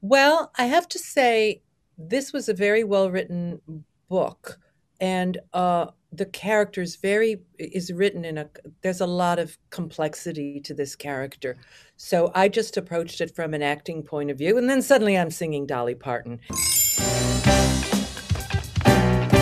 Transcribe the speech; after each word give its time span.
Well, 0.00 0.52
I 0.56 0.66
have 0.66 0.88
to 0.90 0.98
say, 0.98 1.62
this 1.96 2.32
was 2.32 2.48
a 2.48 2.54
very 2.54 2.84
well 2.84 3.10
written 3.10 3.84
book, 4.08 4.58
and 5.00 5.38
uh, 5.52 5.86
the 6.12 6.26
character's 6.26 6.96
very 6.96 7.40
is 7.58 7.92
written 7.92 8.24
in 8.24 8.38
a. 8.38 8.48
There's 8.82 9.00
a 9.00 9.06
lot 9.06 9.38
of 9.38 9.58
complexity 9.70 10.60
to 10.60 10.74
this 10.74 10.94
character, 10.94 11.56
so 11.96 12.30
I 12.34 12.48
just 12.48 12.76
approached 12.76 13.20
it 13.20 13.34
from 13.34 13.54
an 13.54 13.62
acting 13.62 14.04
point 14.04 14.30
of 14.30 14.38
view, 14.38 14.56
and 14.56 14.70
then 14.70 14.82
suddenly 14.82 15.18
I'm 15.18 15.30
singing 15.30 15.66
Dolly 15.66 15.96
Parton. 15.96 16.40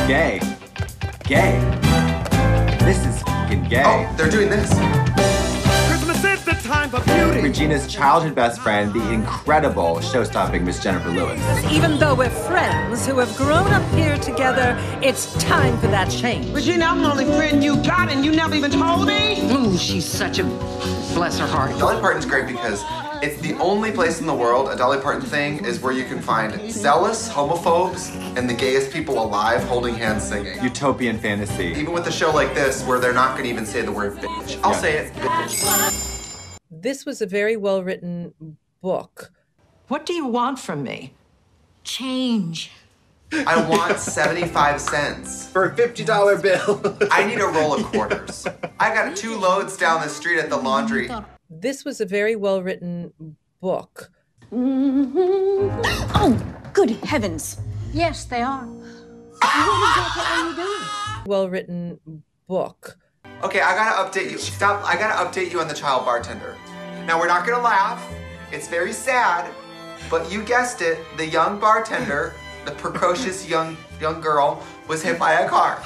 Gay. 0.06 0.40
Gay. 1.24 1.60
This 2.80 3.04
is 3.04 3.22
fucking 3.22 3.68
gay. 3.68 3.82
Oh, 3.84 4.14
they're 4.16 4.30
doing 4.30 4.48
this. 4.48 5.05
Christmas 6.66 6.92
is 6.92 6.92
the 7.02 7.08
time 7.08 7.24
for 7.24 7.32
beauty. 7.32 7.42
Regina's 7.42 7.86
childhood 7.86 8.34
best 8.34 8.60
friend, 8.60 8.92
the 8.92 9.12
incredible 9.12 10.00
show-stopping 10.00 10.64
Miss 10.64 10.82
Jennifer 10.82 11.10
Lewis. 11.10 11.40
Even 11.70 11.98
though 11.98 12.14
we're 12.14 12.30
friends 12.30 13.06
who 13.06 13.18
have 13.18 13.34
grown 13.36 13.68
up 13.68 13.88
here 13.94 14.16
together, 14.18 14.76
it's 15.02 15.32
time 15.42 15.76
for 15.78 15.86
that 15.88 16.10
change. 16.10 16.52
Regina, 16.54 16.86
I'm 16.86 17.02
the 17.02 17.10
only 17.10 17.24
friend 17.24 17.62
you 17.62 17.76
got, 17.82 18.10
and 18.10 18.24
you 18.24 18.32
never 18.32 18.54
even 18.54 18.70
told 18.70 19.06
me. 19.06 19.50
Ooh, 19.52 19.76
she's 19.76 20.04
such 20.04 20.38
a 20.38 20.44
bless 21.14 21.38
her 21.38 21.46
heart. 21.46 21.70
Dolly 21.78 22.00
Parton's 22.00 22.26
great 22.26 22.46
because 22.46 22.82
it's 23.22 23.40
the 23.40 23.54
only 23.54 23.90
place 23.90 24.20
in 24.20 24.26
the 24.26 24.34
world 24.34 24.68
a 24.68 24.76
Dolly 24.76 24.98
Parton 24.98 25.22
thing 25.22 25.64
is 25.64 25.80
where 25.80 25.92
you 25.92 26.04
can 26.04 26.20
find 26.20 26.70
zealous 26.70 27.28
homophobes 27.28 28.14
and 28.36 28.48
the 28.50 28.54
gayest 28.54 28.92
people 28.92 29.22
alive 29.22 29.62
holding 29.64 29.94
hands 29.94 30.24
singing. 30.24 30.62
Utopian 30.62 31.18
fantasy. 31.18 31.68
Even 31.68 31.92
with 31.92 32.06
a 32.06 32.12
show 32.12 32.30
like 32.32 32.54
this 32.54 32.84
where 32.84 32.98
they're 32.98 33.14
not 33.14 33.36
gonna 33.36 33.48
even 33.48 33.64
say 33.64 33.80
the 33.80 33.92
word 33.92 34.18
bitch. 34.18 34.60
I'll 34.62 34.74
say 34.74 34.98
it, 34.98 35.14
bitch. 35.14 36.05
This 36.78 37.06
was 37.06 37.22
a 37.22 37.26
very 37.26 37.56
well 37.56 37.82
written 37.82 38.34
book. 38.82 39.32
What 39.88 40.04
do 40.04 40.12
you 40.12 40.26
want 40.26 40.58
from 40.58 40.82
me? 40.82 41.14
Change. 41.84 42.70
I 43.32 43.66
want 43.68 43.98
75 43.98 44.80
cents. 44.80 45.48
For 45.48 45.64
a 45.64 45.74
$50 45.74 46.42
bill. 46.42 47.08
I 47.10 47.24
need 47.24 47.40
a 47.40 47.46
roll 47.46 47.74
of 47.74 47.84
quarters. 47.84 48.46
I 48.78 48.94
got 48.94 49.16
two 49.16 49.38
loads 49.38 49.76
down 49.78 50.02
the 50.02 50.08
street 50.08 50.38
at 50.38 50.50
the 50.50 50.58
laundry. 50.58 51.08
This 51.48 51.84
was 51.84 52.00
a 52.00 52.06
very 52.06 52.36
well 52.36 52.62
written 52.62 53.36
book. 53.60 54.10
Mm-hmm. 54.52 55.80
Oh, 56.14 56.54
good 56.74 56.90
heavens. 56.90 57.58
Yes, 57.92 58.26
they 58.26 58.42
are. 58.42 58.68
Well 61.24 61.48
written 61.48 62.22
book. 62.46 62.98
Okay, 63.42 63.60
I 63.60 63.74
gotta 63.74 64.08
update 64.08 64.30
you. 64.30 64.38
Stop. 64.38 64.84
I 64.84 64.96
gotta 64.96 65.24
update 65.24 65.50
you 65.52 65.60
on 65.60 65.68
the 65.68 65.74
child 65.74 66.04
bartender. 66.04 66.56
Now, 67.06 67.20
we're 67.20 67.28
not 67.28 67.46
gonna 67.46 67.62
laugh. 67.62 68.04
It's 68.50 68.66
very 68.66 68.92
sad. 68.92 69.48
But 70.10 70.30
you 70.30 70.42
guessed 70.42 70.82
it, 70.82 70.98
the 71.16 71.24
young 71.24 71.60
bartender, 71.60 72.34
the 72.64 72.72
precocious 72.72 73.48
young 73.54 73.76
young 74.00 74.20
girl, 74.20 74.60
was 74.88 75.04
hit 75.04 75.16
by 75.16 75.34
a 75.34 75.48
car. 75.48 75.76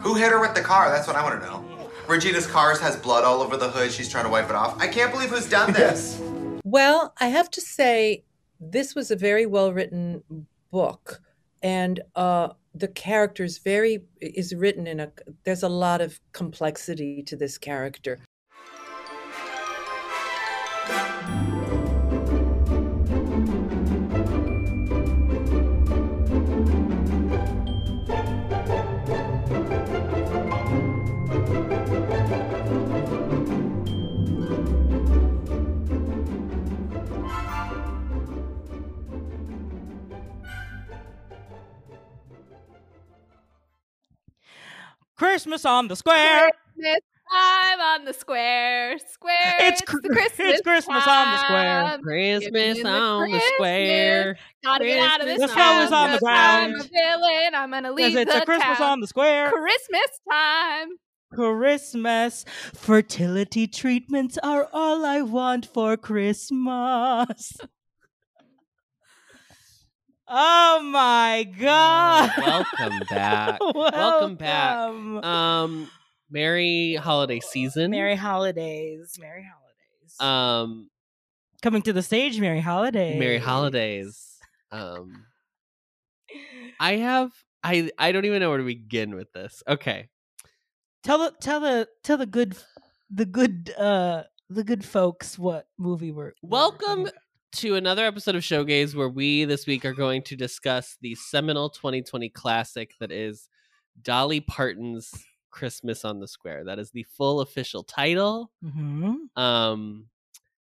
Who 0.00 0.14
hit 0.14 0.30
her 0.30 0.40
with 0.40 0.54
the 0.54 0.60
car? 0.60 0.90
That's 0.90 1.06
what 1.06 1.16
I 1.16 1.22
wanna 1.22 1.40
know. 1.40 1.64
Regina's 2.06 2.46
car 2.46 2.76
has 2.78 2.96
blood 2.96 3.24
all 3.24 3.40
over 3.40 3.56
the 3.56 3.70
hood. 3.70 3.90
She's 3.90 4.10
trying 4.10 4.24
to 4.24 4.30
wipe 4.30 4.50
it 4.50 4.54
off. 4.54 4.78
I 4.78 4.88
can't 4.88 5.10
believe 5.10 5.30
who's 5.30 5.48
done 5.48 5.72
this. 5.72 6.20
Well, 6.64 7.14
I 7.18 7.28
have 7.28 7.50
to 7.52 7.62
say, 7.62 8.24
this 8.60 8.94
was 8.94 9.10
a 9.10 9.16
very 9.16 9.46
well 9.46 9.72
written 9.72 10.22
book, 10.70 11.22
and 11.62 12.00
uh, 12.14 12.48
the 12.74 12.88
character's 12.88 13.56
very 13.56 14.04
is 14.20 14.54
written 14.54 14.86
in 14.86 15.00
a. 15.00 15.10
There's 15.44 15.62
a 15.62 15.68
lot 15.70 16.02
of 16.02 16.20
complexity 16.32 17.22
to 17.22 17.36
this 17.36 17.56
character. 17.56 18.18
Christmas 45.24 45.64
on 45.64 45.88
the 45.88 45.96
square. 45.96 46.50
Christmas 46.76 47.00
time 47.32 47.80
on 47.80 48.04
the 48.04 48.12
square. 48.12 48.98
Square. 48.98 49.56
It's 49.60 49.80
It's, 49.80 49.90
cr- 49.90 49.96
the 50.02 50.08
Christmas. 50.10 50.48
it's 50.52 50.60
Christmas 50.62 51.06
on 51.06 51.30
the 51.32 51.38
square. 51.38 51.98
Christmas 52.02 52.78
the 52.82 52.86
on 52.88 53.30
the 53.30 53.40
square. 53.54 54.36
Gotta 54.62 54.84
get 54.84 54.98
out 55.00 55.20
of 55.20 55.26
this 55.26 55.40
The 55.40 55.48
snow 55.48 55.80
is 55.82 55.92
on 55.92 56.10
the 56.12 56.18
'cause 56.18 56.28
I'm 56.28 56.70
ground. 56.72 56.74
a 56.80 56.88
villain. 56.92 57.54
I'm 57.54 57.70
gonna 57.70 57.92
leave 57.92 58.06
it. 58.06 58.10
Because 58.10 58.22
it's 58.22 58.34
the 58.34 58.42
a 58.42 58.44
Christmas 58.46 58.78
town. 58.78 58.86
on 58.92 59.00
the 59.00 59.06
square. 59.06 59.50
Christmas 59.50 60.20
time. 60.30 60.88
Christmas. 61.32 62.44
Fertility 62.74 63.66
treatments 63.66 64.38
are 64.42 64.68
all 64.72 65.04
I 65.04 65.22
want 65.22 65.66
for 65.66 65.96
Christmas. 65.96 67.56
Oh 70.26 70.80
my 70.82 71.48
god. 71.58 72.30
Welcome 72.38 73.00
back. 73.10 73.60
Welcome 73.74 74.36
back. 74.36 74.78
Um, 74.78 75.90
Merry 76.30 76.94
holiday 76.94 77.40
season. 77.40 77.90
Merry 77.90 78.16
holidays. 78.16 79.18
Merry 79.20 79.44
holidays. 79.44 80.20
Um, 80.20 80.90
Coming 81.62 81.82
to 81.82 81.92
the 81.92 82.02
stage, 82.02 82.40
Merry 82.40 82.60
holidays. 82.60 83.18
Merry 83.18 83.38
holidays. 83.38 84.38
Um, 84.70 85.26
I 86.80 86.96
have. 86.96 87.30
I 87.62 87.90
I 87.98 88.12
don't 88.12 88.24
even 88.24 88.40
know 88.40 88.50
where 88.50 88.58
to 88.58 88.64
begin 88.64 89.14
with 89.14 89.32
this. 89.32 89.62
Okay. 89.66 90.08
Tell 91.02 91.18
the 91.18 91.32
tell 91.40 91.60
the 91.60 91.88
tell 92.02 92.16
the 92.18 92.26
good 92.26 92.56
the 93.10 93.24
good 93.26 93.72
uh 93.78 94.24
the 94.50 94.64
good 94.64 94.84
folks 94.84 95.38
what 95.38 95.66
movie 95.78 96.12
we're 96.12 96.32
we're 96.42 96.50
Welcome. 96.50 97.08
To 97.56 97.76
another 97.76 98.04
episode 98.04 98.34
of 98.34 98.42
Showgays 98.42 98.96
where 98.96 99.08
we 99.08 99.44
this 99.44 99.64
week 99.66 99.84
are 99.84 99.92
going 99.92 100.22
to 100.22 100.34
discuss 100.36 100.96
the 101.00 101.14
seminal 101.14 101.70
2020 101.70 102.28
classic 102.30 102.94
that 102.98 103.12
is 103.12 103.48
Dolly 104.02 104.40
Parton's 104.40 105.12
Christmas 105.52 106.04
on 106.04 106.18
the 106.18 106.26
Square. 106.26 106.64
That 106.64 106.80
is 106.80 106.90
the 106.90 107.04
full 107.16 107.40
official 107.40 107.84
title. 107.84 108.50
Mhm. 108.64 109.36
Um 109.38 110.06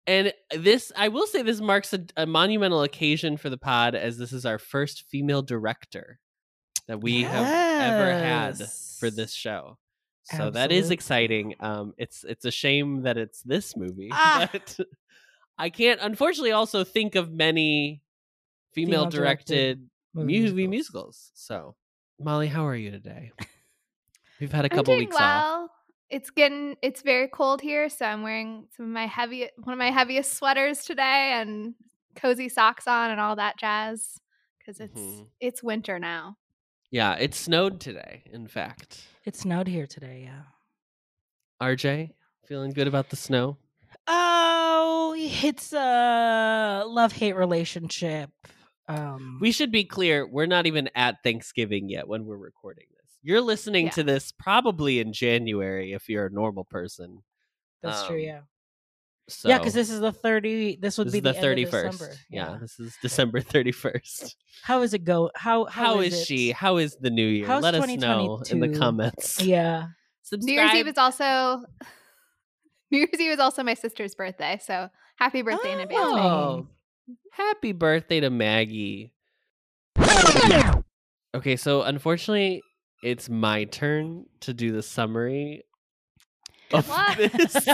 and 0.07 0.33
this 0.51 0.91
I 0.97 1.07
will 1.07 1.25
say 1.25 1.41
this 1.41 1.61
marks 1.61 1.93
a, 1.93 2.05
a 2.17 2.25
monumental 2.25 2.83
occasion 2.83 3.37
for 3.37 3.49
the 3.49 3.57
pod 3.57 3.95
as 3.95 4.17
this 4.17 4.33
is 4.33 4.45
our 4.45 4.59
first 4.59 5.03
female 5.09 5.41
director 5.41 6.19
that 6.87 6.99
we 6.99 7.23
have 7.23 7.45
ever 7.47 8.11
had 8.11 8.57
for 8.99 9.09
this 9.09 9.33
show. 9.33 9.77
So 10.23 10.49
that 10.51 10.73
is 10.73 10.91
exciting. 10.91 11.55
Um 11.61 11.93
it's 11.97 12.25
it's 12.25 12.43
a 12.43 12.51
shame 12.51 13.03
that 13.03 13.17
it's 13.17 13.41
this 13.41 13.77
movie. 13.77 14.09
Ah. 14.13 14.49
But 14.51 14.79
I 15.57 15.69
can't 15.69 15.99
unfortunately 16.01 16.51
also 16.51 16.83
think 16.83 17.15
of 17.15 17.31
many 17.31 18.01
female 18.73 19.01
Female-directed 19.09 19.89
movie 20.13 20.25
musicals. 20.27 20.69
musicals. 20.69 21.31
So 21.35 21.75
Molly, 22.19 22.47
how 22.47 22.65
are 22.65 22.75
you 22.75 22.91
today? 22.91 23.31
We've 24.39 24.51
had 24.51 24.65
a 24.65 24.69
couple 24.69 24.95
weeks 24.97 25.15
off. 25.15 25.19
well. 25.21 25.69
It's 26.09 26.29
getting 26.29 26.75
it's 26.81 27.01
very 27.01 27.27
cold 27.27 27.61
here, 27.61 27.89
so 27.89 28.05
I'm 28.05 28.21
wearing 28.23 28.67
some 28.75 28.85
of 28.87 28.91
my 28.91 29.07
heavy 29.07 29.49
one 29.63 29.73
of 29.73 29.79
my 29.79 29.89
heaviest 29.91 30.33
sweaters 30.35 30.85
today 30.85 31.33
and 31.33 31.73
cozy 32.15 32.49
socks 32.49 32.87
on 32.87 33.09
and 33.11 33.19
all 33.19 33.35
that 33.37 33.57
jazz 33.57 34.19
because 34.59 34.79
it's 34.79 34.99
Mhm. 34.99 35.27
it's 35.39 35.63
winter 35.63 35.97
now. 35.99 36.37
Yeah, 36.91 37.15
it 37.15 37.33
snowed 37.33 37.79
today, 37.79 38.23
in 38.31 38.47
fact. 38.47 39.01
It 39.25 39.35
snowed 39.35 39.67
here 39.67 39.87
today, 39.87 40.21
yeah. 40.25 40.43
RJ, 41.59 42.11
feeling 42.45 42.71
good 42.71 42.87
about 42.87 43.09
the 43.09 43.15
snow? 43.15 43.57
Oh, 44.05 44.52
it's 45.25 45.73
a 45.73 46.83
love 46.87 47.11
hate 47.11 47.35
relationship. 47.35 48.29
Um 48.87 49.37
We 49.41 49.51
should 49.51 49.71
be 49.71 49.83
clear, 49.85 50.27
we're 50.27 50.45
not 50.45 50.65
even 50.65 50.89
at 50.95 51.23
Thanksgiving 51.23 51.89
yet 51.89 52.07
when 52.07 52.25
we're 52.25 52.37
recording 52.37 52.85
this. 52.91 53.11
You're 53.21 53.41
listening 53.41 53.85
Yeah. 53.85 53.91
to 53.91 54.03
this 54.03 54.31
probably 54.31 54.99
in 54.99 55.13
January 55.13 55.93
if 55.93 56.09
you're 56.09 56.25
a 56.25 56.31
normal 56.31 56.65
person. 56.65 57.23
that's 57.81 58.05
true, 58.07 58.17
um, 58.17 58.23
yeah. 58.23 58.39
So 59.29 59.47
yeah, 59.47 59.57
because 59.57 59.73
this 59.73 59.89
is 59.89 60.01
the 60.01 60.11
thirty. 60.11 60.75
This 60.75 60.97
would 60.97 61.07
this 61.07 61.13
be 61.13 61.17
is 61.19 61.23
the 61.23 61.33
thirty 61.33 61.63
first. 61.63 61.97
December. 61.99 62.15
Yeah. 62.29 62.57
this 62.59 62.77
is 62.77 62.93
December 63.01 63.39
thirty 63.39 63.71
first. 63.71 64.35
How 64.63 64.81
is 64.81 64.93
it 64.93 65.05
go? 65.05 65.31
How 65.35 65.63
How 65.65 66.01
is 66.01 66.13
it? 66.13 66.25
she? 66.25 66.51
How 66.51 66.75
is 66.75 66.97
the 66.97 67.09
new 67.09 67.25
year? 67.25 67.47
How's 67.47 67.63
Let 67.63 67.75
us 67.75 67.87
know 67.87 68.41
in 68.49 68.59
the 68.59 68.77
comments. 68.77 69.41
Yeah. 69.41 69.87
New 70.33 70.53
Year's 70.53 70.73
Eve 70.73 70.87
is 70.87 70.97
also 70.97 71.63
New 72.91 72.97
Year's 72.99 73.19
Eve 73.19 73.31
is 73.31 73.39
also 73.39 73.63
my 73.63 73.75
sister's 73.75 74.13
birthday, 74.13 74.59
so 74.61 74.89
happy 75.23 75.41
birthday 75.41 75.71
in 75.73 75.79
advance. 75.79 76.13
Maggie. 76.13 76.19
Oh, 76.27 76.67
happy 77.31 77.71
birthday 77.71 78.19
to 78.19 78.29
Maggie. 78.29 79.13
Okay, 81.35 81.55
so 81.55 81.81
unfortunately, 81.81 82.61
it's 83.01 83.29
my 83.29 83.63
turn 83.63 84.25
to 84.41 84.53
do 84.53 84.71
the 84.71 84.83
summary. 84.83 85.63
of 86.71 86.87
What? 86.87 87.17
this. 87.17 87.55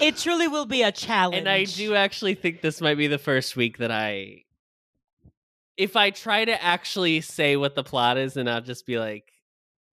it 0.00 0.16
truly 0.16 0.48
will 0.48 0.66
be 0.66 0.82
a 0.82 0.92
challenge. 0.92 1.38
and 1.38 1.48
I 1.48 1.64
do 1.64 1.94
actually 1.94 2.34
think 2.34 2.60
this 2.62 2.80
might 2.80 2.96
be 2.96 3.06
the 3.06 3.18
first 3.18 3.56
week 3.56 3.78
that 3.78 3.90
I 3.90 4.44
if 5.76 5.96
I 5.96 6.10
try 6.10 6.44
to 6.44 6.62
actually 6.62 7.20
say 7.22 7.56
what 7.56 7.74
the 7.74 7.82
plot 7.82 8.18
is 8.18 8.36
and 8.36 8.48
I'll 8.50 8.60
just 8.60 8.86
be 8.86 8.98
like 8.98 9.30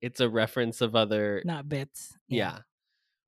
it's 0.01 0.21
a 0.21 0.29
reference 0.29 0.81
of 0.81 0.95
other 0.95 1.43
not 1.45 1.69
bits. 1.69 2.17
yeah. 2.29 2.59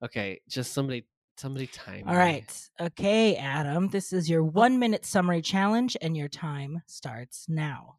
Okay, 0.04 0.40
just 0.48 0.74
somebody 0.74 1.06
somebody 1.38 1.66
time. 1.66 2.04
All 2.06 2.14
me. 2.14 2.18
right. 2.18 2.70
Okay, 2.80 3.36
Adam. 3.36 3.88
This 3.88 4.12
is 4.12 4.28
your 4.28 4.42
one 4.42 4.78
minute 4.78 5.04
summary 5.04 5.42
challenge, 5.42 5.96
and 6.00 6.16
your 6.16 6.28
time 6.28 6.82
starts 6.86 7.46
now. 7.48 7.96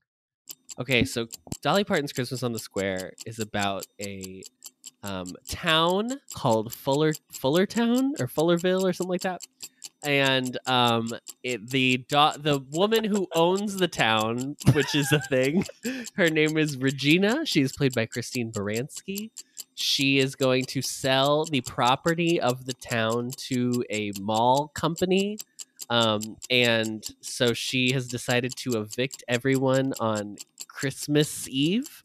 Okay, 0.80 1.06
so 1.06 1.28
Dolly 1.62 1.84
Parton's 1.84 2.14
Christmas 2.14 2.44
on 2.44 2.54
the 2.54 2.60
Square 2.60 3.14
is 3.26 3.40
about 3.40 3.86
a 4.02 4.44
um, 5.04 5.36
town 5.48 6.20
called 6.34 6.74
Fuller 6.74 7.14
Fullertown 7.32 8.14
or 8.20 8.28
Fullerville 8.28 8.86
or 8.86 8.94
something 8.94 9.10
like 9.10 9.22
that. 9.22 9.42
And 10.04 10.58
um, 10.68 11.10
it, 11.44 11.70
the 11.70 11.98
do- 12.08 12.38
the 12.38 12.64
woman 12.72 13.04
who 13.04 13.28
owns 13.36 13.78
the 13.78 13.88
town, 13.88 14.56
which 14.74 14.94
is 14.96 15.12
a 15.12 15.20
thing, 15.22 15.66
her 16.14 16.30
name 16.30 16.58
is 16.58 16.78
Regina. 16.78 17.46
She's 17.46 17.76
played 17.76 17.94
by 17.94 18.06
Christine 18.06 18.52
Baranski. 18.52 19.32
She 19.76 20.20
is 20.20 20.36
going 20.36 20.66
to 20.66 20.82
sell 20.82 21.46
the 21.46 21.62
property 21.62 22.40
of 22.40 22.66
the 22.66 22.74
town 22.74 23.32
to 23.38 23.84
a 23.90 24.12
mall 24.20 24.72
company. 24.74 25.38
Um, 25.90 26.38
and 26.50 27.06
so 27.22 27.54
she 27.54 27.92
has 27.92 28.08
decided 28.08 28.56
to 28.58 28.82
evict 28.82 29.24
everyone 29.28 29.94
on 30.00 30.38
Christmas 30.68 31.48
Eve. 31.48 32.02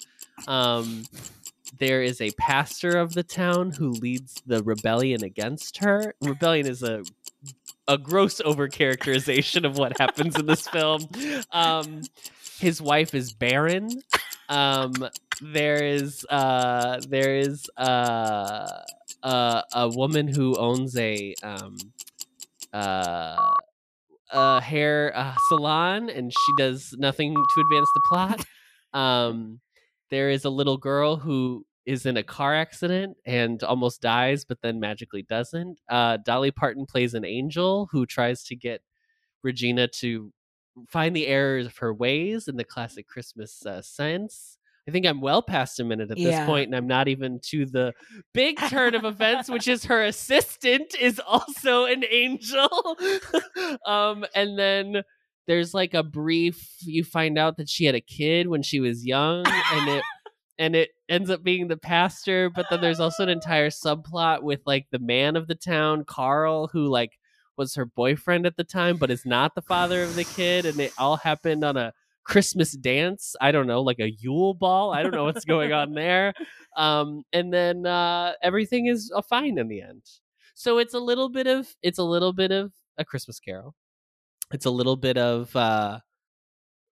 Um, 0.46 1.04
there 1.78 2.02
is 2.02 2.20
a 2.20 2.30
pastor 2.32 2.98
of 2.98 3.14
the 3.14 3.22
town 3.22 3.72
who 3.72 3.90
leads 3.90 4.42
the 4.46 4.62
rebellion 4.62 5.24
against 5.24 5.78
her. 5.78 6.14
Rebellion 6.20 6.66
is 6.66 6.82
a 6.82 7.02
a 7.88 7.98
gross 7.98 8.40
overcharacterization 8.40 9.64
of 9.64 9.76
what 9.76 9.98
happens 9.98 10.36
in 10.38 10.46
this 10.46 10.68
film. 10.68 11.08
Um, 11.50 12.02
his 12.58 12.80
wife 12.80 13.14
is 13.14 13.32
barren. 13.32 13.88
Um, 14.48 14.94
there 15.40 15.82
is 15.82 16.24
uh, 16.30 17.00
there 17.08 17.36
is 17.36 17.68
uh, 17.76 18.82
uh, 19.22 19.62
a 19.74 19.88
woman 19.88 20.28
who 20.28 20.56
owns 20.56 20.96
a 20.96 21.34
um, 21.42 21.76
uh, 22.72 23.54
a 24.30 24.60
hair 24.60 25.12
uh, 25.14 25.34
salon, 25.48 26.08
and 26.08 26.32
she 26.32 26.52
does 26.56 26.94
nothing 26.98 27.34
to 27.34 27.60
advance 27.60 27.90
the 27.94 28.00
plot. 28.08 28.44
Um, 28.94 29.60
there 30.10 30.30
is 30.30 30.44
a 30.44 30.50
little 30.50 30.76
girl 30.76 31.16
who 31.16 31.64
is 31.86 32.06
in 32.06 32.16
a 32.16 32.22
car 32.22 32.54
accident 32.54 33.16
and 33.26 33.62
almost 33.62 34.00
dies, 34.00 34.44
but 34.44 34.58
then 34.62 34.78
magically 34.80 35.22
doesn't. 35.22 35.78
Uh, 35.88 36.16
Dolly 36.18 36.50
Parton 36.50 36.86
plays 36.86 37.14
an 37.14 37.24
angel 37.24 37.88
who 37.90 38.06
tries 38.06 38.44
to 38.44 38.56
get 38.56 38.82
Regina 39.42 39.88
to 39.88 40.32
find 40.88 41.14
the 41.14 41.26
errors 41.26 41.66
of 41.66 41.76
her 41.78 41.92
ways 41.92 42.48
in 42.48 42.56
the 42.56 42.64
classic 42.64 43.06
Christmas 43.08 43.64
uh, 43.66 43.82
sense. 43.82 44.58
I 44.88 44.90
think 44.90 45.06
I'm 45.06 45.20
well 45.20 45.42
past 45.42 45.78
a 45.78 45.84
minute 45.84 46.10
at 46.10 46.16
this 46.16 46.34
Yeah. 46.34 46.46
point, 46.46 46.66
and 46.66 46.74
I'm 46.74 46.86
not 46.88 47.06
even 47.08 47.38
to 47.50 47.66
the 47.66 47.92
big 48.34 48.58
turn 48.68 48.94
of 48.94 49.04
events, 49.04 49.48
which 49.48 49.68
is 49.68 49.84
her 49.84 50.02
assistant 50.04 50.94
is 51.00 51.20
also 51.24 51.84
an 51.84 52.04
angel. 52.10 52.68
um, 53.86 54.24
and 54.34 54.58
then 54.58 55.02
there's 55.46 55.72
like 55.74 55.94
a 55.94 56.02
brief. 56.02 56.76
You 56.80 57.04
find 57.04 57.38
out 57.38 57.58
that 57.58 57.68
she 57.68 57.84
had 57.84 57.94
a 57.94 58.00
kid 58.00 58.48
when 58.48 58.62
she 58.62 58.80
was 58.80 59.04
young, 59.06 59.44
and 59.46 59.88
it 59.88 60.02
and 60.58 60.74
it 60.74 60.90
ends 61.12 61.30
up 61.30 61.44
being 61.44 61.68
the 61.68 61.76
pastor. 61.76 62.50
But 62.50 62.66
then 62.70 62.80
there's 62.80 63.00
also 63.00 63.22
an 63.22 63.28
entire 63.28 63.68
subplot 63.68 64.42
with 64.42 64.60
like 64.66 64.86
the 64.90 64.98
man 64.98 65.36
of 65.36 65.46
the 65.46 65.54
town, 65.54 66.04
Carl, 66.04 66.68
who 66.68 66.86
like 66.88 67.18
was 67.56 67.74
her 67.74 67.84
boyfriend 67.84 68.46
at 68.46 68.56
the 68.56 68.64
time, 68.64 68.96
but 68.96 69.10
is 69.10 69.26
not 69.26 69.54
the 69.54 69.62
father 69.62 70.02
of 70.02 70.16
the 70.16 70.24
kid, 70.24 70.64
and 70.64 70.80
it 70.80 70.92
all 70.96 71.16
happened 71.16 71.62
on 71.64 71.76
a 71.76 71.92
Christmas 72.24 72.72
dance. 72.72 73.36
I 73.40 73.52
don't 73.52 73.66
know, 73.66 73.82
like 73.82 74.00
a 74.00 74.10
Yule 74.10 74.54
ball. 74.54 74.92
I 74.92 75.02
don't 75.02 75.12
know 75.12 75.24
what's 75.24 75.44
going 75.44 75.72
on 75.72 75.92
there. 75.92 76.32
Um, 76.76 77.22
and 77.32 77.52
then 77.52 77.84
uh, 77.84 78.32
everything 78.42 78.86
is 78.86 79.12
uh, 79.14 79.20
fine 79.20 79.58
in 79.58 79.68
the 79.68 79.82
end. 79.82 80.02
So 80.54 80.78
it's 80.78 80.94
a 80.94 80.98
little 81.00 81.28
bit 81.28 81.46
of 81.46 81.68
it's 81.82 81.98
a 81.98 82.04
little 82.04 82.32
bit 82.32 82.50
of 82.50 82.72
a 82.96 83.04
Christmas 83.04 83.38
Carol. 83.38 83.74
It's 84.52 84.66
a 84.66 84.70
little 84.70 84.96
bit 84.96 85.18
of 85.18 85.54
uh, 85.54 86.00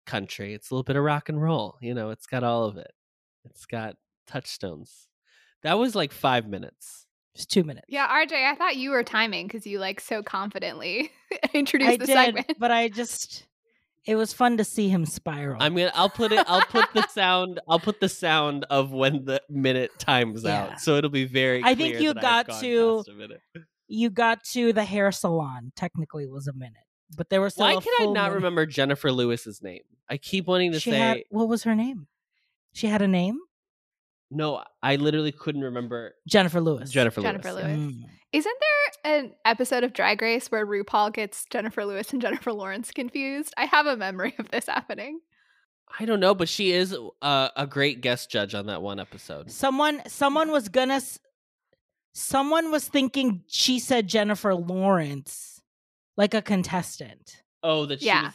country. 0.06 0.54
It's 0.54 0.70
a 0.70 0.74
little 0.74 0.84
bit 0.84 0.96
of 0.96 1.04
rock 1.04 1.28
and 1.28 1.40
roll. 1.40 1.76
You 1.82 1.94
know, 1.94 2.10
it's 2.10 2.26
got 2.26 2.44
all 2.44 2.64
of 2.64 2.76
it. 2.78 2.90
It's 3.44 3.66
got 3.66 3.96
touchstones. 4.26 5.08
That 5.62 5.78
was 5.78 5.94
like 5.94 6.12
five 6.12 6.46
minutes. 6.46 7.06
Just 7.34 7.50
two 7.50 7.64
minutes. 7.64 7.86
Yeah, 7.88 8.06
RJ, 8.08 8.32
I 8.32 8.54
thought 8.54 8.76
you 8.76 8.90
were 8.90 9.02
timing 9.02 9.46
because 9.46 9.66
you 9.66 9.78
like 9.78 10.00
so 10.00 10.22
confidently 10.22 11.10
introduced 11.54 11.90
I 11.92 11.96
the 11.98 12.06
did, 12.06 12.12
segment. 12.14 12.52
but 12.58 12.70
I 12.70 12.88
just 12.88 13.46
it 14.06 14.14
was 14.16 14.32
fun 14.32 14.56
to 14.58 14.64
see 14.64 14.88
him 14.88 15.04
spiral. 15.04 15.60
I'm 15.60 15.74
gonna. 15.74 15.92
I'll 15.94 16.08
put 16.08 16.32
it. 16.32 16.42
I'll 16.48 16.62
put 16.62 16.86
the 16.94 17.06
sound. 17.08 17.60
I'll 17.68 17.80
put 17.80 18.00
the 18.00 18.08
sound 18.08 18.64
of 18.70 18.92
when 18.92 19.24
the 19.24 19.42
minute 19.50 19.90
times 19.98 20.44
Yeah. 20.44 20.62
out, 20.72 20.80
so 20.80 20.96
it'll 20.96 21.10
be 21.10 21.24
very. 21.26 21.62
I 21.64 21.74
think 21.74 22.00
you 22.00 22.14
that 22.14 22.22
got 22.22 22.46
to- 22.60 22.96
past 23.04 23.08
a 23.08 23.12
minute. 23.14 23.40
you 23.88 24.08
got 24.10 24.42
to 24.52 24.72
the 24.72 24.84
hair 24.84 25.10
salon. 25.12 25.72
Technically, 25.76 26.26
was 26.26 26.46
a 26.46 26.52
minute, 26.54 26.84
but 27.18 27.28
there 27.28 27.40
was 27.42 27.52
still 27.54 27.66
Why 27.66 27.72
a 27.74 27.80
can 27.80 27.92
I 27.98 28.04
full 28.04 28.14
not 28.14 28.24
minute. 28.28 28.34
remember 28.36 28.64
Jennifer 28.64 29.10
Lewis's 29.12 29.60
name? 29.62 29.82
I 30.08 30.16
keep 30.18 30.46
wanting 30.46 30.72
to 30.72 30.80
She 30.80 30.90
say 30.92 30.98
had 30.98 31.18
what 31.30 31.48
was 31.48 31.64
her 31.64 31.74
name? 31.74 32.06
She 32.72 32.86
had 32.86 33.02
a 33.02 33.08
name. 33.08 33.40
No. 34.30 34.62
I 34.82 34.96
literally 34.96 35.32
couldn't 35.32 35.62
remember 35.62 36.14
Jennifer 36.28 36.60
Lewis. 36.60 36.90
Jennifer, 36.90 37.20
Jennifer 37.20 37.52
Lewis. 37.52 37.64
Lewis. 37.64 37.76
Mm. 37.78 38.02
Isn't 38.32 38.56
there 39.04 39.18
an 39.18 39.32
episode 39.44 39.84
of 39.84 39.92
Drag 39.92 40.20
Race 40.20 40.48
where 40.50 40.66
RuPaul 40.66 41.12
gets 41.12 41.46
Jennifer 41.50 41.84
Lewis 41.84 42.12
and 42.12 42.20
Jennifer 42.20 42.52
Lawrence 42.52 42.90
confused? 42.90 43.54
I 43.56 43.64
have 43.66 43.86
a 43.86 43.96
memory 43.96 44.34
of 44.38 44.50
this 44.50 44.66
happening. 44.66 45.20
I 46.00 46.04
don't 46.04 46.20
know, 46.20 46.34
but 46.34 46.48
she 46.48 46.72
is 46.72 46.94
uh, 47.22 47.48
a 47.56 47.66
great 47.66 48.00
guest 48.00 48.28
judge 48.30 48.54
on 48.54 48.66
that 48.66 48.82
one 48.82 48.98
episode. 48.98 49.50
Someone, 49.50 50.02
someone 50.08 50.50
was 50.50 50.68
gonna. 50.68 51.00
Someone 52.12 52.70
was 52.70 52.88
thinking 52.88 53.42
she 53.46 53.78
said 53.78 54.08
Jennifer 54.08 54.54
Lawrence, 54.54 55.60
like 56.16 56.34
a 56.34 56.42
contestant. 56.42 57.42
Oh, 57.62 57.86
that 57.86 58.00
she 58.00 58.06
Yeah. 58.06 58.24
was 58.26 58.32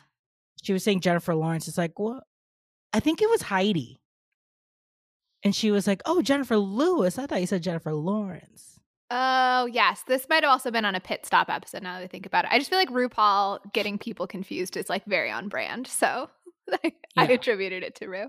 She 0.64 0.74
was 0.74 0.84
saying 0.84 1.02
Jennifer 1.02 1.34
Lawrence. 1.36 1.68
It's 1.68 1.78
like 1.78 1.98
what? 2.00 2.24
I 2.94 3.00
think 3.00 3.22
it 3.22 3.30
was 3.30 3.42
Heidi. 3.42 4.00
And 5.44 5.56
she 5.56 5.72
was 5.72 5.88
like, 5.88 6.02
"Oh, 6.06 6.22
Jennifer 6.22 6.58
Lewis. 6.58 7.18
I 7.18 7.26
thought 7.26 7.42
you 7.42 7.48
said 7.48 7.64
Jennifer 7.64 7.94
Lawrence." 7.94 8.80
Oh, 9.10 9.66
yes. 9.66 10.04
This 10.08 10.28
might 10.30 10.44
have 10.44 10.52
also 10.52 10.72
been 10.72 10.86
on 10.86 10.96
a 10.96 11.00
pit 11.02 11.26
stop 11.26 11.50
episode 11.50 11.84
now 11.84 11.98
that 11.98 12.04
I 12.04 12.08
think 12.08 12.26
about 12.26 12.46
it. 12.46 12.52
I 12.52 12.58
just 12.60 12.70
feel 12.70 12.80
like 12.80 12.90
RuPaul 12.90 13.60
getting 13.74 13.98
people 13.98 14.26
confused 14.26 14.78
is 14.78 14.88
like 14.90 15.04
very 15.06 15.30
on 15.30 15.50
brand. 15.50 15.88
So 15.88 16.30
I 16.84 16.94
Yeah. 17.18 17.24
attributed 17.24 17.83
it 17.83 17.95
to 17.95 18.07
Ru. 18.07 18.24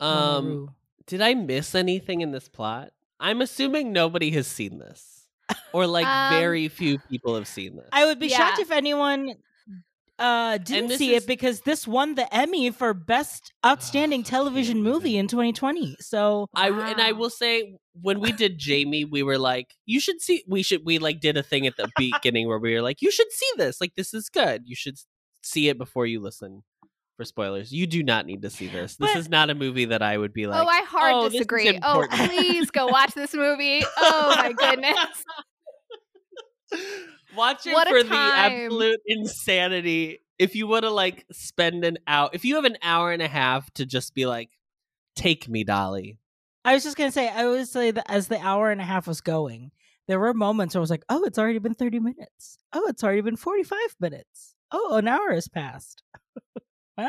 Um, 0.00 0.44
Maru. 0.44 0.68
did 1.06 1.20
I 1.22 1.34
miss 1.34 1.74
anything 1.76 2.22
in 2.22 2.32
this 2.32 2.48
plot? 2.48 2.90
I'm 3.20 3.40
assuming 3.42 3.92
nobody 3.92 4.30
has 4.32 4.46
seen 4.48 4.78
this, 4.78 5.26
or 5.74 5.86
like 5.86 6.06
Um, 6.06 6.30
very 6.30 6.68
few 6.68 6.98
people 6.98 7.34
have 7.36 7.46
seen 7.46 7.76
this. 7.76 7.88
I 7.92 8.06
would 8.06 8.18
be 8.18 8.30
shocked 8.30 8.58
if 8.60 8.70
anyone 8.72 9.34
uh 10.20 10.58
didn't 10.58 10.90
see 10.98 11.14
is- 11.14 11.24
it 11.24 11.26
because 11.26 11.62
this 11.62 11.88
won 11.88 12.14
the 12.14 12.32
Emmy 12.34 12.70
for 12.70 12.92
best 12.94 13.52
outstanding 13.64 14.22
television 14.22 14.82
movie 14.82 15.16
in 15.16 15.26
2020. 15.26 15.96
So 16.00 16.46
I 16.54 16.68
w- 16.68 16.86
and 16.86 17.00
I 17.00 17.12
will 17.12 17.30
say 17.30 17.76
when 18.00 18.20
we 18.20 18.30
did 18.32 18.58
Jamie, 18.58 19.04
we 19.04 19.22
were 19.22 19.38
like, 19.38 19.74
you 19.86 19.98
should 19.98 20.20
see. 20.20 20.44
We 20.46 20.62
should. 20.62 20.82
We 20.84 20.98
like 20.98 21.20
did 21.20 21.36
a 21.36 21.42
thing 21.42 21.66
at 21.66 21.76
the 21.76 21.88
beginning 21.96 22.46
where 22.48 22.58
we 22.58 22.74
were 22.74 22.82
like, 22.82 23.02
you 23.02 23.10
should 23.10 23.32
see 23.32 23.50
this. 23.56 23.80
Like 23.80 23.94
this 23.96 24.14
is 24.14 24.28
good. 24.28 24.62
You 24.66 24.76
should 24.76 24.98
see 25.42 25.68
it 25.68 25.78
before 25.78 26.06
you 26.06 26.20
listen 26.20 26.62
for 27.16 27.24
spoilers. 27.24 27.72
You 27.72 27.86
do 27.86 28.02
not 28.02 28.26
need 28.26 28.42
to 28.42 28.50
see 28.50 28.68
this. 28.68 28.96
This 28.96 29.12
But- 29.14 29.18
is 29.18 29.28
not 29.28 29.50
a 29.50 29.54
movie 29.54 29.86
that 29.86 30.02
I 30.02 30.16
would 30.18 30.32
be 30.32 30.46
like. 30.46 30.62
oh, 30.64 30.68
I 30.68 30.82
hard 30.82 31.12
"Oh, 31.14 31.28
disagree. 31.28 31.78
Oh, 31.82 32.06
please 32.10 32.70
go 32.70 32.86
watch 32.86 33.14
this 33.14 33.34
movie. 33.34 33.82
Oh 33.96 34.34
my 34.36 34.52
goodness. 34.52 34.96
Watch 37.34 37.66
it 37.66 37.72
What 37.72 37.88
for 37.88 38.02
the 38.02 38.14
absolute 38.14 39.00
insanity. 39.06 40.20
If 40.38 40.54
you 40.54 40.66
want 40.66 40.84
to 40.84 40.90
like 40.90 41.26
spend 41.32 41.84
an 41.84 41.98
hour, 42.06 42.30
if 42.32 42.44
you 42.44 42.56
have 42.56 42.64
an 42.64 42.78
hour 42.82 43.12
and 43.12 43.22
a 43.22 43.28
half 43.28 43.70
to 43.74 43.86
just 43.86 44.14
be 44.14 44.26
like, 44.26 44.50
take 45.14 45.48
me, 45.48 45.64
Dolly. 45.64 46.18
I 46.64 46.74
was 46.74 46.82
just 46.82 46.96
gonna 46.96 47.12
say, 47.12 47.28
I 47.28 47.46
would 47.46 47.68
say 47.68 47.90
that 47.90 48.10
as 48.10 48.28
the 48.28 48.38
hour 48.40 48.70
and 48.70 48.80
a 48.80 48.84
half 48.84 49.06
was 49.06 49.20
going, 49.20 49.70
there 50.08 50.18
were 50.18 50.34
moments 50.34 50.74
where 50.74 50.80
I 50.80 50.82
was 50.82 50.90
like, 50.90 51.04
"Oh, 51.08 51.24
it's 51.24 51.38
already 51.38 51.58
been 51.58 51.74
30 51.74 52.00
minutes. 52.00 52.58
Oh, 52.72 52.84
it's 52.88 53.04
already 53.04 53.20
been 53.20 53.36
45 53.36 53.78
minutes. 54.00 54.54
Oh, 54.72 54.96
an 54.96 55.08
hour 55.08 55.32
has 55.32 55.48
passed." 55.48 56.02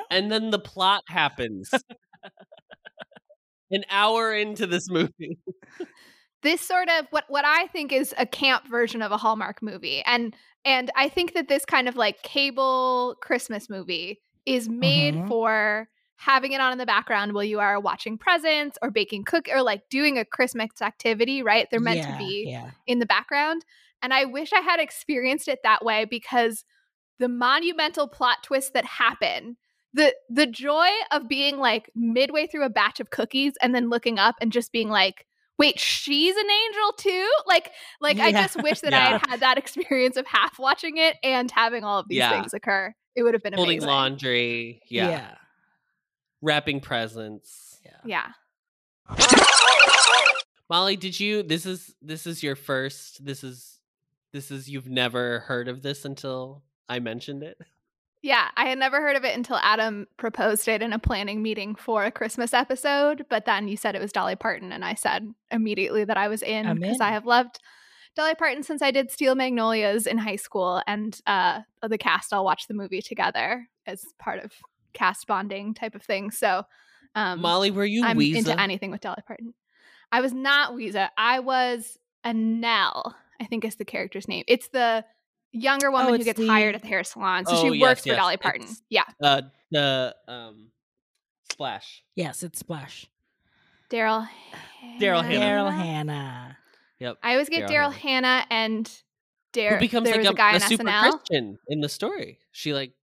And 0.09 0.31
then 0.31 0.51
the 0.51 0.59
plot 0.59 1.03
happens. 1.07 1.69
an 3.71 3.83
hour 3.89 4.33
into 4.33 4.67
this 4.67 4.89
movie. 4.89 5.37
this 6.43 6.61
sort 6.61 6.89
of 6.89 7.05
what 7.11 7.25
what 7.29 7.45
I 7.45 7.67
think 7.67 7.91
is 7.91 8.13
a 8.17 8.25
camp 8.25 8.67
version 8.67 9.01
of 9.01 9.11
a 9.11 9.17
Hallmark 9.17 9.61
movie. 9.61 10.01
And 10.05 10.35
and 10.65 10.91
I 10.95 11.09
think 11.09 11.33
that 11.33 11.47
this 11.47 11.65
kind 11.65 11.87
of 11.87 11.95
like 11.95 12.21
cable 12.23 13.15
Christmas 13.21 13.69
movie 13.69 14.21
is 14.45 14.69
made 14.69 15.15
Mhm. 15.15 15.27
for 15.27 15.87
having 16.17 16.51
it 16.51 16.61
on 16.61 16.71
in 16.71 16.77
the 16.77 16.85
background 16.85 17.33
while 17.33 17.43
you 17.43 17.59
are 17.59 17.79
watching 17.79 18.17
presents 18.17 18.77
or 18.81 18.91
baking 18.91 19.23
cook 19.23 19.47
or 19.51 19.63
like 19.63 19.89
doing 19.89 20.17
a 20.19 20.25
Christmas 20.25 20.69
activity, 20.81 21.41
right? 21.41 21.67
They're 21.71 21.79
meant 21.79 21.97
Yeah, 21.97 22.11
to 22.11 22.17
be 22.17 22.45
yeah. 22.47 22.71
in 22.85 22.99
the 22.99 23.07
background. 23.07 23.65
And 24.03 24.13
I 24.13 24.25
wish 24.25 24.53
I 24.53 24.59
had 24.59 24.79
experienced 24.79 25.47
it 25.47 25.59
that 25.63 25.83
way 25.83 26.05
because 26.05 26.63
the 27.17 27.27
monumental 27.29 28.07
plot 28.07 28.43
twists 28.43 28.71
that 28.71 28.85
happen, 28.85 29.57
the 29.93 30.15
the 30.29 30.45
joy 30.47 30.89
of 31.11 31.27
being 31.27 31.57
like 31.57 31.89
midway 31.95 32.45
through 32.47 32.65
a 32.65 32.69
batch 32.69 32.99
of 32.99 33.09
cookies 33.09 33.53
and 33.61 33.73
then 33.75 33.89
looking 33.89 34.19
up 34.19 34.35
and 34.41 34.51
just 34.51 34.71
being 34.71 34.89
like, 34.89 35.25
wait, 35.61 35.79
she's 35.79 36.35
an 36.35 36.49
angel 36.49 36.93
too? 36.97 37.29
Like 37.47 37.71
like 38.01 38.19
I 38.19 38.31
just 38.31 38.61
wish 38.61 38.79
that 38.81 38.93
I 38.93 38.99
had 39.11 39.21
had 39.29 39.39
that 39.39 39.57
experience 39.57 40.17
of 40.17 40.25
half 40.27 40.59
watching 40.59 40.97
it 40.97 41.15
and 41.23 41.49
having 41.51 41.83
all 41.83 41.99
of 41.99 42.07
these 42.09 42.17
Yeah. 42.17 42.31
things 42.31 42.53
occur. 42.53 42.93
It 43.15 43.23
would 43.23 43.33
have 43.33 43.43
been 43.43 43.53
Holding 43.53 43.77
amazing. 43.77 43.87
laundry. 43.89 44.81
Yeah. 44.89 45.09
yeah. 45.09 45.35
Wrapping 46.41 46.79
presents. 46.81 47.79
Yeah. 48.05 48.27
Molly, 50.69 50.95
did 50.95 51.19
you 51.19 51.43
this 51.43 51.65
is 51.65 51.93
this 52.01 52.25
is 52.25 52.41
your 52.41 52.55
first 52.55 53.23
this 53.25 53.43
is 53.43 53.79
this 54.31 54.51
is 54.51 54.69
you've 54.69 54.89
never 54.89 55.39
heard 55.41 55.67
of 55.67 55.81
this 55.81 56.05
until 56.05 56.63
I 56.87 56.99
mentioned 56.99 57.43
it? 57.43 57.57
Yeah, 58.23 58.49
I 58.55 58.65
had 58.65 58.77
never 58.77 59.01
heard 59.01 59.15
of 59.15 59.25
it 59.25 59.35
until 59.35 59.57
Adam 59.57 60.05
proposed 60.17 60.67
it 60.67 60.83
in 60.83 60.93
a 60.93 60.99
planning 60.99 61.41
meeting 61.41 61.73
for 61.73 62.05
a 62.05 62.11
Christmas 62.11 62.53
episode. 62.53 63.25
But 63.29 63.45
then 63.45 63.67
you 63.67 63.75
said 63.75 63.95
it 63.95 64.01
was 64.01 64.11
Dolly 64.11 64.35
Parton, 64.35 64.71
and 64.71 64.85
I 64.85 64.93
said 64.93 65.33
immediately 65.49 66.05
that 66.05 66.17
I 66.17 66.27
was 66.27 66.43
in 66.43 66.75
because. 66.75 67.01
I 67.01 67.09
have 67.09 67.25
loved 67.25 67.59
Dolly 68.15 68.35
Parton 68.35 68.61
since 68.61 68.81
I 68.81 68.91
did 68.91 69.09
Steel 69.09 69.33
Magnolias 69.33 70.05
in 70.05 70.19
high 70.19 70.35
school, 70.35 70.83
and 70.85 71.19
uh, 71.25 71.61
the 71.81 71.97
cast 71.97 72.31
all 72.31 72.45
watched 72.45 72.67
the 72.67 72.75
movie 72.75 73.01
together 73.01 73.67
as 73.87 74.05
part 74.19 74.43
of 74.43 74.51
cast 74.93 75.25
bonding 75.25 75.73
type 75.73 75.95
of 75.95 76.03
thing. 76.03 76.29
So, 76.29 76.63
um, 77.15 77.41
Molly, 77.41 77.71
were 77.71 77.85
you 77.85 78.05
I'm 78.05 78.17
Ouiser? 78.17 78.37
into 78.37 78.59
anything 78.59 78.91
with 78.91 79.01
Dolly 79.01 79.23
Parton. 79.25 79.53
I 80.11 80.21
was 80.21 80.33
not 80.33 80.73
Ouiser. 80.73 81.09
I 81.17 81.39
was 81.39 81.97
Annelle. 82.23 83.15
I 83.39 83.45
think 83.45 83.65
is 83.65 83.77
the 83.77 83.85
character's 83.85 84.27
name. 84.27 84.43
It's 84.47 84.67
the 84.67 85.03
younger 85.51 85.91
woman 85.91 86.13
who 86.15 86.23
gets 86.23 86.39
the- 86.39 86.47
hired 86.47 86.75
at 86.75 86.81
the 86.81 86.87
hair 86.87 87.03
salon. 87.03 87.45
So 87.45 87.53
Oh, 87.55 87.61
she 87.71 87.77
yes, 87.77 87.81
works 87.81 88.01
for 88.05 88.15
Dolly 88.15 88.37
Parton. 88.37 88.61
it's- 88.63 88.81
Yeah. 88.89 89.03
Uh 89.21 89.41
the 89.71 90.15
um 90.27 90.67
splash. 91.51 92.03
Yes, 92.15 92.43
it's 92.43 92.59
Splash. 92.59 93.07
Daryl. 93.89 94.27
Daryl 94.99 95.23
Hannah. 95.23 95.45
Daryl 95.45 95.73
Hannah. 95.73 96.57
Yep. 96.99 97.17
I 97.23 97.31
always 97.33 97.49
get 97.49 97.69
Daryl 97.69 97.89
Daryl 97.89 97.93
Hannah 97.93 98.45
and 98.49 98.85
Daryl. 99.53 99.69
Who 99.69 99.75
Daryl. 99.75 99.79
becomes 99.79 100.09
like 100.09 100.25
a, 100.25 100.29
a 100.29 100.33
guy 100.33 100.51
a 100.51 100.53
on 100.55 100.61
super 100.61 100.83
SNL. 100.83 101.09
Christian 101.11 101.59
in 101.67 101.81
the 101.81 101.89
story. 101.89 102.39
She 102.51 102.73
like 102.73 102.93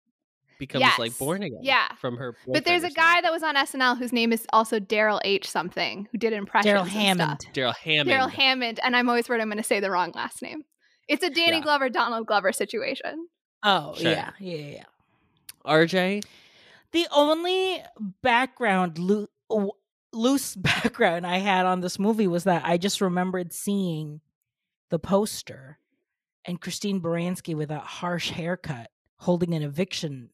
becomes 0.58 0.84
like 0.98 1.16
born 1.18 1.42
again. 1.42 1.60
Yeah. 1.62 1.88
From 2.00 2.16
her 2.16 2.36
But 2.46 2.64
there's 2.64 2.84
a 2.84 2.90
guy 2.90 3.20
that 3.20 3.30
was 3.30 3.42
on 3.42 3.54
SNL 3.54 3.98
whose 3.98 4.12
name 4.12 4.32
is 4.32 4.46
also 4.52 4.80
Daryl 4.80 5.20
H 5.24 5.48
something 5.48 6.08
who 6.10 6.18
did 6.18 6.32
impressions. 6.32 6.64
Darrell 6.70 6.84
Hammond. 6.84 7.46
Darrell 7.52 7.72
Hammond. 7.74 8.08
Darrell 8.08 8.28
Hammond, 8.28 8.80
and 8.82 8.96
I'm 8.96 9.08
always 9.08 9.28
worried 9.28 9.40
I'm 9.42 9.48
going 9.48 9.58
to 9.58 9.62
say 9.64 9.78
the 9.80 9.90
wrong 9.90 10.12
last 10.14 10.42
name. 10.42 10.64
It's 11.08 11.24
a 11.24 11.30
Danny 11.30 11.56
Yeah. 11.56 11.62
Glover, 11.62 11.88
Donald 11.88 12.26
Glover 12.26 12.52
situation. 12.52 13.28
Oh, 13.62 13.94
Sure. 13.96 14.10
yeah, 14.12 14.30
yeah, 14.38 14.56
yeah, 14.56 14.70
yeah. 14.76 14.84
RJ. 15.64 16.24
The 16.92 17.06
only 17.12 17.82
background 18.22 18.98
loo- 18.98 19.28
w- 19.50 19.72
loose 20.12 20.54
background 20.56 21.26
I 21.26 21.38
had 21.38 21.66
on 21.66 21.80
this 21.80 21.98
movie 21.98 22.26
was 22.28 22.44
that 22.44 22.64
I 22.64 22.76
just 22.78 23.00
remembered 23.00 23.52
seeing 23.52 24.20
the 24.90 24.98
poster 24.98 25.78
and 26.44 26.60
Christine 26.60 27.00
Baranski 27.00 27.54
with 27.54 27.70
a 27.70 27.78
harsh 27.80 28.30
haircut 28.30 28.90
holding 29.16 29.52
an 29.54 29.62
eviction 29.62 30.30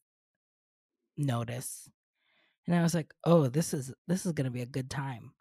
notice. 1.16 1.88
And 2.66 2.74
I 2.76 2.82
was 2.82 2.94
like, 2.94 3.12
"Oh, 3.24 3.48
this 3.48 3.74
is 3.74 3.92
this 4.06 4.24
is 4.24 4.32
going 4.32 4.44
to 4.46 4.50
be 4.50 4.62
a 4.62 4.66
good 4.66 4.88
time." 4.90 5.32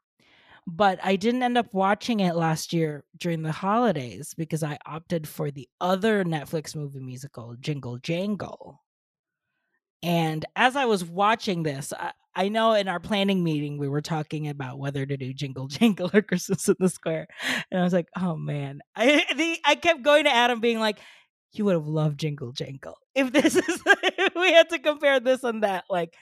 But 0.65 0.99
I 1.03 1.17
didn't 1.17 1.43
end 1.43 1.57
up 1.57 1.73
watching 1.73 2.21
it 2.21 2.35
last 2.35 2.71
year 2.71 3.03
during 3.17 3.41
the 3.43 3.51
holidays 3.51 4.33
because 4.37 4.63
I 4.63 4.77
opted 4.85 5.27
for 5.27 5.51
the 5.51 5.67
other 5.81 6.23
Netflix 6.23 6.75
movie 6.75 7.01
musical, 7.01 7.55
Jingle 7.59 7.97
Jangle. 7.97 8.79
And 10.01 10.45
as 10.55 10.75
I 10.75 10.85
was 10.85 11.03
watching 11.03 11.63
this, 11.63 11.93
I, 11.97 12.11
I 12.35 12.49
know 12.49 12.73
in 12.73 12.87
our 12.87 12.99
planning 12.99 13.43
meeting 13.43 13.77
we 13.77 13.87
were 13.87 14.01
talking 14.01 14.47
about 14.47 14.79
whether 14.79 15.05
to 15.05 15.17
do 15.17 15.33
Jingle 15.33 15.67
Jangle 15.69 16.09
or 16.13 16.21
Christmas 16.21 16.67
in 16.67 16.75
the 16.79 16.89
Square, 16.89 17.27
and 17.71 17.79
I 17.79 17.83
was 17.83 17.93
like, 17.93 18.09
"Oh 18.17 18.35
man!" 18.35 18.81
I 18.95 19.23
the, 19.35 19.57
I 19.65 19.75
kept 19.75 20.03
going 20.03 20.25
to 20.25 20.33
Adam, 20.33 20.59
being 20.59 20.79
like, 20.79 20.99
"You 21.53 21.65
would 21.65 21.75
have 21.75 21.87
loved 21.87 22.19
Jingle 22.19 22.51
Jangle 22.51 22.97
if 23.15 23.31
this 23.31 23.55
is 23.55 23.81
if 23.85 24.35
we 24.35 24.51
had 24.51 24.69
to 24.69 24.79
compare 24.79 25.19
this 25.19 25.43
and 25.43 25.63
that." 25.63 25.85
Like, 25.89 26.15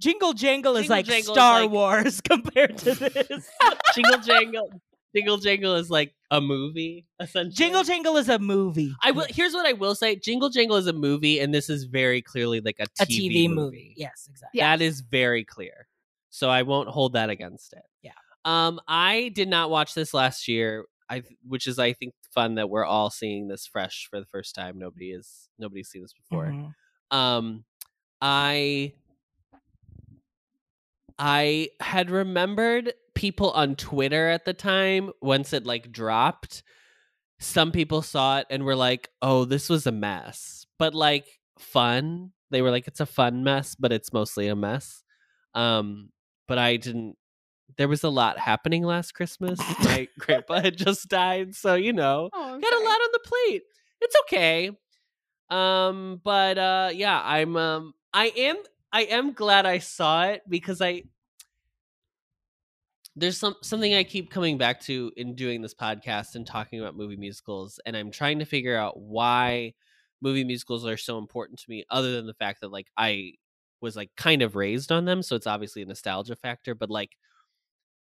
Jingle 0.00 0.32
Jangle 0.32 0.76
is 0.76 0.82
Jingle 0.82 0.96
like 0.96 1.06
Jangle 1.06 1.32
is 1.32 1.36
Star 1.36 1.60
like- 1.62 1.70
Wars 1.70 2.20
compared 2.20 2.78
to 2.78 2.94
this. 2.94 3.50
Jingle 3.94 4.18
Jangle. 4.18 4.70
Jingle 5.14 5.36
Jangle 5.36 5.76
is 5.76 5.90
like 5.90 6.12
a 6.32 6.40
movie, 6.40 7.06
essentially. 7.20 7.54
Jingle 7.54 7.84
Jangle 7.84 8.16
is 8.16 8.28
a 8.28 8.38
movie. 8.40 8.92
I 9.02 9.12
will. 9.12 9.26
Here's 9.28 9.54
what 9.54 9.64
I 9.64 9.72
will 9.72 9.94
say: 9.94 10.16
Jingle 10.16 10.50
Jangle 10.50 10.76
is 10.76 10.88
a 10.88 10.92
movie, 10.92 11.38
and 11.38 11.54
this 11.54 11.70
is 11.70 11.84
very 11.84 12.20
clearly 12.20 12.60
like 12.60 12.76
a 12.80 12.86
a 13.00 13.06
TV, 13.06 13.30
TV 13.48 13.50
movie. 13.50 13.94
Yes, 13.96 14.26
exactly. 14.28 14.60
That 14.60 14.82
is 14.82 15.00
very 15.02 15.44
clear. 15.44 15.86
So 16.30 16.50
I 16.50 16.62
won't 16.62 16.88
hold 16.88 17.12
that 17.12 17.30
against 17.30 17.74
it. 17.74 17.84
Yeah. 18.02 18.10
Um, 18.44 18.80
I 18.88 19.30
did 19.36 19.46
not 19.48 19.70
watch 19.70 19.94
this 19.94 20.12
last 20.12 20.48
year. 20.48 20.86
I, 21.08 21.22
which 21.46 21.68
is 21.68 21.78
I 21.78 21.92
think 21.92 22.12
fun 22.32 22.56
that 22.56 22.68
we're 22.68 22.84
all 22.84 23.08
seeing 23.10 23.46
this 23.46 23.66
fresh 23.68 24.08
for 24.10 24.18
the 24.18 24.26
first 24.26 24.56
time. 24.56 24.78
Nobody 24.80 25.12
is 25.12 25.48
nobody's 25.60 25.90
seen 25.90 26.02
this 26.02 26.12
before. 26.14 26.46
Mhm. 26.46 27.16
Um, 27.16 27.64
I 28.20 28.94
I 31.18 31.70
had 31.80 32.10
remembered 32.10 32.92
people 33.14 33.50
on 33.52 33.76
Twitter 33.76 34.28
at 34.28 34.44
the 34.44 34.52
time 34.54 35.12
once 35.22 35.52
it 35.52 35.64
like 35.64 35.92
dropped. 35.92 36.62
Some 37.38 37.72
people 37.72 38.02
saw 38.02 38.38
it 38.38 38.46
and 38.50 38.64
were 38.64 38.76
like, 38.76 39.10
"Oh, 39.22 39.44
this 39.44 39.68
was 39.68 39.86
a 39.86 39.92
mess," 39.92 40.66
but 40.78 40.94
like 40.94 41.26
fun. 41.58 42.32
They 42.50 42.62
were 42.62 42.70
like, 42.70 42.86
"It's 42.88 43.00
a 43.00 43.06
fun 43.06 43.44
mess, 43.44 43.74
but 43.74 43.92
it's 43.92 44.12
mostly 44.12 44.48
a 44.48 44.56
mess." 44.56 45.02
Um, 45.54 46.10
but 46.48 46.58
I 46.58 46.76
didn't. 46.76 47.16
There 47.76 47.88
was 47.88 48.04
a 48.04 48.08
lot 48.08 48.38
happening 48.38 48.82
last 48.84 49.12
Christmas. 49.12 49.58
My 49.84 50.08
grandpa 50.18 50.60
had 50.60 50.76
just 50.76 51.08
died, 51.08 51.54
so 51.54 51.74
you 51.74 51.92
know, 51.92 52.30
Oh, 52.32 52.58
got 52.58 52.72
a 52.72 52.84
lot 52.84 53.00
on 53.00 53.08
the 53.12 53.20
plate. 53.24 53.62
It's 54.00 54.16
okay. 54.26 54.70
Um, 55.50 56.20
but 56.24 56.58
uh 56.58 56.90
yeah, 56.94 57.20
I'm 57.22 57.56
um 57.56 57.94
I 58.12 58.26
am 58.36 58.56
I 58.94 59.02
am 59.02 59.32
glad 59.32 59.66
I 59.66 59.78
saw 59.78 60.22
it 60.26 60.42
because 60.48 60.80
I 60.80 61.02
there's 63.16 63.36
some 63.36 63.56
something 63.60 63.92
I 63.92 64.04
keep 64.04 64.30
coming 64.30 64.56
back 64.56 64.80
to 64.82 65.10
in 65.16 65.34
doing 65.34 65.62
this 65.62 65.74
podcast 65.74 66.36
and 66.36 66.46
talking 66.46 66.80
about 66.80 66.96
movie 66.96 67.16
musicals, 67.16 67.80
and 67.86 67.96
I'm 67.96 68.12
trying 68.12 68.38
to 68.38 68.44
figure 68.44 68.76
out 68.76 68.98
why 69.00 69.74
movie 70.22 70.44
musicals 70.44 70.86
are 70.86 70.96
so 70.96 71.18
important 71.18 71.58
to 71.58 71.68
me, 71.68 71.84
other 71.90 72.12
than 72.12 72.26
the 72.26 72.34
fact 72.34 72.60
that 72.60 72.70
like 72.70 72.86
I 72.96 73.32
was 73.80 73.96
like 73.96 74.10
kind 74.16 74.42
of 74.42 74.54
raised 74.54 74.92
on 74.92 75.04
them, 75.04 75.22
so 75.22 75.34
it's 75.34 75.48
obviously 75.48 75.82
a 75.82 75.86
nostalgia 75.86 76.36
factor, 76.36 76.76
but 76.76 76.88
like 76.88 77.16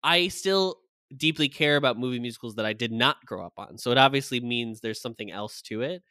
I 0.03 0.29
still 0.29 0.77
deeply 1.17 1.49
care 1.49 1.77
about 1.77 1.99
movie 1.99 2.21
musicals 2.21 2.57
that 2.57 2.67
I 2.67 2.75
did 2.75 2.93
not 2.93 3.25
grow 3.25 3.47
up 3.47 3.55
on. 3.57 3.79
So 3.79 3.93
it 3.93 3.99
obviously 3.99 4.41
means 4.41 4.81
there's 4.81 5.01
something 5.01 5.31
else 5.31 5.63
to 5.63 5.81
it. 5.83 6.03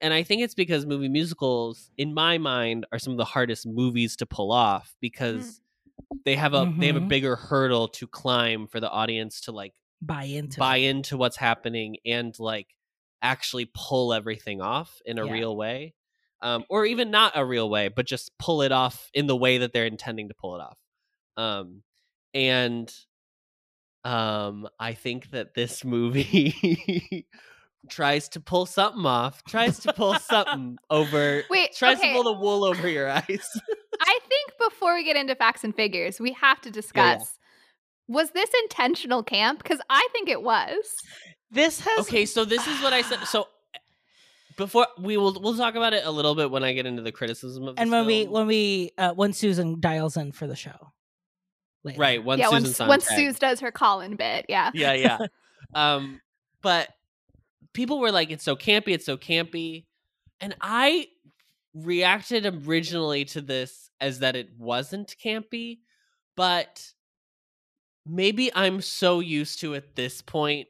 And 0.00 0.14
I 0.14 0.22
think 0.22 0.42
it's 0.42 0.54
because 0.54 0.86
movie 0.86 1.08
musicals, 1.08 1.90
in 1.98 2.14
my 2.14 2.38
mind, 2.38 2.86
are 2.92 2.98
some 2.98 3.12
of 3.12 3.18
the 3.18 3.24
hardest 3.24 3.66
movies 3.66 4.16
to 4.16 4.26
pull 4.26 4.50
off 4.52 4.94
because 5.00 5.60
they 6.24 6.36
have 6.36 6.54
a 6.54 6.70
they 6.78 6.86
have 6.88 6.96
a 6.96 7.00
Mhm. 7.00 7.08
bigger 7.08 7.36
hurdle 7.36 7.88
to 7.88 8.06
climb 8.06 8.66
for 8.66 8.80
the 8.80 8.90
audience 8.90 9.42
to 9.42 9.52
like 9.52 9.74
Buy 10.02 10.24
into 10.24 10.60
buy 10.60 10.76
it. 10.78 10.84
into 10.84 11.16
what's 11.16 11.36
happening 11.36 11.96
and 12.06 12.38
like 12.38 12.68
actually 13.22 13.70
pull 13.74 14.14
everything 14.14 14.60
off 14.60 15.00
in 15.04 15.18
a 15.18 15.26
Yeah. 15.26 15.32
real 15.32 15.56
way. 15.56 15.94
Um, 16.42 16.64
or 16.70 16.86
even 16.86 17.10
not 17.10 17.32
a 17.36 17.44
real 17.44 17.68
way, 17.68 17.88
but 17.88 18.06
just 18.06 18.32
pull 18.38 18.62
it 18.62 18.72
off 18.72 19.10
in 19.12 19.26
the 19.26 19.36
way 19.36 19.58
that 19.58 19.72
they're 19.74 19.86
intending 19.86 20.28
to 20.28 20.34
pull 20.34 20.56
it 20.56 20.62
off. 20.62 20.78
Um, 21.36 21.82
and 22.34 22.90
um, 24.04 24.68
I 24.78 24.94
think 24.94 25.30
that 25.30 25.54
this 25.54 25.84
movie 25.84 27.26
tries 27.88 28.28
to 28.30 28.40
pull 28.40 28.66
something 28.66 29.06
off, 29.06 29.42
tries 29.44 29.78
to 29.80 29.92
pull 29.92 30.14
something 30.18 30.78
over, 30.90 31.42
Wait, 31.50 31.74
tries 31.74 31.98
okay. 31.98 32.08
to 32.08 32.14
pull 32.14 32.24
the 32.24 32.38
wool 32.38 32.64
over 32.64 32.88
your 32.88 33.08
eyes. 33.10 33.24
I 34.00 34.18
think 34.28 34.52
before 34.70 34.94
we 34.94 35.04
get 35.04 35.16
into 35.16 35.34
facts 35.34 35.64
and 35.64 35.74
figures, 35.74 36.20
we 36.20 36.32
have 36.32 36.60
to 36.62 36.70
discuss 36.70 37.38
was 38.10 38.32
this 38.32 38.50
intentional 38.64 39.22
camp? 39.22 39.62
Because 39.62 39.78
I 39.88 40.06
think 40.12 40.28
it 40.28 40.42
was. 40.42 40.84
This 41.50 41.80
has 41.80 42.00
okay, 42.00 42.26
so 42.26 42.44
this 42.44 42.66
is 42.66 42.82
what 42.82 42.92
I 42.92 43.02
said. 43.02 43.20
So 43.20 43.46
before 44.56 44.88
we 44.98 45.16
will 45.16 45.38
we'll 45.40 45.56
talk 45.56 45.76
about 45.76 45.94
it 45.94 46.04
a 46.04 46.10
little 46.10 46.34
bit 46.34 46.50
when 46.50 46.64
I 46.64 46.72
get 46.72 46.86
into 46.86 47.02
the 47.02 47.12
criticism 47.12 47.68
of 47.68 47.76
and 47.78 47.88
this 47.88 47.92
when 47.92 48.06
we 48.06 48.26
when 48.26 48.46
we 48.46 48.90
uh, 48.98 49.12
when 49.14 49.32
Susan 49.32 49.80
dials 49.80 50.16
in 50.16 50.32
for 50.32 50.46
the 50.46 50.56
show. 50.56 50.92
later. 51.84 52.00
right 52.00 52.22
once 52.22 52.40
yeah, 52.40 52.48
Susan's 52.48 52.66
once 52.66 52.80
on 52.80 52.88
once 52.88 53.06
tag. 53.06 53.16
Suze 53.16 53.38
does 53.38 53.60
her 53.60 53.70
call 53.70 54.00
in 54.00 54.16
bit. 54.16 54.46
Yeah. 54.48 54.70
yeah, 54.74 54.92
yeah. 54.92 55.18
um, 55.74 56.20
but 56.62 56.88
people 57.72 58.00
were 58.00 58.12
like, 58.12 58.30
"It's 58.30 58.44
so 58.44 58.56
campy, 58.56 58.88
it's 58.88 59.06
so 59.06 59.16
campy," 59.16 59.84
and 60.40 60.54
I 60.60 61.08
reacted 61.74 62.46
originally 62.66 63.24
to 63.26 63.40
this 63.40 63.90
as 64.00 64.18
that 64.20 64.34
it 64.36 64.50
wasn't 64.58 65.14
campy, 65.22 65.78
but 66.36 66.92
maybe 68.06 68.50
I'm 68.54 68.80
so 68.80 69.20
used 69.20 69.60
to 69.60 69.74
at 69.74 69.94
this 69.94 70.20
point 70.22 70.68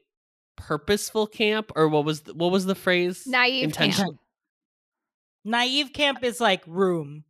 purposeful 0.57 1.25
camp 1.25 1.71
or 1.75 1.87
what 1.87 2.05
was 2.05 2.21
the, 2.21 2.33
what 2.35 2.51
was 2.51 2.65
the 2.65 2.75
phrase? 2.75 3.25
Naive 3.25 3.63
Intention- 3.63 4.05
camp. 4.05 4.19
Naive 5.43 5.91
camp 5.91 6.23
is 6.23 6.39
like 6.39 6.61
room. 6.67 7.23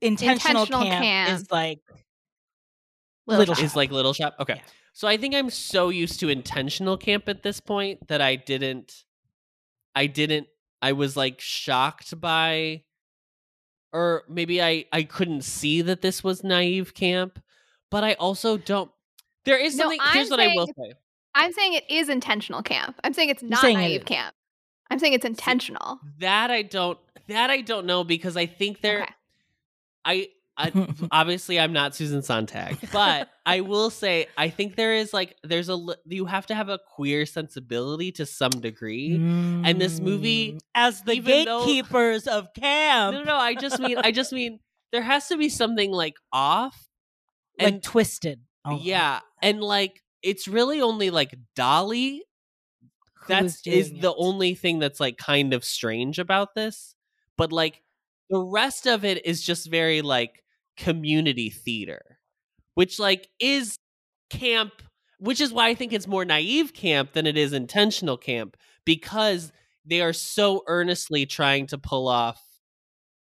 Intentional, 0.00 0.62
Intentional 0.62 0.90
camp, 0.90 1.02
camp. 1.04 1.30
is 1.40 1.50
like 1.50 1.80
Little 3.26 3.40
little 3.40 3.54
Shop. 3.56 3.64
is 3.64 3.76
like 3.76 3.90
little 3.90 4.12
shop. 4.14 4.36
Okay. 4.40 4.54
Yeah. 4.54 4.62
So 4.98 5.06
I 5.06 5.16
think 5.16 5.32
I'm 5.32 5.48
so 5.48 5.90
used 5.90 6.18
to 6.18 6.28
intentional 6.28 6.96
camp 6.96 7.28
at 7.28 7.44
this 7.44 7.60
point 7.60 8.08
that 8.08 8.20
I 8.20 8.34
didn't 8.34 9.04
I 9.94 10.08
didn't 10.08 10.48
I 10.82 10.90
was 10.90 11.16
like 11.16 11.40
shocked 11.40 12.20
by 12.20 12.82
or 13.92 14.24
maybe 14.28 14.60
I 14.60 14.86
I 14.92 15.04
couldn't 15.04 15.42
see 15.42 15.82
that 15.82 16.02
this 16.02 16.24
was 16.24 16.42
naive 16.42 16.94
camp, 16.94 17.40
but 17.92 18.02
I 18.02 18.14
also 18.14 18.56
don't 18.56 18.90
there 19.44 19.56
is 19.56 19.76
something 19.76 20.00
I'm 20.02 20.16
here's 20.16 20.30
what 20.30 20.40
I 20.40 20.48
will 20.48 20.66
say. 20.66 20.94
I'm 21.32 21.52
saying 21.52 21.74
it 21.74 21.88
is 21.88 22.08
intentional 22.08 22.64
camp. 22.64 22.96
I'm 23.04 23.12
saying 23.12 23.28
it's 23.28 23.44
not 23.44 23.60
saying 23.60 23.78
naive 23.78 24.00
is. 24.00 24.04
camp. 24.04 24.34
I'm 24.90 24.98
saying 24.98 25.12
it's 25.12 25.24
intentional. 25.24 26.00
That 26.18 26.50
I 26.50 26.62
don't 26.62 26.98
that 27.28 27.50
I 27.50 27.60
don't 27.60 27.86
know 27.86 28.02
because 28.02 28.36
I 28.36 28.46
think 28.46 28.80
there 28.80 29.02
Okay. 29.02 29.12
I, 30.04 30.28
I 30.58 30.72
obviously 31.12 31.58
I'm 31.60 31.72
not 31.72 31.94
Susan 31.94 32.20
Sontag, 32.22 32.76
but 32.92 33.28
I 33.46 33.60
will 33.60 33.90
say 33.90 34.26
I 34.36 34.50
think 34.50 34.74
there 34.76 34.92
is 34.94 35.12
like 35.14 35.36
there's 35.44 35.68
a 35.68 35.78
you 36.04 36.24
have 36.26 36.46
to 36.46 36.54
have 36.54 36.68
a 36.68 36.78
queer 36.96 37.24
sensibility 37.26 38.10
to 38.12 38.26
some 38.26 38.50
degree. 38.50 39.14
And 39.16 39.80
this 39.80 40.00
movie, 40.00 40.54
Mm, 40.54 40.58
as 40.74 41.02
the 41.02 41.12
even 41.12 41.44
though- 41.44 41.64
gatekeepers 41.64 42.26
of 42.26 42.48
camp, 42.54 43.14
No, 43.14 43.18
no, 43.20 43.24
no, 43.24 43.36
I 43.36 43.54
just 43.54 43.78
mean 43.78 43.96
I 43.98 44.10
just 44.10 44.32
mean 44.32 44.58
there 44.92 45.02
has 45.02 45.28
to 45.28 45.36
be 45.36 45.48
something 45.48 45.92
like 45.92 46.14
off 46.32 46.88
like 47.58 47.68
and 47.74 47.82
twisted. 47.82 48.40
almost. 48.64 48.84
yeah, 48.84 49.20
and 49.42 49.62
like 49.62 50.02
it's 50.22 50.48
really 50.48 50.80
only 50.82 51.10
like 51.10 51.34
Dolly 51.54 52.24
Who 53.20 53.28
that's 53.28 53.64
is 53.66 53.90
doing 53.90 54.00
the 54.00 54.10
it. 54.10 54.16
only 54.18 54.54
thing 54.56 54.78
that's 54.80 54.98
like 54.98 55.16
kind 55.18 55.54
of 55.54 55.64
strange 55.64 56.18
about 56.18 56.54
this. 56.56 56.94
But 57.36 57.52
like 57.52 57.82
the 58.30 58.40
rest 58.40 58.86
of 58.86 59.04
it 59.04 59.24
is 59.24 59.42
just 59.42 59.70
very 59.70 60.02
like 60.02 60.42
community 60.78 61.50
theater, 61.50 62.18
which 62.74 62.98
like 62.98 63.28
is 63.38 63.76
camp, 64.30 64.72
which 65.18 65.40
is 65.40 65.52
why 65.52 65.68
I 65.68 65.74
think 65.74 65.92
it's 65.92 66.06
more 66.06 66.24
naive 66.24 66.72
camp 66.72 67.12
than 67.12 67.26
it 67.26 67.36
is 67.36 67.52
intentional 67.52 68.16
camp 68.16 68.56
because 68.84 69.52
they 69.84 70.00
are 70.00 70.12
so 70.12 70.62
earnestly 70.66 71.26
trying 71.26 71.66
to 71.66 71.78
pull 71.78 72.08
off 72.08 72.40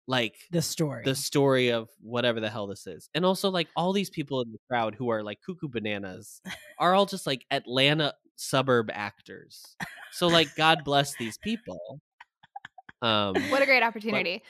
like 0.06 0.34
the 0.50 0.60
story. 0.60 1.02
the 1.04 1.14
story 1.14 1.70
of 1.70 1.88
whatever 2.00 2.40
the 2.40 2.50
hell 2.50 2.66
this 2.66 2.86
is. 2.86 3.08
And 3.14 3.24
also 3.24 3.48
like 3.48 3.68
all 3.76 3.92
these 3.92 4.10
people 4.10 4.42
in 4.42 4.50
the 4.50 4.58
crowd 4.68 4.94
who 4.96 5.10
are 5.10 5.22
like 5.22 5.38
cuckoo 5.44 5.68
bananas 5.68 6.40
are 6.78 6.94
all 6.94 7.06
just 7.06 7.26
like 7.26 7.46
Atlanta 7.50 8.14
suburb 8.36 8.90
actors. 8.92 9.76
So 10.12 10.26
like 10.26 10.54
God 10.56 10.82
bless 10.84 11.14
these 11.16 11.38
people. 11.38 12.00
Um 13.00 13.34
What 13.50 13.62
a 13.62 13.66
great 13.66 13.84
opportunity. 13.84 14.42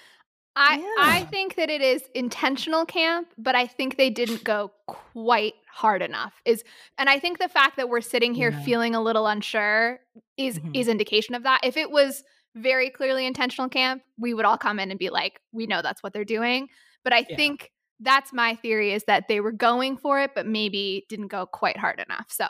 I 0.56 0.78
I 0.96 1.24
think 1.30 1.54
that 1.56 1.70
it 1.70 1.80
is 1.80 2.08
intentional 2.14 2.84
camp, 2.84 3.28
but 3.38 3.54
I 3.54 3.66
think 3.66 3.96
they 3.96 4.10
didn't 4.10 4.44
go 4.44 4.72
quite 4.86 5.54
hard 5.68 6.02
enough. 6.02 6.40
Is 6.44 6.64
and 6.98 7.08
I 7.08 7.18
think 7.18 7.38
the 7.38 7.48
fact 7.48 7.76
that 7.76 7.88
we're 7.88 8.00
sitting 8.00 8.34
here 8.34 8.50
Yeah. 8.50 8.52
feeling 8.52 8.94
a 8.94 9.00
little 9.02 9.26
unsure 9.26 10.00
is 10.36 10.58
Mhm. 10.58 10.74
is 10.74 10.88
indication 10.88 11.34
of 11.34 11.44
that. 11.44 11.60
If 11.64 11.76
it 11.76 11.90
was 11.90 12.24
very 12.56 12.90
clearly 12.90 13.26
intentional 13.26 13.68
camp, 13.68 14.02
we 14.18 14.34
would 14.34 14.44
all 14.44 14.58
come 14.58 14.80
in 14.80 14.90
and 14.90 14.98
be 14.98 15.08
like, 15.10 15.40
we 15.52 15.66
know 15.66 15.82
that's 15.82 16.02
what 16.02 16.12
they're 16.12 16.24
doing. 16.24 16.68
But 17.04 17.12
I 17.12 17.22
Yeah. 17.28 17.36
think 17.36 17.70
that's 18.00 18.32
my 18.32 18.56
theory 18.56 18.92
is 18.92 19.04
that 19.04 19.28
they 19.28 19.40
were 19.40 19.52
going 19.52 19.96
for 19.96 20.20
it, 20.20 20.32
but 20.34 20.46
maybe 20.46 21.06
didn't 21.08 21.28
go 21.28 21.46
quite 21.46 21.76
hard 21.76 22.00
enough. 22.00 22.26
So 22.28 22.48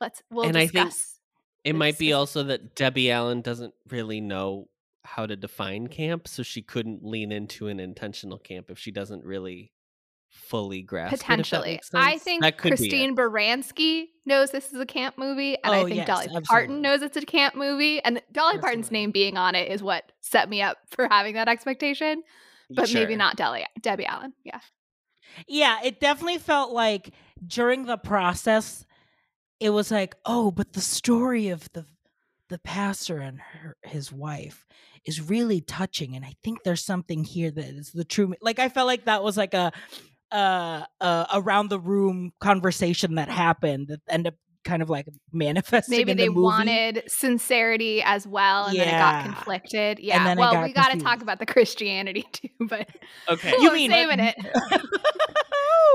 let's 0.00 0.22
we'll 0.30 0.48
And 0.48 0.58
I 0.58 0.66
think 0.66 0.96
discuss. 0.96 1.18
it 1.64 1.74
might 1.74 1.98
be 1.98 2.12
also 2.12 2.44
that 2.44 2.74
Debbie 2.76 3.10
Allen 3.10 3.42
doesn't 3.42 3.74
really 3.88 4.20
know 4.20 4.68
how 5.04 5.26
to 5.26 5.36
define 5.36 5.88
camp, 5.88 6.28
so 6.28 6.42
she 6.42 6.62
couldn't 6.62 7.04
lean 7.04 7.32
into 7.32 7.68
an 7.68 7.80
intentional 7.80 8.38
camp 8.38 8.70
if 8.70 8.78
she 8.78 8.90
doesn't 8.90 9.24
really 9.24 9.72
fully 10.30 10.80
grasp 10.80 11.12
it, 11.12 11.14
if 11.14 11.20
that 11.20 11.26
Potentially. 11.28 11.70
makes 11.72 11.90
I 11.92 12.16
think 12.18 12.42
That 12.42 12.56
could 12.56 12.70
be 12.70 12.74
it. 12.74 12.78
Christine 12.78 13.16
Baranski 13.16 14.06
knows 14.24 14.50
this 14.50 14.72
is 14.72 14.80
a 14.80 14.86
camp 14.86 15.18
movie, 15.18 15.56
and 15.62 15.74
I 15.74 15.80
Oh, 15.80 15.84
think 15.84 15.96
yes, 15.96 16.06
Dolly 16.06 16.24
absolutely. 16.26 16.44
Parton 16.46 16.82
knows 16.82 17.02
it's 17.02 17.16
a 17.16 17.26
camp 17.26 17.54
movie. 17.54 18.02
And 18.02 18.22
Dolly 18.32 18.58
Parton's 18.58 18.90
name 18.90 19.10
being 19.10 19.36
on 19.36 19.54
it 19.54 19.70
is 19.70 19.82
what 19.82 20.10
set 20.20 20.48
me 20.48 20.62
up 20.62 20.78
for 20.90 21.06
having 21.10 21.34
that 21.34 21.48
expectation, 21.48 22.22
but 22.70 22.92
maybe 22.94 23.16
not 23.16 23.36
Debbie, 23.36 23.66
Debbie 23.80 24.06
Allen. 24.06 24.32
Yeah. 24.44 24.60
Yeah, 25.46 25.80
it 25.84 26.00
definitely 26.00 26.38
felt 26.38 26.72
like 26.72 27.10
during 27.46 27.84
the 27.84 27.96
process, 27.98 28.86
it 29.60 29.70
was 29.70 29.90
like, 29.90 30.14
oh, 30.24 30.50
but 30.50 30.72
the 30.72 30.80
story 30.80 31.48
of 31.48 31.70
the 31.72 31.84
the 32.52 32.58
pastor 32.58 33.18
and 33.18 33.40
her, 33.40 33.76
his 33.82 34.12
wife 34.12 34.66
is 35.06 35.22
really 35.22 35.62
touching, 35.62 36.14
and 36.14 36.24
I 36.24 36.34
think 36.44 36.62
there's 36.62 36.84
something 36.84 37.24
here 37.24 37.50
that 37.50 37.64
is 37.64 37.90
the 37.92 38.04
true. 38.04 38.34
Like 38.42 38.58
I 38.58 38.68
felt 38.68 38.86
like 38.86 39.06
that 39.06 39.24
was 39.24 39.36
like 39.36 39.54
a 39.54 39.72
uh, 40.30 40.84
uh 41.00 41.26
around 41.32 41.68
the 41.68 41.80
room 41.80 42.32
conversation 42.40 43.16
that 43.16 43.28
happened 43.28 43.88
that 43.88 44.00
ended 44.08 44.34
up 44.34 44.38
kind 44.64 44.82
of 44.82 44.88
like 44.90 45.06
manifesting. 45.32 45.96
Maybe 45.98 46.12
in 46.12 46.16
they 46.16 46.24
the 46.26 46.30
movie. 46.30 46.42
wanted 46.42 47.02
sincerity 47.08 48.02
as 48.02 48.26
well, 48.26 48.66
and 48.66 48.78
then 48.78 48.88
it 48.88 48.92
got 48.92 49.24
conflicted. 49.24 49.98
Yeah. 49.98 50.24
then 50.24 50.38
well, 50.38 50.52
got 50.52 50.64
we 50.64 50.72
got 50.72 50.92
to 50.92 50.98
talk 50.98 51.22
about 51.22 51.38
the 51.38 51.46
Christianity 51.52 52.24
too, 52.32 52.48
but 52.60 52.88
Okay. 53.28 53.52
we'll 53.58 53.70
save 53.72 54.08
it. 54.10 54.36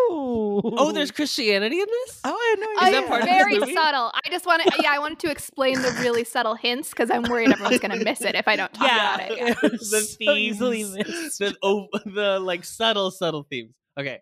oh, 0.09 0.61
Oh, 0.77 0.91
there's 0.91 1.11
Christianity 1.11 1.79
in 1.79 1.85
this? 1.89 2.21
oh, 2.23 2.29
I 2.31 2.55
know. 2.59 2.67
Oh, 2.77 2.91
that 2.91 2.93
it's 2.99 3.07
part 3.07 3.21
of 3.21 3.27
the 3.27 3.33
very 3.33 3.73
subtle. 3.73 4.11
I 4.13 4.29
just 4.29 4.45
wanted, 4.45 4.67
yeah, 4.81 4.91
I 4.91 4.99
wanted 4.99 5.19
to 5.19 5.31
explain 5.31 5.81
the 5.81 5.91
really 6.01 6.23
subtle 6.23 6.55
hints 6.55 6.89
because 6.89 7.09
I'm 7.09 7.23
worried 7.23 7.51
everyone's 7.51 7.79
going 7.79 7.97
to 7.97 8.03
miss 8.03 8.21
it 8.21 8.35
if 8.35 8.47
I 8.47 8.55
don't 8.55 8.73
talk 8.73 8.87
Yeah. 8.87 9.15
about 9.15 9.31
it. 9.31 9.37
Yeah. 9.37 9.53
the 9.69 9.77
So 9.79 9.99
themes, 10.17 10.37
easily 10.55 10.83
missed. 10.83 11.39
the 11.39 11.55
oh, 11.63 11.87
the 12.05 12.39
like 12.39 12.63
subtle, 12.65 13.11
subtle 13.11 13.43
themes. 13.49 13.73
Okay. 13.99 14.19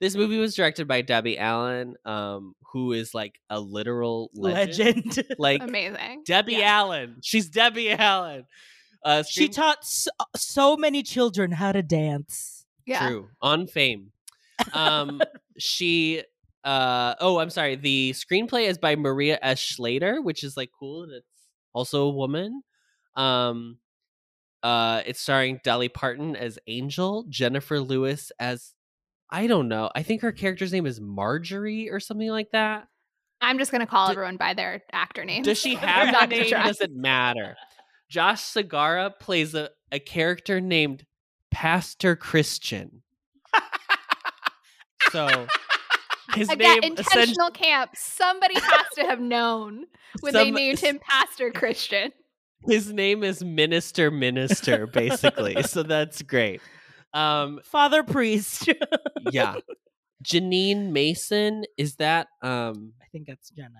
This 0.00 0.14
movie 0.14 0.38
was 0.38 0.54
directed 0.54 0.86
by 0.86 1.02
Debbie 1.02 1.38
Allen, 1.38 1.96
um, 2.04 2.54
who 2.72 2.92
is 2.92 3.14
like 3.14 3.40
a 3.50 3.58
literal 3.58 4.30
legend. 4.34 5.06
legend. 5.16 5.26
Like 5.38 5.62
Amazing. 5.62 6.22
Debbie 6.24 6.54
Yeah. 6.54 6.78
Allen. 6.78 7.16
She's 7.22 7.48
Debbie 7.48 7.90
Allen. 7.90 8.44
Uh, 9.04 9.22
she 9.24 9.42
screen- 9.46 9.52
taught 9.52 9.84
so, 9.84 10.10
so 10.36 10.76
many 10.76 11.02
children 11.02 11.50
how 11.52 11.72
to 11.72 11.82
dance. 11.82 12.64
Yeah. 12.86 13.08
True. 13.08 13.28
On 13.42 13.66
fame. 13.66 14.12
Um 14.72 15.20
she 15.58 16.22
uh 16.64 17.14
oh, 17.20 17.38
I'm 17.38 17.50
sorry. 17.50 17.76
The 17.76 18.12
screenplay 18.12 18.68
is 18.68 18.78
by 18.78 18.96
Maria 18.96 19.38
S. 19.42 19.60
Schlatter, 19.60 20.22
which 20.22 20.42
is 20.44 20.56
like 20.56 20.70
cool 20.78 21.04
and 21.04 21.12
it's 21.12 21.26
also 21.72 22.02
a 22.06 22.10
woman. 22.10 22.62
Um 23.16 23.78
uh 24.62 25.02
it's 25.06 25.20
starring 25.20 25.60
Dolly 25.64 25.88
Parton 25.88 26.34
as 26.36 26.58
Angel, 26.66 27.24
Jennifer 27.28 27.80
Lewis 27.80 28.32
as 28.40 28.74
I 29.30 29.46
don't 29.46 29.68
know. 29.68 29.90
I 29.94 30.02
think 30.02 30.22
her 30.22 30.32
character's 30.32 30.72
name 30.72 30.86
is 30.86 31.00
Marjorie 31.00 31.90
or 31.90 32.00
something 32.00 32.28
like 32.30 32.50
that. 32.52 32.88
I'm 33.40 33.58
just 33.58 33.70
going 33.70 33.80
to 33.82 33.86
call 33.86 34.06
Do- 34.06 34.12
everyone 34.12 34.36
by 34.36 34.54
their 34.54 34.82
actor 34.92 35.24
name. 35.24 35.42
Does 35.42 35.58
she 35.58 35.74
have 35.76 36.14
a 36.14 36.26
name? 36.26 36.46
try. 36.48 36.66
Does 36.66 36.80
it 36.80 36.92
matter? 36.94 37.56
Josh 38.08 38.40
Segarra 38.42 39.12
plays 39.18 39.54
a, 39.54 39.70
a 39.92 39.98
character 39.98 40.60
named 40.60 41.04
Pastor 41.50 42.16
Christian. 42.16 43.02
so 45.10 45.28
his 46.34 46.48
Again, 46.48 46.80
name 46.80 46.92
intentional 46.96 47.50
camp. 47.50 47.90
Somebody 47.94 48.54
has 48.54 48.86
to 48.94 49.02
have 49.04 49.20
known 49.20 49.84
when 50.20 50.32
they 50.34 50.50
named 50.50 50.80
him 50.80 50.98
Pastor 51.02 51.50
Christian. 51.50 52.12
his 52.66 52.92
name 52.92 53.22
is 53.22 53.44
Minister 53.44 54.10
Minister, 54.10 54.86
basically. 54.86 55.62
so 55.62 55.82
that's 55.82 56.22
great. 56.22 56.60
Um, 57.14 57.60
Father 57.64 58.02
priest. 58.02 58.68
yeah. 59.30 59.56
Jeanine 60.24 60.90
Mason, 60.90 61.64
is 61.76 61.94
that 61.96 62.26
um 62.42 62.92
I 63.00 63.06
think 63.12 63.26
that's 63.28 63.50
Jenna. 63.50 63.70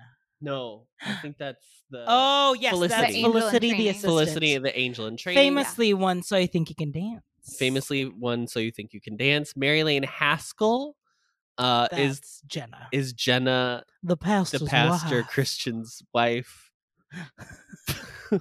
no, 0.41 0.87
I 1.05 1.15
think 1.15 1.37
that's 1.37 1.65
the 1.89 2.05
Oh 2.07 2.55
yes, 2.59 2.71
Felicity. 2.71 3.01
that's 3.01 3.13
The 3.13 3.21
Felicity 3.23 3.73
the 3.73 3.87
assistant. 3.89 4.09
Felicity 4.09 4.57
the 4.57 4.79
Angel 4.79 5.05
in 5.07 5.17
Training. 5.17 5.43
famously 5.43 5.93
one, 5.93 6.23
so 6.23 6.37
I 6.37 6.47
think 6.47 6.69
you 6.69 6.75
can 6.75 6.91
dance. 6.91 7.21
famously 7.57 8.05
one 8.05 8.47
so 8.47 8.59
you 8.61 8.71
think 8.71 8.93
you 8.93 9.01
can 9.01 9.17
dance. 9.17 9.53
Mary 9.57 9.83
Lane 9.83 10.03
Haskell 10.03 10.95
uh 11.57 11.89
is 11.91 12.41
Jenna, 12.47 12.87
is 12.93 13.11
Jenna 13.11 13.83
the 14.01 14.15
pastor's 14.15 14.61
the 14.61 14.67
pastor 14.67 15.17
wife. 15.17 15.27
Christian's 15.27 16.01
wife. 16.13 16.71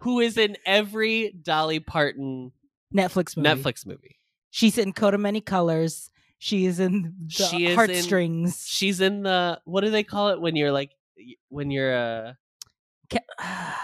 who 0.00 0.20
is 0.20 0.38
in 0.38 0.56
every 0.64 1.32
Dolly 1.42 1.80
Parton 1.80 2.52
Netflix 2.94 3.36
movie. 3.36 3.48
Netflix 3.48 3.86
movie. 3.86 4.16
She's 4.50 4.78
in 4.78 4.92
Coat 4.92 5.14
of 5.14 5.20
Many 5.20 5.40
Colors. 5.40 6.10
She 6.38 6.66
is 6.66 6.80
in 6.80 7.14
the 7.26 7.30
She 7.32 7.64
is 7.64 7.70
in- 7.70 7.74
heartstrings. 7.76 8.64
She's 8.66 9.00
in 9.00 9.22
the 9.22 9.60
what 9.64 9.82
do 9.82 9.90
they 9.90 10.02
call 10.04 10.28
it 10.30 10.40
when 10.40 10.54
you're 10.56 10.72
like 10.72 10.90
when 11.48 11.70
you're 11.70 11.94
uh 11.96 12.32
Ca- 13.10 13.20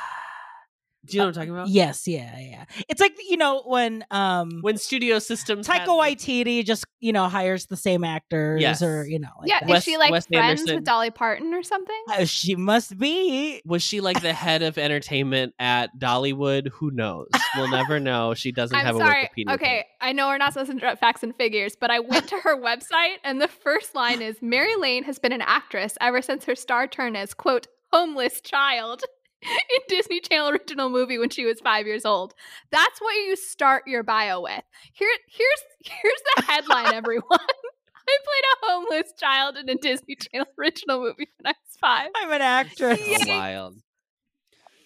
Do 1.05 1.17
you 1.17 1.19
know 1.21 1.27
what 1.27 1.37
I'm 1.37 1.41
talking 1.41 1.51
about? 1.53 1.69
Yes, 1.69 2.07
yeah, 2.07 2.39
yeah. 2.39 2.65
It's 2.89 3.01
like 3.01 3.17
you 3.29 3.37
know 3.37 3.63
when 3.67 4.05
um 4.13 4.59
When 4.61 4.77
studio 4.79 5.19
systems 5.19 5.67
had, 5.67 5.83
Taika 5.83 5.97
like- 5.97 6.19
Waititi 6.19 6.65
just 6.65 6.85
you 7.01 7.13
know 7.13 7.29
hires 7.29 7.67
the 7.67 7.77
same 7.77 8.05
actors 8.05 8.61
Yes. 8.63 8.83
or 8.83 9.05
you 9.05 9.19
know 9.19 9.29
like 9.41 9.49
yeah, 9.49 9.59
that. 9.61 9.65
is 9.67 9.71
Wes- 9.71 9.85
she 9.85 9.97
like 9.97 10.13
Wes 10.13 10.27
friends 10.27 10.61
Anderson. 10.61 10.75
with 10.77 10.85
Dolly 10.85 11.11
Parton 11.11 11.55
or 11.55 11.63
something? 11.65 12.03
Uh, 12.09 12.25
she 12.25 12.55
must 12.55 12.97
be. 12.99 13.61
Was 13.67 13.83
she 13.83 14.01
like 14.01 14.23
the 14.23 14.33
head 14.33 14.63
of 14.63 14.79
entertainment 14.79 15.55
at 15.59 15.91
Dollywood? 15.99 16.69
Who 16.75 16.93
knows? 16.93 17.29
We'll 17.57 17.69
never 17.71 17.99
know. 17.99 18.35
She 18.35 18.53
doesn't 18.53 18.77
I'm 18.77 18.87
have 18.87 18.97
sorry. 18.97 19.25
a 19.25 19.41
Wikipedia. 19.41 19.55
Okay, 19.55 19.77
page. 19.79 19.85
I 20.01 20.13
know 20.13 20.29
we're 20.29 20.39
not 20.39 20.53
supposed 20.53 20.71
to 20.71 20.77
interrupt 20.77 21.01
facts 21.01 21.23
and 21.25 21.35
figures, 21.35 21.75
but 21.75 21.91
I 21.91 21.99
went 21.99 22.29
to 22.29 22.37
her 22.39 22.57
website 22.57 23.17
and 23.25 23.41
the 23.41 23.49
first 23.49 23.95
line 23.97 24.23
is 24.23 24.37
Mary 24.41 24.77
Lane 24.77 25.03
has 25.05 25.19
been 25.19 25.33
an 25.33 25.43
actress 25.43 25.99
ever 26.01 26.23
since 26.23 26.45
her 26.45 26.55
star 26.55 26.87
turn 26.87 27.17
as 27.17 27.35
quote 27.35 27.67
homeless 27.93 28.41
child 28.41 29.03
in 29.71 29.81
Disney 29.89 30.21
Channel 30.21 30.51
original 30.51 30.91
movie 30.91 31.19
when 31.19 31.31
she 31.31 31.45
was 31.45 31.61
5 31.61 31.87
years 31.87 32.05
old. 32.05 32.35
That's 32.71 33.01
what 33.01 33.13
you 33.13 33.37
start 33.37 33.85
your 33.87 34.03
bio 34.03 34.41
with. 34.41 34.63
Here 34.93 35.09
here's 35.29 35.63
here's 36.03 36.23
the 36.37 36.43
headline 36.43 36.95
everyone. 36.95 37.27
I 37.31 38.19
played 38.25 38.45
a 38.45 38.67
homeless 38.67 39.13
child 39.19 39.57
in 39.57 39.69
a 39.69 39.77
Disney 39.77 40.17
Channel 40.17 40.49
original 40.59 41.01
movie 41.01 41.29
when 41.39 41.47
I 41.47 41.51
was 41.51 41.77
5. 41.81 42.11
I'm 42.17 42.33
an 42.33 42.43
actress. 42.43 43.01
So 43.01 43.29
wild. 43.29 43.77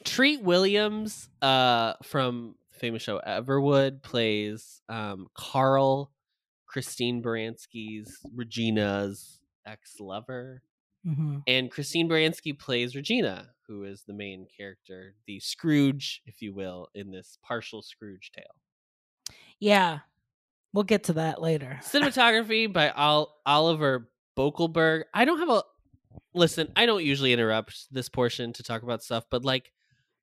Treat 0.04 0.42
Williams 0.42 1.28
uh, 1.42 1.94
from 2.02 2.54
famous 2.72 3.02
show 3.02 3.20
Everwood 3.26 4.02
plays 4.02 4.82
um, 4.88 5.28
Carl, 5.34 6.12
Christine 6.66 7.22
Baranski's 7.22 8.20
Regina's 8.34 9.40
ex 9.66 9.96
Mhm. 11.06 11.42
And 11.46 11.70
Christine 11.70 12.08
Baranski 12.08 12.58
plays 12.58 12.96
Regina, 12.96 13.50
who 13.66 13.84
is 13.84 14.02
the 14.06 14.12
main 14.12 14.46
character, 14.56 15.14
the 15.26 15.38
Scrooge, 15.40 16.22
if 16.26 16.42
you 16.42 16.52
will, 16.52 16.88
in 16.94 17.10
this 17.10 17.38
partial 17.42 17.82
Scrooge 17.82 18.32
tale. 18.32 19.36
Yeah, 19.60 20.00
we'll 20.72 20.84
get 20.84 21.04
to 21.04 21.12
that 21.14 21.40
later. 21.40 21.78
Cinematography 21.82 22.72
by 22.72 22.90
Ol- 22.90 23.34
Oliver 23.46 24.10
Bokelberg. 24.36 25.04
I 25.14 25.24
don't 25.24 25.38
have 25.38 25.48
a 25.48 25.62
listen. 26.34 26.72
I 26.76 26.86
don't 26.86 27.04
usually 27.04 27.32
interrupt 27.32 27.92
this 27.92 28.08
portion 28.08 28.52
to 28.54 28.62
talk 28.62 28.82
about 28.82 29.02
stuff, 29.02 29.24
but 29.30 29.44
like, 29.44 29.72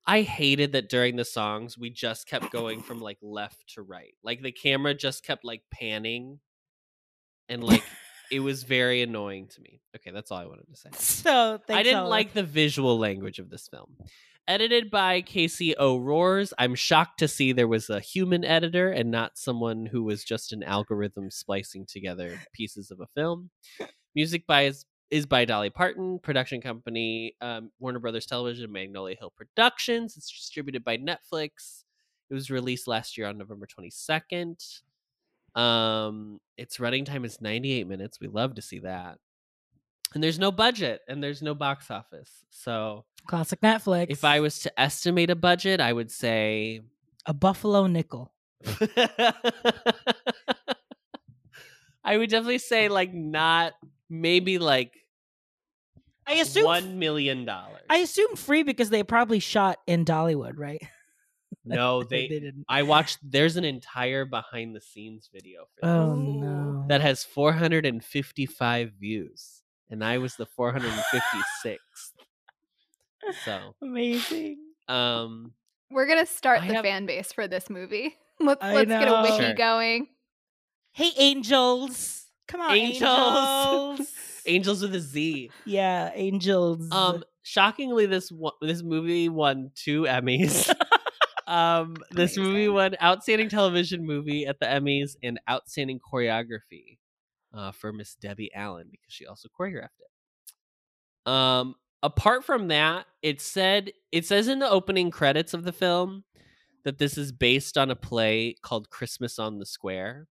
I 0.05 0.21
hated 0.21 0.73
that 0.73 0.89
during 0.89 1.15
the 1.15 1.23
songs 1.25 1.77
we 1.77 1.89
just 1.89 2.27
kept 2.27 2.51
going 2.51 2.81
from 2.81 2.99
like 2.99 3.19
left 3.21 3.73
to 3.75 3.81
right. 3.81 4.13
Like 4.21 4.41
the 4.41 4.51
camera 4.51 4.93
just 4.93 5.23
kept 5.23 5.45
like 5.45 5.63
panning, 5.71 6.39
and 7.47 7.63
like 7.63 7.83
it 8.31 8.39
was 8.39 8.63
very 8.63 9.01
annoying 9.01 9.47
to 9.49 9.61
me. 9.61 9.81
Okay, 9.95 10.11
that's 10.11 10.31
all 10.31 10.39
I 10.39 10.45
wanted 10.45 10.67
to 10.69 10.75
say. 10.75 10.89
So 10.99 11.59
I 11.69 11.83
didn't 11.83 11.99
Oliver. 11.99 12.09
like 12.09 12.33
the 12.33 12.43
visual 12.43 12.97
language 12.97 13.39
of 13.39 13.49
this 13.49 13.67
film. 13.67 13.95
Edited 14.47 14.91
by 14.91 15.21
Casey 15.21 15.73
O'Rourke. 15.79 16.49
I'm 16.57 16.75
shocked 16.75 17.19
to 17.19 17.29
see 17.29 17.53
there 17.53 17.67
was 17.67 17.89
a 17.89 18.01
human 18.01 18.43
editor 18.43 18.91
and 18.91 19.09
not 19.09 19.37
someone 19.37 19.85
who 19.85 20.03
was 20.03 20.23
just 20.23 20.51
an 20.51 20.63
algorithm 20.63 21.31
splicing 21.31 21.85
together 21.85 22.37
pieces 22.51 22.91
of 22.91 22.99
a 22.99 23.07
film. 23.15 23.51
Music 24.15 24.45
by 24.45 24.63
is, 24.63 24.85
is 25.09 25.25
by 25.25 25.45
Dolly 25.45 25.69
Parton. 25.69 26.19
Production 26.19 26.59
company 26.59 27.35
um, 27.39 27.71
Warner 27.79 27.99
Brothers 27.99 28.25
Television, 28.25 28.69
Magnolia 28.71 29.15
Hill 29.17 29.31
Productions. 29.35 30.17
It's 30.17 30.29
distributed 30.29 30.83
by 30.83 30.97
Netflix. 30.97 31.83
It 32.29 32.33
was 32.33 32.49
released 32.51 32.87
last 32.87 33.17
year 33.17 33.27
on 33.27 33.37
November 33.37 33.65
22nd. 33.67 34.81
Um, 35.55 36.39
its 36.57 36.79
running 36.79 37.05
time 37.05 37.25
is 37.25 37.41
98 37.41 37.87
minutes. 37.87 38.19
We 38.19 38.27
love 38.27 38.55
to 38.55 38.61
see 38.61 38.79
that. 38.79 39.19
And 40.13 40.23
there's 40.23 40.39
no 40.39 40.51
budget 40.51 41.01
and 41.07 41.23
there's 41.23 41.41
no 41.41 41.55
box 41.55 41.89
office. 41.89 42.29
So 42.51 43.05
classic 43.27 43.61
Netflix. 43.61 44.07
if 44.09 44.23
I 44.23 44.39
was 44.41 44.59
to 44.59 44.79
estimate 44.79 45.29
a 45.29 45.35
budget, 45.35 45.81
I 45.81 45.91
would 45.91 46.11
say 46.11 46.81
a 47.25 47.33
buffalo 47.33 47.87
nickel. 47.87 48.31
I 52.05 52.17
would 52.17 52.29
definitely 52.29 52.59
say 52.59 52.89
like 52.89 53.13
not 53.13 53.73
maybe 54.09 54.59
like 54.59 54.93
I 56.27 56.35
assume 56.35 56.65
one 56.65 56.99
million 56.99 57.45
dollars. 57.45 57.81
I 57.89 57.97
assume 57.97 58.35
free 58.35 58.63
because 58.63 58.89
they 58.89 59.03
probably 59.03 59.39
shot 59.39 59.79
in 59.87 60.05
Dollywood, 60.05 60.57
right? 60.57 60.81
No, 61.65 62.03
They 62.09 62.27
they. 62.27 62.39
didn't. 62.39 62.65
I 62.67 62.83
watched. 62.83 63.19
There's 63.23 63.55
an 63.57 63.63
entire 63.65 64.25
behind 64.25 64.75
the 64.75 64.81
scenes 64.81 65.29
video 65.33 65.61
for 65.75 65.81
this 65.81 65.89
Oh 65.89 66.15
no. 66.15 66.85
that 66.89 67.01
has 67.01 67.23
455 67.23 68.91
views, 68.99 69.61
and 69.89 70.03
I 70.03 70.17
was 70.17 70.35
the 70.35 70.45
456th. 70.45 71.77
So, 73.45 73.73
Amazing. 73.81 74.57
um, 74.89 75.53
We're 75.89 76.07
going 76.07 76.19
to 76.19 76.31
start 76.31 76.61
I 76.61 76.67
the 76.67 76.73
have- 76.75 76.83
fan 76.83 77.05
base 77.05 77.31
for 77.31 77.47
this 77.47 77.69
movie. 77.69 78.15
Let's 78.39 78.61
I 78.63 78.73
let's 78.73 78.89
get 78.89 79.03
a 79.03 79.05
know. 79.05 79.21
wiki 79.21 79.37
Sure. 79.37 79.53
going. 79.53 80.07
Hey 80.91 81.11
angels. 81.17 82.25
Come 82.47 82.61
on, 82.61 82.71
Angels. 82.75 83.99
angels. 83.99 84.11
Angels 84.45 84.81
with 84.81 84.93
a 84.95 84.99
Z. 84.99 85.49
yeah, 85.65 86.11
angels. 86.13 86.91
Um, 86.91 87.23
shockingly, 87.43 88.05
this 88.07 88.29
one, 88.31 88.51
this 88.61 88.81
movie 88.83 89.29
won 89.29 89.71
two 89.75 90.01
Emmys. 90.01 90.69
Um, 91.47 91.95
this 92.11 92.37
movie 92.37 92.67
won 92.67 92.95
Outstanding 93.01 93.49
Television 93.49 94.05
Movie 94.05 94.45
at 94.45 94.59
the 94.59 94.65
Emmys 94.65 95.15
and 95.21 95.39
Outstanding 95.49 95.99
Choreography 95.99 96.97
uh, 97.53 97.71
for 97.71 97.93
Miss 97.93 98.15
Debbie 98.15 98.53
Allen 98.53 98.87
because 98.91 99.13
she 99.13 99.25
also 99.25 99.49
choreographed 99.59 99.99
it. 99.99 101.31
Um, 101.31 101.75
apart 102.01 102.43
from 102.43 102.67
that, 102.69 103.05
it 103.21 103.41
said 103.41 103.91
it 104.11 104.25
says 104.25 104.47
in 104.47 104.59
the 104.59 104.69
opening 104.69 105.11
credits 105.11 105.53
of 105.53 105.63
the 105.63 105.71
film 105.71 106.23
that 106.83 106.97
this 106.97 107.17
is 107.17 107.31
based 107.31 107.77
on 107.77 107.89
a 107.89 107.95
play 107.95 108.55
called 108.61 108.89
Christmas 108.89 109.39
on 109.39 109.59
the 109.59 109.65
Square. 109.65 110.27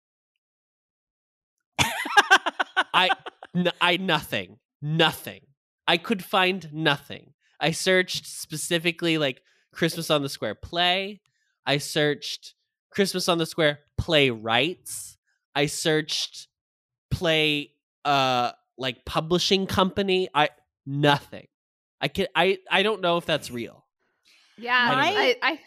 I 2.94 3.10
n- 3.54 3.72
I 3.80 3.96
nothing. 3.96 4.58
Nothing. 4.82 5.40
I 5.86 5.96
could 5.96 6.24
find 6.24 6.68
nothing. 6.72 7.32
I 7.60 7.70
searched 7.70 8.26
specifically 8.26 9.18
like 9.18 9.40
Christmas 9.72 10.10
on 10.10 10.22
the 10.22 10.28
Square 10.28 10.56
play. 10.56 11.20
I 11.66 11.78
searched 11.78 12.54
Christmas 12.90 13.28
on 13.28 13.38
the 13.38 13.46
Square 13.46 13.80
playwrights. 13.98 15.16
I 15.54 15.66
searched 15.66 16.48
play 17.10 17.72
uh 18.04 18.52
like 18.78 19.04
publishing 19.04 19.66
company. 19.66 20.28
I 20.34 20.50
nothing. 20.86 21.46
I 22.00 22.08
can 22.08 22.26
I 22.34 22.58
I 22.70 22.82
don't 22.82 23.00
know 23.00 23.16
if 23.16 23.26
that's 23.26 23.50
real. 23.50 23.84
Yeah, 24.58 24.76
I 24.76 24.90
don't 24.90 24.98
I, 24.98 25.26
know. 25.26 25.34
I, 25.42 25.60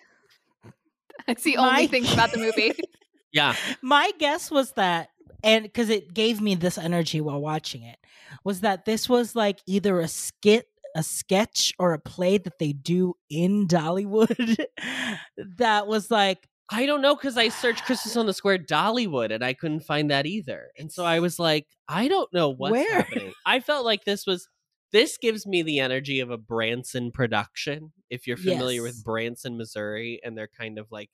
that's 1.27 1.43
the 1.43 1.57
only 1.57 1.71
My- 1.83 1.87
things 1.87 2.13
about 2.13 2.31
the 2.31 2.39
movie. 2.39 2.73
Yeah. 3.31 3.53
My 3.81 4.13
guess 4.17 4.49
was 4.49 4.71
that, 4.73 5.09
and 5.43 5.63
because 5.63 5.89
it 5.89 6.13
gave 6.13 6.39
me 6.39 6.55
this 6.55 6.77
energy 6.77 7.19
while 7.19 7.41
watching 7.41 7.83
it, 7.83 7.97
was 8.45 8.61
that 8.61 8.85
this 8.85 9.09
was 9.09 9.35
like 9.35 9.59
either 9.67 9.99
a 9.99 10.07
skit, 10.07 10.69
a 10.95 11.03
sketch, 11.03 11.73
or 11.77 11.93
a 11.93 11.99
play 11.99 12.38
that 12.39 12.58
they 12.58 12.73
do 12.73 13.13
in 13.29 13.67
Dollywood. 13.67 14.65
that 15.58 15.88
was 15.88 16.10
like, 16.10 16.47
I 16.71 16.86
don't 16.88 17.01
know 17.01 17.15
because 17.15 17.38
I 17.38 17.49
searched 17.49 17.84
Christmas 17.86 18.15
on 18.17 18.25
the 18.25 18.34
Square 18.34 18.60
Dollywood 18.60 19.31
and 19.31 19.43
I 19.43 19.53
couldn't 19.53 19.81
find 19.81 20.10
that 20.10 20.25
either. 20.25 20.71
And 20.79 20.91
so 20.91 21.05
I 21.05 21.19
was 21.19 21.38
like, 21.38 21.67
I 21.88 22.08
don't 22.08 22.34
know 22.34 22.49
what's 22.49 22.71
Where? 22.71 23.01
happening. 23.01 23.34
I 23.45 23.60
felt 23.60 23.86
like 23.86 24.05
this 24.05 24.25
was 24.25 24.47
this 24.91 25.17
gives 25.17 25.45
me 25.45 25.62
the 25.62 25.79
energy 25.81 26.21
of 26.21 26.31
a 26.31 26.38
Branson 26.38 27.12
production. 27.12 27.91
If 28.10 28.25
you're 28.27 28.38
familiar 28.38 28.84
Yes. 28.84 28.95
with 28.95 29.03
Branson, 29.03 29.58
Missouri, 29.58 30.21
and 30.23 30.38
they're 30.38 30.47
kind 30.47 30.79
of 30.79 30.89
like 30.91 31.10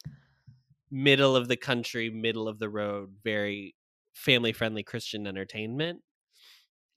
middle 0.92 1.36
of 1.36 1.48
the 1.48 1.58
country, 1.58 2.10
middle 2.10 2.48
of 2.48 2.60
the 2.60 2.70
road, 2.70 3.16
very 3.24 3.76
family 4.14 4.54
friendly 4.54 4.84
Christian 4.84 5.26
entertainment. 5.26 6.02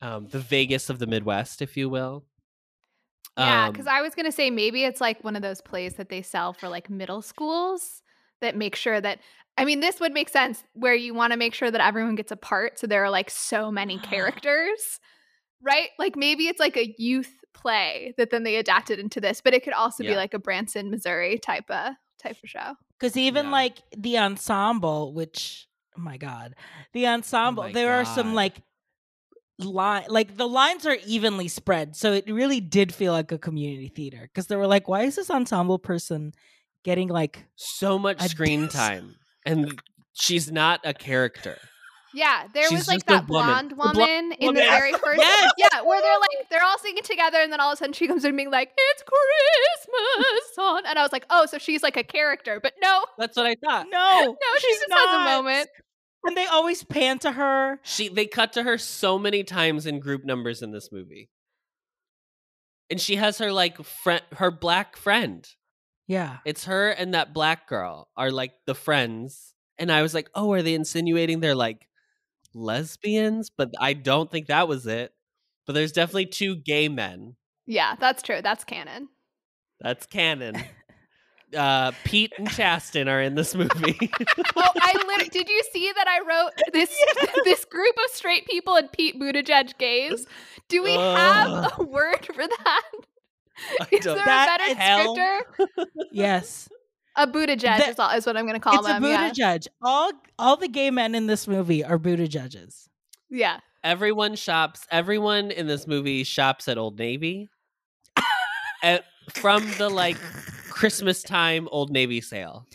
Um, 0.03 0.27
the 0.29 0.41
Vegas 0.41 0.91
of 0.91 0.99
the 0.99 1.07
Midwest, 1.07 1.63
if 1.63 1.77
you 1.77 1.89
will. 1.89 2.27
Yeah, 3.37 3.67
Um, 3.67 3.73
because 3.73 3.87
I 3.87 4.01
was 4.03 4.15
gonna 4.15 4.33
say 4.33 4.51
maybe 4.51 4.85
it's 4.85 5.01
like 5.01 5.23
one 5.25 5.37
of 5.37 5.43
those 5.43 5.61
plays 5.61 5.95
that 5.95 6.09
they 6.09 6.23
sell 6.23 6.53
for 6.53 6.69
like 6.69 6.89
middle 6.91 7.23
schools 7.23 8.03
that 8.41 8.57
make 8.57 8.77
sure 8.77 9.01
that 9.01 9.21
I 9.57 9.65
mean 9.65 9.81
this 9.81 10.01
would 10.01 10.13
make 10.13 10.29
sense 10.29 10.63
where 10.75 10.95
you 10.95 11.15
want 11.15 11.33
to 11.33 11.37
make 11.39 11.55
sure 11.55 11.71
that 11.71 11.81
everyone 11.81 12.15
gets 12.17 12.33
a 12.33 12.37
part, 12.37 12.79
so 12.79 12.87
there 12.87 13.05
are 13.05 13.11
like 13.11 13.31
so 13.31 13.71
many 13.71 13.99
characters, 14.11 15.01
right? 15.63 15.91
Like 15.99 16.17
maybe 16.17 16.47
it's 16.49 16.61
like 16.61 16.77
a 16.77 16.95
youth 16.99 17.33
play 17.55 18.15
that 18.19 18.31
then 18.31 18.43
they 18.43 18.57
adapted 18.57 18.99
into 18.99 19.21
this, 19.21 19.41
but 19.41 19.55
it 19.55 19.63
could 19.65 19.73
also 19.73 20.03
be 20.05 20.17
like 20.17 20.35
a 20.35 20.39
Branson, 20.39 20.91
Missouri 20.91 21.39
type 21.39 21.71
of 21.71 21.95
type 22.19 22.37
of 22.43 22.51
show. 22.51 22.75
because 22.99 23.17
even 23.17 23.47
Yeah. 23.47 23.53
like 23.53 23.83
the 23.97 24.19
ensemble, 24.19 25.13
which, 25.15 25.67
oh 25.97 26.01
my 26.01 26.17
God, 26.17 26.55
the 26.93 27.07
ensemble, 27.07 27.65
my 27.65 27.73
there 27.73 27.95
are 27.95 28.05
some 28.05 28.35
like, 28.35 28.63
line 29.59 30.05
like 30.09 30.37
the 30.37 30.49
lines 30.49 30.85
are 30.85 30.97
evenly 31.07 31.47
spread 31.49 31.95
so 31.95 32.13
it 32.13 32.25
really 32.29 32.61
did 32.61 32.93
feel 32.93 33.13
like 33.13 33.31
a 33.31 33.39
community 33.39 33.89
theater 33.89 34.23
because 34.23 34.49
they 34.49 34.57
were 34.57 34.67
like 34.67 34.89
why 34.89 35.03
is 35.03 35.15
this 35.17 35.31
ensemble 35.31 35.79
person 35.79 36.33
getting 36.85 37.09
like 37.09 37.45
so 37.55 37.99
much 37.99 38.21
screen 38.23 38.63
dis- 38.65 38.73
time 38.73 39.15
and 39.47 39.81
she's 40.13 40.51
not 40.51 40.81
a 40.85 40.93
character 40.93 41.57
Yeah, 42.15 42.47
there 42.55 42.69
She's 42.69 42.79
was 42.79 42.89
like 42.89 42.99
just 43.07 43.11
a 43.11 43.13
that 43.27 43.29
woman. 43.29 43.47
blonde 43.49 43.71
The 43.71 43.75
blonde 43.75 43.99
woman 43.99 44.33
in 44.39 44.55
the 44.55 44.61
very 44.61 44.93
first. 45.05 45.19
Yes! 45.21 45.51
Yeah, 45.59 45.83
where 45.83 46.01
they're 46.01 46.21
like 46.21 46.49
they're 46.49 46.63
all 46.63 46.79
singing 46.79 47.03
together, 47.03 47.39
and 47.39 47.51
then 47.53 47.59
all 47.59 47.71
of 47.73 47.75
a 47.75 47.77
sudden 47.77 47.93
she 47.93 48.07
comes 48.07 48.25
in 48.25 48.37
being 48.37 48.53
like, 48.53 48.71
"It's 48.79 49.03
Christmas 49.03 50.59
on," 50.59 50.87
and 50.87 50.97
I 50.97 51.03
was 51.03 51.11
like, 51.13 51.27
"Oh, 51.31 51.47
so 51.47 51.59
she's 51.59 51.83
like 51.83 51.97
a 51.97 52.05
character?" 52.05 52.61
But 52.63 52.75
no, 52.81 53.05
That's 53.19 53.37
what 53.37 53.47
I 53.47 53.57
thought. 53.57 53.87
No, 53.91 54.21
no, 54.27 54.49
she 54.59 54.67
she's 54.69 54.77
just 54.79 54.89
not. 54.91 55.09
has 55.09 55.17
a 55.17 55.37
moment. 55.43 55.69
And 56.25 56.37
they 56.37 56.47
always 56.47 56.83
pan 56.83 57.19
to 57.21 57.33
her. 57.33 57.81
She 57.83 58.09
they 58.09 58.27
cut 58.27 58.53
to 58.55 58.63
her 58.63 58.79
so 58.79 59.19
many 59.19 59.45
times 59.45 59.87
in 59.87 60.01
group 60.01 60.25
numbers 60.25 60.63
in 60.63 60.71
this 60.71 60.91
movie. 60.91 61.29
And 62.91 63.01
she 63.01 63.17
has 63.17 63.39
her 63.39 63.53
like 63.53 63.83
friend 63.85 64.23
her 64.37 64.51
black 64.51 64.97
friend. 64.97 65.47
Yeah. 66.07 66.39
It's 66.45 66.65
her 66.65 66.91
and 66.91 67.15
that 67.15 67.35
black 67.35 67.69
girl 67.69 68.09
are 68.17 68.31
like 68.31 68.53
the 68.67 68.75
friends. 68.75 69.55
And 69.79 69.91
I 69.91 70.03
was 70.03 70.15
like, 70.15 70.31
"Oh, 70.35 70.53
are 70.53 70.63
they 70.63 70.75
insinuating 70.75 71.41
they're 71.41 71.55
like 71.55 71.89
lesbians?" 72.55 73.51
But 73.51 73.73
I 73.81 73.93
don't 73.93 74.31
think 74.31 74.47
that 74.47 74.69
was 74.69 74.87
it. 74.87 75.13
But 75.67 75.73
there's 75.73 75.93
definitely 75.93 76.27
two 76.27 76.57
gay 76.57 76.89
men. 76.89 77.37
Yeah, 77.67 77.97
that's 77.99 78.23
true. 78.23 78.41
That's 78.43 78.65
canon. 78.65 79.09
That's 79.81 80.07
canon. 80.07 80.63
Uh, 81.55 81.93
Pete 82.05 82.33
and 82.39 82.49
Chasten 82.51 83.09
are 83.09 83.21
in 83.21 83.35
this 83.35 83.55
movie. 83.55 84.11
Oh, 84.57 84.71
I 84.77 84.93
literally 85.07 85.29
did 85.31 85.49
you 85.49 85.63
see 85.73 85.91
that 85.95 86.07
I 86.09 86.21
wrote 86.21 86.53
this 86.73 86.91
this 87.45 87.65
group 87.65 87.95
of 88.05 88.15
straight 88.15 88.47
people 88.47 88.77
and 88.77 88.91
Pete 88.93 89.19
Buttigieg 89.21 89.77
gays? 89.79 90.27
Do 90.69 90.83
we 90.83 90.93
have 90.95 91.73
a 91.79 91.83
word 91.83 92.25
for 92.27 92.47
that? 92.47 92.83
Is 93.93 94.05
there 94.05 94.15
a 94.15 94.25
better 94.25 94.75
hell. 94.75 95.17
descriptor? 95.17 95.87
Yes. 96.13 96.69
A 97.17 97.27
Buttigieg 97.27 97.61
That- 97.63 97.89
is, 97.91 97.99
all, 97.99 98.11
is 98.11 98.27
what 98.27 98.37
I'm 98.37 98.45
going 98.47 98.55
to 98.55 98.61
call 98.61 98.79
it's 98.79 98.87
them. 98.87 99.05
a 99.05 99.09
yeah. 99.09 99.23
Buddha 99.23 99.35
judge. 99.35 99.69
All 99.83 100.11
all 100.39 100.57
the 100.57 100.69
gay 100.69 100.91
men 100.91 101.15
in 101.15 101.27
this 101.27 101.47
movie 101.49 101.85
are 101.85 101.99
Buddha 101.99 102.29
judges. 102.29 102.89
yeah. 103.31 103.59
everyone 103.83 104.35
shops 104.37 104.87
everyone 104.91 105.51
in 105.51 105.67
this 105.67 105.87
movie 105.87 106.25
shops 106.25 106.69
at 106.69 106.79
old 106.79 106.99
navy 106.99 107.49
at, 108.83 109.05
from 109.33 109.69
the 109.79 109.89
like 109.89 110.17
christmas 110.71 111.23
time 111.23 111.69
old 111.71 111.91
navy 111.91 112.21
sale 112.21 112.67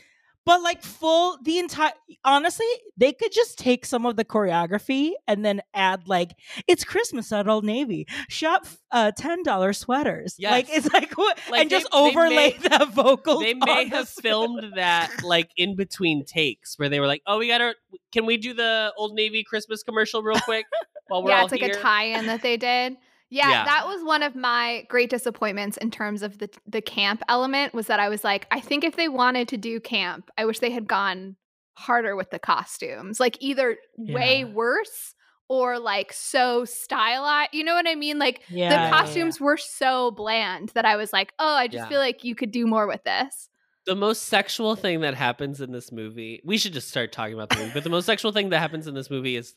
But 0.45 0.63
like 0.63 0.81
full 0.81 1.37
the 1.43 1.59
entire 1.59 1.91
honestly, 2.25 2.65
they 2.97 3.13
could 3.13 3.31
just 3.31 3.59
take 3.59 3.85
some 3.85 4.05
of 4.07 4.15
the 4.15 4.25
choreography 4.25 5.11
and 5.27 5.45
then 5.45 5.61
add 5.75 6.07
like 6.07 6.31
it's 6.65 6.83
Christmas 6.83 7.31
at 7.31 7.47
Old 7.47 7.63
Navy. 7.65 8.07
Shop 8.29 8.65
uh 8.91 9.11
ten 9.15 9.43
dollar 9.43 9.73
sweaters. 9.73 10.37
Like 10.41 10.65
it's 10.71 10.91
like, 10.97 11.11
what 11.19 11.37
Like, 11.51 11.61
and 11.61 11.69
they- 11.69 11.77
just 11.77 11.87
overlay 11.93 12.57
may- 12.57 12.67
that 12.69 12.89
vocal. 12.95 13.39
they 13.41 13.53
may 13.53 13.85
have 13.95 14.09
filmed 14.09 14.73
that 14.75 15.21
like 15.23 15.51
in 15.55 15.75
between 15.75 16.25
takes 16.25 16.79
where 16.79 16.89
they 16.89 16.99
were 16.99 17.05
like 17.13 17.21
oh 17.27 17.37
we 17.37 17.47
gotta 17.47 17.75
can 18.11 18.25
we 18.25 18.37
do 18.37 18.53
the 18.55 18.91
old 18.97 19.13
navy 19.13 19.43
christmas 19.43 19.83
commercial 19.83 20.23
real 20.23 20.39
quick 20.39 20.65
while 21.09 21.21
we're 21.21 21.29
yeah, 21.31 21.39
all 21.39 21.45
it's 21.45 21.51
like 21.51 21.61
here 21.61 21.77
a 21.77 21.81
tie-in 21.81 22.25
that 22.25 22.41
they 22.41 22.57
did. 22.57 22.95
Yeah, 23.29 23.49
Yeah. 23.51 23.65
that 23.65 23.85
was 23.87 24.03
one 24.03 24.23
of 24.23 24.35
my 24.35 24.85
great 24.89 25.09
disappointments 25.09 25.77
in 25.77 25.91
terms 25.91 26.23
of 26.23 26.39
the 26.39 26.49
the 26.67 26.81
camp 26.81 27.21
element 27.29 27.73
was 27.73 27.87
that 27.87 27.99
I 27.99 28.09
was 28.09 28.23
like, 28.23 28.47
I 28.51 28.59
think 28.59 28.83
if 28.83 28.95
they 28.95 29.07
wanted 29.09 29.47
to 29.49 29.57
do 29.57 29.79
camp, 29.79 30.29
I 30.37 30.45
wish 30.45 30.59
they 30.59 30.71
had 30.71 30.87
gone 30.87 31.35
harder 31.75 32.15
with 32.15 32.31
the 32.31 32.39
costumes. 32.39 33.19
Like 33.19 33.37
either 33.39 33.77
way 33.97 34.45
worse 34.45 35.13
or 35.47 35.79
like 35.79 36.11
so 36.13 36.65
stylized. 36.65 37.49
You 37.53 37.63
know 37.63 37.73
what 37.73 37.87
I 37.87 37.95
mean? 37.95 38.19
Like 38.19 38.41
Yeah, 38.47 38.69
the 38.69 38.77
yeah, 38.77 38.89
yeah. 38.89 38.89
costumes 38.89 39.39
were 39.39 39.57
so 39.57 40.11
bland 40.11 40.69
that 40.69 40.85
I 40.85 40.95
was 40.95 41.13
like, 41.13 41.33
oh, 41.39 41.53
I 41.55 41.67
just 41.67 41.83
Yeah. 41.83 41.89
feel 41.89 41.99
like 41.99 42.23
you 42.23 42.35
could 42.35 42.51
do 42.51 42.65
more 42.67 42.87
with 42.87 43.03
this. 43.03 43.49
the 43.85 43.95
most 43.95 44.23
sexual 44.23 44.75
thing 44.75 45.01
that 45.01 45.15
happens 45.15 45.61
in 45.61 45.71
this 45.71 45.91
movie 45.91 46.41
we 46.45 46.57
should 46.57 46.73
just 46.73 46.89
start 46.89 47.11
talking 47.11 47.33
about 47.33 47.49
the 47.49 47.55
movie 47.57 47.71
but 47.73 47.83
the 47.83 47.89
most 47.89 48.05
sexual 48.05 48.31
thing 48.31 48.49
that 48.49 48.59
happens 48.59 48.85
in 48.87 48.93
this 48.93 49.09
movie 49.09 49.35
is 49.35 49.55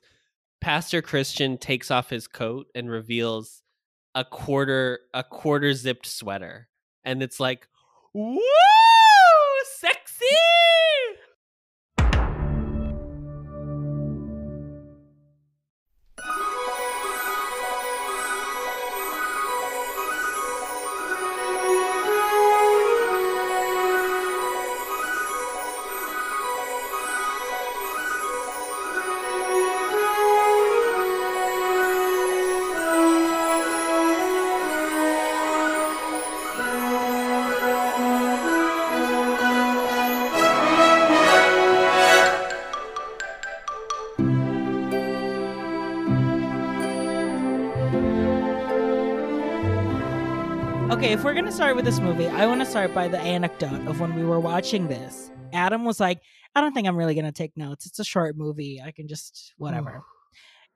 pastor 0.60 1.02
christian 1.02 1.58
takes 1.58 1.90
off 1.90 2.08
his 2.08 2.28
coat 2.28 2.66
and 2.74 2.88
reveals 2.90 3.61
a 4.14 4.24
quarter 4.24 5.00
a 5.14 5.22
quarter 5.24 5.72
zipped 5.72 6.06
sweater 6.06 6.68
and 7.04 7.22
it's 7.22 7.40
like 7.40 7.66
woo 8.12 8.38
sexy 9.78 10.24
if 51.22 51.26
we're 51.26 51.34
gonna 51.34 51.52
start 51.52 51.76
with 51.76 51.84
this 51.84 52.00
movie, 52.00 52.26
I 52.26 52.48
want 52.48 52.62
to 52.62 52.66
start 52.66 52.92
by 52.92 53.06
the 53.06 53.20
anecdote 53.20 53.86
of 53.86 54.00
when 54.00 54.12
we 54.16 54.24
were 54.24 54.40
watching 54.40 54.88
this. 54.88 55.30
Adam 55.52 55.84
was 55.84 56.00
like, 56.00 56.20
"I 56.56 56.60
don't 56.60 56.72
think 56.72 56.88
I'm 56.88 56.96
really 56.96 57.14
gonna 57.14 57.30
take 57.30 57.56
notes. 57.56 57.86
It's 57.86 58.00
a 58.00 58.04
short 58.04 58.36
movie. 58.36 58.82
I 58.84 58.90
can 58.90 59.06
just 59.06 59.54
whatever." 59.56 60.02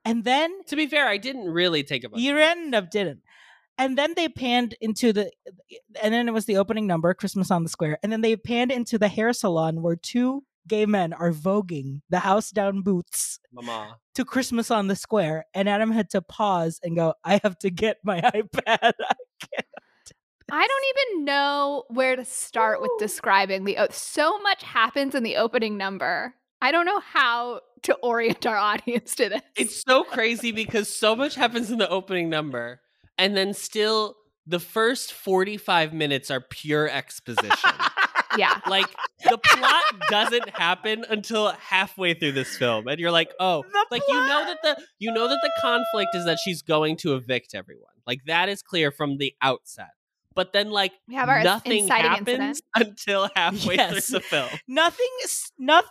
and 0.05 0.23
then 0.23 0.53
to 0.67 0.77
be 0.77 0.87
fair 0.87 1.09
i 1.09 1.17
didn't 1.17 1.51
really 1.51 1.83
take 1.83 2.05
a 2.05 2.09
bunch 2.09 2.23
you 2.23 2.39
ended 2.39 2.75
up 2.75 2.91
didn't. 2.93 3.23
And 3.77 3.99
then 3.99 4.15
they 4.15 4.29
panned 4.29 4.77
into 4.81 5.13
the, 5.13 5.31
and 6.01 6.15
then 6.15 6.29
it 6.29 6.33
was 6.33 6.47
the 6.47 6.57
opening 6.57 6.87
number, 6.87 7.13
Christmas 7.13 7.51
on 7.51 7.63
the 7.63 7.69
Square. 7.69 7.99
And 8.03 8.11
then 8.11 8.23
they 8.23 8.35
panned 8.35 8.73
into 8.73 8.99
the 8.99 9.09
hair 9.09 9.35
salon 9.35 9.83
where 9.83 9.97
two 9.97 10.45
gay 10.67 10.87
men 10.87 11.13
are 11.13 11.31
voguing 11.31 12.01
the 12.09 12.21
house 12.21 12.51
down 12.51 12.81
boots 12.81 13.39
mama 13.53 13.99
to 14.15 14.25
Christmas 14.25 14.71
on 14.71 14.87
the 14.87 14.97
Square. 14.97 15.45
And 15.53 15.69
Adam 15.69 15.91
had 15.91 16.09
to 16.11 16.23
pause 16.23 16.81
and 16.83 16.97
go, 16.97 17.15
I 17.23 17.41
have 17.43 17.59
to 17.59 17.71
get 17.71 17.99
my 18.03 18.21
iPad. 18.35 18.93
I 18.99 19.63
don't 20.49 21.15
even 21.15 21.25
know 21.25 21.85
where 21.89 22.17
to 22.17 22.25
start 22.25 22.81
with 22.81 22.91
describing 22.99 23.65
the 23.65 23.77
o- 23.79 23.89
so 23.91 24.39
much 24.39 24.63
happens 24.63 25.15
in 25.15 25.23
the 25.23 25.37
opening 25.37 25.77
number. 25.77 26.35
I 26.63 26.73
don't 26.73 26.87
know 26.87 27.01
how 27.01 27.61
to 27.83 27.95
orient 27.97 28.47
our 28.47 28.57
audience 28.57 29.15
to 29.17 29.29
this. 29.29 29.43
it's 29.57 29.83
so 29.87 30.03
crazy 30.05 30.53
because 30.53 30.95
so 30.95 31.15
much 31.15 31.35
happens 31.35 31.71
in 31.71 31.79
the 31.79 31.89
opening 31.89 32.29
number 32.31 32.81
and 33.19 33.37
then 33.37 33.53
still 33.55 34.17
the 34.47 34.59
first 34.61 35.13
45 35.13 35.93
minutes 35.93 36.31
are 36.31 36.41
pure 36.41 36.89
exposition 36.89 37.71
yeah. 38.39 38.61
like 38.69 38.87
the 39.25 39.39
plot 39.39 39.83
doesn't 40.09 40.49
happen 40.51 41.05
until 41.09 41.51
halfway 41.53 42.15
through 42.15 42.33
this 42.33 42.57
film 42.57 42.89
and 42.89 42.99
you're 42.99 43.11
like 43.11 43.31
oh 43.39 43.63
The 43.63 43.87
like 43.91 44.03
you 44.09 44.15
know 44.15 44.45
that 44.47 44.59
the 44.63 44.83
you 44.99 45.13
know 45.13 45.29
that 45.29 45.41
the 45.43 45.51
conflict 45.61 46.15
is 46.15 46.25
that 46.25 46.39
she's 46.39 46.63
going 46.63 46.97
to 46.99 47.15
evict 47.15 47.55
everyone 47.55 47.93
like 48.07 48.25
that 48.27 48.49
is 48.49 48.63
clear 48.63 48.91
from 48.91 49.19
the 49.19 49.35
outset 49.43 49.91
but 50.37 50.53
then 50.53 50.70
like 50.70 50.92
We 51.09 51.16
have 51.16 51.29
our 51.29 51.42
nothing 51.42 51.88
happens 51.88 52.29
incident. 52.29 52.61
until 52.77 53.29
halfway 53.35 53.75
Yes. 53.77 54.07
through 54.09 54.18
the 54.20 54.25
film 54.25 54.49
Nothing, 54.68 55.09
nothing, 55.59 55.90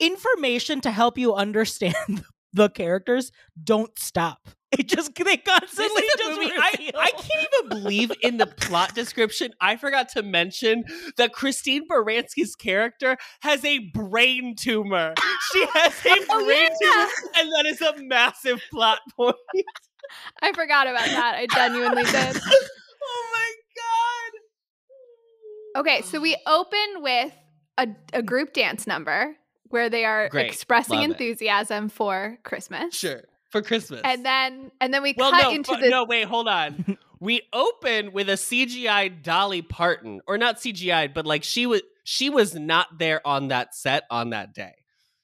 information 0.00 0.80
to 0.82 0.90
help 0.90 1.16
you 1.18 1.34
understand 1.34 1.94
the 2.52 2.68
characters 2.68 3.32
don't 3.62 3.98
stop. 3.98 4.48
It 4.72 4.88
just, 4.88 5.14
they 5.14 5.36
constantly 5.36 6.02
just 6.18 6.40
movie 6.40 6.50
I. 6.56 6.90
I 6.98 7.10
can't 7.10 7.46
even 7.54 7.68
believe 7.68 8.10
in 8.22 8.38
the 8.38 8.46
plot 8.46 8.94
description 8.94 9.52
i 9.60 9.76
forgot 9.76 10.08
to 10.16 10.22
mention 10.22 10.84
that 11.18 11.34
christine 11.34 11.86
baranski's 11.86 12.56
character 12.56 13.18
has 13.40 13.62
a 13.66 13.80
brain 13.92 14.56
tumor 14.56 15.12
she 15.52 15.66
has 15.74 15.92
a 16.06 16.16
oh, 16.30 16.44
brain 16.46 16.70
Oh, 16.72 16.76
yeah. 16.80 17.06
tumor 17.06 17.30
and 17.36 17.52
that 17.52 17.66
is 17.66 17.80
a 17.82 18.02
massive 18.02 18.62
plot 18.72 19.00
point 19.16 19.36
I 20.42 20.52
forgot 20.52 20.86
about 20.88 21.04
that. 21.06 21.34
I 21.36 21.46
genuinely 21.54 22.02
did. 22.04 22.36
My 25.74 25.80
god 25.82 25.88
Okay, 25.88 26.02
so 26.02 26.20
we 26.20 26.36
open 26.46 27.02
with 27.02 27.32
a, 27.78 27.88
a 28.12 28.22
group 28.22 28.52
dance 28.52 28.86
number 28.86 29.36
where 29.68 29.88
they 29.88 30.04
are 30.04 30.28
Great. 30.28 30.46
expressing 30.46 30.96
Love 31.00 31.04
it. 31.08 31.12
enthusiasm 31.12 31.88
for 31.88 32.38
Christmas. 32.44 32.94
Sure. 32.94 33.22
For 33.50 33.62
Christmas. 33.62 34.00
And 34.04 34.24
then 34.24 34.70
and 34.80 34.92
then 34.94 35.02
we 35.02 35.14
well, 35.16 35.30
cut 35.30 35.42
no, 35.44 35.50
into 35.50 35.74
fu- 35.74 35.80
the 35.80 35.88
no, 35.90 36.04
wait, 36.04 36.26
hold 36.26 36.48
on. 36.48 36.96
we 37.20 37.42
open 37.52 38.12
with 38.12 38.28
a 38.28 38.34
CGI 38.34 39.22
Dolly 39.22 39.60
Parton, 39.62 40.20
or 40.26 40.38
not 40.38 40.56
CGI, 40.56 41.12
but 41.12 41.26
like 41.26 41.42
she 41.44 41.66
was 41.66 41.82
she 42.04 42.30
was 42.30 42.54
not 42.54 42.98
there 42.98 43.26
on 43.26 43.48
that 43.48 43.74
set 43.74 44.04
on 44.10 44.30
that 44.30 44.54
day. 44.54 44.74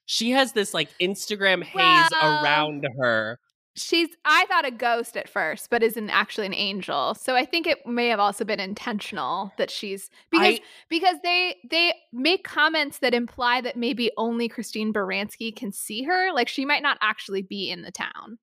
She 0.04 0.30
has 0.32 0.52
this 0.52 0.72
like 0.74 0.88
Instagram 1.00 1.62
haze 1.62 2.08
Well- 2.12 2.44
around 2.44 2.86
her. 3.00 3.38
She's 3.78 4.08
I 4.24 4.44
thought 4.46 4.66
a 4.66 4.70
ghost 4.70 5.16
at 5.16 5.28
first, 5.28 5.70
but 5.70 5.82
isn't 5.82 6.10
actually 6.10 6.46
an 6.46 6.54
angel. 6.54 7.14
So 7.14 7.34
I 7.36 7.44
think 7.44 7.66
it 7.66 7.86
may 7.86 8.08
have 8.08 8.20
also 8.20 8.44
been 8.44 8.60
intentional 8.60 9.52
that 9.58 9.70
she's 9.70 10.10
because 10.30 10.56
I- 10.56 10.60
because 10.88 11.16
they 11.22 11.56
they 11.70 11.94
make 12.12 12.44
comments 12.44 12.98
that 12.98 13.14
imply 13.14 13.60
that 13.62 13.76
maybe 13.76 14.10
only 14.16 14.48
Christine 14.48 14.92
Baranski 14.92 15.54
can 15.54 15.72
see 15.72 16.02
her. 16.02 16.32
Like 16.32 16.48
she 16.48 16.64
might 16.64 16.82
not 16.82 16.98
actually 17.00 17.42
be 17.42 17.70
in 17.70 17.82
the 17.82 17.92
town. 17.92 18.38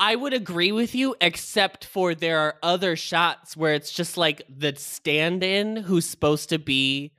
I 0.00 0.14
would 0.14 0.32
agree 0.32 0.70
with 0.70 0.94
you, 0.94 1.16
except 1.20 1.84
for 1.84 2.14
there 2.14 2.38
are 2.38 2.54
other 2.62 2.94
shots 2.94 3.56
where 3.56 3.74
it's 3.74 3.90
just 3.90 4.16
like 4.16 4.42
the 4.48 4.74
stand 4.76 5.42
in 5.42 5.74
who's 5.76 6.06
supposed 6.06 6.50
to 6.50 6.58
be 6.60 7.12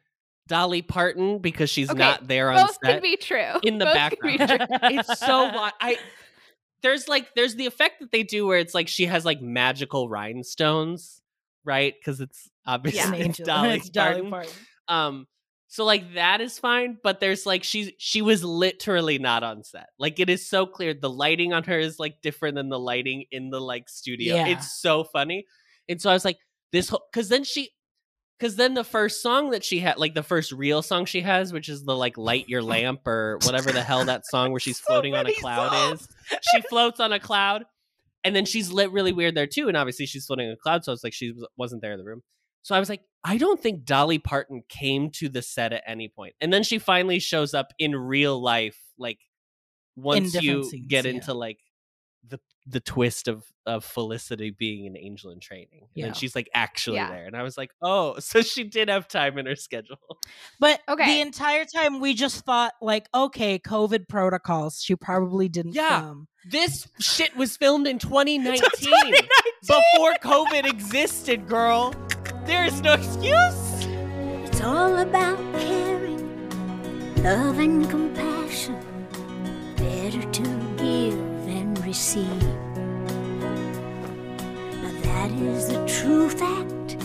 Dolly 0.47 0.81
Parton 0.81 1.39
because 1.39 1.69
she's 1.69 1.89
Okay, 1.89 1.99
not 1.99 2.27
there 2.29 2.49
on 2.49 2.55
Both 2.67 2.77
set 2.83 2.93
can 2.93 3.01
be 3.01 3.17
true. 3.17 3.59
in 3.63 3.79
the 3.79 3.85
Both 3.85 3.93
background. 3.95 4.39
it's 4.83 5.19
so 5.19 5.49
I 5.81 5.97
there's 6.81 7.07
like 7.07 7.33
there's 7.35 7.55
the 7.55 7.65
effect 7.65 7.99
that 7.99 8.11
they 8.11 8.23
do 8.23 8.45
where 8.47 8.59
it's 8.59 8.73
like 8.73 8.87
she 8.87 9.05
has 9.05 9.25
like 9.25 9.41
magical 9.41 10.09
rhinestones, 10.09 11.21
right? 11.63 11.93
Because 11.99 12.21
it's 12.21 12.49
obviously 12.65 13.01
An 13.07 13.13
it's 13.15 13.23
angel. 13.39 13.45
Dolly, 13.45 13.69
It's 13.75 13.89
Dolly 13.89 14.11
Parton. 14.13 14.29
Parton. 14.29 14.51
Um, 14.87 15.27
so 15.67 15.85
like 15.85 16.15
that 16.15 16.41
is 16.41 16.57
fine, 16.57 16.97
but 17.03 17.19
there's 17.19 17.45
like 17.45 17.63
she's 17.63 17.91
she 17.99 18.21
was 18.23 18.43
literally 18.43 19.19
not 19.19 19.43
on 19.43 19.63
set. 19.63 19.89
Like 19.99 20.19
it 20.19 20.29
is 20.29 20.47
so 20.47 20.65
clear 20.65 20.93
the 20.95 21.09
lighting 21.09 21.53
on 21.53 21.63
her 21.65 21.77
is 21.77 21.99
like 21.99 22.21
different 22.23 22.55
than 22.55 22.69
the 22.69 22.79
lighting 22.79 23.25
in 23.31 23.51
the 23.51 23.61
like 23.61 23.87
studio. 23.87 24.35
Yeah. 24.35 24.47
It's 24.47 24.79
so 24.81 25.03
funny. 25.03 25.45
And 25.87 26.01
so 26.01 26.09
I 26.09 26.13
was 26.13 26.25
like, 26.25 26.37
this 26.71 26.89
whole 26.89 27.03
because 27.11 27.29
then 27.29 27.43
she 27.43 27.69
because 28.39 28.55
then 28.55 28.73
the 28.73 28.83
first 28.85 29.21
song 29.21 29.49
that 29.51 29.63
she 29.65 29.79
had, 29.79 29.97
like 29.97 30.15
the 30.15 30.23
first 30.23 30.51
real 30.53 30.81
song 30.81 31.05
she 31.05 31.21
has, 31.21 31.51
which 31.51 31.67
is 31.69 31.83
the 31.83 31.95
like 31.95 32.17
light 32.17 32.47
your 32.47 32.63
lamp 32.63 33.05
or 33.05 33.37
whatever 33.43 33.71
the 33.71 33.83
hell 33.83 34.05
that 34.05 34.25
song 34.25 34.51
where 34.51 34.59
she's 34.61 34.77
So 34.79 34.85
floating 34.87 35.13
on 35.13 35.27
a 35.27 35.33
cloud 35.33 35.71
songs. 35.71 36.01
is. 36.01 36.07
She 36.51 36.61
floats 36.61 36.99
on 36.99 37.11
a 37.11 37.19
cloud. 37.19 37.65
And 38.23 38.35
then 38.35 38.45
she's 38.45 38.69
lit 38.69 38.91
really 38.91 39.13
weird 39.13 39.35
there 39.35 39.47
too. 39.47 39.69
And 39.69 39.77
obviously 39.77 40.05
she's 40.05 40.25
floating 40.25 40.47
on 40.47 40.53
a 40.53 40.57
cloud. 40.57 40.83
So 40.83 40.91
it's 40.91 41.03
like 41.03 41.13
she 41.13 41.31
was- 41.31 41.47
wasn't 41.55 41.81
there 41.81 41.93
in 41.93 41.99
the 41.99 42.05
room. 42.05 42.21
So 42.63 42.75
I 42.75 42.79
was 42.79 42.89
like, 42.89 43.01
I 43.23 43.37
don't 43.37 43.61
think 43.61 43.85
Dolly 43.85 44.19
Parton 44.19 44.63
came 44.67 45.09
to 45.11 45.29
the 45.29 45.41
set 45.41 45.71
at 45.71 45.83
any 45.87 46.09
point. 46.09 46.35
And 46.41 46.51
then 46.51 46.63
she 46.63 46.79
finally 46.79 47.19
shows 47.19 47.53
up 47.53 47.73
in 47.79 47.95
real 47.95 48.41
life, 48.41 48.77
like 48.97 49.19
once 49.95 50.35
you 50.41 50.63
scenes, 50.63 50.85
get 50.87 51.05
yeah. 51.05 51.11
into 51.11 51.33
like 51.33 51.59
the 52.27 52.39
the 52.69 52.79
twist 52.79 53.27
of 53.27 53.43
of 53.65 53.83
Felicity 53.85 54.49
being 54.49 54.87
an 54.87 54.97
angel 54.97 55.29
in 55.31 55.39
training. 55.39 55.81
And 55.81 55.89
Yeah. 55.93 56.05
then 56.05 56.13
she's 56.15 56.35
like 56.35 56.49
actually 56.55 56.95
Yeah. 56.95 57.09
there. 57.09 57.25
And 57.27 57.35
I 57.37 57.43
was 57.43 57.55
like, 57.55 57.69
oh, 57.83 58.17
so 58.19 58.41
she 58.41 58.63
did 58.63 58.89
have 58.89 59.07
time 59.07 59.37
in 59.37 59.45
her 59.45 59.55
schedule. 59.55 59.97
But 60.59 60.81
Okay. 60.89 61.05
the 61.05 61.21
entire 61.21 61.65
time 61.65 61.99
we 61.99 62.15
just 62.15 62.43
thought 62.45 62.73
like, 62.81 63.07
okay, 63.13 63.59
COVID 63.59 64.07
protocols. 64.07 64.81
She 64.81 64.95
probably 64.95 65.49
didn't 65.49 65.73
Yeah. 65.73 65.99
film. 66.01 66.27
This 66.49 66.87
shit 66.99 67.35
was 67.35 67.57
filmed 67.57 67.85
in 67.85 67.99
2019, 67.99 68.91
before 69.61 70.13
COVID 70.23 70.65
existed, 70.65 71.47
girl. 71.47 71.93
There 72.45 72.65
is 72.65 72.81
no 72.81 72.93
excuse. 72.93 73.85
It's 74.47 74.61
all 74.61 74.97
about 74.97 75.37
caring, 75.59 76.49
love 77.23 77.59
and 77.59 77.87
compassion. 77.89 78.79
Better 79.77 80.23
to 80.31 80.43
give 80.77 81.47
and 81.47 81.77
receive. 81.85 82.41
Now 85.19 85.27
that 85.27 85.41
is 85.41 85.67
the 85.67 85.85
true 85.85 86.29
fact. 86.29 86.97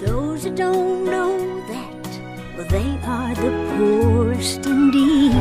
Those 0.00 0.44
that 0.44 0.56
don't 0.56 1.04
know 1.04 1.36
that, 1.68 2.56
well, 2.56 2.66
they 2.68 2.98
are 3.06 3.34
the 3.34 3.74
poorest 3.76 4.64
indeed. 4.64 5.32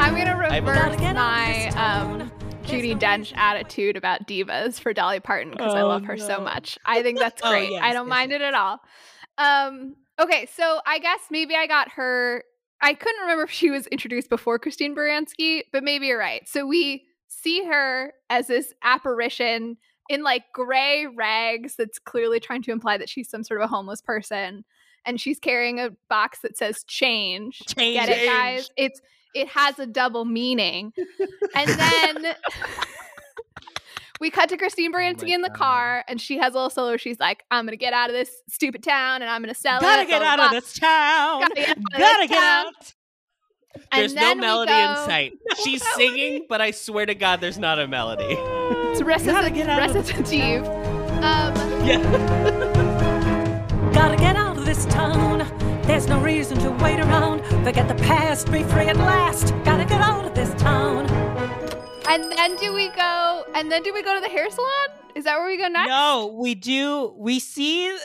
I'm 0.00 0.16
gonna 0.16 0.36
I've- 0.48 0.60
reverse 0.66 0.78
Gotta 0.78 0.96
get 0.96 1.16
out 1.16 1.68
of 1.68 1.74
my 1.76 2.20
um. 2.20 2.32
Judi 2.64 2.96
Dench 2.98 3.36
attitude 3.36 3.96
about 3.96 4.28
divas 4.28 4.78
for 4.78 4.92
Dolly 4.92 5.18
Parton 5.18 5.50
because 5.50 5.74
I 5.74 5.80
Oh, 5.80 5.88
love 5.88 6.04
her 6.04 6.16
so 6.16 6.40
much. 6.40 6.78
I 6.86 7.02
think 7.02 7.18
that's 7.18 7.40
Oh, 7.44 7.50
great. 7.50 7.72
yes, 7.72 7.82
I 7.82 7.92
don't 7.92 8.06
yes, 8.06 8.10
mind 8.10 8.32
it 8.32 8.40
at 8.42 8.54
all. 8.54 8.78
Um, 9.38 9.96
okay, 10.20 10.46
so 10.54 10.80
I 10.86 11.00
guess 11.00 11.18
maybe 11.32 11.56
I 11.56 11.66
got 11.66 11.90
her. 11.92 12.44
I 12.82 12.94
couldn't 12.94 13.20
remember 13.20 13.44
if 13.44 13.50
she 13.50 13.70
was 13.70 13.86
introduced 13.88 14.30
before 14.30 14.58
Christine 14.58 14.94
Baranski, 14.94 15.62
but 15.72 15.84
maybe 15.84 16.06
you're 16.06 16.18
right. 16.18 16.48
So 16.48 16.66
we 16.66 17.04
see 17.28 17.64
her 17.64 18.12
as 18.28 18.46
this 18.46 18.72
apparition 18.82 19.76
in 20.08 20.22
like 20.22 20.44
gray 20.52 21.06
rags 21.06 21.76
that's 21.76 21.98
clearly 21.98 22.40
trying 22.40 22.62
to 22.62 22.72
imply 22.72 22.98
that 22.98 23.08
she's 23.08 23.28
some 23.30 23.44
sort 23.44 23.60
of 23.60 23.66
a 23.66 23.68
homeless 23.68 24.00
person. 24.00 24.64
And 25.06 25.20
she's 25.20 25.38
carrying 25.38 25.78
a 25.80 25.90
box 26.08 26.40
that 26.40 26.58
says 26.58 26.84
change. 26.84 27.60
Change. 27.60 27.94
Get 28.06 28.08
it, 28.08 28.26
guys? 28.26 28.70
It's 28.76 29.00
it 29.34 29.48
has 29.48 29.78
a 29.78 29.86
double 29.86 30.24
meaning. 30.24 30.92
and 31.54 31.70
then 31.70 32.34
we 34.20 34.30
cut 34.30 34.48
to 34.50 34.56
Christine 34.56 34.92
Baranski 34.92 35.30
in 35.30 35.40
the 35.42 35.48
God. 35.48 35.56
car, 35.56 36.04
and 36.08 36.20
she 36.20 36.38
has 36.38 36.52
a 36.54 36.56
little 36.56 36.70
solo. 36.70 36.96
She's 36.96 37.18
like, 37.18 37.42
"I'm 37.50 37.64
gonna 37.64 37.76
get 37.76 37.92
out 37.92 38.10
of 38.10 38.14
this 38.14 38.30
stupid 38.48 38.82
town, 38.82 39.22
and 39.22 39.30
I'm 39.30 39.42
gonna 39.42 39.54
sell 39.54 39.78
it. 39.78 39.82
Gotta 39.82 40.02
it." 40.02 40.08
get 40.08 40.20
blah, 40.20 40.28
out 40.28 40.36
blah, 40.36 40.44
of 40.46 40.50
blah." 40.52 40.60
this 40.60 40.78
town. 40.78 41.40
Gotta 41.40 41.54
get 41.54 41.68
out 41.70 41.76
of 41.78 41.98
Gotta 41.98 42.26
get 42.28 42.38
town. 42.40 42.66
out. 42.66 42.94
And 43.92 44.00
There's 44.02 44.14
no 44.14 44.20
then 44.20 44.36
we 44.38 44.40
melody 44.40 44.72
in 44.72 44.94
go- 44.94 45.06
sight. 45.06 45.32
She's 45.64 45.82
singing, 45.94 46.46
but 46.48 46.60
I 46.60 46.72
swear 46.72 47.06
to 47.06 47.14
God, 47.14 47.40
there's 47.40 47.58
not 47.58 47.78
a 47.78 47.86
melody. 47.86 48.24
It's 48.28 49.00
Gotta 49.26 49.50
get 49.50 49.68
out 49.68 49.88
of 49.88 49.92
this 49.94 50.10
recitative. 50.12 50.66
Um, 50.66 51.54
Yeah. 51.86 52.00
Gotta 53.92 54.16
get 54.16 54.34
out 54.36 54.56
of 54.56 54.64
this 54.64 54.86
town. 54.86 55.38
There's 55.82 56.06
no 56.08 56.20
reason 56.20 56.58
to 56.58 56.70
wait 56.82 56.98
around. 57.00 57.44
Forget 57.64 57.86
the 57.88 57.94
past, 57.96 58.50
be 58.50 58.62
free 58.64 58.86
at 58.86 58.96
last. 58.96 59.52
Gotta 59.64 59.84
get 59.84 60.00
out 60.00 60.24
of 60.24 60.34
this 60.34 60.50
town. 60.60 61.06
And 62.10 62.30
then 62.32 62.56
do 62.56 62.72
we 62.74 62.88
go? 62.90 63.44
And 63.54 63.70
then 63.70 63.82
do 63.82 63.92
we 63.94 64.02
go 64.02 64.14
to 64.14 64.20
the 64.20 64.28
hair 64.28 64.50
salon? 64.50 64.70
Is 65.14 65.24
that 65.24 65.38
where 65.38 65.46
we 65.46 65.56
go 65.56 65.68
next? 65.68 65.88
No, 65.88 66.36
we 66.38 66.54
do. 66.54 67.14
We 67.16 67.38
see. 67.40 67.96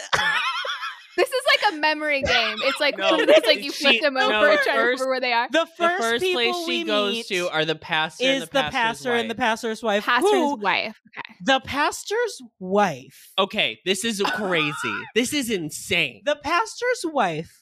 This 1.18 1.30
is 1.30 1.44
like 1.48 1.74
a 1.74 1.78
memory 1.78 2.22
game. 2.24 2.58
It's 2.64 2.80
like 2.82 2.98
No, 2.98 3.12
it's 3.18 3.48
like 3.48 3.64
you 3.64 3.72
she- 3.72 3.86
flip 3.86 4.02
them 4.02 4.16
no, 4.16 4.26
over 4.28 4.50
and 4.50 4.60
the 4.60 4.64
try 4.64 4.74
to 4.76 4.80
remember 4.82 5.08
where 5.08 5.22
they 5.22 5.32
are. 5.32 5.48
The 5.50 5.60
The 5.60 5.66
first, 5.78 6.02
first 6.02 6.22
people 6.22 6.42
place 6.42 6.66
she 6.66 6.84
we 6.84 6.84
goes 6.84 7.14
meet 7.14 7.28
to 7.28 7.48
are 7.54 7.64
the 7.64 7.76
pastor 7.76 8.26
is 8.26 8.30
and 8.30 8.42
the, 8.42 8.46
the 8.48 8.52
pastor's 8.52 8.74
pastor 8.74 9.14
and 9.14 9.30
the 9.30 9.36
pastor's 9.36 9.82
wife. 9.82 10.04
Pastor's 10.04 10.32
who, 10.32 10.56
wife. 10.58 11.00
Okay. 11.18 11.36
the 11.46 11.62
pastor's 11.62 12.42
wife. 12.60 13.32
Okay, 13.40 13.80
this 13.86 14.04
is 14.04 14.22
crazy. 14.22 14.74
this 15.16 15.32
is 15.32 15.50
insane. 15.50 16.22
The 16.26 16.36
pastor's 16.44 17.06
wife 17.06 17.62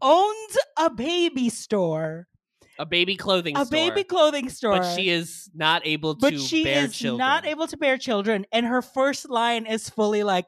owns 0.00 0.56
a 0.78 0.88
baby 0.88 1.48
store, 1.48 2.28
A 2.78 2.86
baby 2.86 3.16
clothing 3.16 3.54
store. 3.54 3.62
a 3.62 3.66
store. 3.66 3.90
baby 3.90 4.04
clothing 4.04 4.48
store. 4.48 4.78
but 4.78 4.94
she 4.94 5.10
is 5.10 5.50
not 5.54 5.86
able 5.86 6.14
to 6.14 6.20
but 6.20 6.40
she 6.40 6.64
bear 6.64 6.84
is 6.84 6.96
children. 6.96 7.18
not 7.18 7.46
able 7.46 7.66
to 7.66 7.76
bear 7.76 7.98
children, 7.98 8.46
and 8.52 8.66
her 8.66 8.82
first 8.82 9.28
line 9.28 9.66
is 9.66 9.88
fully 9.90 10.22
like, 10.22 10.46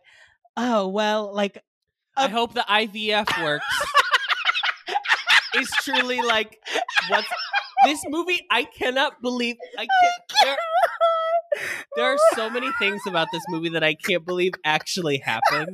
"Oh 0.57 0.89
well, 0.89 1.35
like 1.35 1.63
I 2.17 2.25
uh 2.25 2.29
hope 2.29 2.55
the 2.55 2.65
IVF 2.69 3.43
works. 3.43 3.67
it's 5.55 5.85
truly 5.85 6.21
like 6.23 6.59
what's 7.09 7.29
this 7.85 8.03
movie? 8.09 8.41
I 8.51 8.65
cannot 8.65 9.21
believe 9.21 9.57
I 9.77 9.87
can't. 9.87 10.23
There, 10.43 10.57
there 11.97 12.07
are 12.07 12.19
so 12.35 12.51
many 12.51 12.71
things 12.79 13.03
about 13.07 13.29
this 13.33 13.43
movie 13.49 13.69
that 13.71 13.85
I 13.85 13.95
can't 13.95 14.25
believe 14.25 14.53
actually 14.65 15.19
happened. 15.19 15.69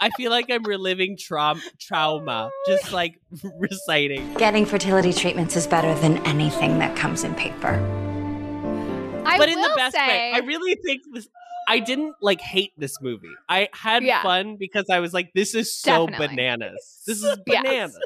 I 0.00 0.10
feel 0.10 0.30
like 0.30 0.46
I'm 0.50 0.62
reliving 0.62 1.16
traum- 1.16 1.60
trauma, 1.80 2.50
just 2.66 2.92
like 2.92 3.20
reciting. 3.58 4.34
Getting 4.34 4.64
fertility 4.66 5.12
treatments 5.12 5.56
is 5.56 5.66
better 5.66 5.94
than 6.00 6.18
anything 6.26 6.78
that 6.78 6.96
comes 6.96 7.24
in 7.24 7.34
paper. 7.34 7.74
I 9.26 9.36
but 9.38 9.48
in 9.48 9.60
the 9.60 9.72
best 9.76 9.94
say, 9.94 10.06
way. 10.06 10.32
I 10.34 10.38
really 10.38 10.74
think 10.84 11.02
this. 11.12 11.28
I 11.68 11.80
didn't 11.80 12.14
like 12.22 12.40
hate 12.40 12.72
this 12.78 13.00
movie. 13.02 13.28
I 13.48 13.68
had 13.74 14.02
Yeah. 14.02 14.22
fun 14.22 14.56
because 14.58 14.86
I 14.90 15.00
was 15.00 15.12
like, 15.12 15.32
"This 15.34 15.54
is 15.54 15.74
so 15.74 16.06
Definitely. 16.06 16.36
bananas. 16.36 17.02
This 17.06 17.18
is 17.22 17.36
Yes. 17.46 17.62
bananas." 17.62 17.98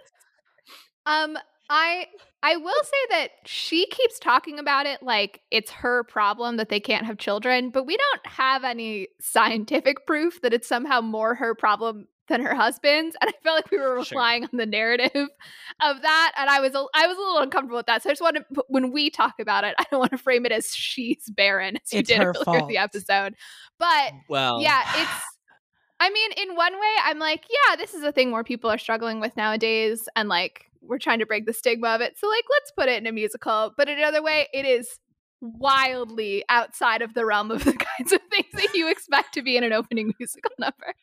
Um, 1.06 1.38
I 1.70 2.06
I 2.42 2.56
will 2.56 2.82
say 2.82 3.06
that 3.10 3.28
she 3.46 3.86
keeps 3.86 4.18
talking 4.18 4.58
about 4.58 4.86
it 4.86 5.02
like 5.02 5.40
it's 5.50 5.70
her 5.70 6.02
problem 6.04 6.56
that 6.56 6.68
they 6.70 6.80
can't 6.80 7.06
have 7.06 7.18
children, 7.18 7.70
but 7.70 7.86
we 7.86 7.96
don't 7.96 8.26
have 8.26 8.64
any 8.64 9.08
scientific 9.20 10.06
proof 10.06 10.40
that 10.42 10.52
it's 10.52 10.66
somehow 10.66 11.00
more 11.00 11.34
her 11.36 11.54
problem 11.54 12.08
than 12.28 12.40
her 12.40 12.54
husband's. 12.54 13.16
And 13.20 13.30
I 13.30 13.34
felt 13.44 13.56
like 13.58 13.70
we 13.70 13.78
were 13.78 14.02
Sure. 14.04 14.16
relying 14.16 14.44
on 14.44 14.50
the 14.54 14.66
narrative 14.66 15.12
of 15.80 16.02
that, 16.02 16.32
and 16.36 16.50
I 16.50 16.60
was 16.60 16.74
a, 16.74 16.84
I 16.94 17.06
was 17.06 17.16
a 17.16 17.20
little 17.20 17.38
uncomfortable 17.38 17.76
with 17.76 17.86
that. 17.86 18.02
So 18.02 18.10
I 18.10 18.12
just 18.12 18.22
want 18.22 18.36
to 18.36 18.64
when 18.68 18.90
we 18.90 19.08
talk 19.10 19.34
about 19.38 19.62
it, 19.64 19.74
I 19.78 19.84
don't 19.90 20.00
want 20.00 20.10
to 20.12 20.18
frame 20.18 20.44
it 20.44 20.52
as 20.52 20.74
she's 20.74 21.30
barren 21.30 21.76
as 21.76 21.92
you 21.92 22.00
It's 22.00 22.08
did 22.08 22.20
earlier 22.20 22.58
in 22.60 22.66
the 22.68 22.78
episode, 22.78 23.34
but 23.78 24.12
Well, 24.28 24.60
yeah, 24.60 24.82
it's. 24.96 25.10
I 26.00 26.10
mean, 26.10 26.32
in 26.32 26.56
one 26.56 26.72
way, 26.72 26.94
I'm 27.04 27.20
like, 27.20 27.44
yeah, 27.48 27.76
this 27.76 27.94
is 27.94 28.02
a 28.02 28.10
thing 28.10 28.30
more 28.30 28.42
people 28.42 28.68
are 28.68 28.78
struggling 28.78 29.20
with 29.20 29.36
nowadays, 29.36 30.08
and 30.16 30.28
like 30.28 30.66
we're 30.82 30.98
trying 30.98 31.20
to 31.20 31.26
break 31.26 31.46
the 31.46 31.52
stigma 31.52 31.88
of 31.88 32.00
it. 32.00 32.14
So, 32.18 32.28
like, 32.28 32.44
let's 32.50 32.72
put 32.76 32.88
it 32.88 32.98
in 33.00 33.06
a 33.06 33.12
musical. 33.12 33.72
But 33.76 33.88
in 33.88 33.98
another 33.98 34.22
way, 34.22 34.48
it 34.52 34.66
is 34.66 34.98
wildly 35.40 36.44
outside 36.48 37.02
of 37.02 37.14
the 37.14 37.24
realm 37.26 37.50
of 37.50 37.64
the 37.64 37.72
kinds 37.98 38.12
of 38.12 38.20
things 38.30 38.46
that 38.54 38.74
you 38.74 38.90
expect 38.90 39.34
to 39.34 39.42
be 39.42 39.56
in 39.56 39.64
an 39.64 39.72
opening 39.72 40.14
musical 40.18 40.52
number. 40.58 40.94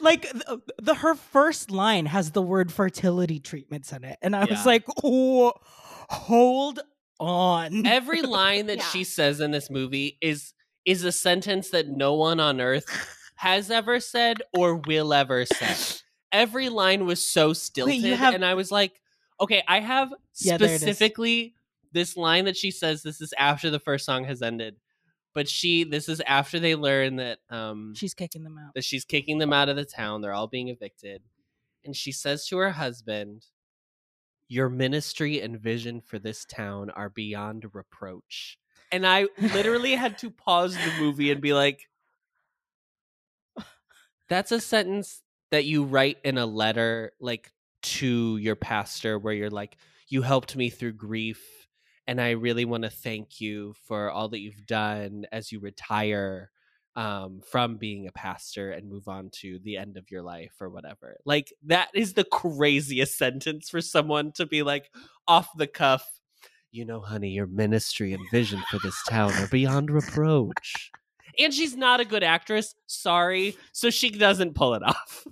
like 0.00 0.22
the, 0.30 0.50
uh, 0.52 0.56
the 0.80 0.94
her 0.96 1.14
first 1.14 1.70
line 1.70 2.06
has 2.06 2.30
the 2.32 2.42
word 2.42 2.72
fertility 2.72 3.38
treatments 3.40 3.92
in 3.92 4.04
it, 4.04 4.18
and 4.22 4.34
I 4.34 4.40
Yeah. 4.44 4.50
was 4.50 4.66
like, 4.66 4.84
oh, 5.04 5.52
hold 6.10 6.80
on. 7.20 7.86
Every 7.86 8.22
line 8.38 8.66
that 8.66 8.82
she 8.82 9.04
says 9.04 9.40
in 9.40 9.50
this 9.50 9.70
movie 9.70 10.18
is 10.20 10.52
is 10.84 11.04
a 11.04 11.12
sentence 11.12 11.70
that 11.70 11.88
no 11.88 12.14
one 12.14 12.40
on 12.40 12.60
earth 12.60 12.86
has 13.36 13.70
ever 13.70 14.00
said 14.00 14.42
or 14.52 14.76
will 14.76 15.12
ever 15.12 15.44
say. 15.44 15.74
Every 16.32 16.68
line 16.68 17.06
was 17.06 17.24
so 17.24 17.52
stilted, 17.52 18.04
have- 18.14 18.34
and 18.34 18.44
I 18.44 18.54
was 18.54 18.70
like, 18.70 19.00
okay, 19.40 19.62
I 19.66 19.80
have 19.80 20.12
Yeah, 20.40 20.56
there 20.58 20.68
it 20.68 20.74
is. 20.74 20.80
specifically 20.82 21.54
this 21.92 22.16
line 22.16 22.44
that 22.44 22.56
she 22.56 22.70
says. 22.70 23.02
This 23.02 23.20
is 23.20 23.32
after 23.38 23.70
the 23.70 23.78
first 23.80 24.04
song 24.04 24.24
has 24.24 24.42
ended, 24.42 24.76
but 25.34 25.48
she 25.48 25.84
this 25.84 26.08
is 26.08 26.20
after 26.26 26.58
they 26.60 26.74
learn 26.74 27.16
that 27.16 27.38
um 27.48 27.94
she's 27.96 28.12
kicking 28.14 28.42
them 28.44 28.58
out. 28.58 28.74
that 28.74 28.84
she's 28.84 29.04
kicking 29.06 29.38
them 29.38 29.52
out 29.52 29.68
of 29.70 29.76
the 29.76 29.84
town. 29.86 30.20
They're 30.20 30.34
all 30.34 30.48
being 30.48 30.68
evicted. 30.68 31.22
And 31.84 31.96
she 31.96 32.12
says 32.12 32.46
to 32.48 32.58
her 32.58 32.70
husband, 32.72 33.46
Your 34.48 34.68
ministry 34.68 35.40
and 35.40 35.58
vision 35.58 36.00
for 36.02 36.18
this 36.18 36.44
town 36.44 36.90
are 36.90 37.08
beyond 37.08 37.64
reproach. 37.72 38.58
And 38.92 39.06
I 39.06 39.28
literally 39.38 39.94
had 39.94 40.18
to 40.18 40.30
pause 40.30 40.74
the 40.74 40.92
movie 40.98 41.30
and 41.30 41.40
be 41.40 41.54
like, 41.54 41.88
That's 44.28 44.52
a 44.52 44.60
sentence 44.60 45.22
that 45.50 45.64
you 45.64 45.84
write 45.84 46.18
in 46.24 46.38
a 46.38 46.46
letter, 46.46 47.12
like 47.20 47.52
to 47.82 48.36
your 48.36 48.56
pastor, 48.56 49.18
where 49.18 49.34
you're 49.34 49.50
like, 49.50 49.76
You 50.08 50.22
helped 50.22 50.56
me 50.56 50.70
through 50.70 50.94
grief. 50.94 51.42
And 52.06 52.20
I 52.20 52.30
really 52.30 52.64
want 52.64 52.84
to 52.84 52.90
thank 52.90 53.40
you 53.40 53.74
for 53.84 54.10
all 54.10 54.30
that 54.30 54.40
you've 54.40 54.64
done 54.66 55.26
as 55.30 55.52
you 55.52 55.60
retire 55.60 56.50
um, 56.98 57.42
from 57.48 57.76
being 57.76 58.08
a 58.08 58.12
pastor 58.12 58.72
and 58.72 58.90
move 58.90 59.06
on 59.06 59.30
to 59.30 59.60
the 59.62 59.76
end 59.76 59.96
of 59.96 60.10
your 60.10 60.22
life 60.22 60.54
or 60.60 60.68
whatever. 60.68 61.18
Like 61.24 61.52
that 61.66 61.90
is 61.94 62.14
the 62.14 62.24
craziest 62.24 63.16
sentence 63.16 63.70
for 63.70 63.80
someone 63.80 64.32
to 64.32 64.46
be 64.46 64.64
like 64.64 64.90
off 65.28 65.48
the 65.56 65.68
cuff. 65.68 66.04
You 66.72 66.84
know, 66.84 67.00
honey, 67.00 67.30
your 67.30 67.46
ministry 67.46 68.12
and 68.12 68.22
vision 68.32 68.62
for 68.68 68.78
this 68.82 69.00
town 69.08 69.32
are 69.34 69.46
beyond 69.46 69.90
reproach. 69.92 70.90
And 71.38 71.54
she's 71.54 71.76
not 71.76 72.00
a 72.00 72.04
good 72.04 72.22
actress. 72.24 72.74
Sorry. 72.86 73.56
So 73.72 73.90
she 73.90 74.10
doesn't 74.10 74.54
pull 74.54 74.74
it 74.74 74.82
off. 74.82 75.24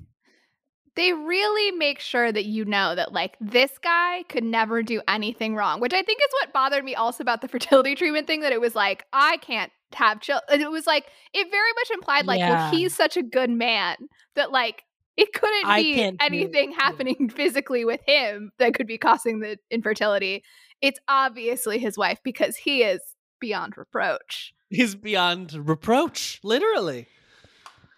they 0.94 1.12
really 1.12 1.72
make 1.76 2.00
sure 2.00 2.32
that 2.32 2.46
you 2.46 2.64
know 2.64 2.94
that 2.94 3.12
like 3.12 3.36
this 3.40 3.72
guy 3.82 4.22
could 4.28 4.44
never 4.44 4.82
do 4.82 5.02
anything 5.08 5.54
wrong 5.54 5.78
which 5.78 5.92
i 5.92 6.02
think 6.02 6.18
is 6.22 6.28
what 6.40 6.52
bothered 6.54 6.84
me 6.84 6.94
also 6.94 7.22
about 7.22 7.42
the 7.42 7.48
fertility 7.54 7.94
treatment 7.94 8.26
thing 8.26 8.40
that 8.40 8.52
it 8.52 8.60
was 8.60 8.74
like 8.74 9.04
i 9.12 9.36
can't 9.38 9.70
have 9.92 10.20
children 10.20 10.60
it 10.60 10.70
was 10.70 10.86
like 10.86 11.04
it 11.34 11.50
very 11.50 11.70
much 11.74 11.90
implied 11.92 12.24
like 12.26 12.38
Yeah. 12.38 12.48
well 12.50 12.70
he's 12.70 12.96
such 12.96 13.16
a 13.18 13.22
good 13.22 13.50
man 13.50 13.96
that 14.36 14.50
like 14.52 14.84
it 15.18 15.32
couldn't 15.34 15.66
I 15.66 15.82
be 15.82 16.12
anything 16.20 16.72
happening 16.72 17.28
physically 17.34 17.84
with 17.84 18.00
him 18.06 18.52
that 18.58 18.72
could 18.74 18.86
be 18.86 18.96
causing 18.98 19.40
the 19.40 19.58
infertility 19.70 20.42
it's 20.80 20.98
obviously 21.08 21.78
his 21.78 21.98
wife 21.98 22.20
because 22.24 22.56
he 22.56 22.82
is 22.82 23.00
beyond 23.38 23.76
reproach 23.76 24.54
He's 24.68 24.94
beyond 24.94 25.68
reproach, 25.68 26.40
literally. 26.42 27.08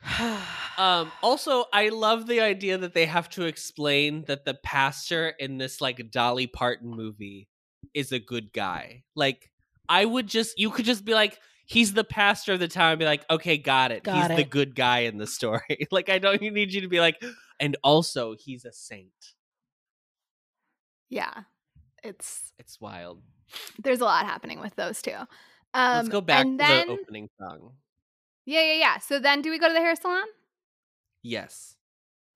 um 0.78 1.10
also 1.22 1.64
i 1.72 1.88
love 1.88 2.28
the 2.28 2.40
idea 2.40 2.78
that 2.78 2.94
they 2.94 3.04
have 3.04 3.28
to 3.28 3.46
explain 3.46 4.24
that 4.28 4.44
the 4.44 4.54
pastor 4.54 5.30
in 5.40 5.58
this 5.58 5.80
like 5.80 6.08
dolly 6.12 6.46
parton 6.46 6.88
movie 6.88 7.48
is 7.94 8.12
a 8.12 8.20
good 8.20 8.52
guy. 8.52 9.02
Like 9.16 9.50
i 9.88 10.04
would 10.04 10.28
just 10.28 10.58
you 10.58 10.70
could 10.70 10.84
just 10.84 11.04
be 11.04 11.14
like 11.14 11.40
he's 11.66 11.94
the 11.94 12.04
pastor 12.04 12.52
of 12.52 12.60
the 12.60 12.68
town 12.68 12.92
and 12.92 12.98
be 13.00 13.04
like 13.04 13.24
okay 13.28 13.58
got 13.58 13.90
it. 13.90 14.04
Got 14.04 14.30
he's 14.30 14.36
the 14.36 14.44
good 14.44 14.76
guy 14.76 15.00
in 15.00 15.18
the 15.18 15.26
story. 15.26 15.86
Like 15.90 16.08
i 16.08 16.18
don't 16.18 16.40
need 16.40 16.72
you 16.72 16.82
to 16.82 16.88
be 16.88 17.00
like 17.00 17.20
and 17.58 17.76
also 17.82 18.36
he's 18.38 18.64
a 18.64 18.72
saint. 18.72 19.34
Yeah 21.10 21.42
it's 22.04 22.52
it's 22.58 22.80
wild. 22.80 23.22
There's 23.82 24.00
a 24.00 24.04
lot 24.04 24.26
happening 24.26 24.60
with 24.60 24.76
those 24.76 25.02
two 25.02 25.16
um 25.74 25.96
let's 25.96 26.08
go 26.08 26.20
back 26.20 26.44
to 26.44 26.48
and 26.50 26.60
then 26.60 26.86
the 26.86 26.92
opening 26.92 27.28
song 27.38 27.72
yeah 28.46 28.60
yeah 28.62 28.74
yeah 28.74 28.98
so 28.98 29.18
then 29.18 29.42
do 29.42 29.50
we 29.50 29.58
go 29.58 29.68
to 29.68 29.74
the 29.74 29.80
hair 29.80 29.94
salon 29.96 30.26
yes 31.22 31.74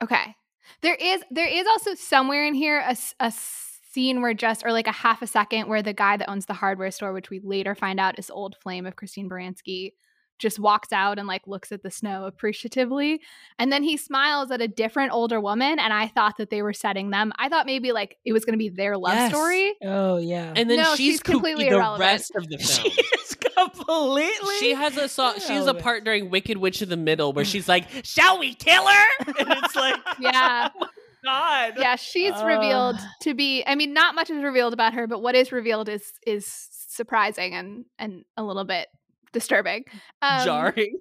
Okay. 0.02 0.34
There 0.80 0.96
is 0.96 1.22
there 1.30 1.46
is 1.46 1.64
also 1.68 1.94
somewhere 1.94 2.44
in 2.44 2.54
here 2.54 2.80
a, 2.84 2.96
a 3.20 3.32
scene 3.32 4.20
where 4.20 4.34
just 4.34 4.64
or 4.66 4.72
like 4.72 4.88
a 4.88 4.92
half 4.92 5.22
a 5.22 5.28
second 5.28 5.68
where 5.68 5.80
the 5.82 5.92
guy 5.92 6.16
that 6.16 6.28
owns 6.28 6.46
the 6.46 6.54
hardware 6.54 6.90
store, 6.90 7.12
which 7.12 7.30
we 7.30 7.38
later 7.38 7.76
find 7.76 8.00
out 8.00 8.18
is 8.18 8.28
old 8.30 8.56
flame 8.60 8.84
of 8.84 8.96
Christine 8.96 9.28
Baranski, 9.30 9.92
just 10.40 10.58
walks 10.58 10.92
out 10.92 11.20
and 11.20 11.28
like 11.28 11.46
looks 11.46 11.70
at 11.70 11.84
the 11.84 11.90
snow 11.90 12.24
appreciatively. 12.24 13.20
And 13.60 13.70
then 13.70 13.84
he 13.84 13.96
smiles 13.96 14.50
at 14.50 14.60
a 14.60 14.66
different 14.66 15.12
older 15.12 15.40
woman. 15.40 15.78
And 15.78 15.92
I 15.92 16.08
thought 16.08 16.36
that 16.38 16.50
they 16.50 16.62
were 16.62 16.72
setting 16.72 17.10
them. 17.10 17.32
I 17.38 17.48
thought 17.48 17.66
maybe 17.66 17.92
like 17.92 18.16
it 18.24 18.32
was 18.32 18.44
gonna 18.44 18.58
be 18.58 18.70
their 18.70 18.96
love 18.96 19.14
Yes. 19.14 19.30
story. 19.32 19.74
Oh 19.84 20.16
yeah. 20.16 20.52
and 20.56 20.68
then 20.68 20.78
No, 20.78 20.96
she's, 20.96 21.12
she's 21.12 21.20
completely 21.20 21.66
kooky 21.66 21.70
the 21.70 21.74
irrelevant. 21.76 22.00
rest 22.00 22.34
of 22.34 22.48
the 22.48 22.58
film 22.58 22.90
She's 22.90 23.21
completely. 23.68 24.54
She 24.58 24.74
has 24.74 24.96
a 24.96 25.08
song. 25.08 25.34
She 25.38 25.52
has 25.52 25.66
a 25.66 25.74
part 25.74 26.04
during 26.04 26.30
Wicked 26.30 26.58
Witch 26.58 26.82
of 26.82 26.88
the 26.88 26.96
Middle 26.96 27.32
where 27.32 27.44
she's 27.44 27.68
like, 27.68 27.86
"Shall 28.04 28.38
we 28.38 28.54
kill 28.54 28.86
her?" 28.86 29.06
And 29.38 29.50
it's 29.52 29.74
like, 29.76 29.96
Yeah. 30.20 30.68
God, 31.24 31.74
yeah, 31.78 31.94
she's 31.94 32.32
Uh. 32.32 32.44
revealed 32.44 32.96
to 33.20 33.32
be 33.34 33.62
I 33.64 33.76
mean, 33.76 33.92
not 33.94 34.16
much 34.16 34.28
is 34.28 34.42
revealed 34.42 34.72
about 34.72 34.94
her, 34.94 35.06
but 35.06 35.22
what 35.22 35.34
is 35.36 35.52
revealed 35.52 35.88
is 35.88 36.12
is 36.26 36.46
surprising 36.88 37.54
and 37.54 37.84
and 37.98 38.24
a 38.36 38.42
little 38.42 38.64
bit 38.64 38.88
disturbing. 39.32 39.84
Um, 40.20 40.44
jarring. 40.44 40.98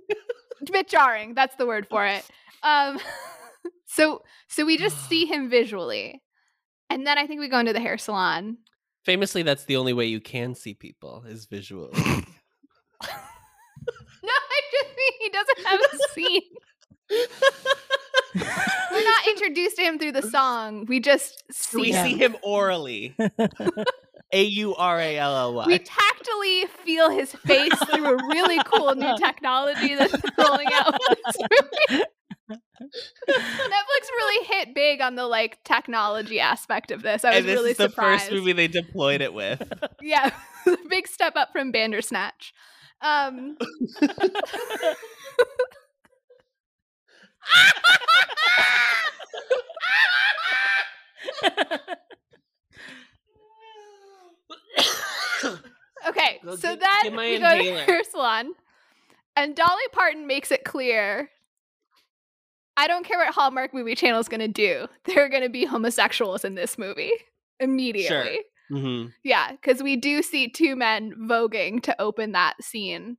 a 0.68 0.72
bit 0.72 0.88
jarring 0.88 1.34
that's 1.34 1.56
the 1.56 1.66
word 1.66 1.88
for 1.90 2.06
it 2.06 2.24
um 2.62 3.00
so 3.88 4.22
so 4.48 4.64
we 4.64 4.78
just 4.78 5.10
see 5.10 5.26
him 5.34 5.50
visually 5.50 6.22
and 6.92 7.06
then 7.08 7.18
i 7.18 7.26
think 7.26 7.40
we 7.40 7.48
go 7.50 7.58
into 7.58 7.74
the 7.74 7.80
hair 7.80 7.98
salon 7.98 8.58
Famously, 9.04 9.42
that's 9.42 9.66
the 9.66 9.78
only 9.78 9.94
way 9.94 10.06
you 10.06 10.22
can 10.22 10.54
see 10.54 10.76
people 10.76 11.24
is 11.28 11.48
visually. 11.48 11.92
no 14.24 14.30
i 14.30 14.62
just 14.72 14.90
mean 14.98 15.14
he 15.20 15.30
doesn't 15.30 15.66
have 15.66 15.80
a 15.82 15.98
scene 16.14 16.42
we're 18.92 19.04
not 19.04 19.28
introduced 19.28 19.76
to 19.76 19.84
him 19.84 20.00
through 20.00 20.12
the 20.14 20.22
song 20.22 20.86
we 20.86 21.00
just 21.00 21.44
see 21.52 21.82
we 21.82 21.92
him 21.92 22.06
see 22.08 22.18
him 22.18 22.36
orally. 22.42 23.16
A 24.34 24.44
U 24.44 24.74
R 24.76 24.98
A 24.98 25.18
L 25.18 25.36
L 25.60 25.68
we 25.68 25.78
tactily 25.78 26.66
feel 26.86 27.10
his 27.10 27.34
face 27.34 27.76
through 27.90 28.06
a 28.06 28.16
really 28.30 28.60
cool 28.66 28.96
new 28.96 29.18
technology 29.18 29.94
that's 29.94 30.14
rolling 30.38 30.68
out 30.72 30.98
with 31.10 31.20
this 31.26 31.36
movie. 31.90 32.04
Netflix 32.50 34.10
really 34.10 34.46
hit 34.46 34.74
big 34.74 35.02
on 35.02 35.16
the 35.16 35.28
like 35.28 35.62
technology 35.66 36.40
aspect 36.40 36.92
of 36.92 37.02
this. 37.02 37.26
I 37.26 37.36
was 37.36 37.46
this 37.46 37.56
really 37.56 37.72
is 37.72 37.78
the 37.78 37.90
surprised. 37.90 38.24
first 38.24 38.32
movie 38.34 38.54
they 38.54 38.70
deployed 38.70 39.20
it 39.20 39.34
with. 39.34 39.62
yeah, 40.02 40.32
big 40.90 41.08
step 41.08 41.36
up 41.36 41.52
from 41.52 41.72
Bandersnatch. 41.74 42.54
Um, 43.02 43.58
okay, 56.08 56.40
Go 56.44 56.56
so 56.56 56.76
get- 56.76 56.80
then 56.80 57.12
get 57.14 57.18
we 57.20 57.40
go 57.40 57.50
to 57.50 57.56
inhaler. 57.58 57.84
hair 57.84 58.04
salon, 58.04 58.52
and 59.36 59.56
Dolly 59.56 59.84
Parton 59.92 60.28
makes 60.28 60.52
it 60.52 60.64
clear. 60.64 61.30
I 62.78 62.88
don't 62.88 63.06
care 63.06 63.18
what 63.20 63.34
Hallmark 63.34 63.74
movie 63.74 63.96
channel 63.96 64.20
is 64.20 64.30
going 64.30 64.40
to 64.40 64.48
do. 64.48 64.88
There 65.06 65.24
are 65.24 65.30
going 65.30 65.44
to 65.44 65.50
be 65.50 65.66
homosexuals 65.66 66.46
in 66.46 66.56
this 66.56 66.78
movie 66.78 67.12
immediately. 67.60 68.40
Hmm 68.72 69.08
Yeah, 69.24 69.52
because 69.52 69.84
we 69.84 69.98
do 69.98 70.22
see 70.22 70.48
two 70.48 70.76
men 70.76 71.14
voguing 71.14 71.84
to 71.84 72.02
open 72.02 72.32
that 72.32 72.64
scene. 72.64 73.18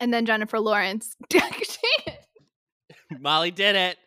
And 0.00 0.12
then 0.12 0.26
Jennifer 0.26 0.58
Lawrence. 0.58 1.16
Molly 3.20 3.50
did 3.50 3.76
it. 3.76 3.98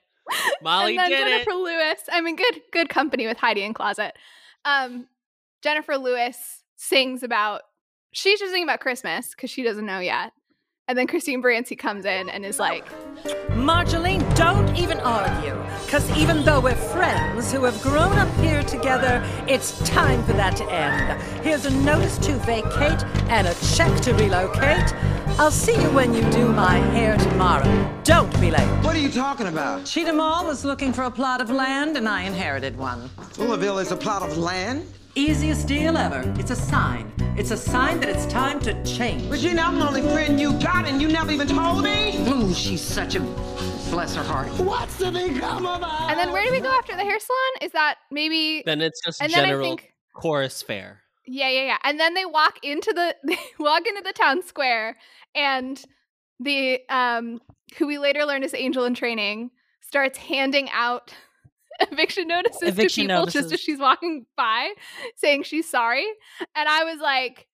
Molly 0.61 0.97
and 0.97 0.99
then 0.99 1.09
did 1.09 1.19
Jennifer 1.19 1.51
it. 1.51 1.55
Lewis. 1.55 2.01
I'm 2.11 2.27
in 2.27 2.35
good 2.35 2.61
good 2.73 2.89
company 2.89 3.27
with 3.27 3.37
Heidi 3.37 3.63
in 3.63 3.73
Closet. 3.73 4.13
Um, 4.65 5.07
Jennifer 5.63 5.97
Lewis 5.97 6.63
sings 6.75 7.23
about 7.23 7.61
she's 8.11 8.39
just 8.39 8.51
singing 8.51 8.67
about 8.67 8.79
Christmas 8.79 9.29
because 9.29 9.49
she 9.49 9.63
doesn't 9.63 9.85
know 9.85 9.99
yet. 9.99 10.33
And 10.89 10.97
then 10.97 11.05
Christine 11.05 11.43
Baranski 11.43 11.77
comes 11.77 12.05
in 12.05 12.29
and 12.29 12.45
is 12.45 12.59
like, 12.59 12.85
Marjolaine, 13.49 14.23
don't 14.37 14.73
even 14.77 15.01
argue. 15.01 15.53
Because 15.83 16.09
even 16.17 16.45
though 16.45 16.61
we're 16.61 16.75
friends 16.75 17.51
who 17.51 17.65
have 17.65 17.81
grown 17.81 18.13
up 18.13 18.33
here 18.37 18.63
together, 18.63 19.21
it's 19.49 19.77
time 19.85 20.23
for 20.23 20.31
that 20.33 20.55
to 20.55 20.71
end. 20.71 21.21
Here's 21.43 21.65
a 21.65 21.71
notice 21.71 22.17
to 22.19 22.37
vacate 22.37 23.03
and 23.27 23.47
a 23.47 23.55
check 23.75 23.99
to 24.03 24.13
relocate. 24.13 24.93
I'll 25.37 25.51
see 25.51 25.73
you 25.73 25.89
when 25.91 26.13
you 26.13 26.21
do 26.31 26.47
my 26.53 26.77
hair 26.77 27.17
tomorrow. 27.17 28.01
Don't 28.05 28.31
be 28.39 28.49
late. 28.49 28.85
What 28.85 28.95
are 28.95 28.99
you 28.99 29.11
talking 29.11 29.47
about? 29.47 29.83
Cheetah 29.83 30.13
Mall 30.13 30.45
was 30.45 30.63
looking 30.63 30.93
for 30.93 31.03
a 31.03 31.11
plot 31.11 31.41
of 31.41 31.49
land, 31.49 31.97
and 31.97 32.07
I 32.07 32.21
inherited 32.21 32.77
one. 32.77 33.09
Fullerville 33.33 33.79
is 33.79 33.91
a 33.91 33.97
plot 33.97 34.21
of 34.21 34.37
land? 34.37 34.87
Easiest 35.17 35.67
deal 35.67 35.97
ever. 35.97 36.31
It's 36.37 36.51
a 36.51 36.55
sign. 36.55 37.11
It's 37.35 37.49
a 37.49 37.57
sign 37.57 37.99
that 38.01 38.09
it's 38.09 38.27
time 38.27 38.59
to 38.59 38.83
change. 38.83 39.27
Regina, 39.31 39.63
I'm 39.63 39.79
the 39.79 39.87
only 39.87 40.03
friend 40.03 40.39
you 40.39 40.53
got, 40.59 40.87
and 40.87 41.01
you 41.01 41.07
never 41.07 41.31
even 41.31 41.47
told 41.47 41.83
me? 41.83 42.15
Ooh, 42.29 42.53
she's 42.53 42.81
such 42.81 43.15
a 43.15 43.19
Bless 43.89 44.15
her 44.15 44.21
heart. 44.21 44.47
What's 44.59 44.97
the 44.97 45.09
become 45.11 45.65
of 45.65 45.81
us? 45.81 46.09
And 46.11 46.19
then 46.19 46.31
where 46.31 46.45
do 46.45 46.51
we 46.51 46.59
go 46.59 46.69
after 46.69 46.95
the 46.95 47.01
hair 47.01 47.19
salon? 47.19 47.39
Is 47.63 47.71
that 47.71 47.95
maybe 48.11 48.61
Then 48.63 48.79
it's 48.79 49.01
just 49.03 49.19
And 49.19 49.33
then 49.33 49.39
I 49.39 49.47
general 49.47 49.63
think- 49.63 49.91
chorus 50.13 50.61
fair. 50.61 51.01
Yeah, 51.25 51.49
yeah, 51.49 51.63
yeah. 51.63 51.77
And 51.83 51.99
then 51.99 52.13
they 52.13 52.25
walk 52.25 52.59
into 52.61 52.93
the 52.93 53.15
they 53.23 53.39
walk 53.57 53.87
into 53.87 54.01
the 54.03 54.13
town 54.13 54.43
square 54.43 54.97
and 55.33 55.83
the 56.39 56.79
um 56.89 57.41
who 57.79 57.87
we 57.87 57.97
later 57.97 58.23
learn 58.23 58.43
is 58.43 58.53
Angel 58.53 58.83
in 58.85 58.93
training 58.93 59.49
starts 59.81 60.19
handing 60.19 60.69
out 60.71 61.11
eviction 61.91 62.27
notices 62.27 62.61
Eviction 62.63 63.07
to 63.07 63.13
people 63.13 63.25
just 63.27 63.51
as 63.51 63.59
she's 63.59 63.79
walking 63.79 64.25
by 64.35 64.73
saying 65.15 65.43
she's 65.43 65.69
sorry. 65.69 66.05
And 66.55 66.67
I 66.67 66.83
was 66.83 66.99
like 66.99 67.47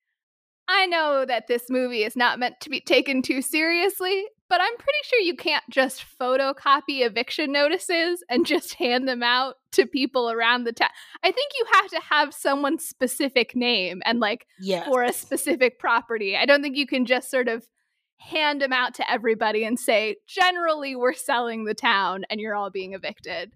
I 0.68 0.86
know 0.86 1.26
that 1.26 1.48
this 1.48 1.70
movie 1.70 2.04
is 2.04 2.16
not 2.16 2.40
meant 2.40 2.62
to 2.62 2.70
be 2.70 2.80
taken 2.80 3.22
too 3.22 3.42
seriously, 3.42 4.26
but 4.50 4.62
I'm 4.62 4.78
pretty 4.78 5.00
sure 5.04 5.20
you 5.20 5.36
can't 5.36 5.64
just 5.70 6.06
photocopy 6.18 7.06
eviction 7.06 7.52
notices 7.52 8.24
and 8.30 8.46
just 8.46 8.76
hand 8.76 9.06
them 9.06 9.24
out 9.24 9.56
to 9.74 9.86
people 9.86 10.32
around 10.32 10.64
the 10.64 10.72
town. 10.72 10.90
I 11.22 11.32
think 11.32 11.52
you 11.60 11.66
have 11.74 11.90
to 11.90 12.00
have 12.10 12.34
someone's 12.34 12.86
specific 12.86 13.56
name 13.58 14.02
and 14.06 14.22
like 14.22 14.48
Yes. 14.60 14.86
for 14.88 15.04
a 15.04 15.12
specific 15.12 15.80
property. 15.80 16.38
I 16.38 16.46
don't 16.46 16.62
think 16.62 16.78
you 16.78 16.88
can 16.88 17.06
just 17.06 17.30
sort 17.30 17.50
of 17.50 17.68
hand 18.18 18.62
them 18.62 18.72
out 18.72 18.94
to 18.96 19.12
everybody 19.12 19.66
and 19.66 19.78
say, 19.78 20.16
generally, 20.28 20.96
we're 20.96 21.14
selling 21.14 21.66
the 21.66 21.74
town 21.74 22.24
and 22.30 22.40
you're 22.40 22.56
all 22.56 22.70
being 22.70 22.94
evicted. 22.94 23.52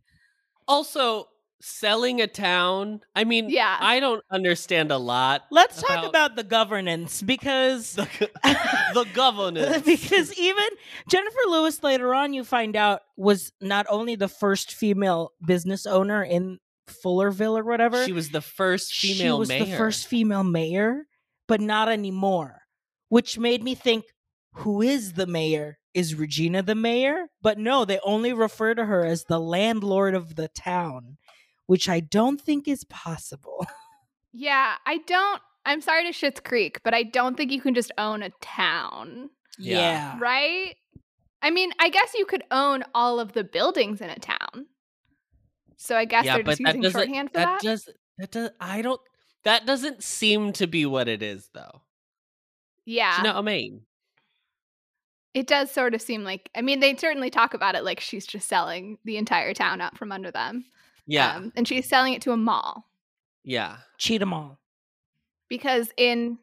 Also, 0.68 1.28
selling 1.59 2.22
a 2.22 2.28
town. 2.28 3.01
I 3.15 3.24
mean, 3.24 3.49
Yeah. 3.49 3.78
I 3.80 3.99
don't 3.99 4.24
understand 4.32 4.91
a 4.91 4.97
lot. 4.97 5.43
Let's 5.49 5.82
talk 5.82 6.05
about 6.05 6.36
the 6.36 6.43
governance 6.43 7.22
because 7.22 7.93
the 8.43 9.07
governance. 9.13 9.82
because 9.84 10.38
even 10.38 10.63
Jennifer 11.09 11.39
Lewis 11.49 11.82
later 11.84 12.13
on 12.13 12.34
you 12.34 12.43
find 12.43 12.76
out 12.76 13.01
was 13.15 13.51
not 13.61 13.86
only 13.89 14.15
the 14.15 14.28
first 14.28 14.74
female 14.74 15.32
business 15.45 15.86
owner 15.88 16.24
in 16.24 16.59
Fullerville 16.88 17.57
or 17.57 17.63
whatever. 17.63 18.05
She 18.05 18.13
was 18.13 18.30
the 18.30 18.41
first 18.41 18.93
female 18.93 19.38
she 19.38 19.39
was 19.39 19.49
mayor. 19.49 19.65
the 19.65 19.78
first 19.78 20.07
female 20.07 20.43
mayor, 20.43 21.07
but 21.47 21.59
not 21.59 21.89
anymore. 21.89 22.61
Which 23.09 23.39
made 23.39 23.63
me 23.63 23.74
think, 23.74 24.05
who 24.58 24.82
is 24.82 25.14
the 25.14 25.28
mayor? 25.28 25.78
Is 25.93 26.16
Regina 26.16 26.62
the 26.62 26.76
mayor? 26.76 27.28
But 27.41 27.58
no, 27.58 27.86
they 27.86 27.99
only 28.03 28.34
refer 28.34 28.74
to 28.76 28.86
her 28.86 29.05
as 29.05 29.24
the 29.26 29.39
landlord 29.39 30.14
of 30.16 30.36
the 30.36 30.47
town, 30.49 31.18
which 31.66 31.89
I 31.89 31.99
don't 31.99 32.39
think 32.41 32.68
is 32.68 32.84
possible. 32.86 33.66
Yeah, 34.39 34.76
I 34.86 34.99
don't. 35.08 35.41
I'm 35.66 35.82
sorry 35.82 36.03
to 36.03 36.10
Schitt's 36.12 36.41
Creek, 36.41 36.82
but 36.84 36.93
I 36.93 37.01
don't 37.01 37.36
think 37.36 37.51
you 37.51 37.60
can 37.60 37.74
just 37.74 37.91
own 37.97 38.22
a 38.22 38.30
town, 38.39 39.32
Yeah. 39.58 40.16
right? 40.20 40.76
I 41.41 41.49
mean, 41.49 41.72
I 41.80 41.89
guess 41.89 42.14
you 42.14 42.24
could 42.26 42.43
own 42.51 42.84
all 42.93 43.20
of 43.20 43.34
the 43.34 43.43
buildings 43.43 43.99
in 43.99 44.12
a 44.12 44.20
town. 44.20 44.68
So 45.78 45.95
I 45.97 46.05
guess 46.05 46.26
yeah, 46.26 46.36
they're 46.36 46.43
just 46.43 46.60
using 46.60 46.84
shorthand 46.84 47.30
for 47.32 47.38
that 47.39 47.45
that. 47.45 47.62
does. 47.64 47.89
That 48.20 48.32
does. 48.32 48.49
I 48.60 48.84
don't. 48.84 49.01
That 49.43 49.66
doesn't 49.66 50.03
seem 50.03 50.53
to 50.53 50.68
be 50.68 50.86
what 50.86 51.08
it 51.08 51.24
is, 51.24 51.49
though. 51.55 51.82
yeah, 52.86 53.18
You 53.18 53.24
know 53.24 53.34
what 53.34 53.39
I 53.39 53.41
mean? 53.41 53.82
It 55.38 55.47
does 55.47 55.71
sort 55.71 55.93
of 55.93 56.01
seem 56.01 56.23
like. 56.23 56.49
I 56.55 56.61
mean, 56.61 56.79
they 56.79 56.95
certainly 56.95 57.29
talk 57.29 57.53
about 57.53 57.75
it 57.75 57.83
like 57.83 57.99
she's 57.99 58.25
just 58.25 58.47
selling 58.47 58.97
the 59.05 59.17
entire 59.17 59.53
town 59.53 59.81
out 59.81 59.97
from 59.97 60.11
under 60.11 60.31
them. 60.31 60.65
Yeah. 61.05 61.35
Um, 61.35 61.53
and 61.55 61.67
she's 61.67 61.88
selling 61.88 62.13
it 62.13 62.21
to 62.23 62.31
a 62.31 62.38
mall. 62.38 62.85
yeah. 63.43 63.77
Cheat 63.97 64.21
'em 64.21 64.33
all. 64.33 64.59
because 65.49 65.89
in 65.97 66.38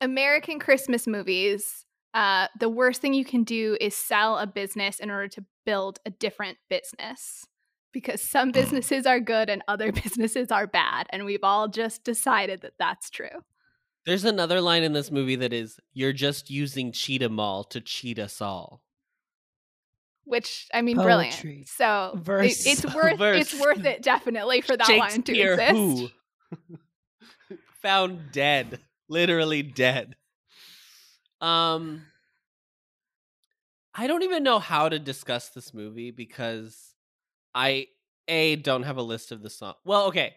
American 0.00 0.58
Christmas 0.58 1.06
movies, 1.06 1.84
uh, 2.14 2.48
the 2.58 2.68
worst 2.68 3.00
thing 3.02 3.14
you 3.14 3.24
can 3.24 3.44
do 3.44 3.76
is 3.80 3.94
sell 3.94 4.38
a 4.38 4.46
business 4.46 5.00
in 5.00 5.10
order 5.10 5.28
to 5.28 5.44
build 5.66 5.98
a 6.06 6.10
different 6.10 6.58
business. 6.68 7.46
Because 7.92 8.20
some 8.20 8.50
businesses 8.52 9.06
are 9.06 9.20
good 9.20 9.48
and 9.50 9.62
other 9.68 9.92
businesses 10.04 10.50
are 10.50 10.66
bad, 10.66 11.06
and 11.10 11.24
we've 11.24 11.44
all 11.44 11.68
just 11.68 12.04
decided 12.04 12.60
that 12.62 12.74
that's 12.78 13.08
true. 13.10 13.44
There's 14.06 14.24
another 14.24 14.60
line 14.60 14.82
in 14.82 14.92
this 14.92 15.10
movie 15.10 15.36
that 15.36 15.52
is, 15.52 15.78
"You're 15.92 16.12
just 16.12 16.50
using 16.50 16.92
Cheetah 16.92 17.28
Mall 17.30 17.64
to 17.64 17.80
cheat 17.80 18.18
us 18.18 18.40
all." 18.40 18.82
Which 20.24 20.68
I 20.72 20.80
mean, 20.82 20.96
Poetry. 20.96 21.50
brilliant. 21.52 21.68
So 21.68 22.12
it- 22.14 22.20
Verse. 22.20 22.66
it's 22.66 22.84
worth 22.94 23.20
it's 23.20 23.58
worth 23.60 23.84
it 23.84 24.02
definitely 24.02 24.60
for 24.62 24.76
that 24.76 24.88
line 24.88 25.22
to 25.22 25.34
Shakespeare 25.34 25.52
exist. 25.54 25.70
who 25.72 26.10
found 27.82 28.32
dead, 28.32 28.80
literally 29.08 29.62
dead. 29.62 30.16
Um, 31.40 32.06
I 33.94 34.06
don't 34.06 34.22
even 34.22 34.42
know 34.42 34.58
how 34.58 34.88
to 34.88 34.98
discuss 34.98 35.50
this 35.50 35.74
movie 35.74 36.10
because 36.10 36.94
I 37.54 37.88
a 38.26 38.56
don't 38.56 38.84
have 38.84 38.96
a 38.96 39.02
list 39.02 39.30
of 39.30 39.42
the 39.42 39.50
song. 39.50 39.74
Well, 39.84 40.06
okay. 40.06 40.34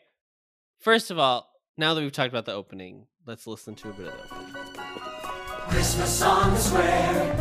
First 0.79 1.09
of 1.11 1.17
all, 1.17 1.49
now 1.77 1.93
that 1.93 2.01
we've 2.01 2.11
talked 2.11 2.29
about 2.29 2.45
the 2.45 2.53
opening, 2.53 3.07
let's 3.27 3.45
listen 3.45 3.75
to 3.75 3.89
a 3.89 3.91
bit 3.91 4.07
of 4.07 4.13
the 4.13 4.35
opening. 4.35 4.53
Christmas 5.67 6.21
on 6.21 6.51
the 6.51 6.57
square, 6.57 7.35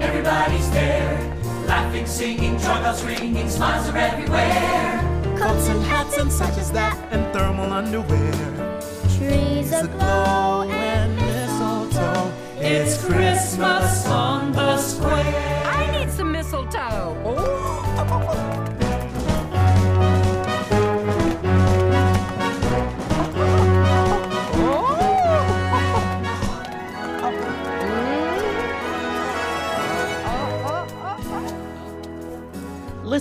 everybody's 0.00 0.70
there. 0.70 1.18
Laughing, 1.66 2.06
singing, 2.06 2.56
joy 2.58 2.80
bells 2.80 3.04
ringing, 3.04 3.50
smiles 3.50 3.88
are 3.88 3.98
everywhere. 3.98 5.36
Coats 5.36 5.68
and 5.68 5.82
hats 5.82 6.16
and 6.16 6.30
such 6.30 6.56
as 6.58 6.70
that, 6.70 6.96
and 7.10 7.32
thermal 7.32 7.72
underwear. 7.72 8.80
Trees 9.16 9.72
aglow 9.72 10.62
and 10.70 11.16
mistletoe. 11.16 12.32
It's 12.58 13.04
Christmas 13.04 14.06
on 14.06 14.52
the 14.52 14.76
square. 14.76 15.64
I 15.66 15.90
need 15.90 16.10
some 16.12 16.30
mistletoe. 16.30 17.18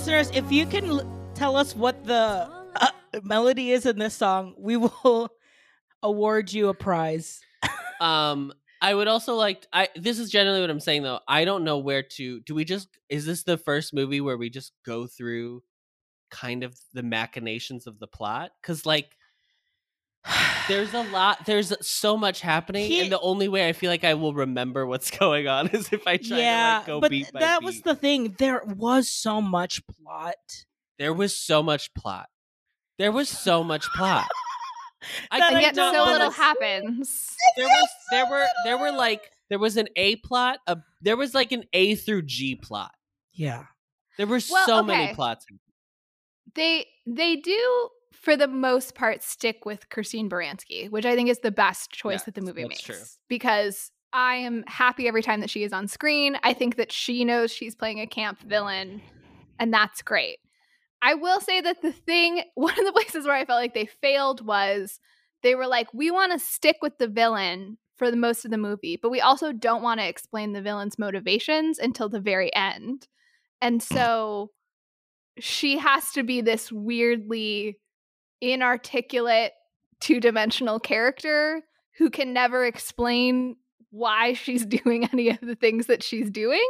Listeners, 0.01 0.31
if 0.33 0.51
you 0.51 0.65
can 0.65 0.85
l- 0.85 1.31
tell 1.35 1.55
us 1.55 1.75
what 1.75 2.03
the 2.05 2.49
uh, 2.75 2.87
melody 3.21 3.69
is 3.69 3.85
in 3.85 3.99
this 3.99 4.15
song, 4.15 4.55
we 4.57 4.75
will 4.75 5.29
award 6.01 6.51
you 6.51 6.69
a 6.69 6.73
prize. 6.73 7.39
Um, 7.99 8.51
I 8.81 8.95
would 8.95 9.07
also 9.07 9.35
like. 9.35 9.67
I 9.71 9.89
this 9.95 10.17
is 10.17 10.31
generally 10.31 10.59
what 10.59 10.71
I'm 10.71 10.79
saying 10.79 11.03
though. 11.03 11.19
I 11.27 11.45
don't 11.45 11.63
know 11.63 11.77
where 11.77 12.01
to. 12.01 12.39
Do 12.39 12.55
we 12.55 12.65
just? 12.65 12.87
Is 13.09 13.27
this 13.27 13.43
the 13.43 13.59
first 13.59 13.93
movie 13.93 14.21
where 14.21 14.37
we 14.37 14.49
just 14.49 14.71
go 14.83 15.05
through 15.05 15.61
kind 16.31 16.63
of 16.63 16.75
the 16.95 17.03
machinations 17.03 17.85
of 17.85 17.99
the 17.99 18.07
plot? 18.07 18.49
Because 18.59 18.87
like, 18.87 19.15
there's 20.67 20.93
a 20.93 21.03
lot. 21.11 21.45
There's 21.45 21.73
so 21.85 22.15
much 22.17 22.41
happening, 22.41 22.85
He- 22.85 22.99
and 23.01 23.11
the 23.11 23.19
only 23.19 23.47
way 23.47 23.67
I 23.67 23.73
feel 23.73 23.89
like 23.89 24.03
I 24.03 24.13
will 24.13 24.33
remember 24.33 24.85
what's 24.85 25.09
going 25.17 25.47
on 25.47 25.67
is 25.69 25.91
if 25.91 26.05
I 26.07 26.17
try 26.17 26.37
yeah, 26.37 26.71
to 26.73 26.77
like 26.77 26.85
go 26.87 26.99
but 27.01 27.11
beat 27.11 27.31
by 27.33 27.39
that 27.39 27.63
was 27.63 27.81
the 27.81 27.95
thing. 27.95 28.35
There 28.37 28.61
was 28.65 29.09
so 29.09 29.41
much 29.41 29.81
plot. 29.87 30.35
There 30.99 31.13
was 31.13 31.35
so 31.35 31.63
much 31.63 31.93
plot. 31.95 32.27
There 32.99 33.11
was 33.11 33.29
so 33.29 33.63
much 33.63 33.85
plot. 33.95 34.27
I 35.31 35.39
That 35.39 35.47
and 35.47 35.55
could 35.55 35.61
yet 35.63 35.75
not 35.75 35.95
so 35.95 36.03
believe- 36.05 36.17
little 36.19 36.31
happens. 36.31 37.35
there 37.57 37.65
was 37.67 37.89
there 38.11 38.29
were 38.29 38.45
there 38.65 38.77
were 38.77 38.91
like 38.91 39.31
there 39.49 39.57
was 39.59 39.75
an 39.77 39.87
A 39.95 40.17
plot, 40.17 40.59
a, 40.67 40.77
there 41.01 41.17
was 41.17 41.33
like 41.33 41.51
an 41.51 41.63
A 41.73 41.95
through 41.95 42.21
G 42.23 42.55
plot. 42.55 42.91
Yeah. 43.33 43.63
There 44.17 44.27
were 44.27 44.39
Well, 44.51 44.65
so 44.67 44.77
okay. 44.79 44.87
many 44.87 45.15
plots. 45.15 45.45
They 46.53 46.85
they 47.07 47.37
do 47.37 47.89
for 48.11 48.35
the 48.35 48.47
most 48.47 48.95
part 48.95 49.23
stick 49.23 49.65
with 49.65 49.89
Christine 49.89 50.29
Baranski, 50.29 50.89
which 50.89 51.05
I 51.05 51.15
think 51.15 51.29
is 51.29 51.39
the 51.39 51.51
best 51.51 51.91
choice 51.91 52.21
Yeah, 52.21 52.25
that 52.25 52.35
the 52.35 52.41
movie 52.41 52.63
makes. 52.63 52.81
true. 52.81 53.01
Because 53.27 53.91
I 54.13 54.35
am 54.35 54.63
happy 54.67 55.07
every 55.07 55.23
time 55.23 55.39
that 55.39 55.49
she 55.49 55.63
is 55.63 55.73
on 55.73 55.87
screen. 55.87 56.37
I 56.43 56.53
think 56.53 56.75
that 56.75 56.91
she 56.91 57.23
knows 57.23 57.51
she's 57.51 57.75
playing 57.75 57.99
a 57.99 58.07
camp 58.07 58.41
villain, 58.41 59.01
and 59.59 59.73
that's 59.73 60.01
great. 60.01 60.39
I 61.01 61.15
will 61.15 61.39
say 61.39 61.61
that 61.61 61.81
the 61.81 61.91
thing, 61.91 62.43
one 62.55 62.77
of 62.77 62.85
the 62.85 62.91
places 62.91 63.25
where 63.25 63.35
I 63.35 63.45
felt 63.45 63.61
like 63.61 63.73
they 63.73 63.89
failed 64.01 64.45
was 64.45 64.99
they 65.43 65.55
were 65.55 65.67
like, 65.67 65.93
we 65.93 66.11
want 66.11 66.31
to 66.33 66.39
stick 66.39 66.77
with 66.81 66.97
the 66.97 67.07
villain 67.07 67.77
for 67.97 68.11
the 68.11 68.17
most 68.17 68.45
of 68.45 68.51
the 68.51 68.57
movie, 68.57 68.99
but 69.01 69.11
we 69.11 69.21
also 69.21 69.51
don't 69.53 69.83
want 69.83 69.99
to 69.99 70.07
explain 70.07 70.53
the 70.53 70.61
villain's 70.61 70.99
motivations 70.99 71.79
until 71.79 72.09
the 72.09 72.19
very 72.19 72.53
end. 72.53 73.07
And 73.61 73.81
so 73.81 74.51
she 75.39 75.77
has 75.77 76.11
to 76.11 76.23
be 76.23 76.41
this 76.41 76.71
weirdly 76.71 77.77
inarticulate 78.41 79.51
two-dimensional 79.99 80.79
character 80.79 81.61
who 81.97 82.09
can 82.09 82.33
never 82.33 82.65
explain 82.65 83.55
why 83.91 84.33
she's 84.33 84.65
doing 84.83 85.07
any 85.13 85.29
of 85.29 85.39
the 85.41 85.55
things 85.55 85.87
that 85.87 86.03
she's 86.03 86.29
doing 86.29 86.67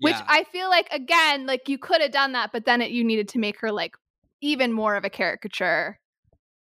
which 0.00 0.14
Yeah. 0.14 0.24
i 0.28 0.44
feel 0.44 0.68
like 0.68 0.88
again 0.92 1.46
like 1.46 1.68
you 1.68 1.78
could 1.78 2.00
have 2.00 2.12
done 2.12 2.32
that 2.32 2.52
but 2.52 2.64
then 2.64 2.80
it, 2.80 2.90
you 2.90 3.02
needed 3.02 3.28
to 3.30 3.38
make 3.38 3.58
her 3.60 3.72
like 3.72 3.96
even 4.40 4.72
more 4.72 4.94
of 4.94 5.04
a 5.04 5.10
caricature 5.10 5.98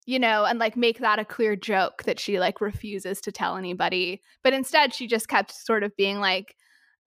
you 0.04 0.18
know 0.18 0.44
and 0.44 0.58
like 0.58 0.76
make 0.76 0.98
that 0.98 1.18
a 1.18 1.24
clear 1.24 1.56
joke 1.56 2.02
that 2.02 2.20
she 2.20 2.38
like 2.38 2.60
refuses 2.60 3.22
to 3.22 3.32
tell 3.32 3.56
anybody 3.56 4.20
but 4.42 4.52
instead 4.52 4.92
she 4.92 5.06
just 5.06 5.28
kept 5.28 5.50
sort 5.50 5.82
of 5.82 5.96
being 5.96 6.20
like 6.20 6.54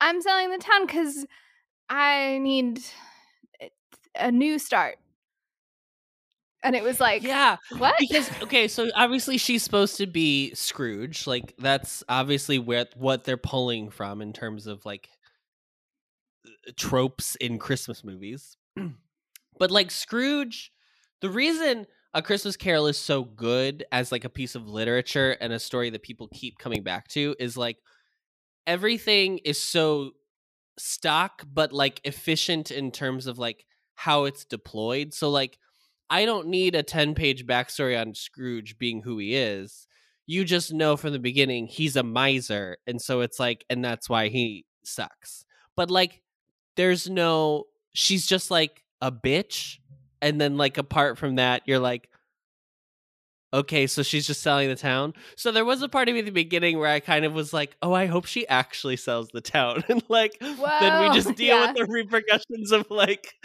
i'm 0.02 0.20
selling 0.22 0.50
the 0.50 0.58
town 0.58 0.86
because 0.88 1.26
I 1.90 2.40
need 2.40 2.84
eh, 3.62 3.70
a 4.16 4.32
new 4.32 4.60
start. 4.60 4.98
And 6.68 6.76
it 6.76 6.84
was 6.84 7.00
like, 7.00 7.24
yeah, 7.24 7.56
what? 7.78 7.96
Because 7.98 8.30
okay, 8.44 8.68
so 8.68 8.90
obviously 8.94 9.38
she's 9.38 9.64
supposed 9.64 9.96
to 9.98 10.06
be 10.06 10.54
Scrooge. 10.54 11.26
Like 11.26 11.56
that's 11.58 12.04
obviously 12.10 12.60
where 12.60 12.88
what 12.98 13.24
they're 13.24 13.38
pulling 13.38 13.90
from 13.90 14.22
in 14.22 14.34
terms 14.34 14.68
of 14.68 14.86
like 14.86 15.08
uh, 16.46 16.72
tropes 16.76 17.38
in 17.38 17.58
Christmas 17.58 18.04
movies. 18.04 18.58
but 19.58 19.72
like 19.72 19.92
Scrooge, 19.92 20.74
the 21.22 21.30
reason 21.30 21.88
a 22.14 22.22
Christmas 22.22 22.58
Carol 22.58 22.88
is 22.88 22.98
so 22.98 23.24
good 23.24 23.86
as 23.94 24.12
like 24.12 24.26
a 24.26 24.30
piece 24.30 24.54
of 24.54 24.68
literature 24.68 25.38
and 25.40 25.54
a 25.54 25.60
story 25.60 25.90
that 25.92 26.04
people 26.04 26.28
keep 26.34 26.58
coming 26.58 26.84
back 26.84 27.08
to 27.10 27.34
is 27.40 27.56
like 27.56 27.78
everything 28.66 29.38
is 29.46 29.64
so 29.64 30.12
stock 30.78 31.44
but 31.50 31.72
like 31.72 32.02
efficient 32.04 32.72
in 32.72 32.92
terms 32.92 33.26
of 33.26 33.40
like 33.40 33.66
how 33.96 34.26
it's 34.26 34.44
deployed. 34.44 35.14
So 35.14 35.30
like 35.30 35.58
I 36.10 36.26
don't 36.26 36.48
need 36.48 36.76
a 36.76 36.84
10 36.84 37.16
page 37.16 37.46
backstory 37.46 38.00
on 38.00 38.14
Scrooge 38.14 38.78
being 38.78 39.02
who 39.02 39.18
he 39.18 39.36
is. 39.36 39.88
You 40.26 40.46
just 40.46 40.74
know 40.74 40.98
from 40.98 41.14
the 41.14 41.20
beginning 41.20 41.68
he's 41.68 41.96
a 41.96 42.04
miser. 42.04 42.78
And 42.86 43.02
so 43.02 43.22
it's 43.22 43.40
like, 43.40 43.66
and 43.70 43.84
that's 43.84 44.10
why 44.10 44.28
he 44.28 44.66
sucks. 44.84 45.46
But 45.76 45.90
like, 45.92 46.22
there's 46.76 47.10
no, 47.10 47.66
she's 47.94 48.26
just 48.28 48.52
like 48.52 48.84
a 49.02 49.12
bitch. 49.12 49.80
And 50.22 50.42
then, 50.42 50.58
like, 50.58 50.80
apart 50.80 51.18
from 51.20 51.36
that, 51.36 51.62
you're 51.66 51.80
like, 51.80 52.10
okay, 53.54 53.88
so 53.88 54.04
she's 54.04 54.28
just 54.28 54.42
selling 54.42 54.68
the 54.70 54.76
town. 54.76 55.14
So 55.36 55.52
there 55.52 55.66
was 55.66 55.82
a 55.82 55.90
part 55.90 56.08
of 56.10 56.14
me 56.14 56.20
at 56.20 56.26
the 56.26 56.32
beginning 56.32 56.78
where 56.80 56.90
I 56.90 57.00
kind 57.00 57.26
of 57.26 57.34
was 57.34 57.54
like, 57.54 57.76
oh, 57.82 57.94
I 57.94 58.06
hope 58.08 58.26
she 58.26 58.48
actually 58.48 58.98
sells 58.98 59.30
the 59.30 59.42
town. 59.42 59.84
and 59.90 60.04
like, 60.10 60.38
Whoa, 60.42 60.78
then 60.80 61.10
we 61.10 61.16
just 61.16 61.36
deal 61.36 61.56
yeah. 61.58 61.68
with 61.72 61.78
the 61.78 61.86
repercussions 61.92 62.72
of 62.72 62.90
like, 62.90 63.34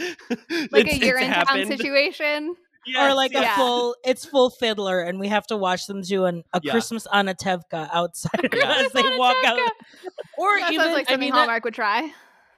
like 0.70 0.86
a 0.86 0.96
year 0.98 1.16
it's 1.16 1.26
in 1.26 1.32
town 1.32 1.46
happened. 1.46 1.66
situation. 1.78 2.56
or 2.98 3.14
like 3.14 3.32
yeah. 3.32 3.52
a 3.54 3.56
full 3.56 3.94
it's 4.04 4.24
full 4.24 4.50
fiddler 4.50 5.00
and 5.02 5.20
we 5.20 5.28
have 5.28 5.46
to 5.46 5.56
watch 5.56 5.86
them 5.86 6.02
do 6.02 6.24
an, 6.24 6.42
a 6.52 6.60
Yeah. 6.64 6.72
christmas 6.72 7.06
Anatevka 7.06 7.88
outside 7.92 8.48
Yeah. 8.52 8.84
as 8.84 8.90
they 8.92 9.16
walk 9.16 9.36
out 9.46 9.60
Or 10.36 10.58
That 10.58 10.72
even, 10.72 10.84
sounds 10.86 10.94
like 10.94 11.08
I 11.08 11.12
something 11.12 11.20
mean, 11.20 11.30
that- 11.30 11.36
Hallmark 11.38 11.64
would 11.64 11.74
try. 11.74 12.10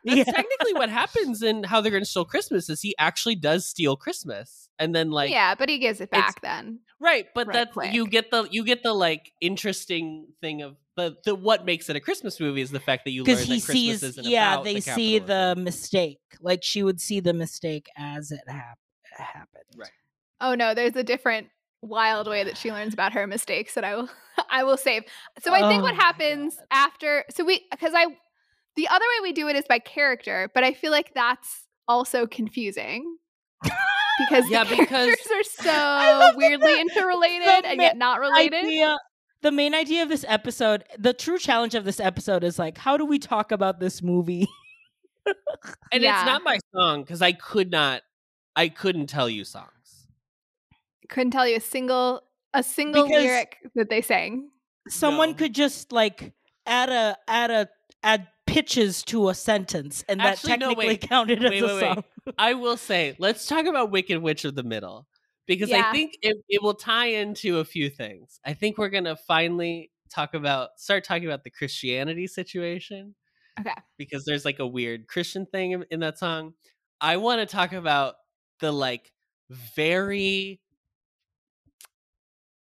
That's 0.04 0.16
Yeah. 0.16 0.24
technically 0.24 0.72
what 0.74 0.88
happens 0.88 1.42
in 1.42 1.64
How 1.64 1.80
They're 1.82 1.90
Going 1.90 2.02
to 2.02 2.08
Steal 2.08 2.24
Christmas 2.24 2.70
is 2.70 2.80
he 2.82 2.94
actually 2.98 3.34
does 3.36 3.66
steal 3.66 3.96
Christmas, 3.96 4.63
and 4.78 4.94
then 4.94 5.10
like 5.10 5.30
yeah, 5.30 5.54
but 5.54 5.68
he 5.68 5.78
gives 5.78 6.00
it 6.00 6.10
back 6.10 6.40
then. 6.42 6.80
right, 7.00 7.26
but 7.34 7.48
Right 7.48 7.68
that's 7.74 7.94
you 7.94 8.06
get 8.06 8.30
the 8.30 8.48
you 8.50 8.64
get 8.64 8.82
the 8.82 8.92
like 8.92 9.32
interesting 9.40 10.28
thing 10.40 10.62
of 10.62 10.76
the 10.96 11.16
the 11.24 11.34
what 11.34 11.64
makes 11.64 11.88
it 11.88 11.96
a 11.96 12.00
Christmas 12.00 12.38
movie 12.40 12.60
is 12.60 12.70
the 12.70 12.80
fact 12.80 13.04
that 13.04 13.10
you 13.10 13.24
learn 13.24 13.34
because 13.34 13.40
that 13.40 13.54
he 13.54 13.60
Christmas 13.60 14.00
sees 14.00 14.02
isn't 14.02 14.26
yeah 14.26 14.54
about 14.54 14.64
they 14.64 14.74
the 14.74 14.80
see 14.80 15.18
the 15.18 15.54
mistake 15.56 16.20
like 16.40 16.62
she 16.62 16.82
would 16.82 17.00
see 17.00 17.20
the 17.20 17.32
mistake 17.32 17.88
as 17.96 18.30
it 18.30 18.42
hap- 18.48 18.78
happened 19.12 19.64
Right. 19.76 19.90
Oh 20.40 20.54
no, 20.54 20.74
there's 20.74 20.96
a 20.96 21.02
different 21.02 21.48
wild 21.82 22.28
way 22.28 22.44
that 22.44 22.56
she 22.56 22.72
learns 22.72 22.94
about 22.94 23.12
her 23.12 23.26
mistakes 23.26 23.74
that 23.74 23.84
I 23.84 23.96
will 23.96 24.08
I 24.50 24.64
will 24.64 24.76
save. 24.76 25.04
So 25.42 25.52
I 25.52 25.68
think 25.68 25.82
Oh 25.82 25.84
what 25.84 25.94
happens 25.94 26.58
after 26.70 27.24
so 27.30 27.44
we 27.44 27.66
because 27.70 27.92
I 27.94 28.06
the 28.76 28.88
other 28.88 29.04
way 29.04 29.22
we 29.22 29.32
do 29.32 29.48
it 29.48 29.56
is 29.56 29.64
by 29.68 29.78
character, 29.78 30.50
but 30.54 30.64
I 30.64 30.72
feel 30.72 30.90
like 30.90 31.12
that's 31.14 31.66
also 31.86 32.26
confusing. 32.26 33.18
Because 34.18 34.48
Yeah, 34.48 34.64
the 34.64 34.76
because- 34.76 34.88
characters 34.88 35.26
are 35.32 36.30
so 36.32 36.32
weirdly 36.36 36.80
interrelated 36.80 37.64
and 37.64 37.80
yet 37.80 37.96
not 37.96 38.20
related. 38.20 38.64
idea 38.64 38.96
the 39.42 39.52
main 39.52 39.74
idea 39.74 40.02
of 40.02 40.08
this 40.08 40.24
episode 40.26 40.84
the 40.98 41.12
true 41.12 41.38
challenge 41.38 41.74
of 41.74 41.84
this 41.84 42.00
episode 42.00 42.42
is 42.44 42.58
like 42.58 42.78
how 42.78 42.96
do 42.96 43.04
we 43.04 43.18
talk 43.18 43.52
about 43.52 43.78
this 43.78 44.02
movie 44.02 44.46
and 45.92 46.02
Yeah. 46.02 46.20
it's 46.20 46.26
not 46.26 46.42
my 46.42 46.58
song 46.74 47.02
because 47.02 47.20
I 47.22 47.32
could 47.32 47.70
not 47.70 48.02
I 48.56 48.68
couldn't 48.68 49.08
tell 49.08 49.28
you 49.28 49.44
songs. 49.44 50.06
Couldn't 51.08 51.32
tell 51.32 51.46
you 51.46 51.56
a 51.56 51.60
single 51.60 52.22
a 52.54 52.62
single 52.62 53.06
Because- 53.06 53.22
lyric 53.22 53.56
that 53.74 53.90
they 53.90 54.00
sang. 54.00 54.50
someone 54.88 55.30
No. 55.30 55.36
could 55.36 55.54
just 55.54 55.92
like 55.92 56.32
add 56.66 56.88
a 56.88 57.16
add 57.28 57.50
a 57.50 57.68
add 58.02 58.28
pitches 58.46 59.02
to 59.04 59.28
a 59.30 59.34
sentence 59.34 60.04
and 60.08 60.20
Actually, 60.22 60.50
that 60.50 60.60
no, 60.60 60.66
technically 60.68 60.86
wait. 60.86 61.00
counted 61.02 61.44
as 61.44 61.50
Wait, 61.50 61.62
a 61.62 61.66
wait, 61.66 61.80
song 61.80 61.96
wait. 61.96 62.04
I 62.38 62.54
will 62.54 62.76
say, 62.76 63.14
let's 63.18 63.46
talk 63.46 63.66
about 63.66 63.90
Wicked 63.90 64.18
Witch 64.18 64.44
of 64.44 64.54
the 64.54 64.62
Middle 64.62 65.06
because 65.46 65.70
Yeah. 65.70 65.88
I 65.88 65.92
think 65.92 66.16
it, 66.22 66.36
it 66.48 66.62
will 66.62 66.74
tie 66.74 67.06
into 67.06 67.58
a 67.58 67.64
few 67.64 67.90
things. 67.90 68.40
I 68.44 68.54
think 68.54 68.78
we're 68.78 68.88
gonna 68.88 69.16
finally 69.16 69.90
talk 70.10 70.34
about 70.34 70.70
start 70.78 71.04
talking 71.04 71.26
about 71.26 71.44
the 71.44 71.50
Christianity 71.50 72.26
situation 72.26 73.14
Okay. 73.60 73.74
because 73.98 74.24
there's 74.24 74.44
like 74.44 74.58
a 74.58 74.66
weird 74.66 75.06
Christian 75.06 75.46
thing 75.46 75.72
in, 75.72 75.84
in 75.90 76.00
that 76.00 76.18
song. 76.18 76.54
I 77.00 77.16
want 77.18 77.40
to 77.40 77.46
talk 77.46 77.72
about 77.72 78.14
the 78.60 78.72
like 78.72 79.12
very. 79.50 80.60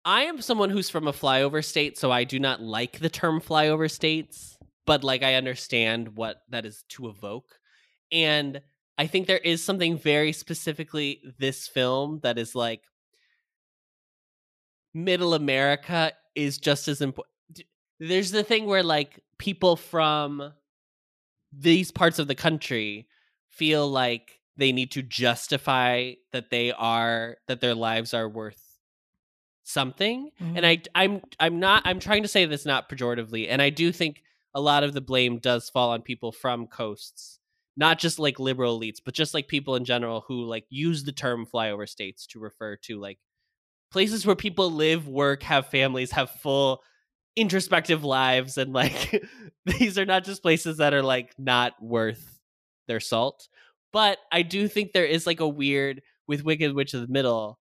I 0.04 0.22
am 0.22 0.40
someone 0.40 0.70
who's 0.70 0.88
from 0.88 1.06
a 1.06 1.12
flyover 1.12 1.62
state, 1.64 1.98
so 1.98 2.10
I 2.10 2.24
do 2.24 2.38
not 2.38 2.62
like 2.62 2.98
the 2.98 3.10
term 3.10 3.40
flyover 3.40 3.90
states, 3.90 4.56
but 4.86 5.04
like 5.04 5.22
I 5.22 5.34
understand 5.34 6.16
what 6.16 6.42
that 6.48 6.64
is 6.64 6.84
to 6.90 7.08
evoke. 7.08 7.58
And 8.10 8.62
I 8.98 9.06
think 9.06 9.26
there 9.26 9.38
is 9.38 9.62
something 9.62 9.96
very 9.96 10.32
specifically 10.32 11.20
this 11.38 11.68
film 11.68 12.20
that 12.24 12.36
is 12.36 12.54
like 12.54 12.82
middle 14.92 15.34
America 15.34 16.12
is 16.34 16.58
just 16.58 16.88
as 16.88 17.00
important. 17.00 17.32
There's 18.00 18.32
the 18.32 18.42
thing 18.42 18.66
where 18.66 18.82
like 18.82 19.20
people 19.38 19.76
from 19.76 20.52
these 21.52 21.90
parts 21.90 22.18
of 22.18 22.28
the 22.28 22.34
country 22.34 23.06
feel 23.48 23.88
like 23.88 24.40
they 24.56 24.72
need 24.72 24.90
to 24.92 25.02
justify 25.02 26.12
that 26.32 26.50
they 26.50 26.72
are 26.72 27.36
that 27.46 27.60
their 27.60 27.74
lives 27.74 28.12
are 28.12 28.28
worth 28.28 28.62
something 29.62 30.30
and 30.40 30.56
mm-hmm. 30.56 30.64
i 30.64 30.82
i'm 30.94 31.20
i'm 31.40 31.60
not 31.60 31.82
i'm 31.84 32.00
trying 32.00 32.22
to 32.22 32.28
say 32.28 32.46
this 32.46 32.64
not 32.64 32.88
pejoratively 32.88 33.46
and 33.48 33.60
i 33.60 33.68
do 33.68 33.92
think 33.92 34.22
a 34.54 34.60
lot 34.60 34.82
of 34.82 34.94
the 34.94 35.00
blame 35.00 35.38
does 35.38 35.68
fall 35.68 35.90
on 35.90 36.00
people 36.00 36.32
from 36.32 36.66
coasts 36.66 37.37
not 37.78 37.98
just 37.98 38.18
like 38.18 38.38
liberal 38.40 38.78
elites 38.78 38.98
but 39.02 39.14
just 39.14 39.32
like 39.32 39.48
people 39.48 39.76
in 39.76 39.84
general 39.84 40.24
who 40.26 40.44
like 40.44 40.64
use 40.68 41.04
the 41.04 41.12
term 41.12 41.46
flyover 41.46 41.88
states 41.88 42.26
to 42.26 42.40
refer 42.40 42.76
to 42.76 43.00
like 43.00 43.18
places 43.90 44.26
where 44.26 44.36
people 44.36 44.70
live 44.70 45.08
work 45.08 45.42
have 45.44 45.68
families 45.68 46.10
have 46.10 46.30
full 46.30 46.82
introspective 47.36 48.02
lives 48.04 48.58
and 48.58 48.72
like 48.72 49.24
these 49.66 49.96
are 49.96 50.04
not 50.04 50.24
just 50.24 50.42
places 50.42 50.78
that 50.78 50.92
are 50.92 51.02
like 51.02 51.32
not 51.38 51.72
worth 51.80 52.40
their 52.88 53.00
salt. 53.00 53.48
But 53.92 54.18
i 54.32 54.42
do 54.42 54.68
think 54.68 54.92
there 54.92 55.06
is 55.06 55.26
like 55.26 55.40
a 55.40 55.48
weird 55.48 56.02
with 56.26 56.44
wicked 56.44 56.74
witch 56.74 56.92
of 56.92 57.00
the 57.00 57.12
middle 57.12 57.58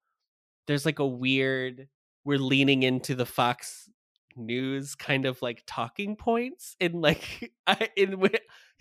there's 0.66 0.86
like 0.86 1.00
a 1.00 1.08
weird 1.08 1.88
we're 2.26 2.38
leaning 2.38 2.84
into 2.84 3.16
the 3.16 3.26
fox 3.26 3.90
news 4.36 4.94
kind 4.96 5.26
of 5.26 5.42
like 5.42 5.64
talking 5.66 6.16
points 6.16 6.76
in 6.80 6.94
like 7.00 7.54
in 7.96 8.20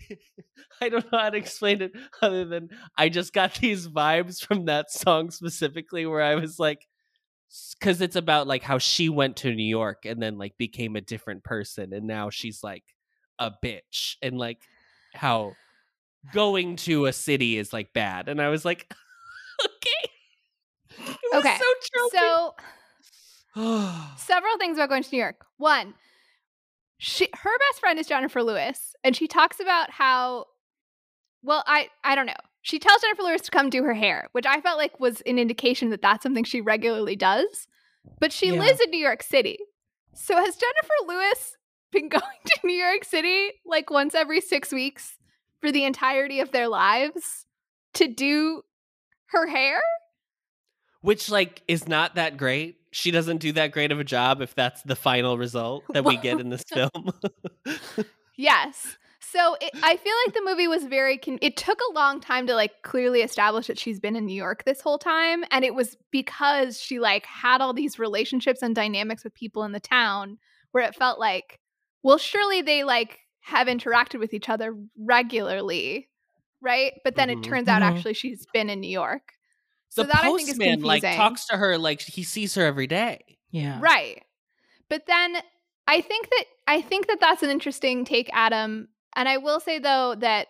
I 0.81 0.89
don't 0.89 1.11
know 1.11 1.19
how 1.19 1.29
to 1.29 1.37
explain 1.37 1.81
it 1.81 1.91
other 2.21 2.45
than 2.45 2.69
I 2.97 3.09
just 3.09 3.33
got 3.33 3.55
these 3.55 3.87
vibes 3.87 4.43
from 4.43 4.65
that 4.65 4.91
song 4.91 5.31
specifically 5.31 6.05
where 6.05 6.21
I 6.21 6.35
was 6.35 6.59
like 6.59 6.87
because 7.79 8.01
it's 8.01 8.15
about 8.17 8.45
like 8.47 8.63
how 8.63 8.77
she 8.77 9.09
went 9.09 9.37
to 9.37 9.53
New 9.53 9.63
York 9.63 10.05
and 10.05 10.21
then 10.21 10.37
like 10.37 10.57
became 10.57 10.95
a 10.95 11.01
different 11.01 11.43
person 11.43 11.93
and 11.93 12.05
now 12.05 12.29
she's 12.29 12.63
like 12.63 12.83
a 13.39 13.51
bitch 13.63 14.15
and 14.21 14.37
like 14.37 14.59
how 15.13 15.53
going 16.33 16.75
to 16.75 17.05
a 17.05 17.13
city 17.13 17.57
is 17.57 17.71
like 17.71 17.93
bad 17.93 18.27
and 18.27 18.41
I 18.41 18.49
was 18.49 18.65
like 18.65 18.91
okay 19.65 20.11
It 20.99 21.17
was 21.31 21.45
Okay. 21.45 21.57
so. 21.57 22.53
So 23.55 24.03
several 24.17 24.57
things 24.57 24.77
about 24.77 24.89
going 24.89 25.03
to 25.03 25.09
New 25.11 25.19
York. 25.19 25.45
One, 25.57 25.93
she 26.97 27.29
her 27.33 27.57
best 27.69 27.79
friend 27.79 27.99
is 27.99 28.07
Jennifer 28.07 28.43
Lewis, 28.43 28.95
and 29.03 29.15
she 29.15 29.27
talks 29.27 29.59
about 29.59 29.91
how 29.91 30.45
well, 31.43 31.63
I 31.67 31.89
I 32.03 32.15
don't 32.15 32.25
know. 32.25 32.33
She 32.61 32.79
tells 32.79 33.01
Jennifer 33.01 33.23
Lewis 33.23 33.41
to 33.43 33.51
come 33.51 33.69
do 33.69 33.83
her 33.83 33.93
hair, 33.93 34.27
which 34.33 34.45
I 34.45 34.59
felt 34.59 34.77
like 34.77 34.99
was 34.99 35.21
an 35.21 35.39
indication 35.39 35.89
that 35.91 36.01
that's 36.01 36.23
something 36.23 36.43
she 36.43 36.59
regularly 36.59 37.15
does. 37.15 37.67
But 38.19 38.33
she 38.33 38.47
Yeah. 38.51 38.59
lives 38.59 38.81
in 38.81 38.89
New 38.91 38.97
York 38.99 39.23
City. 39.23 39.59
So 40.13 40.35
has 40.35 40.55
Jennifer 40.57 40.93
Lewis 41.07 41.55
been 41.91 42.09
going 42.09 42.23
to 42.45 42.59
New 42.63 42.73
York 42.73 43.05
City 43.05 43.51
like 43.65 43.89
once 43.89 44.15
every 44.15 44.41
6 44.41 44.71
weeks 44.73 45.17
for 45.61 45.71
the 45.71 45.85
entirety 45.85 46.39
of 46.41 46.51
their 46.51 46.67
lives 46.67 47.45
to 47.93 48.07
do 48.07 48.63
her 49.27 49.47
hair? 49.47 49.79
which 51.01 51.29
like 51.29 51.61
is 51.67 51.87
not 51.87 52.15
that 52.15 52.35
great. 52.37 52.86
She 52.91 53.11
doesn't 53.11 53.37
do 53.37 53.51
that 53.53 53.71
great 53.71 53.91
of 53.91 53.99
a 53.99 54.03
job 54.03 54.41
if 54.41 54.55
that's 54.55 54.81
the 54.83 54.95
final 54.95 55.37
result 55.37 55.83
that 55.93 56.05
we 56.05 56.17
get 56.17 56.39
in 56.39 56.49
this 56.49 56.63
film. 56.73 57.11
Yes. 58.37 58.97
So 59.19 59.57
it, 59.59 59.71
I 59.81 59.97
feel 59.97 60.13
like 60.25 60.33
the 60.35 60.43
movie 60.45 60.67
was 60.67 60.85
very. 60.85 61.17
Con- 61.17 61.39
it 61.41 61.57
took 61.57 61.79
a 61.89 61.93
long 61.93 62.21
time 62.21 62.45
to 62.47 62.53
like 62.55 62.71
clearly 62.83 63.21
establish 63.21 63.67
that 63.67 63.79
she's 63.79 63.99
been 63.99 64.15
in 64.15 64.25
New 64.25 64.35
York 64.35 64.63
this 64.63 64.79
whole 64.79 64.99
time, 64.99 65.43
and 65.51 65.65
it 65.65 65.73
was 65.73 65.97
because 66.11 66.79
she 66.79 66.99
like 66.99 67.25
had 67.25 67.59
all 67.59 67.73
these 67.73 67.97
relationships 67.99 68.61
and 68.61 68.75
dynamics 68.75 69.23
with 69.23 69.33
people 69.33 69.63
in 69.63 69.71
the 69.71 69.79
town 69.79 70.37
where 70.71 70.83
it 70.83 70.95
felt 70.95 71.19
like, 71.19 71.59
well, 72.03 72.17
surely 72.19 72.61
they 72.61 72.83
like 72.83 73.19
have 73.41 73.67
interacted 73.67 74.19
with 74.19 74.33
each 74.33 74.49
other 74.49 74.75
regularly. 74.97 76.09
right? 76.61 76.93
But 77.03 77.15
then 77.15 77.29
Mhm. 77.29 77.37
it 77.37 77.43
turns 77.43 77.67
out 77.67 77.83
Mhm. 77.83 77.85
actually 77.85 78.13
she's 78.15 78.47
been 78.51 78.67
in 78.69 78.79
New 78.81 78.89
York. 78.89 79.33
So 79.89 80.03
the 80.03 80.09
that 80.09 80.17
I 80.17 80.21
think 80.23 80.41
is 80.41 80.49
postman 80.49 80.81
confusing. 80.81 80.83
like 80.83 81.15
talks 81.15 81.45
to 81.47 81.57
her 81.57 81.77
like 81.77 82.01
he 82.01 82.23
sees 82.23 82.55
her 82.55 82.63
every 82.63 82.87
day. 82.87 83.37
Yeah. 83.51 83.79
Right. 83.81 84.23
But 84.89 85.03
then 85.07 85.37
I 85.87 86.01
think 86.01 86.29
that 86.29 86.45
I 86.67 86.81
think 86.81 87.07
that 87.07 87.19
that's 87.19 87.43
an 87.43 87.49
interesting 87.49 88.05
take, 88.05 88.29
Adam. 88.33 88.89
And 89.15 89.27
I 89.27 89.37
will 89.37 89.59
say 89.59 89.79
though 89.79 90.15
that 90.19 90.47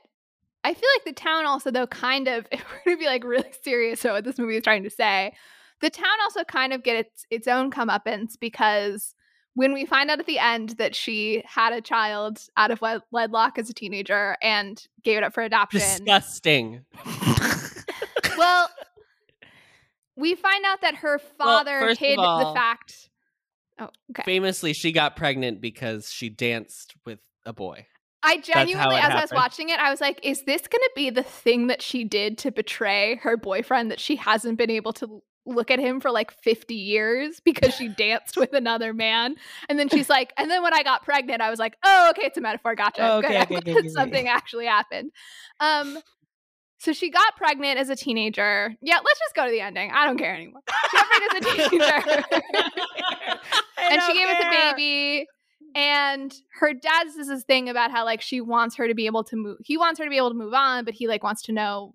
I 0.63 0.73
feel 0.73 0.89
like 0.97 1.05
the 1.05 1.21
town 1.21 1.45
also 1.45 1.71
though 1.71 1.87
kind 1.87 2.27
of 2.27 2.47
if 2.51 2.63
we're 2.69 2.81
gonna 2.85 2.97
be 2.97 3.05
like 3.05 3.23
really 3.23 3.51
serious 3.61 4.03
about 4.03 4.15
what 4.15 4.23
this 4.25 4.37
movie 4.37 4.57
is 4.57 4.63
trying 4.63 4.83
to 4.83 4.89
say, 4.89 5.33
the 5.81 5.89
town 5.89 6.05
also 6.23 6.43
kind 6.43 6.73
of 6.73 6.83
gets 6.83 7.07
its, 7.07 7.25
its 7.29 7.47
own 7.47 7.71
comeuppance 7.71 8.33
because 8.39 9.13
when 9.53 9.73
we 9.73 9.85
find 9.87 10.11
out 10.11 10.19
at 10.19 10.27
the 10.27 10.37
end 10.37 10.69
that 10.77 10.95
she 10.95 11.43
had 11.45 11.73
a 11.73 11.81
child 11.81 12.39
out 12.57 12.69
of 12.69 12.79
wed- 12.79 13.01
wedlock 13.11 13.57
as 13.57 13.69
a 13.71 13.73
teenager 13.73 14.37
and 14.41 14.83
gave 15.03 15.17
it 15.17 15.23
up 15.23 15.33
for 15.33 15.41
adoption, 15.41 15.79
Disgusting. 15.79 16.85
well, 18.37 18.69
we 20.17 20.35
find 20.35 20.65
out 20.65 20.81
that 20.81 20.95
her 20.95 21.19
father 21.19 21.89
of 21.89 21.97
hid 21.97 22.17
all- 22.17 22.53
the 22.53 22.59
fact. 22.59 23.09
Oh, 23.79 23.89
okay. 24.11 24.23
Famously, 24.25 24.73
she 24.73 24.91
got 24.91 25.15
pregnant 25.15 25.61
because 25.61 26.11
she 26.11 26.29
danced 26.29 26.95
with 27.05 27.19
a 27.45 27.53
boy. 27.53 27.85
I 28.23 28.37
genuinely, 28.39 28.95
as 28.95 29.13
I 29.13 29.21
was 29.21 29.31
watching 29.31 29.69
it, 29.69 29.79
I 29.79 29.91
was 29.91 30.01
like, 30.01 30.19
is 30.23 30.43
this 30.43 30.67
going 30.67 30.81
to 30.81 30.91
be 30.95 31.11
the 31.11 31.23
thing 31.23 31.67
that 31.67 31.81
she 31.81 32.03
did 32.03 32.39
to 32.39 32.51
betray 32.51 33.17
her 33.17 33.37
boyfriend 33.37 33.91
that 33.91 33.99
she 33.99 34.15
hasn't 34.15 34.57
been 34.57 34.71
able 34.71 34.91
to 34.93 35.21
look 35.45 35.71
at 35.71 35.79
him 35.79 36.01
for 36.01 36.11
like 36.11 36.31
50 36.31 36.73
years 36.73 37.39
because 37.39 37.73
she 37.75 37.87
danced 37.87 38.35
with 38.35 38.53
another 38.53 38.91
man? 38.91 39.35
And 39.69 39.77
then 39.77 39.87
she's 39.87 40.09
like, 40.09 40.33
and 40.37 40.49
then 40.49 40.63
when 40.63 40.73
I 40.73 40.81
got 40.81 41.03
pregnant, 41.03 41.41
I 41.41 41.51
was 41.51 41.59
like, 41.59 41.77
oh, 41.85 42.09
okay, 42.09 42.25
it's 42.25 42.37
a 42.37 42.41
metaphor. 42.41 42.75
Gotcha. 42.75 43.07
Oh, 43.07 43.21
Good. 43.21 43.29
okay, 43.29 43.41
okay, 43.43 43.57
okay, 43.57 43.79
okay, 43.79 43.89
Something 43.89 44.27
actually 44.27 44.65
happened. 44.65 45.11
Um, 45.59 45.99
so 46.79 46.93
she 46.93 47.09
got 47.09 47.35
pregnant 47.35 47.79
as 47.79 47.89
a 47.89 47.95
teenager. 47.95 48.75
Yeah, 48.81 48.97
let's 48.97 49.19
just 49.19 49.35
go 49.35 49.45
to 49.45 49.51
the 49.51 49.61
ending. 49.61 49.91
I 49.91 50.05
don't 50.05 50.17
care 50.17 50.35
anymore. 50.35 50.61
She 50.91 50.97
got 50.97 51.07
pregnant 51.07 51.33
as 51.33 51.65
a 51.65 51.69
teenager. 51.69 52.23
and 53.91 54.01
she 54.03 54.13
gave 54.13 54.29
it 54.29 54.37
the 54.39 54.49
baby 54.49 55.27
and 55.75 56.33
her 56.59 56.73
dad 56.73 57.07
says 57.11 57.27
this 57.27 57.43
thing 57.43 57.69
about 57.69 57.91
how 57.91 58.03
like 58.03 58.21
she 58.21 58.41
wants 58.41 58.75
her 58.75 58.87
to 58.87 58.95
be 58.95 59.05
able 59.05 59.23
to 59.23 59.35
move 59.35 59.57
he 59.63 59.77
wants 59.77 59.99
her 59.99 60.05
to 60.05 60.09
be 60.09 60.17
able 60.17 60.29
to 60.29 60.35
move 60.35 60.53
on 60.53 60.83
but 60.83 60.93
he 60.93 61.07
like 61.07 61.23
wants 61.23 61.43
to 61.43 61.51
know 61.51 61.93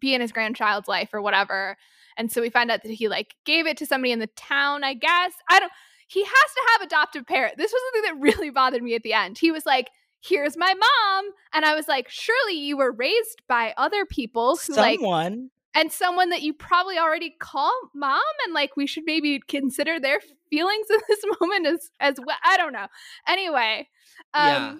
be 0.00 0.14
in 0.14 0.20
his 0.20 0.32
grandchild's 0.32 0.88
life 0.88 1.10
or 1.12 1.22
whatever 1.22 1.76
and 2.16 2.32
so 2.32 2.40
we 2.40 2.50
find 2.50 2.70
out 2.70 2.82
that 2.82 2.90
he 2.90 3.08
like 3.08 3.34
gave 3.44 3.66
it 3.66 3.76
to 3.76 3.86
somebody 3.86 4.12
in 4.12 4.18
the 4.18 4.28
town 4.28 4.82
i 4.82 4.94
guess 4.94 5.32
i 5.48 5.60
don't 5.60 5.72
he 6.08 6.22
has 6.22 6.28
to 6.30 6.62
have 6.72 6.82
adoptive 6.82 7.26
parent 7.26 7.56
this 7.56 7.72
was 7.72 7.82
the 7.92 8.00
thing 8.00 8.14
that 8.14 8.22
really 8.22 8.50
bothered 8.50 8.82
me 8.82 8.94
at 8.94 9.02
the 9.02 9.12
end 9.12 9.38
he 9.38 9.50
was 9.50 9.64
like 9.66 9.90
here's 10.26 10.56
my 10.56 10.72
mom 10.74 11.30
and 11.52 11.64
i 11.64 11.74
was 11.74 11.86
like 11.88 12.08
surely 12.08 12.54
you 12.54 12.76
were 12.76 12.92
raised 12.92 13.42
by 13.48 13.74
other 13.76 14.04
people 14.06 14.56
who 14.56 14.74
like 14.74 14.98
Someone. 15.00 15.50
and 15.74 15.92
someone 15.92 16.30
that 16.30 16.42
you 16.42 16.54
probably 16.54 16.98
already 16.98 17.34
call 17.38 17.72
mom 17.94 18.22
and 18.46 18.54
like 18.54 18.76
we 18.76 18.86
should 18.86 19.04
maybe 19.06 19.40
consider 19.48 20.00
their 20.00 20.20
feelings 20.50 20.86
in 20.90 20.98
this 21.08 21.24
moment 21.40 21.66
as 21.66 21.90
as 22.00 22.16
well 22.24 22.36
i 22.44 22.56
don't 22.56 22.72
know 22.72 22.86
anyway 23.28 23.86
um 24.32 24.44
Yeah. 24.46 24.74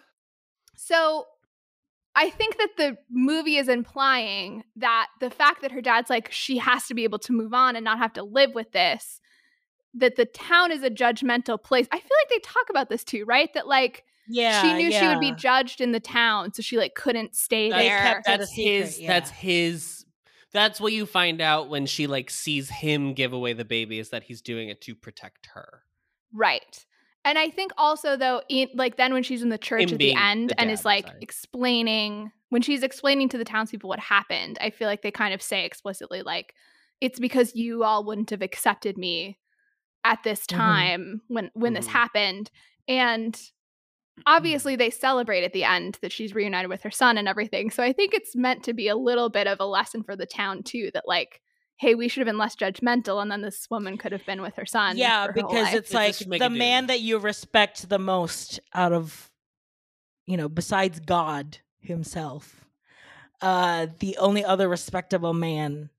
so 0.76 1.26
i 2.14 2.30
think 2.30 2.56
that 2.58 2.70
the 2.76 2.96
movie 3.10 3.56
is 3.56 3.68
implying 3.68 4.64
that 4.76 5.08
the 5.20 5.30
fact 5.30 5.62
that 5.62 5.72
her 5.72 5.80
dad's 5.80 6.10
like 6.10 6.30
she 6.32 6.58
has 6.58 6.86
to 6.86 6.94
be 6.94 7.04
able 7.04 7.18
to 7.20 7.32
move 7.32 7.52
on 7.52 7.76
and 7.76 7.84
not 7.84 7.98
have 7.98 8.12
to 8.14 8.22
live 8.22 8.54
with 8.54 8.72
this 8.72 9.20
that 9.92 10.16
the 10.16 10.24
town 10.26 10.72
is 10.72 10.82
a 10.82 10.90
judgmental 10.90 11.62
place 11.62 11.86
i 11.92 11.98
feel 11.98 12.16
like 12.22 12.30
they 12.30 12.38
talk 12.38 12.70
about 12.70 12.88
this 12.88 13.04
too 13.04 13.24
right 13.26 13.52
that 13.54 13.66
like 13.68 14.04
Yeah. 14.28 14.62
she 14.62 14.72
knew 14.74 14.90
she 14.92 15.06
would 15.06 15.20
be 15.20 15.32
judged 15.32 15.80
in 15.80 15.92
the 15.92 16.00
town 16.00 16.52
so 16.54 16.62
she 16.62 16.76
like 16.78 16.94
couldn't 16.94 17.34
stay 17.34 17.70
That's, 17.70 17.82
there 17.82 17.98
kept 17.98 18.18
it 18.20 18.24
that's 18.38 18.50
secret, 18.54 18.72
his. 18.84 19.00
yeah. 19.00 19.08
That's 19.08 19.30
his. 19.30 20.04
That's 20.52 20.80
what 20.80 20.92
you 20.92 21.04
find 21.06 21.40
out 21.40 21.68
when 21.68 21.84
she 21.86 22.06
like 22.06 22.30
sees 22.30 22.70
him 22.70 23.12
give 23.14 23.32
away 23.32 23.52
the 23.54 23.64
baby 23.64 23.98
is 23.98 24.10
that 24.10 24.22
he's 24.22 24.40
doing 24.40 24.68
it 24.68 24.80
to 24.82 24.94
protect 24.94 25.46
her. 25.54 25.82
Right. 26.32 26.84
And 27.24 27.38
I 27.38 27.48
think 27.50 27.72
also 27.78 28.16
though, 28.16 28.42
in, 28.48 28.68
like 28.74 28.96
then 28.96 29.12
when 29.12 29.22
she's 29.22 29.42
in 29.42 29.48
the 29.48 29.58
church 29.58 29.82
Him 29.84 29.94
at 29.94 29.98
the 29.98 30.14
end 30.14 30.50
the 30.50 30.60
and 30.60 30.68
dad, 30.68 30.72
is 30.74 30.84
like 30.84 31.06
sorry. 31.06 31.18
explaining 31.22 32.30
when 32.50 32.62
she's 32.62 32.82
explaining 32.82 33.28
to 33.30 33.38
the 33.38 33.44
townspeople 33.44 33.88
what 33.88 33.98
happened, 33.98 34.58
I 34.60 34.70
feel 34.70 34.86
like 34.88 35.02
they 35.02 35.10
kind 35.10 35.34
of 35.34 35.42
say 35.42 35.64
explicitly 35.64 36.22
like 36.22 36.54
it's 37.00 37.18
because 37.18 37.54
you 37.56 37.82
all 37.82 38.04
wouldn't 38.04 38.30
have 38.30 38.42
accepted 38.42 38.96
me 38.96 39.38
at 40.04 40.22
this 40.22 40.42
Mhm. 40.46 40.56
time 40.56 41.22
when 41.28 41.50
when 41.54 41.72
this 41.72 41.86
Mhm. 41.88 41.92
happened. 41.92 42.50
And 42.86 43.40
obviously 44.26 44.76
they 44.76 44.90
celebrate 44.90 45.44
at 45.44 45.52
the 45.52 45.64
end 45.64 45.98
that 46.02 46.12
she's 46.12 46.34
reunited 46.34 46.70
with 46.70 46.82
her 46.82 46.90
son 46.90 47.18
and 47.18 47.28
everything. 47.28 47.70
So 47.70 47.82
I 47.82 47.92
think 47.92 48.14
it's 48.14 48.36
meant 48.36 48.62
to 48.64 48.72
be 48.72 48.88
a 48.88 48.96
little 48.96 49.28
bit 49.28 49.46
of 49.46 49.58
a 49.60 49.66
lesson 49.66 50.02
for 50.02 50.16
the 50.16 50.26
town 50.26 50.62
too 50.62 50.90
that 50.94 51.04
like 51.06 51.40
hey, 51.76 51.94
we 51.94 52.08
should 52.08 52.20
have 52.20 52.26
been 52.26 52.38
less 52.38 52.56
judgmental 52.56 53.20
and 53.20 53.30
then 53.30 53.42
this 53.42 53.68
woman 53.70 53.98
could 53.98 54.12
have 54.12 54.24
been 54.24 54.42
with 54.42 54.54
her 54.56 54.66
son. 54.66 54.96
Yeah, 54.96 55.26
for 55.26 55.32
her 55.32 55.40
whole 55.40 55.50
because 55.50 55.64
life. 55.66 55.74
it's 55.74 55.88
It's 55.88 55.94
like 55.94 56.16
just 56.16 56.30
the 56.30 56.46
a 56.46 56.50
man 56.50 56.86
that 56.86 57.00
you 57.00 57.18
respect 57.18 57.88
the 57.88 57.98
most 57.98 58.60
out 58.72 58.92
of, 58.92 59.30
you 60.26 60.36
know, 60.36 60.48
besides 60.48 61.00
God 61.00 61.58
himself, 61.80 62.64
uh, 63.40 63.88
the 63.98 64.16
only 64.18 64.44
other 64.44 64.68
respectable 64.68 65.34
man 65.34 65.90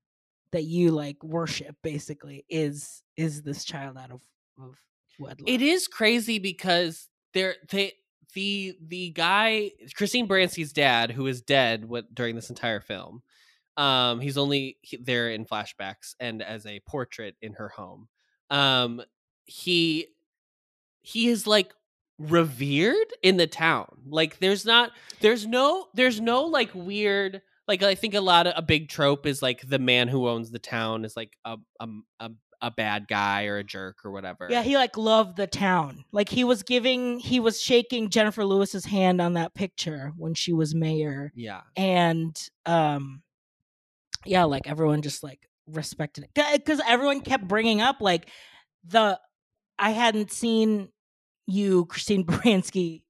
that 0.52 0.64
you 0.64 0.90
like 0.90 1.22
worship 1.22 1.76
basically 1.82 2.44
is 2.48 3.02
is 3.16 3.42
this 3.42 3.64
child 3.64 3.96
out 3.98 4.10
of 4.10 4.22
of 4.58 4.76
wedlock. 5.18 5.48
It 5.48 5.60
is 5.60 5.86
crazy 5.86 6.38
because 6.38 7.08
they're 7.34 7.56
they 7.70 7.92
the 8.36 8.76
the 8.86 9.10
guy 9.10 9.72
Christine 9.96 10.28
Baranski's 10.28 10.72
dad 10.72 11.10
who 11.10 11.26
is 11.26 11.40
dead 11.40 11.86
what 11.86 12.14
during 12.14 12.36
this 12.36 12.50
entire 12.50 12.80
film. 12.80 13.22
Um, 13.78 14.20
he's 14.20 14.36
only 14.36 14.76
he- 14.82 14.98
there 14.98 15.30
in 15.30 15.46
flashbacks 15.46 16.14
and 16.20 16.42
as 16.42 16.66
a 16.66 16.80
portrait 16.86 17.34
in 17.40 17.54
her 17.54 17.70
home. 17.70 18.08
Um, 18.50 19.02
he 19.46 20.08
he 21.00 21.28
is 21.28 21.46
like 21.46 21.72
revered 22.18 23.12
in 23.22 23.38
the 23.38 23.46
town. 23.46 23.86
Like 24.06 24.38
there's 24.38 24.66
not 24.66 24.92
there's 25.20 25.46
no 25.46 25.86
there's 25.94 26.20
no 26.20 26.42
like 26.44 26.70
weird 26.74 27.40
like 27.66 27.82
I 27.82 27.94
think 27.94 28.14
a 28.14 28.20
lot 28.20 28.46
of 28.46 28.52
a 28.54 28.62
big 28.62 28.90
trope 28.90 29.24
is 29.24 29.40
like 29.40 29.66
the 29.66 29.78
man 29.78 30.08
who 30.08 30.28
owns 30.28 30.50
the 30.50 30.58
town 30.58 31.06
is 31.06 31.16
like 31.16 31.32
a 31.46 31.56
a 31.80 31.88
a, 32.20 32.30
a 32.60 32.70
bad 32.70 33.06
guy 33.08 33.46
or 33.46 33.58
a 33.58 33.64
jerk 33.64 34.04
or 34.04 34.10
whatever. 34.10 34.48
Yeah, 34.50 34.62
he 34.62 34.76
like 34.76 34.96
loved 34.96 35.36
the 35.36 35.46
town. 35.46 36.04
Like 36.12 36.28
he 36.28 36.44
was 36.44 36.62
giving, 36.62 37.18
he 37.18 37.40
was 37.40 37.60
shaking 37.60 38.10
Jennifer 38.10 38.44
Lewis's 38.44 38.84
hand 38.84 39.20
on 39.20 39.34
that 39.34 39.54
picture 39.54 40.12
when 40.16 40.34
she 40.34 40.52
was 40.52 40.74
mayor, 40.74 41.32
yeah. 41.34 41.62
and 41.76 42.36
um, 42.64 43.22
yeah, 44.24 44.44
like 44.44 44.68
everyone 44.68 45.02
just 45.02 45.22
like 45.22 45.48
respected 45.68 46.24
it 46.24 46.30
because 46.34 46.80
everyone 46.86 47.20
kept 47.20 47.46
bringing 47.48 47.80
up 47.80 48.00
like 48.00 48.28
the 48.84 49.18
I 49.78 49.90
hadn't 49.90 50.32
seen 50.32 50.88
you, 51.46 51.86
Christine 51.86 52.24
Baranski, 52.26 53.02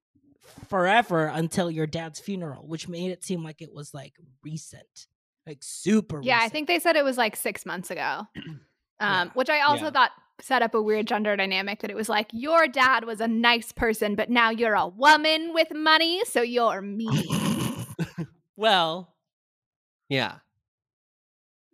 forever 0.67 1.27
until 1.27 1.71
your 1.71 1.87
dad's 1.87 2.19
funeral, 2.19 2.67
which 2.67 2.87
made 2.87 3.11
it 3.11 3.23
seem 3.23 3.43
like 3.43 3.61
it 3.61 3.73
was 3.73 3.93
like 3.93 4.13
recent, 4.43 5.07
like 5.45 5.59
super. 5.61 6.21
Yeah, 6.21 6.39
I 6.41 6.49
think 6.49 6.67
they 6.67 6.79
said 6.79 6.95
it 6.95 7.03
was 7.03 7.17
like 7.17 7.35
six 7.35 7.65
months 7.65 7.91
ago. 7.91 8.27
Um, 8.99 9.31
which 9.35 9.49
I 9.49 9.61
also 9.61 9.85
Yeah. 9.85 9.91
thought 9.91 10.11
set 10.39 10.61
up 10.61 10.73
a 10.75 10.81
weird 10.81 11.07
gender 11.07 11.35
dynamic 11.35 11.79
that 11.81 11.89
it 11.89 11.95
was 11.95 12.09
like 12.09 12.27
your 12.31 12.67
dad 12.67 13.05
was 13.05 13.19
a 13.21 13.27
nice 13.27 13.71
person, 13.71 14.15
but 14.15 14.29
now 14.29 14.49
you're 14.51 14.75
a 14.75 14.87
woman 14.87 15.53
with 15.53 15.71
money, 15.73 16.23
so 16.25 16.41
you're 16.41 16.81
mean. 16.81 17.09
Well, 18.55 19.13
yeah. 20.09 20.37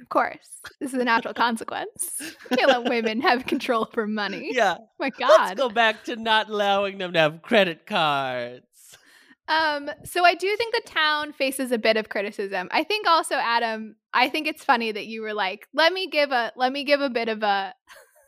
of 0.02 0.10
course, 0.10 0.60
this 0.82 0.94
is 0.94 1.00
a 1.00 1.06
natural 1.06 1.34
consequence. 1.34 2.18
You 2.52 2.58
can't 2.58 2.70
let 2.70 2.90
women 2.90 3.22
have 3.22 3.46
control 3.46 3.88
over 3.90 4.06
money. 4.06 4.50
Yeah. 4.52 4.76
My 5.00 5.10
God. 5.10 5.30
Let's 5.30 5.54
go 5.58 5.70
back 5.70 6.04
to 6.06 6.18
not 6.18 6.50
allowing 6.50 6.98
them 6.98 7.14
to 7.14 7.20
have 7.20 7.42
credit 7.42 7.86
cards. 7.86 8.66
Um, 9.48 9.90
so 10.06 10.24
I 10.24 10.36
do 10.36 10.56
think 10.56 10.74
the 10.74 10.90
town 10.90 11.34
faces 11.34 11.72
a 11.72 11.78
bit 11.78 11.98
of 11.98 12.10
criticism. 12.10 12.70
I 12.72 12.84
think 12.84 13.08
also, 13.08 13.36
Adam, 13.36 13.96
I 14.14 14.30
think 14.30 14.48
it's 14.48 14.64
funny 14.64 14.92
that 14.92 15.08
you 15.08 15.22
were 15.22 15.34
like, 15.34 15.68
let 15.74 15.92
me 15.92 16.08
give 16.08 16.32
a 16.32 16.54
let 16.56 16.72
me 16.72 16.84
give 16.84 17.02
a 17.02 17.10
bit 17.10 17.28
of 17.28 17.44
a 17.44 17.74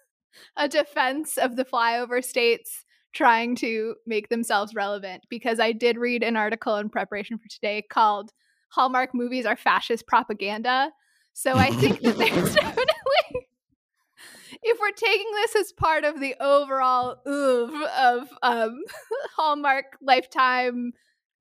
a 0.57 0.67
defense 0.67 1.37
of 1.37 1.55
the 1.55 1.65
flyover 1.65 2.23
states 2.23 2.83
trying 3.13 3.55
to 3.55 3.95
make 4.05 4.27
themselves 4.27 4.75
relevant 4.75 5.23
because 5.29 5.59
I 5.59 5.71
did 5.71 5.97
read 5.97 6.21
an 6.21 6.35
article 6.35 6.75
in 6.77 6.89
preparation 6.89 7.37
for 7.37 7.47
today 7.49 7.81
called 7.89 8.31
Hallmark 8.69 9.11
movies 9.13 9.45
are 9.45 9.55
fascist 9.55 10.05
propaganda. 10.05 10.91
So 11.31 11.53
I 11.53 11.69
think 11.71 12.01
that 12.01 12.17
there's 12.17 12.55
definitely 12.55 13.47
if 14.63 14.79
we're 14.79 14.91
taking 14.91 15.31
this 15.33 15.55
as 15.55 15.71
part 15.73 16.03
of 16.03 16.19
the 16.19 16.35
overall 16.39 17.17
oeuvre 17.27 17.87
of 17.97 18.27
um, 18.41 18.81
Hallmark 19.37 19.97
Lifetime, 20.01 20.91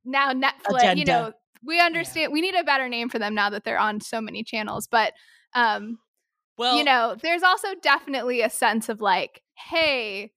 now 0.04 0.32
Netflix, 0.32 0.96
you 0.96 1.04
know, 1.04 1.32
we 1.64 1.80
understand 1.80 2.32
we 2.32 2.40
need 2.40 2.54
a 2.54 2.64
better 2.64 2.88
name 2.88 3.08
for 3.08 3.18
them 3.18 3.34
now 3.34 3.50
that 3.50 3.64
they're 3.64 3.78
on 3.78 4.00
so 4.00 4.20
many 4.20 4.42
channels. 4.44 4.86
But 4.86 5.12
um, 5.54 5.98
Well, 6.58 6.76
you 6.76 6.84
know, 6.84 7.16
there's 7.22 7.42
also 7.42 7.68
definitely 7.82 8.42
a 8.42 8.50
sense 8.50 8.88
of 8.88 9.00
like, 9.00 9.42
hey, 9.56 10.32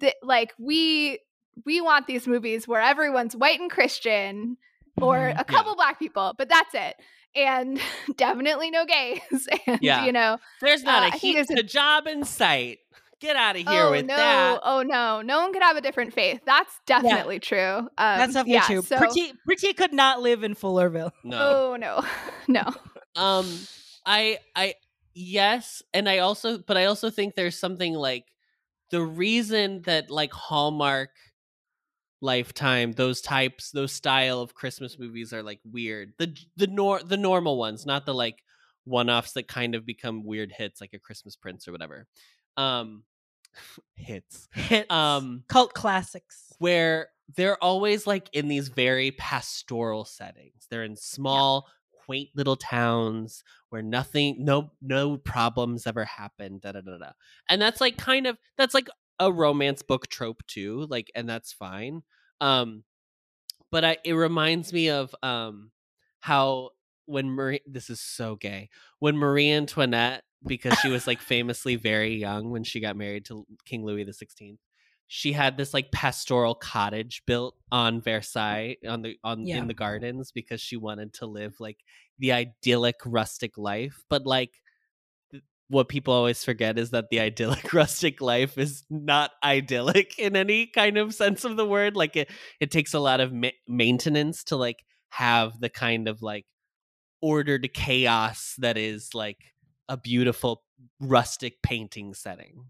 th- 0.00 0.14
like 0.22 0.52
we 0.58 1.18
we 1.64 1.80
want 1.80 2.06
these 2.06 2.26
movies 2.26 2.66
where 2.66 2.80
everyone's 2.80 3.36
white 3.36 3.60
and 3.60 3.70
Christian 3.70 4.56
or 5.00 5.16
Mm-hmm. 5.16 5.38
Mhm. 5.38 5.40
a 5.40 5.44
couple 5.44 5.74
black 5.76 5.98
people, 5.98 6.34
but 6.38 6.48
that's 6.48 6.74
it. 6.74 6.96
And 7.36 7.80
definitely 8.16 8.70
no 8.70 8.84
gays. 8.86 9.48
And 9.66 9.78
Yeah. 9.82 10.04
you 10.04 10.12
know, 10.12 10.38
There's 10.60 10.84
not 10.84 11.02
uh, 11.02 11.06
a 11.06 11.08
I 11.08 11.10
think 11.18 11.36
heat 11.48 11.50
a- 11.50 11.60
a 11.60 11.62
job 11.62 12.06
in 12.06 12.24
sight. 12.24 12.78
Get 13.20 13.36
out 13.36 13.56
of 13.56 13.66
here 13.66 13.84
oh 13.84 13.90
with 13.90 14.06
no, 14.06 14.16
that. 14.16 14.60
oh 14.62 14.82
no, 14.82 15.22
no 15.22 15.40
one 15.40 15.52
could 15.52 15.62
have 15.62 15.76
a 15.76 15.80
different 15.80 16.12
faith. 16.12 16.40
That's 16.44 16.72
definitely 16.86 17.38
true. 17.38 17.58
Um, 17.58 17.88
That's 17.96 18.34
definitely 18.34 18.54
yeah, 18.54 18.66
true. 18.66 18.82
So, 18.82 18.98
Pretty 18.98 19.32
Pretty 19.46 19.72
could 19.72 19.92
not 19.92 20.20
live 20.20 20.42
in 20.42 20.54
Fullerville. 20.54 21.12
No. 21.22 21.38
oh 21.40 21.76
no, 21.76 22.04
no. 22.48 22.62
Um 23.16 23.46
I 24.04 24.38
I 24.56 24.74
yes, 25.14 25.82
and 25.92 26.08
I 26.08 26.18
also 26.18 26.58
but 26.58 26.76
I 26.76 26.86
also 26.86 27.10
think 27.10 27.34
there's 27.34 27.58
something 27.58 27.94
like 27.94 28.26
the 28.90 29.02
reason 29.02 29.82
that 29.82 30.10
like 30.10 30.32
Hallmark 30.32 31.10
Lifetime 32.20 32.92
those 32.92 33.20
types 33.20 33.70
those 33.70 33.92
style 33.92 34.40
of 34.40 34.54
Christmas 34.54 34.98
movies 34.98 35.32
are 35.32 35.42
like 35.42 35.60
weird. 35.64 36.14
The 36.18 36.34
the 36.56 36.66
nor 36.66 37.02
the 37.02 37.18
normal 37.18 37.58
ones, 37.58 37.84
not 37.84 38.06
the 38.06 38.14
like 38.14 38.42
one-offs 38.84 39.32
that 39.32 39.48
kind 39.48 39.74
of 39.74 39.86
become 39.86 40.24
weird 40.24 40.52
hits 40.56 40.80
like 40.80 40.92
a 40.94 40.98
Christmas 40.98 41.36
Prince 41.36 41.66
or 41.68 41.72
whatever. 41.72 42.06
Um 42.56 43.04
hits. 43.94 44.48
Hits. 44.52 44.90
Um 44.90 45.44
Cult 45.48 45.74
classics. 45.74 46.52
where 46.58 47.08
they're 47.36 47.62
always 47.62 48.06
like 48.06 48.28
in 48.32 48.48
these 48.48 48.68
very 48.68 49.10
pastoral 49.12 50.04
settings. 50.04 50.66
They're 50.68 50.84
in 50.84 50.96
small, 50.96 51.68
quaint 52.04 52.30
little 52.34 52.56
towns 52.56 53.42
where 53.70 53.82
nothing, 53.82 54.44
no, 54.44 54.70
no 54.82 55.16
problems 55.16 55.86
ever 55.86 56.04
happen. 56.04 56.58
Da 56.58 56.72
da 56.72 56.82
da 56.82 56.98
da. 56.98 57.12
And 57.48 57.60
that's 57.62 57.80
like 57.80 57.96
kind 57.96 58.26
of 58.26 58.38
that's 58.56 58.74
like 58.74 58.88
a 59.18 59.32
romance 59.32 59.82
book 59.82 60.08
trope 60.08 60.46
too. 60.46 60.86
Like, 60.90 61.10
and 61.14 61.28
that's 61.28 61.52
fine. 61.52 62.02
Um, 62.40 62.84
but 63.70 63.84
I 63.84 63.96
it 64.04 64.12
reminds 64.12 64.72
me 64.72 64.90
of 64.90 65.14
um 65.22 65.70
how 66.20 66.70
when 67.06 67.30
Marie 67.30 67.60
this 67.66 67.90
is 67.90 68.00
so 68.00 68.36
gay 68.36 68.70
when 68.98 69.16
Marie 69.16 69.50
Antoinette 69.50 70.22
because 70.46 70.78
she 70.80 70.88
was 70.88 71.06
like 71.06 71.20
famously 71.20 71.76
very 71.76 72.14
young 72.16 72.50
when 72.50 72.64
she 72.64 72.80
got 72.80 72.96
married 72.96 73.24
to 73.26 73.46
King 73.64 73.84
Louis 73.84 74.04
the 74.04 74.12
Sixteenth. 74.12 74.60
She 75.06 75.32
had 75.32 75.56
this 75.58 75.74
like 75.74 75.92
pastoral 75.92 76.54
cottage 76.54 77.22
built 77.26 77.56
on 77.70 78.00
Versailles 78.00 78.76
on 78.88 79.02
the 79.02 79.18
on 79.22 79.46
Yeah. 79.46 79.58
in 79.58 79.68
the 79.68 79.74
gardens 79.74 80.32
because 80.32 80.60
she 80.60 80.76
wanted 80.76 81.12
to 81.14 81.26
live 81.26 81.56
like 81.60 81.78
the 82.18 82.32
idyllic 82.32 82.96
rustic 83.04 83.58
life. 83.58 84.02
But 84.08 84.24
like 84.26 84.52
th- 85.30 85.42
what 85.68 85.88
people 85.88 86.14
always 86.14 86.42
forget 86.42 86.78
is 86.78 86.90
that 86.90 87.10
the 87.10 87.20
idyllic 87.20 87.72
rustic 87.74 88.20
life 88.22 88.56
is 88.56 88.84
not 88.88 89.30
idyllic 89.42 90.18
in 90.18 90.36
any 90.36 90.66
kind 90.66 90.96
of 90.96 91.14
sense 91.14 91.44
of 91.44 91.56
the 91.56 91.66
word. 91.66 91.96
Like 91.96 92.16
it 92.16 92.30
it 92.60 92.70
takes 92.70 92.94
a 92.94 93.00
lot 93.00 93.20
of 93.20 93.32
ma- 93.32 93.50
maintenance 93.68 94.44
to 94.44 94.56
like 94.56 94.78
have 95.10 95.60
the 95.60 95.68
kind 95.68 96.08
of 96.08 96.22
like 96.22 96.46
ordered 97.20 97.72
chaos 97.74 98.54
that 98.58 98.76
is 98.76 99.14
like 99.14 99.38
a 99.88 99.96
beautiful 99.96 100.62
rustic 101.00 101.62
painting 101.62 102.14
setting 102.14 102.66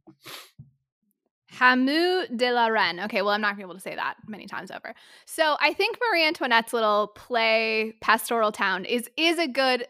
Hameau 1.52 2.26
de 2.36 2.50
la 2.52 2.66
Reine. 2.66 3.00
Okay, 3.00 3.22
well, 3.22 3.30
I'm 3.32 3.40
not 3.40 3.50
gonna 3.50 3.58
be 3.58 3.62
able 3.62 3.74
to 3.74 3.80
say 3.80 3.94
that 3.94 4.16
many 4.26 4.46
times 4.46 4.70
over. 4.72 4.92
So 5.24 5.56
I 5.60 5.72
think 5.72 5.98
Marie 6.10 6.26
Antoinette's 6.26 6.72
little 6.72 7.08
play, 7.08 7.94
Pastoral 8.00 8.50
Town, 8.50 8.84
is 8.84 9.08
is 9.16 9.38
a 9.38 9.46
good 9.46 9.86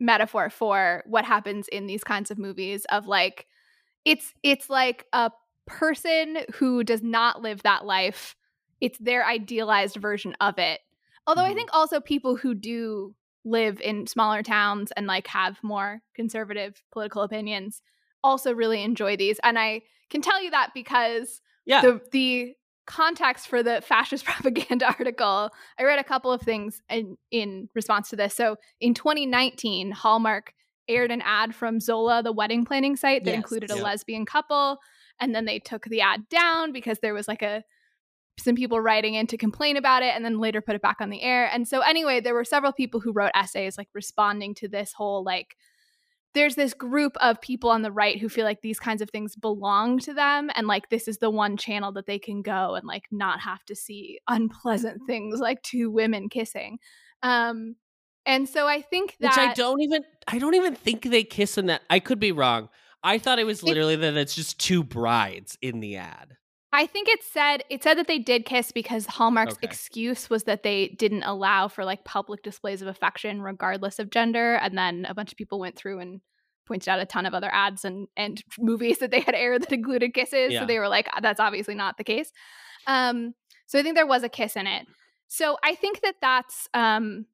metaphor 0.00 0.48
for 0.48 1.02
what 1.06 1.24
happens 1.24 1.68
in 1.68 1.86
these 1.86 2.04
kinds 2.04 2.30
of 2.30 2.38
movies 2.38 2.86
of 2.86 3.06
like 3.06 3.46
it's 4.04 4.32
it's 4.42 4.70
like 4.70 5.06
a 5.12 5.30
person 5.66 6.38
who 6.54 6.82
does 6.84 7.02
not 7.02 7.42
live 7.42 7.62
that 7.64 7.84
life. 7.84 8.34
It's 8.80 8.98
their 8.98 9.26
idealized 9.26 9.96
version 9.96 10.34
of 10.40 10.58
it. 10.58 10.80
Although 11.26 11.44
I 11.44 11.50
Mhm. 11.52 11.56
think 11.56 11.70
also 11.74 12.00
people 12.00 12.36
who 12.36 12.54
do 12.54 13.14
live 13.48 13.80
in 13.80 14.06
smaller 14.06 14.42
towns 14.42 14.92
and 14.96 15.06
like 15.06 15.26
have 15.28 15.58
more 15.62 16.00
conservative 16.14 16.82
political 16.92 17.22
opinions 17.22 17.82
also 18.24 18.52
really 18.52 18.82
enjoy 18.82 19.16
these. 19.16 19.38
And 19.42 19.58
I 19.58 19.82
can 20.10 20.20
tell 20.22 20.42
you 20.42 20.50
that 20.50 20.70
because 20.74 21.40
yeah 21.66 21.82
the 21.82 22.00
the 22.12 22.54
context 22.86 23.48
for 23.48 23.62
the 23.62 23.80
fascist 23.82 24.24
propaganda 24.30 24.86
article, 24.86 25.50
I 25.78 25.84
read 25.84 25.98
a 25.98 26.04
couple 26.04 26.32
of 26.32 26.40
things 26.42 26.82
in 26.88 27.16
in 27.30 27.68
response 27.74 28.08
to 28.10 28.16
this. 28.16 28.34
So 28.34 28.56
in 28.80 28.94
2019, 28.94 29.90
Hallmark 29.92 30.52
aired 30.88 31.10
an 31.10 31.20
ad 31.22 31.54
from 31.54 31.80
Zola, 31.80 32.22
the 32.22 32.32
wedding 32.32 32.64
planning 32.64 32.96
site 32.96 33.24
that 33.24 33.32
Yes. 33.32 33.36
included 33.36 33.70
a 33.70 33.76
Yep. 33.76 33.84
lesbian 33.84 34.24
couple, 34.24 34.78
and 35.20 35.34
then 35.34 35.44
they 35.44 35.58
took 35.58 35.84
the 35.84 36.00
ad 36.00 36.28
down 36.30 36.72
because 36.72 36.98
there 37.00 37.14
was 37.14 37.28
like 37.28 37.42
a 37.42 37.62
some 38.38 38.54
people 38.54 38.80
writing 38.80 39.14
in 39.14 39.26
to 39.28 39.36
complain 39.36 39.76
about 39.76 40.02
it 40.02 40.14
and 40.14 40.24
then 40.24 40.38
later 40.38 40.60
put 40.60 40.74
it 40.74 40.82
back 40.82 40.98
on 41.00 41.10
the 41.10 41.22
air. 41.22 41.48
And 41.52 41.66
so 41.66 41.80
anyway, 41.80 42.20
there 42.20 42.34
were 42.34 42.44
several 42.44 42.72
people 42.72 43.00
who 43.00 43.12
wrote 43.12 43.32
essays 43.34 43.76
like 43.76 43.88
responding 43.94 44.54
to 44.56 44.68
this 44.68 44.92
whole 44.92 45.24
like 45.24 45.56
there's 46.34 46.54
this 46.54 46.74
group 46.74 47.16
of 47.20 47.40
people 47.40 47.70
on 47.70 47.82
the 47.82 47.90
right 47.90 48.20
who 48.20 48.28
feel 48.28 48.44
like 48.44 48.60
these 48.60 48.78
kinds 48.78 49.02
of 49.02 49.10
things 49.10 49.34
belong 49.34 49.98
to 49.98 50.12
them 50.12 50.50
and 50.54 50.66
like 50.66 50.88
this 50.88 51.08
is 51.08 51.18
the 51.18 51.30
one 51.30 51.56
channel 51.56 51.90
that 51.92 52.06
they 52.06 52.18
can 52.18 52.42
go 52.42 52.74
and 52.74 52.86
like 52.86 53.06
not 53.10 53.40
have 53.40 53.64
to 53.64 53.74
see 53.74 54.20
unpleasant 54.28 55.00
things 55.06 55.40
like 55.40 55.60
two 55.62 55.90
women 55.90 56.28
kissing 56.28 56.78
um 57.22 57.74
and 58.26 58.48
so 58.48 58.68
i 58.68 58.80
think 58.80 59.16
that 59.20 59.30
which 59.30 59.38
I 59.38 59.54
don't 59.54 59.80
even 59.80 60.04
I 60.28 60.38
don't 60.38 60.54
even 60.54 60.74
think 60.74 61.02
they 61.02 61.24
kiss 61.24 61.56
in 61.56 61.66
that. 61.66 61.82
I 61.88 61.98
could 61.98 62.20
be 62.20 62.32
wrong. 62.32 62.68
I 63.02 63.18
thought 63.18 63.38
it 63.38 63.46
was 63.46 63.62
literally 63.62 63.96
that 63.96 64.16
it's 64.16 64.34
just 64.34 64.60
two 64.60 64.82
brides 64.82 65.56
in 65.62 65.80
the 65.80 65.96
ad. 65.96 66.36
I 66.72 66.86
think 66.86 67.08
it 67.08 67.22
said 67.22 67.64
it 67.70 67.82
said 67.82 67.96
that 67.98 68.06
they 68.06 68.18
did 68.18 68.44
kiss 68.44 68.72
because 68.72 69.06
Hallmark's 69.06 69.54
Okay. 69.54 69.66
excuse 69.66 70.28
was 70.28 70.44
that 70.44 70.62
they 70.62 70.88
didn't 70.98 71.22
allow 71.22 71.68
for 71.68 71.84
like 71.84 72.04
public 72.04 72.42
displays 72.42 72.82
of 72.82 72.88
affection 72.88 73.40
regardless 73.40 73.98
of 73.98 74.10
gender 74.10 74.56
and 74.56 74.76
then 74.76 75.06
a 75.08 75.14
bunch 75.14 75.32
of 75.32 75.38
people 75.38 75.58
went 75.58 75.76
through 75.76 75.98
and 76.00 76.20
pointed 76.66 76.88
out 76.90 77.00
a 77.00 77.06
ton 77.06 77.24
of 77.24 77.32
other 77.32 77.50
ads 77.52 77.84
and 77.86 78.06
and 78.16 78.42
movies 78.58 78.98
that 78.98 79.10
they 79.10 79.20
had 79.20 79.34
aired 79.34 79.62
that 79.62 79.72
included 79.72 80.12
kisses 80.12 80.52
Yeah. 80.52 80.60
so 80.60 80.66
they 80.66 80.78
were 80.78 80.88
like 80.88 81.08
that's 81.22 81.40
obviously 81.40 81.74
not 81.74 81.96
the 81.96 82.04
case. 82.04 82.30
Um 82.86 83.34
so 83.66 83.78
I 83.78 83.82
think 83.82 83.96
there 83.96 84.06
was 84.06 84.22
a 84.22 84.28
kiss 84.28 84.54
in 84.56 84.66
it. 84.66 84.86
So 85.26 85.56
I 85.64 85.74
think 85.74 86.02
that 86.02 86.16
that's 86.20 86.68
um 86.74 87.24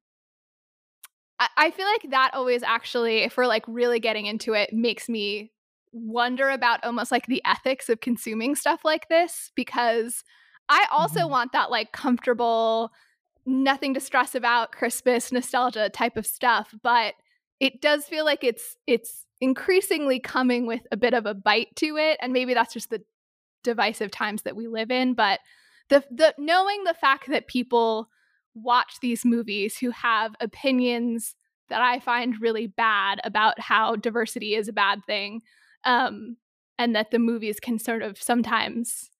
I- 1.41 1.49
I 1.57 1.71
feel 1.73 1.87
like 1.87 2.11
that 2.11 2.31
always 2.35 2.63
actually, 2.63 3.19
if 3.25 3.37
we're 3.37 3.47
like 3.49 3.65
really 3.67 3.99
getting 3.99 4.27
into 4.27 4.53
it, 4.53 4.73
makes 4.73 5.09
me 5.09 5.51
wonder 5.95 6.51
about 6.51 6.85
almost 6.85 7.13
like 7.13 7.27
the 7.27 7.43
ethics 7.47 7.89
of 7.89 8.01
consuming 8.01 8.57
stuff 8.57 8.85
like 8.85 9.09
this 9.09 9.53
because 9.55 10.25
I 10.69 10.87
also 10.91 11.27
Mhm. 11.27 11.31
want 11.31 11.53
that 11.53 11.71
like 11.71 11.93
comfortable, 11.93 12.93
nothing 13.47 13.95
to 13.95 14.01
stress 14.01 14.35
about 14.35 14.73
Christmas 14.73 15.33
nostalgia 15.33 15.91
type 15.91 16.17
of 16.17 16.27
stuff, 16.27 16.75
but 16.83 17.15
it 17.61 17.81
does 17.81 18.07
feel 18.07 18.25
like 18.25 18.45
it's 18.45 18.77
it's 18.87 19.27
increasingly 19.41 20.21
coming 20.21 20.67
with 20.67 20.83
a 20.93 20.97
bit 20.97 21.15
of 21.15 21.27
a 21.27 21.35
bite 21.35 21.75
to 21.77 21.97
it 21.97 22.19
and 22.21 22.33
maybe 22.33 22.55
that's 22.55 22.75
just 22.75 22.91
the 22.91 23.03
divisive 23.63 24.11
times 24.11 24.43
that 24.43 24.57
we 24.57 24.69
live 24.69 24.91
in, 24.91 25.15
but 25.15 25.41
the 25.89 26.05
the 26.11 26.35
knowing 26.39 26.85
the 26.85 26.95
fact 26.95 27.29
that 27.29 27.47
people 27.49 28.09
watch 28.55 29.01
these 29.01 29.25
movies 29.25 29.79
who 29.79 29.91
have 29.91 30.35
opinions 30.41 31.35
that 31.69 31.83
I 31.83 32.01
find 32.01 32.41
really 32.41 32.67
bad 32.69 33.21
about 33.25 33.59
how 33.59 33.97
diversity 33.97 34.55
is 34.55 34.69
a 34.69 34.73
bad 34.73 35.05
thing, 35.07 35.43
um, 35.85 36.37
and 36.79 36.95
that 36.97 37.11
the 37.11 37.19
movies 37.19 37.61
can 37.61 37.79
sort 37.79 38.03
of 38.03 38.21
sometimes, 38.21 39.11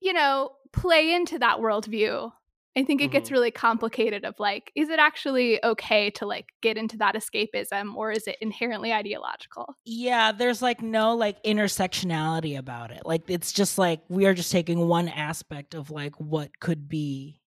you 0.00 0.12
know, 0.12 0.52
play 0.72 1.14
into 1.14 1.38
that 1.40 1.58
worldview. 1.58 2.32
I 2.76 2.84
think 2.84 3.02
it 3.02 3.10
gets 3.12 3.30
Mhm. 3.30 3.32
really 3.32 3.50
complicated 3.50 4.24
of 4.24 4.38
like, 4.40 4.72
is 4.74 4.88
it 4.90 4.98
actually 4.98 5.62
okay 5.64 6.10
to 6.12 6.26
like 6.26 6.46
get 6.62 6.78
into 6.78 6.96
that 6.98 7.14
escapism 7.16 7.94
or 7.96 8.12
is 8.12 8.26
it 8.28 8.38
inherently 8.40 8.92
ideological? 8.92 9.76
Yeah, 9.84 10.30
there's 10.30 10.62
like 10.62 10.80
no 10.80 11.16
like 11.16 11.42
intersectionality 11.42 12.56
about 12.56 12.92
it. 12.92 13.02
Like 13.04 13.28
it's 13.28 13.52
just 13.52 13.78
like 13.78 14.00
we 14.08 14.26
are 14.26 14.34
just 14.34 14.52
taking 14.52 14.86
one 14.86 15.08
aspect 15.08 15.74
of 15.74 15.90
like 15.90 16.14
what 16.20 16.60
could 16.60 16.88
be, 16.88 17.40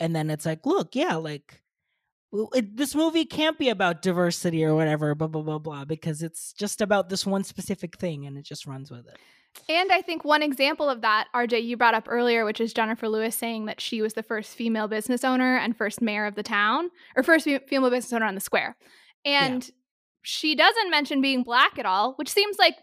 and 0.00 0.16
then 0.16 0.30
it's 0.30 0.46
like, 0.46 0.66
look, 0.66 0.96
yeah, 0.96 1.16
like 1.16 1.62
it, 2.32 2.76
this 2.76 2.94
movie 2.94 3.24
can't 3.24 3.58
be 3.58 3.68
about 3.68 4.02
diversity 4.02 4.64
or 4.64 4.74
whatever, 4.74 5.14
blah 5.14 5.26
blah 5.28 5.42
blah 5.42 5.58
blah, 5.58 5.84
because 5.84 6.22
it's 6.22 6.52
just 6.52 6.80
about 6.80 7.08
this 7.08 7.26
one 7.26 7.44
specific 7.44 7.98
thing, 7.98 8.26
and 8.26 8.36
it 8.38 8.44
just 8.44 8.66
runs 8.66 8.90
with 8.90 9.06
it. 9.06 9.16
And 9.68 9.90
I 9.90 10.00
think 10.00 10.24
one 10.24 10.42
example 10.42 10.88
of 10.88 11.00
that, 11.00 11.26
RJ, 11.34 11.64
you 11.64 11.76
brought 11.76 11.94
up 11.94 12.06
earlier, 12.08 12.44
which 12.44 12.60
is 12.60 12.72
Jennifer 12.72 13.08
Lewis 13.08 13.34
saying 13.34 13.66
that 13.66 13.80
she 13.80 14.00
was 14.00 14.14
the 14.14 14.22
first 14.22 14.54
female 14.54 14.86
business 14.86 15.24
owner 15.24 15.56
and 15.56 15.76
first 15.76 16.00
mayor 16.00 16.24
of 16.26 16.36
the 16.36 16.44
town, 16.44 16.90
or 17.16 17.24
first 17.24 17.46
female 17.68 17.90
business 17.90 18.12
owner 18.12 18.26
on 18.26 18.36
the 18.36 18.40
square. 18.40 18.76
And 19.24 19.68
she 20.22 20.54
doesn't 20.54 20.90
mention 20.90 21.20
being 21.20 21.42
black 21.42 21.78
at 21.80 21.86
all, 21.86 22.12
which 22.14 22.28
seems 22.28 22.58
like 22.58 22.76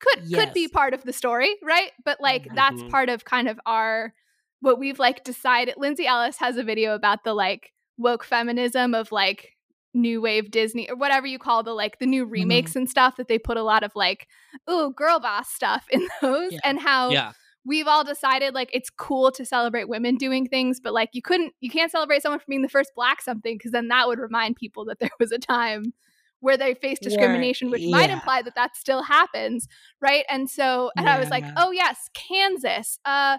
could 0.00 0.24
could 0.34 0.52
be 0.54 0.66
part 0.68 0.92
of 0.94 1.04
the 1.04 1.12
story, 1.12 1.54
right? 1.62 1.92
But 2.04 2.20
like 2.20 2.48
that's 2.54 2.82
Mhm. 2.82 2.90
part 2.90 3.08
of 3.10 3.24
kind 3.24 3.48
of 3.48 3.60
our 3.66 4.12
what 4.60 4.78
we've 4.78 4.98
like 4.98 5.22
decided. 5.22 5.74
Lindsay 5.76 6.06
Ellis 6.06 6.38
has 6.38 6.56
a 6.56 6.64
video 6.64 6.94
about 6.94 7.22
the 7.24 7.32
like 7.34 7.72
woke 7.98 8.24
feminism 8.24 8.94
of 8.94 9.12
like 9.12 9.50
new 9.94 10.20
wave 10.20 10.50
Disney 10.50 10.88
or 10.88 10.96
whatever 10.96 11.26
you 11.26 11.38
call 11.38 11.62
the 11.62 11.72
like 11.72 11.98
the 11.98 12.06
new 12.06 12.24
remakes 12.24 12.76
and 12.76 12.88
stuff 12.88 13.16
that 13.16 13.26
they 13.28 13.38
put 13.38 13.56
a 13.56 13.62
lot 13.62 13.82
of 13.82 13.90
like 13.96 14.28
ooh 14.70 14.92
girl 14.96 15.18
boss 15.18 15.50
stuff 15.52 15.86
in 15.90 16.06
those 16.22 16.52
Yeah. 16.52 16.60
and 16.64 16.78
how 16.78 17.10
Yeah. 17.10 17.32
we've 17.64 17.86
all 17.88 18.04
decided 18.04 18.54
like 18.54 18.70
it's 18.72 18.90
cool 18.90 19.32
to 19.32 19.44
celebrate 19.44 19.88
women 19.88 20.14
doing 20.16 20.46
things, 20.46 20.78
but 20.78 20.92
like 20.92 21.08
you 21.12 21.22
couldn't, 21.22 21.54
you 21.60 21.70
can't 21.70 21.90
celebrate 21.90 22.22
someone 22.22 22.38
for 22.38 22.44
being 22.48 22.62
the 22.62 22.68
first 22.68 22.92
black 22.94 23.20
something 23.22 23.56
because 23.56 23.72
then 23.72 23.88
that 23.88 24.06
would 24.06 24.18
remind 24.20 24.56
people 24.56 24.84
that 24.84 25.00
there 25.00 25.10
was 25.18 25.32
a 25.32 25.38
time 25.38 25.92
where 26.40 26.56
they 26.56 26.74
faced 26.74 27.02
discrimination, 27.02 27.68
which 27.68 27.82
might 27.90 28.10
imply 28.10 28.40
that 28.42 28.54
that 28.54 28.76
still 28.76 29.02
happens, 29.02 29.66
right? 30.00 30.24
And 30.30 30.48
so, 30.48 30.92
and 30.96 31.08
I 31.08 31.18
was 31.18 31.30
like, 31.30 31.42
Yeah. 31.42 31.54
oh 31.56 31.72
yes, 31.72 32.08
Kansas. 32.14 33.00
Uh, 33.04 33.38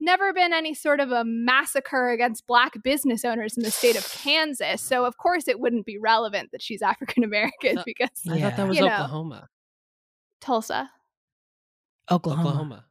never 0.00 0.32
been 0.32 0.52
any 0.52 0.74
sort 0.74 1.00
of 1.00 1.10
a 1.10 1.24
massacre 1.24 2.10
against 2.10 2.46
black 2.46 2.82
business 2.82 3.24
owners 3.24 3.56
in 3.56 3.62
the 3.62 3.70
state 3.70 3.96
of 3.96 4.10
Kansas. 4.12 4.80
So 4.80 5.04
of 5.04 5.16
course 5.16 5.46
it 5.48 5.60
wouldn't 5.60 5.86
be 5.86 5.98
relevant 5.98 6.50
that 6.52 6.62
she's 6.62 6.82
African 6.92 7.24
American 7.24 7.76
thought- 7.76 7.84
because 7.84 8.10
I 8.30 8.40
thought 8.40 8.56
that 8.56 8.68
was 8.68 8.78
you 8.78 8.84
know, 8.86 8.92
Oklahoma. 8.94 9.48
Tulsa. 10.40 10.90
Oklahoma. 12.10 12.48
Oklahoma. 12.48 12.84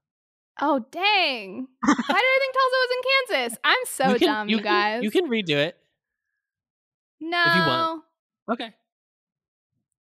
Oh 0.61 0.79
dang! 0.91 1.67
Why 1.83 1.93
did 1.95 2.05
I 2.09 2.37
think 2.39 2.53
Tulsa 2.53 2.75
was 2.75 2.89
in 2.91 3.37
Kansas? 3.39 3.59
I'm 3.63 3.77
so 3.85 4.09
you 4.13 4.19
can, 4.19 4.27
dumb, 4.27 4.49
you 4.49 4.57
you 4.57 4.63
can- 4.63 4.71
guys. 4.71 5.03
you 5.03 5.11
can 5.11 5.29
redo 5.29 5.51
it. 5.55 5.77
no. 7.21 7.43
if 7.47 7.55
you 7.55 7.61
want. 7.61 8.03
Okay. 8.51 8.73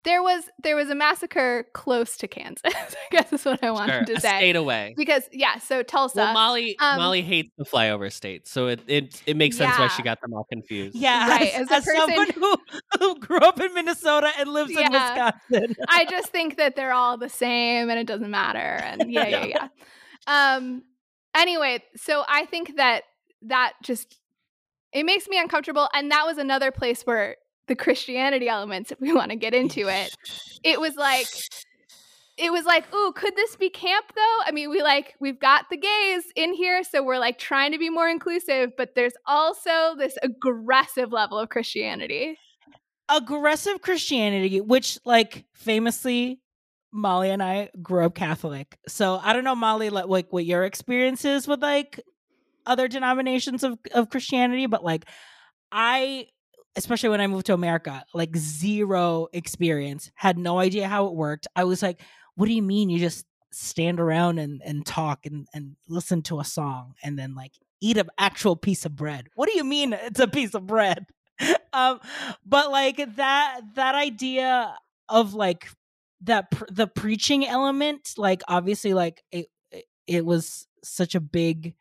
There 0.07 0.23
was 0.23 0.45
there 0.63 0.77
was 0.77 0.89
a 0.89 0.95
massacre 0.95 1.65
close 1.73 2.15
to 2.15 2.29
Kansas. 2.29 2.61
I 2.65 2.85
guess 3.11 3.33
is 3.33 3.43
what 3.43 3.61
I 3.61 3.71
wanted 3.71 3.91
Sure, 3.91 4.05
to 4.05 4.13
a 4.13 4.21
say. 4.21 4.37
state 4.37 4.55
away. 4.55 4.93
Because 4.95 5.23
yeah, 5.33 5.57
so 5.57 5.83
Tulsa. 5.83 6.19
Well, 6.19 6.33
Molly 6.33 6.79
um, 6.79 6.97
Molly 6.97 7.21
hates 7.21 7.51
the 7.57 7.65
flyover 7.65 8.09
states, 8.09 8.49
so 8.49 8.67
it 8.67 8.79
it, 8.87 9.21
it 9.25 9.35
makes 9.35 9.57
sense 9.57 9.77
why 9.77 9.89
she 9.89 10.03
got 10.03 10.21
them 10.21 10.33
all 10.33 10.45
confused. 10.45 10.95
Yeah, 10.95 11.27
Right, 11.29 11.53
as, 11.53 11.69
as 11.69 11.85
a 11.85 11.91
as 11.91 11.97
someone 11.97 12.29
who, 12.29 12.55
who 12.99 13.19
grew 13.19 13.39
up 13.39 13.59
in 13.59 13.73
Minnesota 13.73 14.31
and 14.39 14.47
lives 14.53 14.71
in 14.71 14.91
Wisconsin. 14.91 15.75
I 15.89 16.05
just 16.09 16.29
think 16.29 16.55
that 16.55 16.77
they're 16.77 16.93
all 16.93 17.17
the 17.17 17.27
same 17.29 17.89
and 17.89 17.99
it 17.99 18.07
doesn't 18.07 18.31
matter. 18.31 18.59
And 18.59 19.11
yeah, 19.11 19.27
yeah, 19.27 19.45
yeah. 19.45 19.67
Um 20.55 20.83
anyway, 21.35 21.83
so 21.97 22.23
I 22.29 22.45
think 22.45 22.77
that 22.77 23.03
that 23.41 23.73
just 23.83 24.17
it 24.93 25.03
makes 25.05 25.27
me 25.27 25.37
uncomfortable 25.37 25.89
and 25.93 26.11
that 26.11 26.25
was 26.25 26.37
another 26.37 26.71
place 26.71 27.01
where 27.03 27.35
the 27.67 27.75
Christianity 27.75 28.47
elements 28.49 28.91
if 28.91 28.99
we 28.99 29.13
want 29.13 29.31
to 29.31 29.37
get 29.37 29.53
into 29.53 29.87
it. 29.87 30.15
It 30.63 30.79
was 30.79 30.95
like 30.95 31.27
it 32.37 32.51
was 32.51 32.65
like, 32.65 32.93
"Ooh, 32.93 33.11
could 33.13 33.35
this 33.35 33.55
be 33.55 33.69
camp 33.69 34.05
though?" 34.15 34.37
I 34.45 34.51
mean, 34.51 34.69
we 34.69 34.81
like 34.83 35.15
we've 35.19 35.39
got 35.39 35.65
the 35.69 35.77
gays 35.77 36.23
in 36.35 36.53
here, 36.53 36.83
so 36.83 37.03
we're 37.03 37.19
like 37.19 37.39
trying 37.39 37.71
to 37.71 37.79
be 37.79 37.89
more 37.89 38.07
inclusive, 38.09 38.71
but 38.77 38.95
there's 38.95 39.13
also 39.25 39.95
this 39.97 40.17
aggressive 40.23 41.11
level 41.11 41.39
of 41.39 41.49
Christianity. 41.49 42.37
aggressive 43.09 43.81
Christianity, 43.81 44.61
which 44.61 44.99
like 45.05 45.45
famously 45.53 46.41
Molly 46.91 47.29
and 47.29 47.41
I 47.43 47.69
grew 47.81 48.05
up 48.05 48.15
Catholic. 48.15 48.77
So 48.87 49.19
I 49.23 49.33
don't 49.33 49.43
know, 49.43 49.55
Molly, 49.55 49.89
like, 49.89 50.07
like 50.07 50.31
what 50.31 50.45
your 50.45 50.63
experience 50.63 51.25
is 51.25 51.47
with 51.47 51.61
like 51.61 51.99
other 52.65 52.87
denominations 52.87 53.63
of, 53.63 53.77
of 53.93 54.09
Christianity, 54.09 54.65
but 54.65 54.83
like 54.83 55.05
I 55.71 56.27
especially 56.77 57.09
when 57.09 57.19
I 57.21 57.27
moved 57.27 57.47
to 57.47 57.53
America, 57.53 58.05
like 58.13 58.35
zero 58.37 59.27
experience, 59.33 60.11
had 60.15 60.37
no 60.37 60.59
idea 60.59 60.87
how 60.87 61.07
it 61.07 61.13
worked. 61.15 61.47
I 61.55 61.65
was 61.65 61.81
like, 61.81 62.01
what 62.35 62.45
do 62.45 62.53
you 62.53 62.61
mean 62.61 62.89
you 62.89 62.99
just 62.99 63.25
stand 63.51 63.99
around 63.99 64.39
and, 64.39 64.61
and 64.63 64.85
talk 64.85 65.25
and, 65.25 65.47
and 65.53 65.75
listen 65.89 66.21
to 66.21 66.39
a 66.39 66.45
song 66.45 66.93
and 67.03 67.17
then 67.17 67.33
like 67.35 67.53
eat 67.81 67.97
an 67.97 68.07
actual 68.17 68.55
piece 68.55 68.85
of 68.85 68.95
bread? 68.95 69.27
What 69.35 69.49
do 69.49 69.57
you 69.57 69.63
mean 69.63 69.93
it's 69.93 70.19
a 70.19 70.27
piece 70.27 70.53
of 70.53 70.65
bread? 70.67 71.05
um 71.73 71.99
but 72.45 72.71
like 72.71 73.15
that 73.17 73.61
that 73.75 73.93
idea 73.93 74.75
of 75.07 75.35
like 75.35 75.69
that 76.21 76.49
pr- 76.49 76.65
the 76.71 76.87
preaching 76.87 77.45
element 77.45 78.13
like 78.17 78.41
obviously 78.47 78.93
like 78.95 79.21
it 79.31 79.45
it- 79.71 79.85
it 80.07 80.25
was 80.25 80.67
such 80.83 81.13
a 81.15 81.19
big 81.19 81.75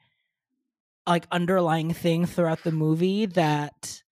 like 1.07 1.26
underlying 1.30 1.92
thing 1.92 2.26
throughout 2.26 2.62
the 2.64 2.72
movie 2.72 3.26
that 3.26 4.03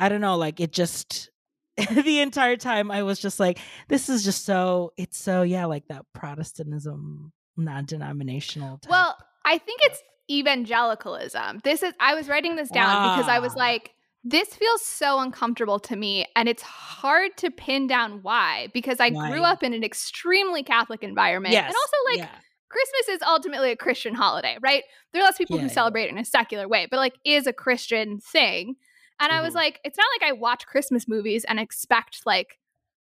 i 0.00 0.08
don't 0.08 0.20
know 0.20 0.36
like 0.36 0.58
it 0.58 0.72
just 0.72 1.30
the 1.90 2.20
entire 2.20 2.56
time 2.56 2.90
i 2.90 3.02
was 3.02 3.20
just 3.20 3.38
like 3.38 3.58
this 3.88 4.08
is 4.08 4.24
just 4.24 4.44
so 4.44 4.92
it's 4.96 5.16
so 5.16 5.42
yeah 5.42 5.66
like 5.66 5.86
that 5.88 6.04
protestantism 6.12 7.32
non-denominational 7.60 8.78
type. 8.78 8.90
Well, 8.90 9.16
I 9.44 9.58
think 9.58 9.80
it's 9.84 10.02
evangelicalism. 10.30 11.60
This 11.64 11.82
is 11.82 11.92
I 12.00 12.14
was 12.14 12.28
writing 12.28 12.56
this 12.56 12.70
down 12.70 13.16
because 13.16 13.28
I 13.28 13.38
was 13.40 13.54
like 13.54 13.92
this 14.22 14.48
feels 14.54 14.82
so 14.82 15.18
uncomfortable 15.18 15.80
to 15.80 15.96
me 15.96 16.26
and 16.36 16.46
it's 16.48 16.62
hard 16.62 17.36
to 17.38 17.50
pin 17.50 17.86
down 17.86 18.20
why 18.22 18.68
because 18.74 19.00
I 19.00 19.10
grew 19.10 19.42
up 19.42 19.62
in 19.62 19.72
an 19.72 19.82
extremely 19.82 20.62
Catholic 20.62 21.02
environment 21.02 21.54
and 21.54 21.66
also 21.66 21.96
like 22.10 22.18
yeah. 22.18 22.38
Christmas 22.68 23.16
is 23.16 23.22
ultimately 23.26 23.72
a 23.72 23.76
Christian 23.76 24.14
holiday, 24.14 24.56
right? 24.60 24.84
There 25.12 25.22
are 25.22 25.24
less 25.24 25.38
people 25.38 25.56
Yeah, 25.56 25.62
who 25.64 25.68
celebrate 25.68 26.04
it 26.04 26.10
in 26.10 26.18
a 26.18 26.24
secular 26.24 26.68
way, 26.68 26.86
but 26.88 26.98
like 26.98 27.14
is 27.24 27.46
a 27.46 27.52
Christian 27.52 28.20
thing. 28.20 28.76
And 29.20 29.30
I 29.32 29.40
was 29.42 29.52
Mhm. 29.52 29.56
like, 29.56 29.80
it's 29.84 29.98
not 29.98 30.06
like 30.20 30.28
I 30.28 30.32
watch 30.32 30.66
Christmas 30.66 31.06
movies 31.06 31.44
and 31.44 31.60
expect 31.60 32.22
like 32.26 32.58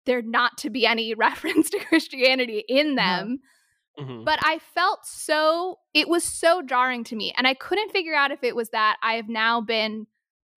there 0.06 0.22
not 0.22 0.56
to 0.58 0.70
be 0.70 0.86
any 0.86 1.14
reference 1.14 1.70
to 1.70 1.78
Christianity 1.84 2.64
in 2.68 2.94
them. 2.94 3.40
Mhm. 3.98 4.24
But 4.24 4.38
I 4.42 4.58
felt 4.58 5.04
so, 5.04 5.78
it 5.92 6.08
was 6.08 6.24
so 6.24 6.62
jarring 6.62 7.04
to 7.04 7.16
me. 7.16 7.34
And 7.36 7.46
I 7.46 7.54
couldn't 7.54 7.90
figure 7.92 8.14
out 8.14 8.30
if 8.30 8.42
it 8.42 8.56
was 8.56 8.70
that 8.70 8.96
I 9.02 9.14
have 9.14 9.28
now 9.28 9.60
been 9.60 10.06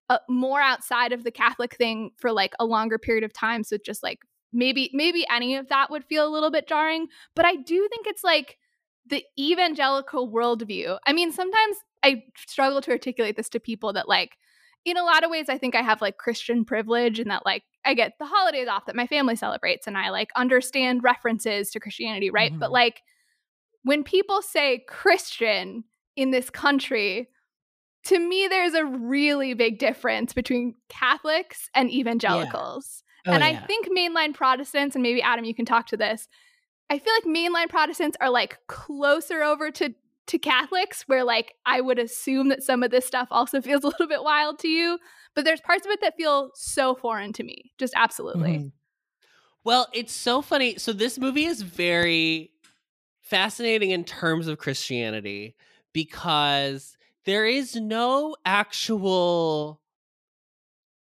uh, 0.09 0.19
more 0.29 0.61
outside 0.61 1.13
of 1.13 1.23
the 1.23 1.31
Catholic 1.31 1.75
thing 1.75 2.11
for 2.17 2.31
like 2.31 2.53
a 2.59 2.65
longer 2.65 2.97
period 2.97 3.23
of 3.23 3.33
time. 3.33 3.63
So 3.63 3.77
just 3.77 4.03
like 4.03 4.19
maybe, 4.53 4.89
maybe 4.93 5.25
any 5.29 5.55
of 5.55 5.69
that 5.69 5.89
would 5.89 6.05
feel 6.05 6.27
a 6.27 6.29
little 6.29 6.51
bit 6.51 6.67
jarring. 6.67 7.07
But 7.35 7.45
I 7.45 7.55
do 7.55 7.87
think 7.89 8.07
it's 8.07 8.23
like 8.23 8.57
the 9.05 9.23
evangelical 9.39 10.29
worldview. 10.29 10.97
I 11.05 11.13
mean, 11.13 11.31
sometimes 11.31 11.77
I 12.03 12.23
struggle 12.37 12.81
to 12.81 12.91
articulate 12.91 13.37
this 13.37 13.49
to 13.49 13.59
people 13.59 13.93
that 13.93 14.07
like, 14.09 14.37
in 14.85 14.97
a 14.97 15.03
lot 15.03 15.23
of 15.23 15.29
ways, 15.31 15.47
I 15.49 15.57
think 15.57 15.75
I 15.75 15.81
have 15.81 16.01
like 16.01 16.17
Christian 16.17 16.65
privilege 16.65 17.19
and 17.19 17.29
that 17.29 17.45
like 17.45 17.63
I 17.85 17.93
get 17.93 18.13
the 18.19 18.25
holidays 18.25 18.67
off 18.67 18.85
that 18.87 18.95
my 18.95 19.07
family 19.07 19.35
celebrates 19.35 19.87
and 19.87 19.97
I 19.97 20.09
like 20.09 20.29
understand 20.35 21.03
references 21.03 21.71
to 21.71 21.79
Christianity, 21.79 22.29
right? 22.29 22.51
But 22.57 22.69
Mhm. 22.69 22.73
like 22.73 23.01
when 23.83 24.03
people 24.03 24.41
say 24.41 24.83
Christian 24.87 25.83
in 26.15 26.31
this 26.31 26.49
country, 26.49 27.29
to 28.05 28.17
me, 28.19 28.47
there's 28.47 28.73
a 28.73 28.85
really 28.85 29.53
big 29.53 29.77
difference 29.79 30.33
between 30.33 30.75
Catholics 30.89 31.69
and 31.75 31.91
evangelicals. 31.91 33.03
Oh, 33.27 33.33
and 33.33 33.43
I 33.43 33.51
yeah. 33.51 33.65
think 33.67 33.87
mainline 33.89 34.33
Protestants, 34.33 34.95
and 34.95 35.03
maybe 35.03 35.21
Adam, 35.21 35.45
you 35.45 35.53
can 35.53 35.65
talk 35.65 35.87
to 35.87 35.97
this. 35.97 36.27
I 36.89 36.97
feel 36.99 37.13
like 37.13 37.23
mainline 37.23 37.69
Protestants 37.69 38.17
are 38.19 38.29
like 38.29 38.57
closer 38.67 39.43
over 39.43 39.69
to 39.71 39.93
to 40.27 40.39
Catholics, 40.39 41.03
where 41.07 41.23
like 41.23 41.53
I 41.65 41.81
would 41.81 41.99
assume 41.99 42.49
that 42.49 42.63
some 42.63 42.83
of 42.83 42.91
this 42.91 43.05
stuff 43.05 43.27
also 43.31 43.61
feels 43.61 43.83
a 43.83 43.87
little 43.87 44.07
bit 44.07 44.23
wild 44.23 44.59
to 44.59 44.67
you, 44.67 44.97
but 45.35 45.45
there's 45.45 45.61
parts 45.61 45.85
of 45.85 45.91
it 45.91 46.01
that 46.01 46.15
feel 46.17 46.51
so 46.55 46.95
foreign 46.95 47.33
to 47.33 47.43
me. 47.43 47.71
Just 47.77 47.93
absolutely. 47.95 48.57
Mhm. 48.59 48.71
Well, 49.63 49.87
it's 49.93 50.13
so 50.13 50.41
funny. 50.41 50.77
So 50.77 50.91
this 50.91 51.19
movie 51.19 51.45
is 51.45 51.61
very 51.61 52.51
fascinating 53.21 53.91
in 53.91 54.03
terms 54.03 54.47
of 54.47 54.57
Christianity 54.57 55.55
because 55.93 56.97
there 57.25 57.45
is 57.45 57.75
no 57.75 58.35
actual 58.43 59.81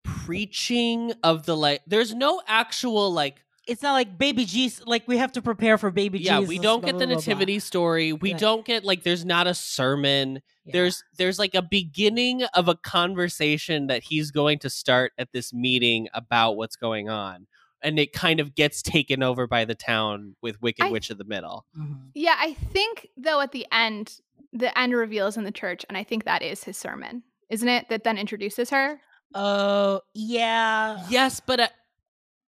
preaching 0.03 1.13
of 1.23 1.45
the 1.45 1.55
like 1.55 1.81
there's 1.87 2.13
no 2.13 2.41
actual 2.47 3.11
like 3.11 3.43
it's 3.71 3.81
not 3.81 3.93
like 3.93 4.17
baby 4.17 4.45
jesus 4.45 4.83
like 4.85 5.07
we 5.07 5.17
have 5.17 5.31
to 5.31 5.41
prepare 5.41 5.77
for 5.77 5.89
baby 5.91 6.17
G's. 6.19 6.27
yeah 6.27 6.35
jesus 6.37 6.49
we 6.49 6.59
don't 6.59 6.81
blah, 6.81 6.91
get 6.91 6.99
the 6.99 7.05
blah, 7.05 7.15
blah, 7.15 7.23
blah. 7.23 7.33
nativity 7.33 7.59
story 7.59 8.13
we 8.13 8.31
Yeah. 8.31 8.37
don't 8.37 8.65
get 8.65 8.83
like 8.83 9.03
there's 9.03 9.25
not 9.25 9.47
a 9.47 9.53
sermon 9.53 10.41
Yeah. 10.65 10.71
there's 10.73 11.03
there's 11.17 11.39
like 11.39 11.55
a 11.55 11.61
beginning 11.61 12.43
of 12.53 12.67
a 12.67 12.75
conversation 12.75 13.87
that 13.87 14.03
he's 14.03 14.31
going 14.31 14.59
to 14.59 14.69
start 14.69 15.13
at 15.17 15.31
this 15.33 15.53
meeting 15.53 16.07
about 16.13 16.57
what's 16.57 16.75
going 16.75 17.09
on 17.09 17.47
and 17.83 17.97
it 17.97 18.13
kind 18.13 18.39
of 18.39 18.53
gets 18.55 18.81
taken 18.81 19.23
over 19.23 19.47
by 19.47 19.65
the 19.65 19.75
town 19.75 20.35
with 20.41 20.61
wicked 20.61 20.85
I- 20.85 20.91
witch 20.91 21.09
of 21.09 21.17
the 21.17 21.23
middle 21.25 21.65
Mhm. 21.77 22.09
Yeah, 22.13 22.35
I 22.37 22.53
think 22.53 23.07
though 23.17 23.39
at 23.41 23.51
the 23.53 23.65
end, 23.71 24.19
the 24.53 24.77
end 24.77 24.93
reveals 24.93 25.37
in 25.37 25.45
the 25.45 25.51
church, 25.51 25.85
and 25.87 25.97
I 25.97 26.03
think 26.03 26.25
that 26.25 26.41
is 26.41 26.63
his 26.65 26.75
sermon, 26.77 27.23
isn't 27.49 27.67
it? 27.69 27.87
That 27.89 28.03
then 28.03 28.17
introduces 28.17 28.69
her. 28.71 28.99
oh 29.33 30.01
yeah 30.13 31.05
yes 31.09 31.39
but 31.39 31.59
uh, 31.61 31.67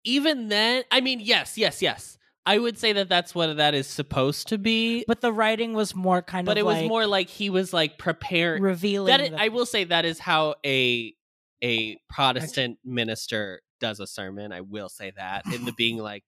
even 0.05 0.49
then 0.49 0.83
i 0.91 1.01
mean 1.01 1.21
yes 1.21 1.59
yes 1.59 1.83
yes 1.83 2.19
i 2.47 2.59
would 2.59 2.79
say 2.79 2.93
that 2.93 3.09
that's 3.09 3.35
what 3.35 3.57
that 3.57 3.75
is 3.75 3.87
supposed 3.87 4.49
to 4.49 4.59
be 4.59 5.05
but 5.07 5.21
the 5.21 5.33
writing 5.33 5.75
was 5.75 5.95
more 5.95 6.23
kind 6.23 6.47
but 6.47 6.59
of 6.59 6.65
But 6.65 6.75
it 6.77 6.81
was 6.81 6.89
more 6.89 7.07
like 7.07 7.29
he 7.29 7.51
was 7.51 7.73
like 7.73 7.99
preparing 7.99 8.63
revealing 8.63 9.11
that 9.11 9.21
is, 9.21 9.33
I 9.37 9.49
will 9.49 9.67
say 9.67 9.85
that 9.85 10.05
is 10.05 10.19
how 10.19 10.55
a 10.65 11.15
a 11.63 11.99
Protestant 12.09 12.79
minister 12.85 13.61
does 13.81 14.01
a 14.01 14.07
sermon. 14.07 14.53
I 14.53 14.61
will 14.63 14.89
say 14.89 15.13
that 15.17 15.45
in 15.53 15.65
the 15.65 15.73
being 15.73 15.99
like 15.99 16.25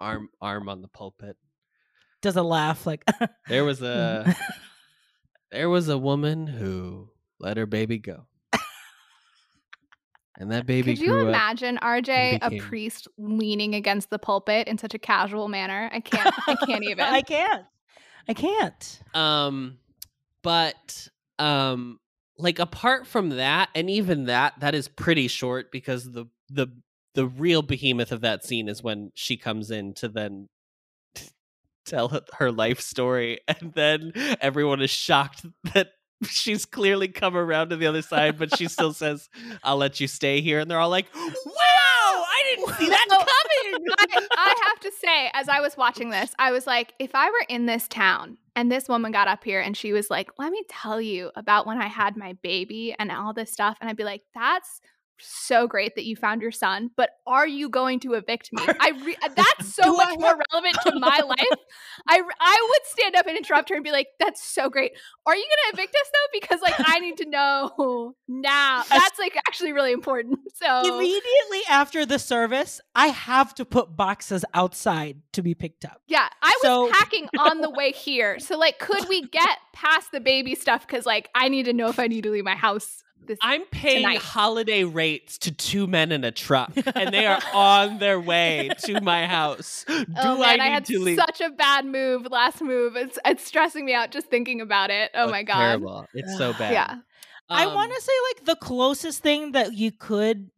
arm 0.00 0.28
arm 0.40 0.68
on 0.68 0.82
the 0.82 0.88
pulpit. 0.88 1.36
does 2.22 2.36
a 2.36 2.42
laugh 2.42 2.86
like 2.86 3.04
There 3.48 3.64
was 3.64 3.82
a 3.82 4.34
there 5.50 5.68
was 5.68 5.88
a 5.88 5.98
woman 5.98 6.46
who 6.46 7.10
let 7.38 7.56
her 7.56 7.66
baby 7.66 7.98
go, 7.98 8.26
and 10.38 10.52
that 10.52 10.66
baby 10.66 10.92
Could 10.92 11.00
you 11.02 11.08
grew 11.08 11.22
up. 11.22 11.28
imagine 11.28 11.78
RJ 11.82 12.38
a 12.40 12.58
priest 12.60 13.08
leaning 13.18 13.74
against 13.74 14.08
the 14.08 14.18
pulpit 14.18 14.68
in 14.68 14.78
such 14.78 14.94
a 14.94 14.98
casual 14.98 15.48
manner? 15.48 15.90
I 15.92 16.00
can't. 16.00 16.34
I 16.46 16.54
can't 16.54 16.84
even. 16.88 17.04
I 17.04 17.20
can't. 17.22 17.64
I 18.28 18.34
can't. 18.34 19.00
Um, 19.14 19.78
but 20.42 21.08
um, 21.38 21.98
like 22.38 22.58
apart 22.60 23.06
from 23.06 23.30
that, 23.30 23.68
and 23.74 23.90
even 23.90 24.26
that, 24.26 24.54
that 24.60 24.74
is 24.74 24.86
pretty 24.88 25.28
short 25.28 25.72
because 25.72 26.10
the 26.12 26.26
the 26.48 26.68
the 27.14 27.26
real 27.26 27.62
behemoth 27.62 28.12
of 28.12 28.20
that 28.20 28.44
scene 28.44 28.68
is 28.68 28.82
when 28.82 29.10
she 29.14 29.36
comes 29.36 29.72
in 29.72 29.92
to 29.94 30.08
then 30.08 30.48
tell 31.84 32.22
her 32.38 32.52
life 32.52 32.80
story, 32.80 33.40
and 33.48 33.72
then 33.74 34.12
everyone 34.40 34.80
is 34.82 34.90
shocked 34.90 35.44
that 35.74 35.88
she's 36.28 36.64
clearly 36.64 37.08
come 37.08 37.36
around 37.36 37.70
to 37.70 37.76
the 37.76 37.86
other 37.86 38.02
side, 38.02 38.38
but 38.38 38.56
she 38.56 38.68
still 38.68 38.92
says, 38.92 39.28
"I'll 39.62 39.76
let 39.76 40.00
you 40.00 40.08
stay 40.08 40.40
here," 40.40 40.58
and 40.60 40.70
they're 40.70 40.80
all 40.80 40.90
like, 40.90 41.06
"Wow, 41.14 41.24
I 41.54 42.54
didn't 42.54 42.74
see 42.76 42.88
that 42.88 43.06
coming." 43.08 43.28
I, 43.98 44.26
I 44.36 44.54
have 44.66 44.80
to 44.80 44.92
say, 44.92 45.30
as 45.34 45.48
I 45.48 45.60
was 45.60 45.76
watching 45.76 46.10
this, 46.10 46.34
I 46.38 46.52
was 46.52 46.66
like, 46.66 46.94
if 46.98 47.10
I 47.14 47.30
were 47.30 47.44
in 47.48 47.66
this 47.66 47.88
town 47.88 48.38
and 48.56 48.70
this 48.70 48.88
woman 48.88 49.12
got 49.12 49.28
up 49.28 49.44
here 49.44 49.60
and 49.60 49.76
she 49.76 49.92
was 49.92 50.10
like, 50.10 50.30
let 50.38 50.52
me 50.52 50.62
tell 50.68 51.00
you 51.00 51.30
about 51.36 51.66
when 51.66 51.80
I 51.80 51.86
had 51.86 52.16
my 52.16 52.34
baby 52.42 52.94
and 52.98 53.10
all 53.10 53.32
this 53.32 53.52
stuff. 53.52 53.76
And 53.80 53.88
I'd 53.88 53.96
be 53.96 54.04
like, 54.04 54.22
that's 54.34 54.80
so 55.20 55.66
great 55.66 55.94
that 55.96 56.04
you 56.04 56.16
found 56.16 56.42
your 56.42 56.50
son, 56.50 56.90
but 56.96 57.10
are 57.26 57.46
you 57.46 57.68
going 57.68 58.00
to 58.00 58.14
evict 58.14 58.50
me? 58.52 58.62
I 58.66 58.92
re- 59.04 59.16
that's 59.36 59.74
so 59.74 59.92
much 59.94 60.08
I 60.08 60.16
more 60.16 60.38
relevant 60.52 60.76
to 60.84 60.92
my 60.98 61.18
life. 61.26 61.58
I 62.08 62.20
I 62.40 62.68
would 62.70 62.86
stand 62.86 63.16
up 63.16 63.26
and 63.26 63.36
interrupt 63.36 63.68
her 63.70 63.74
and 63.74 63.84
be 63.84 63.92
like, 63.92 64.08
"That's 64.18 64.42
so 64.42 64.68
great. 64.68 64.92
Are 65.26 65.34
you 65.36 65.44
going 65.44 65.72
to 65.76 65.80
evict 65.80 65.94
us 65.94 66.10
though? 66.12 66.38
Because 66.40 66.60
like 66.60 66.74
I 66.78 66.98
need 67.00 67.16
to 67.18 67.28
know 67.28 68.14
now. 68.28 68.82
That's 68.88 69.18
like 69.18 69.36
actually 69.46 69.72
really 69.72 69.92
important." 69.92 70.38
So 70.58 70.80
Immediately 70.96 71.60
after 71.68 72.04
the 72.04 72.18
service, 72.18 72.80
I 72.92 73.08
have 73.08 73.54
to 73.56 73.64
put 73.64 73.94
boxes 73.96 74.44
outside 74.54 75.22
to 75.34 75.40
be 75.42 75.54
picked 75.54 75.84
up. 75.84 76.02
Yeah, 76.08 76.28
I 76.42 76.48
was 76.48 76.62
So- 76.62 76.90
packing 76.90 77.28
on 77.38 77.60
the 77.60 77.70
way 77.70 77.92
here. 77.92 78.40
So 78.40 78.58
like 78.58 78.80
could 78.80 79.08
we 79.08 79.22
get 79.22 79.58
past 79.72 80.10
the 80.10 80.18
baby 80.18 80.56
stuff 80.56 80.84
cuz 80.88 81.06
like 81.06 81.28
I 81.32 81.48
need 81.48 81.66
to 81.66 81.72
know 81.72 81.88
if 81.88 82.00
I 82.00 82.08
need 82.08 82.24
to 82.24 82.30
leave 82.32 82.42
my 82.44 82.56
house 82.56 83.04
this 83.28 83.38
I'm 83.42 83.64
paying 83.66 84.02
tonight. 84.02 84.18
holiday 84.18 84.82
rates 84.84 85.38
to 85.38 85.52
two 85.52 85.86
men 85.86 86.10
in 86.10 86.24
a 86.24 86.32
truck, 86.32 86.72
and 86.96 87.14
they 87.14 87.26
are 87.26 87.40
on 87.54 87.98
their 87.98 88.18
way 88.20 88.70
to 88.86 89.00
my 89.00 89.26
house. 89.26 89.84
Do 89.86 90.04
oh 90.16 90.42
I 90.42 90.56
need 90.56 90.60
I, 90.62 90.66
had 90.68 90.84
to 90.86 90.98
leave? 90.98 91.16
such 91.18 91.40
a 91.40 91.50
bad 91.50 91.84
move 91.86 92.26
last 92.30 92.60
move. 92.60 92.96
It's 92.96 93.18
it's 93.24 93.44
stressing 93.46 93.84
me 93.84 93.94
out 93.94 94.10
just 94.10 94.26
thinking 94.26 94.60
about 94.60 94.90
it. 94.90 95.10
Oh, 95.14 95.30
my 95.30 95.42
god. 95.44 95.58
Terrible. 95.58 96.06
It's 96.14 96.36
so 96.36 96.52
bad. 96.58 96.72
Yeah. 96.72 96.96
I 97.48 97.64
Um, 97.66 97.74
want 97.74 97.92
to 97.94 98.00
say 98.02 98.12
like 98.34 98.44
the 98.46 98.56
closest 98.56 99.22
thing 99.22 99.52
that 99.52 99.72
you 99.74 99.92
could 99.92 100.50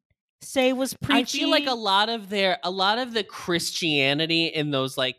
say 0.42 0.72
was 0.72 0.94
preaching. 0.94 1.16
I 1.16 1.24
feel 1.44 1.50
like 1.50 1.66
a 1.66 1.74
lot 1.74 2.08
of 2.08 2.30
their, 2.30 2.58
a 2.64 2.70
lot 2.70 2.98
of 2.98 3.12
the 3.12 3.22
Christianity 3.22 4.46
in 4.46 4.70
those 4.70 4.96
like 4.98 5.16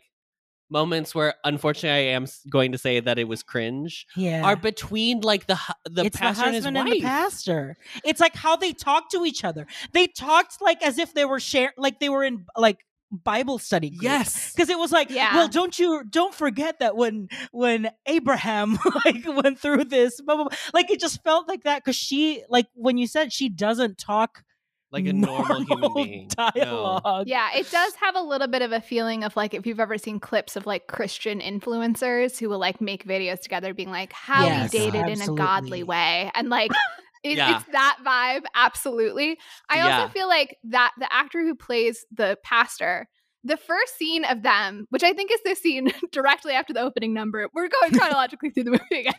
moments 0.72 1.14
where, 1.14 1.34
unfortunately, 1.44 2.08
I 2.08 2.14
am 2.14 2.26
going 2.50 2.72
to 2.72 2.78
say 2.78 2.98
that 2.98 3.18
it 3.18 3.28
was 3.28 3.42
cringe, 3.42 4.06
yeah. 4.16 4.42
are 4.42 4.56
between 4.56 5.20
like 5.20 5.46
the 5.46 5.58
the 5.84 6.06
it's 6.06 6.16
pastor 6.16 6.42
the 6.42 6.46
and 6.46 6.54
his 6.56 6.64
husband 6.64 6.76
wife. 6.76 6.92
and, 6.94 7.02
the 7.02 7.06
pastor. 7.06 7.76
It's 8.04 8.20
like 8.20 8.34
how 8.34 8.56
they 8.56 8.72
talk 8.72 9.10
to 9.10 9.24
each 9.24 9.44
other. 9.44 9.66
They 9.92 10.06
talked 10.08 10.60
like 10.60 10.82
as 10.82 10.98
if 10.98 11.14
they 11.14 11.24
were 11.24 11.38
share 11.40 11.72
like 11.76 12.00
they 12.00 12.08
were 12.08 12.24
in 12.24 12.46
like 12.56 12.78
Bible 13.12 13.58
study. 13.58 13.90
Group. 13.90 14.02
Yes. 14.04 14.52
because 14.52 14.70
it 14.70 14.78
was 14.78 14.90
like, 14.90 15.10
Yeah. 15.10 15.34
well, 15.36 15.48
don't 15.48 15.78
you 15.78 16.02
don't 16.08 16.34
forget 16.34 16.78
that 16.80 16.96
when 16.96 17.28
when 17.50 17.90
Abraham 18.06 18.78
like 19.04 19.26
went 19.26 19.58
through 19.58 19.84
this, 19.84 20.20
blah, 20.20 20.36
blah, 20.36 20.44
blah. 20.48 20.56
like 20.72 20.90
it 20.90 20.98
just 20.98 21.22
felt 21.22 21.46
like 21.46 21.64
that 21.64 21.84
because 21.84 21.96
she 21.96 22.42
like 22.48 22.66
when 22.74 22.96
you 22.96 23.06
said 23.06 23.32
she 23.32 23.48
doesn't 23.50 23.98
talk 23.98 24.42
like 24.92 25.06
a 25.06 25.12
normal, 25.12 25.60
human 25.62 25.80
normal 25.80 26.04
being. 26.04 26.28
No. 26.38 26.50
dialogue. 26.54 27.26
Yeah, 27.26 27.48
it 27.56 27.70
does 27.70 27.94
have 27.96 28.14
a 28.14 28.20
little 28.20 28.48
bit 28.48 28.62
of 28.62 28.72
a 28.72 28.80
feeling 28.80 29.24
of 29.24 29.34
like 29.36 29.54
if 29.54 29.66
you've 29.66 29.80
ever 29.80 29.98
seen 29.98 30.20
clips 30.20 30.54
of 30.56 30.66
like 30.66 30.86
Christian 30.86 31.40
influencers 31.40 32.38
who 32.38 32.48
will 32.48 32.58
like 32.58 32.80
make 32.80 33.04
videos 33.06 33.40
together 33.40 33.72
being 33.74 33.90
like 33.90 34.12
how 34.12 34.44
Yes, 34.46 34.72
we 34.72 34.78
dated 34.78 35.08
in 35.08 35.22
a 35.22 35.34
godly 35.34 35.82
way 35.82 36.30
and 36.34 36.48
like 36.50 36.70
it, 37.24 37.36
Yeah. 37.38 37.56
it's 37.56 37.64
that 37.72 37.98
vibe 38.04 38.44
absolutely. 38.54 39.38
I 39.68 39.76
Yeah. 39.78 40.00
also 40.02 40.12
feel 40.12 40.28
like 40.28 40.58
that 40.64 40.92
the 40.98 41.12
actor 41.12 41.42
who 41.42 41.54
plays 41.54 42.04
the 42.12 42.36
pastor 42.44 43.08
the 43.44 43.56
first 43.56 43.96
scene 43.98 44.24
of 44.24 44.44
them, 44.44 44.86
which 44.90 45.02
I 45.02 45.12
think 45.14 45.32
is 45.32 45.40
the 45.44 45.56
scene 45.56 45.90
directly 46.12 46.52
after 46.52 46.72
the 46.72 46.80
opening 46.80 47.12
number, 47.12 47.48
we're 47.52 47.66
going 47.68 47.92
chronologically 47.98 48.50
through 48.50 48.62
the 48.62 48.70
movie 48.70 49.00
again. 49.00 49.14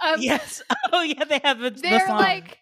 um, 0.00 0.20
Yes. 0.20 0.62
Oh 0.92 1.02
yeah, 1.02 1.24
they 1.24 1.40
have 1.42 1.58
the, 1.58 1.70
the 1.70 1.80
they're 1.80 2.06
song. 2.06 2.18
like 2.18 2.58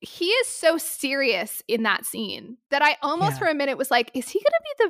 he 0.00 0.26
is 0.26 0.46
so 0.46 0.78
serious 0.78 1.62
in 1.68 1.82
that 1.84 2.06
scene 2.06 2.56
that 2.70 2.82
I 2.82 2.96
almost 3.02 3.32
Yeah. 3.32 3.38
for 3.38 3.46
a 3.48 3.54
minute 3.54 3.76
was 3.78 3.90
like, 3.90 4.10
is 4.14 4.28
he 4.28 4.38
gonna 4.40 4.52
be 4.62 4.84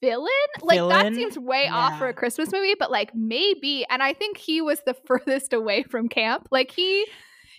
the 0.00 0.06
villain? 0.08 0.30
Like 0.62 0.78
that 0.90 1.14
seems 1.14 1.38
way 1.38 1.68
off 1.68 1.98
for 1.98 2.08
a 2.08 2.14
Christmas 2.14 2.52
movie, 2.52 2.74
but 2.78 2.90
like 2.90 3.14
maybe. 3.14 3.84
And 3.88 4.02
I 4.02 4.12
think 4.12 4.36
he 4.36 4.60
was 4.60 4.80
the 4.86 4.94
furthest 5.06 5.52
away 5.52 5.82
from 5.84 6.08
camp. 6.08 6.48
Like 6.50 6.70
he 6.70 7.06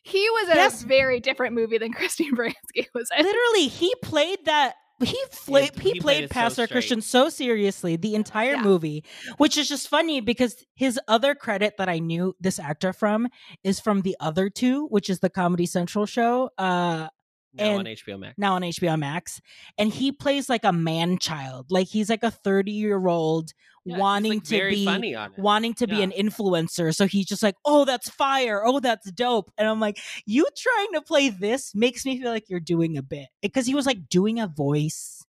he 0.04 0.28
was 0.32 0.50
in 0.50 0.56
Yes. 0.56 0.84
a 0.84 0.88
very 0.88 1.20
different 1.20 1.54
movie 1.54 1.78
than 1.78 1.92
Christine 1.98 2.36
Baranski 2.36 2.88
was 2.94 3.10
in. 3.18 3.24
literally 3.26 3.68
he 3.68 3.94
played 4.04 4.40
that 4.46 4.76
he 5.04 5.18
fla- 5.32 5.62
he 5.62 5.66
he, 5.66 6.00
played 6.00 6.02
played 6.02 6.24
it 6.26 6.30
so 6.30 6.34
Pastor. 6.34 6.68
Christian 6.68 7.02
so 7.02 7.30
seriously 7.30 7.96
the 7.96 8.16
entire 8.16 8.54
Yeah. 8.56 8.64
movie, 8.64 9.04
which 9.38 9.58
is 9.58 9.68
just 9.70 9.88
funny 9.88 10.22
because 10.22 10.56
his 10.76 11.00
other 11.08 11.36
credit 11.36 11.76
that 11.78 11.90
I 11.90 12.00
knew 12.00 12.36
this 12.40 12.60
actor 12.60 12.94
from 12.94 13.28
is 13.64 13.80
from 13.80 14.02
the 14.02 14.16
other 14.20 14.50
two, 14.50 14.88
which 14.88 15.10
is 15.10 15.20
the 15.20 15.30
Comedy 15.30 15.66
Central 15.66 16.06
show. 16.06 16.50
Uh 16.58 17.08
Now 17.54 17.76
on 17.78 17.86
HBO 17.86 18.20
Max. 18.20 18.38
now 18.38 18.56
on 18.56 18.62
HBO 18.62 18.98
Max, 19.00 19.42
and 19.78 19.92
he 19.92 20.12
plays 20.12 20.50
like 20.50 20.64
a 20.64 20.72
man 20.74 21.18
child, 21.18 21.68
like 21.70 21.88
he's 21.88 22.10
like 22.10 22.24
a 22.24 22.32
thirty 22.32 22.72
year 22.72 23.08
old 23.08 23.52
Yeah, 23.84 23.98
wanting 23.98 24.34
like, 24.36 24.44
to 24.46 24.70
be 24.70 24.86
funny 24.86 25.16
on 25.16 25.34
it. 25.34 25.40
wanting 25.40 25.74
to 25.76 25.88
be 25.88 26.02
an 26.02 26.12
influencer. 26.12 26.96
So 26.96 27.08
he's 27.08 27.26
just 27.26 27.44
like, 27.44 27.56
oh, 27.66 27.84
that's 27.84 28.10
fire. 28.10 28.62
Oh, 28.66 28.80
that's 28.80 29.12
dope. 29.12 29.52
And 29.58 29.68
I'm 29.68 29.80
like, 29.80 30.00
you 30.26 30.46
trying 30.56 30.94
to 30.94 31.02
play 31.02 31.30
this 31.30 31.74
makes 31.76 32.06
me 32.06 32.20
feel 32.22 32.32
like 32.32 32.50
you're 32.50 32.60
doing 32.60 32.98
a 32.98 33.02
bit 33.04 33.24
eh, 33.24 33.28
because 33.42 33.66
he 33.66 33.76
was 33.76 33.86
like 33.86 34.08
doing 34.08 34.40
a 34.40 34.48
voice. 34.48 35.26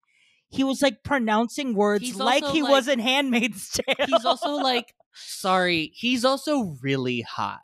He 0.53 0.65
was 0.65 0.83
like 0.83 1.05
pronouncing 1.05 1.75
words 1.75 2.03
He's 2.05 2.17
like 2.17 2.45
he 2.45 2.63
like- 2.63 2.73
was 2.73 2.89
in 2.89 2.99
Handmaid's 2.99 3.71
Tale. 3.71 3.95
he's 4.07 4.25
also 4.25 4.51
like 4.57 4.93
sorry 5.15 5.91
he's 5.95 6.25
also 6.25 6.77
really 6.83 7.21
hot 7.23 7.61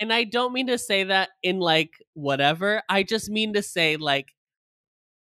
and 0.00 0.12
i 0.12 0.24
don't 0.24 0.52
mean 0.52 0.66
to 0.66 0.78
say 0.78 1.04
that 1.04 1.28
in 1.42 1.58
like 1.60 1.90
whatever 2.14 2.82
i 2.88 3.02
just 3.02 3.28
mean 3.30 3.52
to 3.52 3.62
say 3.62 3.96
like 3.96 4.28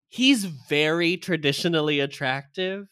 he's 0.09 0.45
very 0.45 1.17
traditionally 1.17 2.01
attractive 2.01 2.87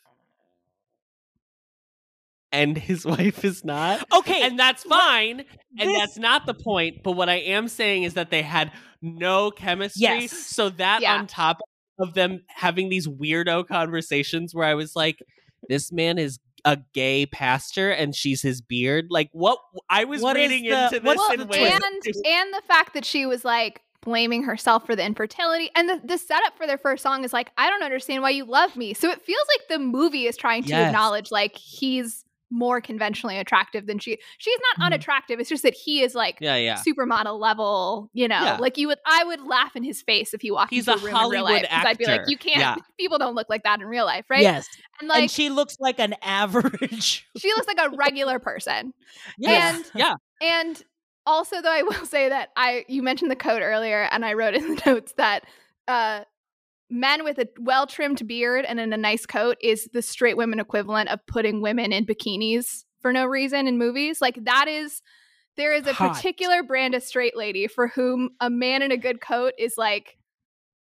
and 2.50 2.76
his 2.76 3.04
wife 3.06 3.44
is 3.44 3.64
not 3.64 4.04
okay. 4.14 4.42
and 4.42 4.58
that's 4.58 4.82
fine 4.84 5.44
and 5.78 5.94
that's 5.94 6.18
not 6.18 6.46
the 6.46 6.54
point 6.54 7.02
but 7.02 7.12
what 7.12 7.28
i 7.28 7.36
am 7.36 7.68
saying 7.68 8.02
is 8.04 8.14
that 8.14 8.30
they 8.30 8.42
had 8.42 8.70
no 9.00 9.50
chemistry 9.50 10.02
Yes. 10.02 10.32
so 10.32 10.68
that 10.70 11.00
Yeah. 11.02 11.16
on 11.16 11.26
top 11.26 11.58
of 11.98 12.14
them 12.14 12.40
having 12.48 12.88
these 12.88 13.06
weirdo 13.08 13.66
conversations 13.66 14.54
where 14.54 14.66
i 14.66 14.74
was 14.74 14.94
like 14.96 15.18
this 15.68 15.92
man 15.92 16.18
is 16.18 16.38
a 16.64 16.78
gay 16.94 17.26
pastor 17.26 17.90
and 17.90 18.14
she's 18.14 18.40
his 18.42 18.60
beard 18.60 19.06
like 19.10 19.28
what 19.32 19.58
i 19.90 20.04
was 20.04 20.22
What 20.22 20.36
is 20.36 20.48
reading 20.50 20.70
the- 20.70 20.84
into 20.84 21.00
this 21.00 21.16
well, 21.16 21.32
in 21.32 21.48
ways 21.48 21.72
and 21.72 22.16
and 22.26 22.54
the 22.54 22.62
fact 22.68 22.94
that 22.94 23.04
she 23.04 23.26
was 23.26 23.44
like 23.44 23.80
blaming 24.04 24.42
herself 24.44 24.84
for 24.86 24.94
the 24.96 25.04
infertility 25.04 25.70
and 25.76 25.88
the, 25.88 26.00
the 26.04 26.18
setup 26.18 26.56
for 26.56 26.66
their 26.66 26.78
first 26.78 27.02
song 27.02 27.24
is 27.24 27.32
like 27.32 27.50
i 27.58 27.68
don't 27.68 27.82
understand 27.82 28.22
why 28.22 28.30
you 28.30 28.44
love 28.44 28.76
me 28.76 28.94
so 28.94 29.10
it 29.10 29.22
feels 29.22 29.44
like 29.58 29.68
the 29.68 29.78
movie 29.78 30.26
is 30.26 30.36
trying 30.36 30.62
to 30.62 30.70
Yes. 30.70 30.88
acknowledge 30.88 31.30
like 31.32 31.56
he's 31.56 32.21
more 32.52 32.80
conventionally 32.80 33.38
attractive 33.38 33.86
than 33.86 33.98
she 33.98 34.18
she's 34.38 34.58
not 34.70 34.82
Mhm. 34.82 34.86
unattractive 34.86 35.40
it's 35.40 35.48
just 35.48 35.62
that 35.62 35.74
he 35.74 36.02
is 36.02 36.14
like 36.14 36.36
yeah 36.40 36.56
yeah 36.56 36.76
supermodel 36.86 37.40
level 37.40 38.10
you 38.12 38.28
know 38.28 38.42
Yeah. 38.42 38.56
like 38.58 38.76
you 38.76 38.88
would 38.88 38.98
i 39.06 39.24
would 39.24 39.40
laugh 39.40 39.74
in 39.74 39.82
his 39.82 40.02
face 40.02 40.34
if 40.34 40.42
he 40.42 40.50
walked 40.50 40.70
He's 40.72 40.86
into 40.86 41.00
a 41.00 41.02
room 41.02 41.08
in 41.08 41.12
real 41.14 41.20
Hollywood 41.46 41.62
life 41.62 41.68
'cause 41.70 41.84
i'd 41.86 41.98
be 41.98 42.06
like 42.06 42.20
you 42.28 42.36
can't 42.36 42.58
Yeah. 42.58 42.74
people 42.98 43.18
don't 43.18 43.34
look 43.34 43.48
like 43.48 43.62
that 43.62 43.80
in 43.80 43.86
real 43.86 44.04
life 44.04 44.26
right 44.28 44.42
Yes. 44.42 44.68
and 45.00 45.08
like 45.08 45.22
and 45.22 45.30
she 45.30 45.48
looks 45.50 45.76
like 45.80 45.98
an 45.98 46.14
average. 46.22 47.26
she 47.38 47.48
looks 47.56 47.66
like 47.66 47.78
a 47.80 47.90
regular 47.96 48.38
person 48.38 48.92
Yes. 49.38 49.76
And- 49.76 49.90
yeah 49.94 50.14
and 50.42 50.82
also, 51.24 51.62
though, 51.62 51.70
I 51.70 51.82
will 51.82 51.92
say 52.04 52.28
that 52.30 52.48
I 52.56 52.84
you 52.88 53.00
mentioned 53.00 53.30
the 53.30 53.36
code 53.36 53.62
earlier, 53.62 54.08
and 54.10 54.24
I 54.24 54.32
wrote 54.32 54.54
in 54.54 54.74
the 54.74 54.82
notes 54.84 55.12
that 55.18 55.44
uh, 55.86 56.24
men 56.92 57.24
with 57.24 57.38
a 57.38 57.48
well 57.58 57.86
trimmed 57.86 58.26
beard 58.28 58.64
and 58.64 58.78
in 58.78 58.92
a 58.92 58.96
nice 58.96 59.26
coat 59.26 59.56
is 59.62 59.88
the 59.92 60.02
straight 60.02 60.36
women 60.36 60.60
equivalent 60.60 61.08
of 61.08 61.18
putting 61.26 61.60
women 61.62 61.92
in 61.92 62.04
bikinis 62.06 62.84
for 63.00 63.12
no 63.12 63.24
reason 63.26 63.66
in 63.66 63.78
movies. 63.78 64.20
Like 64.20 64.38
that 64.44 64.68
is 64.68 65.02
there 65.56 65.72
is 65.74 65.86
a 65.86 65.92
Hot. 65.92 66.14
particular 66.14 66.62
brand 66.62 66.94
of 66.94 67.02
straight 67.02 67.36
lady 67.36 67.66
for 67.66 67.88
whom 67.88 68.30
a 68.40 68.48
man 68.50 68.82
in 68.82 68.92
a 68.92 68.96
good 68.96 69.20
coat 69.20 69.54
is 69.58 69.74
like 69.76 70.16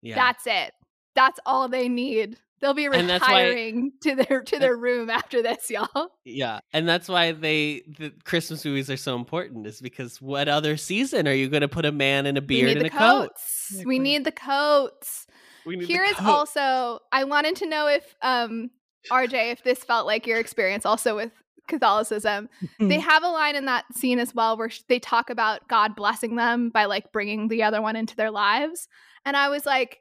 yeah 0.02 0.14
that's 0.14 0.46
it. 0.46 0.72
That's 1.14 1.40
all 1.46 1.68
they 1.68 1.88
need. 1.88 2.38
They'll 2.60 2.72
be 2.72 2.86
And 2.86 3.08
that's 3.10 3.26
why- 3.28 3.42
retiring 3.42 3.92
to 4.04 4.14
their 4.14 4.40
to 4.42 4.58
their 4.58 4.76
room 4.76 5.10
after 5.10 5.42
this, 5.42 5.70
y'all. 5.70 6.08
Yeah, 6.24 6.60
and 6.72 6.88
that's 6.88 7.08
why 7.08 7.32
they 7.32 7.82
the 7.98 8.12
Christmas 8.24 8.64
movies 8.64 8.88
are 8.90 8.96
so 8.96 9.16
important. 9.16 9.66
Is 9.66 9.80
because 9.82 10.20
what 10.22 10.48
other 10.48 10.76
season 10.78 11.28
are 11.28 11.34
you 11.34 11.48
going 11.48 11.60
to 11.60 11.68
put 11.68 11.84
a 11.84 11.92
man 11.92 12.24
in 12.26 12.36
a 12.36 12.40
beard 12.40 12.72
and 12.72 12.80
the 12.80 12.86
a 12.86 12.90
coat? 12.90 13.28
coats. 13.28 13.66
Exactly. 13.70 13.86
We 13.86 13.98
need 13.98 14.24
the 14.24 14.32
coats. 14.32 15.23
We 15.66 15.76
need 15.76 15.86
Here 15.88 16.04
is 16.04 16.16
also 16.20 17.00
I 17.12 17.24
wanted 17.24 17.56
to 17.56 17.66
know 17.66 17.86
if 17.88 18.14
um 18.22 18.70
RJ 19.10 19.52
if 19.52 19.64
this 19.64 19.84
felt 19.84 20.06
like 20.06 20.26
your 20.26 20.38
experience 20.38 20.86
also 20.86 21.16
with 21.16 21.32
Catholicism. 21.68 22.48
they 22.78 22.98
have 23.00 23.22
a 23.22 23.28
line 23.28 23.56
in 23.56 23.64
that 23.66 23.84
scene 23.94 24.18
as 24.18 24.34
well 24.34 24.56
where 24.56 24.70
they 24.88 24.98
talk 24.98 25.30
about 25.30 25.66
God 25.68 25.96
blessing 25.96 26.36
them 26.36 26.70
by 26.70 26.84
like 26.84 27.12
bringing 27.12 27.48
the 27.48 27.62
other 27.62 27.80
one 27.80 27.96
into 27.96 28.16
their 28.16 28.30
lives. 28.30 28.88
And 29.24 29.36
I 29.36 29.48
was 29.48 29.64
like, 29.64 30.00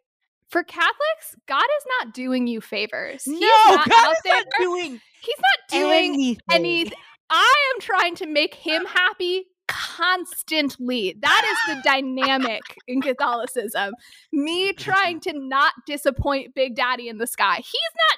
for 0.49 0.63
Catholics, 0.63 1.35
God 1.47 1.63
is 1.63 1.85
not 1.99 2.13
doing 2.13 2.47
you 2.47 2.61
favors. 2.61 3.23
He 3.23 3.39
No, 3.39 3.47
not 3.69 3.89
God 3.89 4.11
is 4.11 4.17
there. 4.23 4.35
not 4.35 4.45
doing 4.59 5.01
He's 5.21 5.37
not 5.37 5.79
doing 5.79 6.13
anything. 6.13 6.37
any. 6.51 6.91
I 7.29 7.55
am 7.73 7.81
trying 7.81 8.15
to 8.15 8.27
make 8.27 8.53
him 8.53 8.85
happy 8.85 9.45
constantly. 9.67 11.15
That 11.21 11.43
is 11.69 11.75
the 11.75 11.81
dynamic 11.83 12.61
in 12.87 13.01
Catholicism. 13.01 13.93
Me 14.31 14.73
trying 14.73 15.19
to 15.21 15.33
not 15.33 15.73
disappoint 15.85 16.55
Big 16.55 16.75
Daddy 16.75 17.07
in 17.07 17.17
the 17.17 17.27
sky. 17.27 17.57
He's 17.57 17.65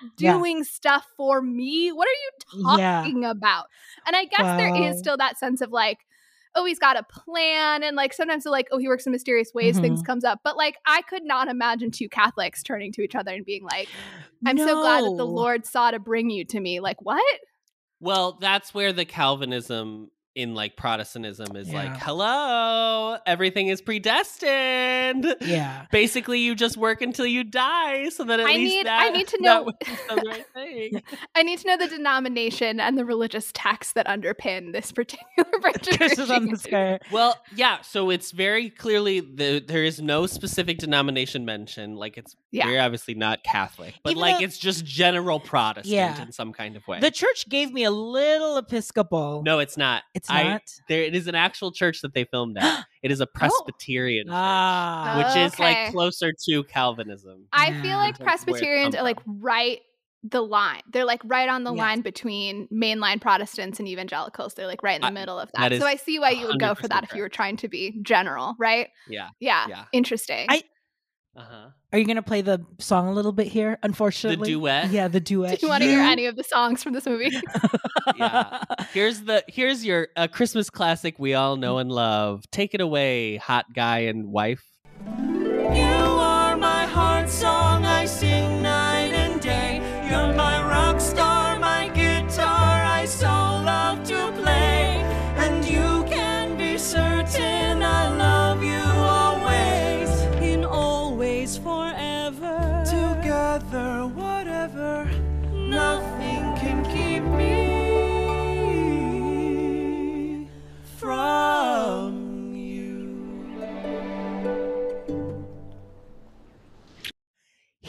not 0.02 0.12
Yeah. 0.18 0.34
doing 0.34 0.64
stuff 0.64 1.08
for 1.18 1.42
me. 1.42 1.92
What 1.92 2.08
are 2.08 2.12
you 2.12 2.76
Yeah. 2.78 3.02
talking 3.04 3.26
about? 3.26 3.68
And 4.06 4.16
I 4.16 4.26
guess 4.26 4.58
there 4.58 4.72
Wow. 4.74 4.90
is 4.90 5.00
still 5.00 5.18
that 5.18 5.38
sense 5.38 5.62
of 5.62 5.72
like, 5.72 6.00
oh, 6.58 6.64
he's 6.64 6.80
got 6.80 6.98
a 6.98 7.04
plan. 7.04 7.84
And 7.84 7.98
like 7.98 8.14
sometimes 8.14 8.46
they're 8.46 8.52
like, 8.52 8.70
oh, 8.72 8.78
he 8.78 8.88
works 8.88 9.06
in 9.06 9.12
mysterious 9.12 9.54
ways, 9.54 9.78
things 9.78 10.02
Mhm. 10.02 10.06
comes 10.06 10.24
up. 10.24 10.40
But 10.44 10.56
like 10.56 10.78
I 10.86 11.02
could 11.02 11.24
not 11.24 11.50
imagine 11.50 11.92
two 11.92 12.08
Catholics 12.08 12.64
turning 12.64 12.92
to 12.94 13.02
each 13.02 13.14
other 13.16 13.34
and 13.34 13.46
being 13.46 13.64
like, 13.64 13.90
I'm 14.46 14.58
so 14.58 14.80
glad 14.82 15.04
that 15.04 15.18
the 15.18 15.26
Lord 15.26 15.66
saw 15.66 15.92
to 15.92 16.00
bring 16.00 16.30
you 16.30 16.46
to 16.46 16.60
me. 16.60 16.80
Like, 16.80 17.02
what? 17.02 17.40
Well, 18.00 18.34
that's 18.40 18.74
where 18.74 18.94
the 18.94 19.06
Calvinism 19.06 20.12
in 20.36 20.54
like 20.54 20.76
Protestantism 20.76 21.56
is 21.56 21.72
like, 21.74 21.96
hello, 21.98 23.18
everything 23.26 23.70
is 23.70 23.82
predestined. 23.82 25.36
Yeah. 25.42 25.86
Basically, 25.92 26.40
you 26.40 26.56
just 26.56 26.78
work 26.78 27.02
until 27.02 27.26
you 27.26 27.44
die, 27.44 28.10
so 28.10 28.24
that 28.26 28.40
at 28.40 28.46
I 28.46 28.54
least 28.54 28.76
need- 28.76 28.86
that, 28.86 29.02
I 29.02 29.10
need 29.10 29.28
to 29.30 29.38
know- 29.42 29.72
the 30.10 30.24
right 30.28 30.46
thing. 30.54 31.02
I 31.36 31.44
need 31.44 31.60
to 31.60 31.68
know 31.68 31.78
the 31.78 31.88
denomination 31.88 32.80
and 32.80 32.98
the 32.98 33.06
religious 33.06 33.52
texts 33.54 33.94
that 33.94 34.08
underpin 34.08 34.74
this 34.74 34.92
particular 34.92 35.50
branch 35.62 35.88
of 36.20 36.30
on 36.32 36.48
the 36.48 36.58
sky. 36.58 37.00
Well, 37.12 37.38
yeah. 37.56 37.82
So 37.82 38.10
it's 38.10 38.32
very 38.32 38.70
clearly 38.70 39.22
the 39.22 39.60
there 39.66 39.84
is 39.84 40.02
no 40.02 40.26
specific 40.28 40.80
denomination 40.80 41.46
mentioned. 41.46 41.98
Like 41.98 42.18
it's 42.18 42.36
Yeah. 42.52 42.66
very 42.66 42.80
obviously 42.80 43.14
not 43.16 43.44
Catholic, 43.44 43.96
but 44.04 44.12
Even 44.12 44.22
like 44.22 44.38
though- 44.40 44.44
it's 44.46 44.58
just 44.58 44.86
general 44.86 45.40
Protestant 45.40 45.88
Yeah. 45.94 46.22
in 46.22 46.32
some 46.32 46.52
kind 46.54 46.76
of 46.76 46.86
way. 46.88 47.00
The 47.00 47.12
church 47.12 47.48
gave 47.50 47.72
me 47.72 47.84
a 47.86 47.92
little 47.92 48.58
Episcopal. 48.58 49.44
no, 49.46 49.60
it's 49.60 49.78
not. 49.78 50.04
It's 50.14 50.25
I- 50.30 50.44
not? 50.44 50.62
There, 50.90 51.04
it 51.04 51.16
is 51.16 51.28
an 51.28 51.36
actual 51.36 51.72
church 51.72 52.02
that 52.02 52.14
they 52.14 52.26
filmed 52.26 52.58
at. 52.58 52.86
It 53.04 53.12
is 53.12 53.20
a 53.22 53.28
Presbyterian 53.28 54.26
church, 54.28 54.34
Ah. 54.36 55.16
which 55.18 55.38
is 55.46 55.52
Oh. 55.60 55.64
Okay. 55.64 55.84
like 55.84 55.92
closer 55.92 56.32
to 56.50 56.64
Calvinism. 56.64 57.48
I 57.54 57.68
Yeah. 57.70 57.82
feel 57.82 57.98
like 57.98 58.18
That's 58.18 58.20
where 58.20 58.26
it 58.26 58.28
Presbyterians 58.46 58.96
are 58.96 59.04
like 59.04 59.20
right 59.26 59.80
the 60.28 60.42
line. 60.42 60.82
They're 60.92 61.06
like 61.06 61.22
right 61.26 61.48
on 61.48 61.64
the 61.64 61.72
Yes. 61.72 61.78
line 61.78 62.02
between 62.02 62.68
mainline 62.74 63.22
Protestants 63.22 63.78
and 63.78 63.88
evangelicals. 63.88 64.56
They're 64.56 64.66
like 64.66 64.82
right 64.82 64.96
in 64.96 65.02
the 65.02 65.08
I- 65.08 65.12
middle 65.12 65.38
of 65.40 65.52
that 65.52 65.60
that. 65.62 65.72
is 65.74 65.80
So 65.82 65.86
I 65.86 65.98
see 65.98 66.18
why 66.18 66.32
you 66.32 66.48
would 66.48 66.60
go 66.60 66.74
for 66.74 66.88
that 66.88 67.04
100% 67.04 67.12
if 67.12 67.16
you 67.16 67.22
were 67.22 67.30
trying 67.30 67.58
to 67.58 67.68
be 67.68 68.00
general, 68.02 68.56
right? 68.58 68.88
Yeah. 69.08 69.30
Yeah. 69.40 69.68
Yeah. 69.70 69.86
Interesting. 69.94 70.48
I- 70.50 70.64
Uh 71.36 71.42
huh. 71.42 71.68
Are 71.92 72.00
you 72.00 72.06
gonna 72.06 72.22
play 72.22 72.42
the 72.42 72.66
song 72.80 73.08
a 73.08 73.12
little 73.12 73.32
bit 73.32 73.48
here? 73.48 73.78
Unfortunately, 73.84 74.48
the 74.48 74.52
duet? 74.60 74.90
Yeah, 74.92 75.08
the 75.10 75.20
duet. 75.20 75.60
Do 75.60 75.66
you 75.66 75.70
want 75.70 75.84
to 75.84 75.90
hear 75.90 76.00
any 76.02 76.26
of 76.28 76.36
the 76.36 76.44
songs 76.44 76.82
from 76.84 76.94
this 76.94 77.06
movie? 77.06 77.32
Yeah. 78.16 78.64
Here's 78.94 79.22
the 79.22 79.44
here's 79.48 79.84
your 79.84 80.10
a 80.16 80.28
Christmas 80.28 80.70
classic 80.70 81.18
we 81.18 81.34
all 81.34 81.58
know 81.58 81.80
and 81.80 81.92
love. 81.92 82.44
Take 82.52 82.74
it 82.76 82.80
away, 82.80 83.38
hot 83.38 83.66
guy 83.74 84.00
and 84.02 84.28
wife. 84.28 84.64
You 85.06 86.05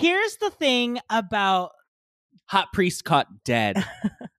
Here's 0.07 0.37
the 0.37 0.51
thing 0.51 0.99
about. 1.11 1.73
Hot 2.47 2.73
priest 2.73 3.05
caught 3.05 3.27
dead. 3.45 3.85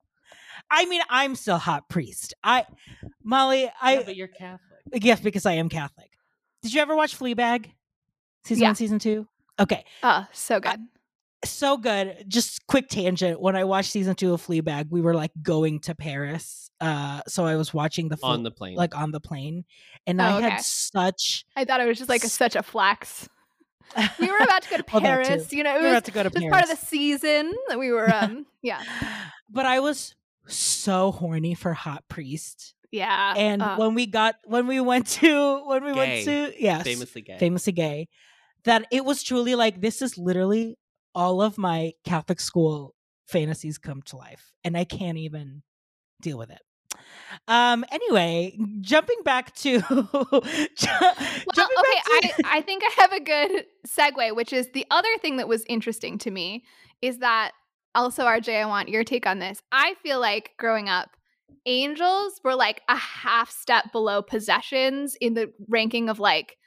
I 0.72 0.85
mean, 0.85 1.02
I'm 1.10 1.35
still 1.35 1.57
hot 1.57 1.89
priest. 1.89 2.34
I, 2.41 2.65
Molly, 3.22 3.69
I 3.81 3.95
yeah, 3.95 4.03
but 4.06 4.15
you're 4.15 4.30
Catholic. 4.30 4.61
yes, 4.94 5.19
because 5.19 5.45
I 5.45 5.53
am 5.53 5.68
Catholic. 5.68 6.10
Did 6.61 6.73
you 6.73 6.81
ever 6.81 6.95
watch 6.95 7.18
Fleabag? 7.19 7.72
Season 8.45 8.61
Yeah. 8.61 8.69
one, 8.69 8.76
season 8.76 8.99
two. 8.99 9.27
Okay, 9.60 9.84
oh, 10.03 10.26
so 10.31 10.60
good. 10.61 10.80
so 11.44 11.76
good. 11.76 12.23
Just 12.30 12.65
quick 12.68 12.88
tangent. 12.88 13.41
When 13.41 13.57
I 13.57 13.65
watched 13.65 13.91
season 13.91 14.15
two 14.15 14.34
of 14.34 14.41
Fleabag, 14.45 14.88
we 14.89 15.02
were 15.02 15.14
like 15.14 15.31
going 15.41 15.80
to 15.81 15.94
Paris. 15.95 16.69
Uh, 16.80 17.22
so 17.27 17.45
I 17.45 17.57
was 17.57 17.73
watching 17.73 18.07
the 18.07 18.15
full, 18.15 18.30
On 18.30 18.44
the 18.44 18.52
plane. 18.52 18.76
like 18.77 18.95
on 18.95 19.11
the 19.11 19.19
plane, 19.19 19.65
and 20.06 20.22
Oh, 20.22 20.26
I 20.26 20.38
okay. 20.38 20.49
had 20.52 20.61
such. 20.61 21.45
I 21.57 21.65
thought 21.65 21.81
it 21.81 21.88
was 21.88 21.98
just 21.98 22.10
like 22.10 22.23
a, 22.23 22.30
such 22.30 22.56
a 22.56 22.64
flex. 22.64 23.27
We 24.19 24.30
were 24.30 24.38
about 24.38 24.61
to 24.64 24.69
go 24.69 24.77
to 24.77 24.84
Well. 24.93 25.01
Paris. 25.01 25.51
You 25.53 25.64
know, 25.64 25.76
it 25.76 25.80
We 25.80 25.84
were 25.84 25.89
was, 25.89 25.93
about 25.93 26.05
to 26.05 26.11
go 26.11 26.23
to 26.23 26.31
Paris. 26.31 26.49
part 26.51 26.64
of 26.64 26.69
the 26.69 26.85
season 26.85 27.53
that 27.69 27.80
we 27.80 27.91
were. 27.91 28.14
um 28.14 28.45
Yeah, 28.61 28.81
But 29.49 29.65
I 29.65 29.80
was 29.80 30.14
so 30.47 31.11
horny 31.11 31.53
for 31.55 31.73
Hot 31.73 32.03
Priest. 32.09 32.73
yeah. 32.91 33.34
And 33.38 33.61
uh, 33.61 33.76
when 33.77 33.93
we 33.95 34.05
got 34.07 34.35
when 34.45 34.68
we 34.68 34.80
went 34.81 35.07
to 35.19 35.61
when 35.65 35.84
we 35.84 35.93
went 35.93 36.26
to 36.26 36.53
yes, 36.57 36.84
Famously 36.84 37.22
gay. 37.22 37.38
famously 37.38 37.73
gay, 37.73 38.07
that 38.64 38.85
it 38.91 39.03
was 39.05 39.23
truly 39.23 39.55
like 39.55 39.81
this 39.81 40.01
is 40.01 40.18
literally 40.18 40.77
all 41.15 41.41
of 41.41 41.57
my 41.57 41.93
Catholic 42.05 42.39
school 42.39 42.93
fantasies 43.27 43.77
come 43.77 44.01
to 44.03 44.15
life, 44.18 44.51
and 44.64 44.77
I 44.77 44.84
can't 44.84 45.18
even 45.18 45.64
deal 46.22 46.38
with 46.38 46.49
it. 46.51 46.59
Um. 47.47 47.85
Anyway, 47.91 48.57
jumping 48.81 49.22
back 49.23 49.53
to 49.57 49.80
ju- 49.81 50.07
Well, 50.11 50.41
jumping 51.55 51.77
okay, 51.80 52.01
back 52.22 52.35
to- 52.38 52.47
I, 52.47 52.57
I 52.57 52.61
think 52.61 52.84
I 52.85 53.01
have 53.01 53.11
a 53.14 53.19
good 53.19 53.65
segue, 53.88 54.35
which 54.35 54.53
is 54.53 54.69
the 54.73 54.85
other 54.91 55.09
thing 55.22 55.38
that 55.38 55.47
was 55.47 55.64
interesting 55.68 56.18
to 56.19 56.31
me 56.31 56.64
is 57.01 57.19
that 57.19 57.51
also, 57.95 58.23
RJ, 58.26 58.61
I 58.61 58.65
want 58.65 58.89
your 58.89 59.03
take 59.03 59.26
on 59.26 59.39
this. 59.39 59.61
I 59.72 59.95
feel 60.03 60.19
like 60.19 60.51
growing 60.57 60.88
up, 60.89 61.09
angels 61.65 62.39
were 62.43 62.55
like 62.55 62.81
a 62.89 62.95
half 62.95 63.49
step 63.49 63.91
below 63.91 64.22
possessions 64.22 65.15
in 65.19 65.34
the 65.34 65.51
ranking 65.68 66.09
of 66.09 66.19
like, 66.19 66.57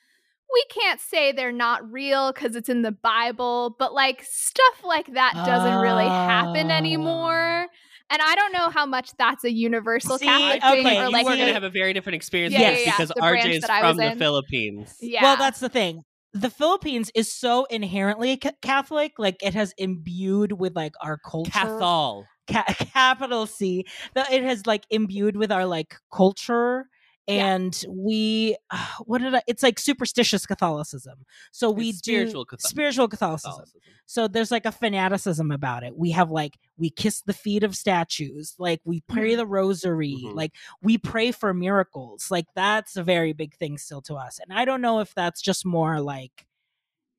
we 0.53 0.65
can't 0.71 1.01
say 1.01 1.31
they're 1.31 1.53
not 1.53 1.89
real 1.93 2.33
because 2.33 2.57
it's 2.57 2.69
in 2.69 2.83
the 2.83 2.91
Bible, 2.91 3.77
but 3.79 3.95
like 3.95 4.25
stuff 4.25 4.83
like 4.85 5.13
that 5.15 5.35
doesn't 5.47 5.81
really 5.81 6.09
happen 6.09 6.71
Oh. 6.71 6.75
anymore. 6.75 7.67
And 8.11 8.20
I 8.20 8.35
don't 8.35 8.53
know 8.53 8.70
how 8.70 8.87
much 8.87 9.12
that's 9.19 9.45
a 9.45 9.53
universal 9.53 10.19
See, 10.19 10.27
Catholic 10.27 10.65
okay, 10.65 10.82
thing 10.82 10.95
you 10.95 11.01
or 11.01 11.11
like 11.11 11.24
were 11.24 11.32
the- 11.32 11.39
gonna 11.39 11.53
have 11.53 11.62
a 11.62 11.70
very 11.70 11.93
different 11.93 12.16
experience 12.16 12.53
Yeah, 12.53 12.70
with 12.70 12.70
yeah, 12.70 12.74
this 12.77 12.87
yeah, 12.87 12.97
because 12.97 13.12
RJ 13.23 13.51
is 13.59 13.65
from 13.65 13.97
the 13.97 14.12
in. 14.12 14.19
Philippines. 14.19 14.97
yeah. 15.01 15.23
Well, 15.23 15.37
that's 15.37 15.61
the 15.61 15.69
thing. 15.69 16.03
The 16.32 16.51
Philippines 16.51 17.11
is 17.15 17.32
so 17.32 17.65
inherently 17.66 18.37
ca- 18.37 18.53
Catholic, 18.62 19.12
like 19.19 19.37
it 19.43 19.55
has 19.55 19.73
imbued 19.78 20.53
with 20.53 20.77
like 20.77 20.93
our 21.01 21.19
culture. 21.19 21.51
Cathol. 21.51 22.27
ca- 22.51 22.65
capital 22.93 23.47
C 23.47 23.85
that 24.15 24.32
it 24.32 24.43
has 24.43 24.66
like 24.66 24.85
imbued 24.91 25.37
with 25.37 25.51
our 25.53 25.66
like 25.66 25.95
culture 26.12 26.87
Yeah. 27.31 27.55
and 27.55 27.85
we 27.89 28.57
what 29.05 29.20
did 29.20 29.35
I 29.35 29.43
it's 29.47 29.62
like 29.62 29.78
superstitious 29.78 30.47
Catholicism. 30.47 31.24
So 31.52 31.70
we 31.70 31.93
do 31.93 31.97
spiritual 31.98 32.44
Catholic- 32.44 32.69
spiritual 32.70 33.09
Catholicism. 33.09 33.51
Catholicism. 33.52 33.81
So 34.07 34.27
there's 34.28 34.51
like 34.51 34.66
a 34.66 34.73
fanaticism 34.73 35.51
about 35.52 35.85
it. 35.85 35.97
We 35.97 36.11
have 36.11 36.31
like 36.31 36.59
we 36.77 36.90
kiss 36.90 37.20
the 37.23 37.32
feet 37.32 37.62
of 37.62 37.77
statues, 37.77 38.55
like 38.59 38.81
we 38.85 39.02
pray 39.02 39.35
the 39.36 39.47
rosary, 39.47 40.16
Mhm. 40.24 40.35
like 40.35 40.52
we 40.82 40.98
pray 40.98 41.31
for 41.32 41.55
miracles. 41.55 42.31
Like 42.31 42.47
that's 42.57 42.97
a 42.97 43.02
very 43.05 43.32
big 43.32 43.55
thing 43.55 43.78
still 43.78 44.02
to 44.02 44.15
us. 44.16 44.40
And 44.40 44.52
I 44.59 44.65
don't 44.65 44.81
know 44.81 44.98
if 45.01 45.15
that's 45.15 45.40
just 45.40 45.65
more 45.65 46.01
like 46.01 46.47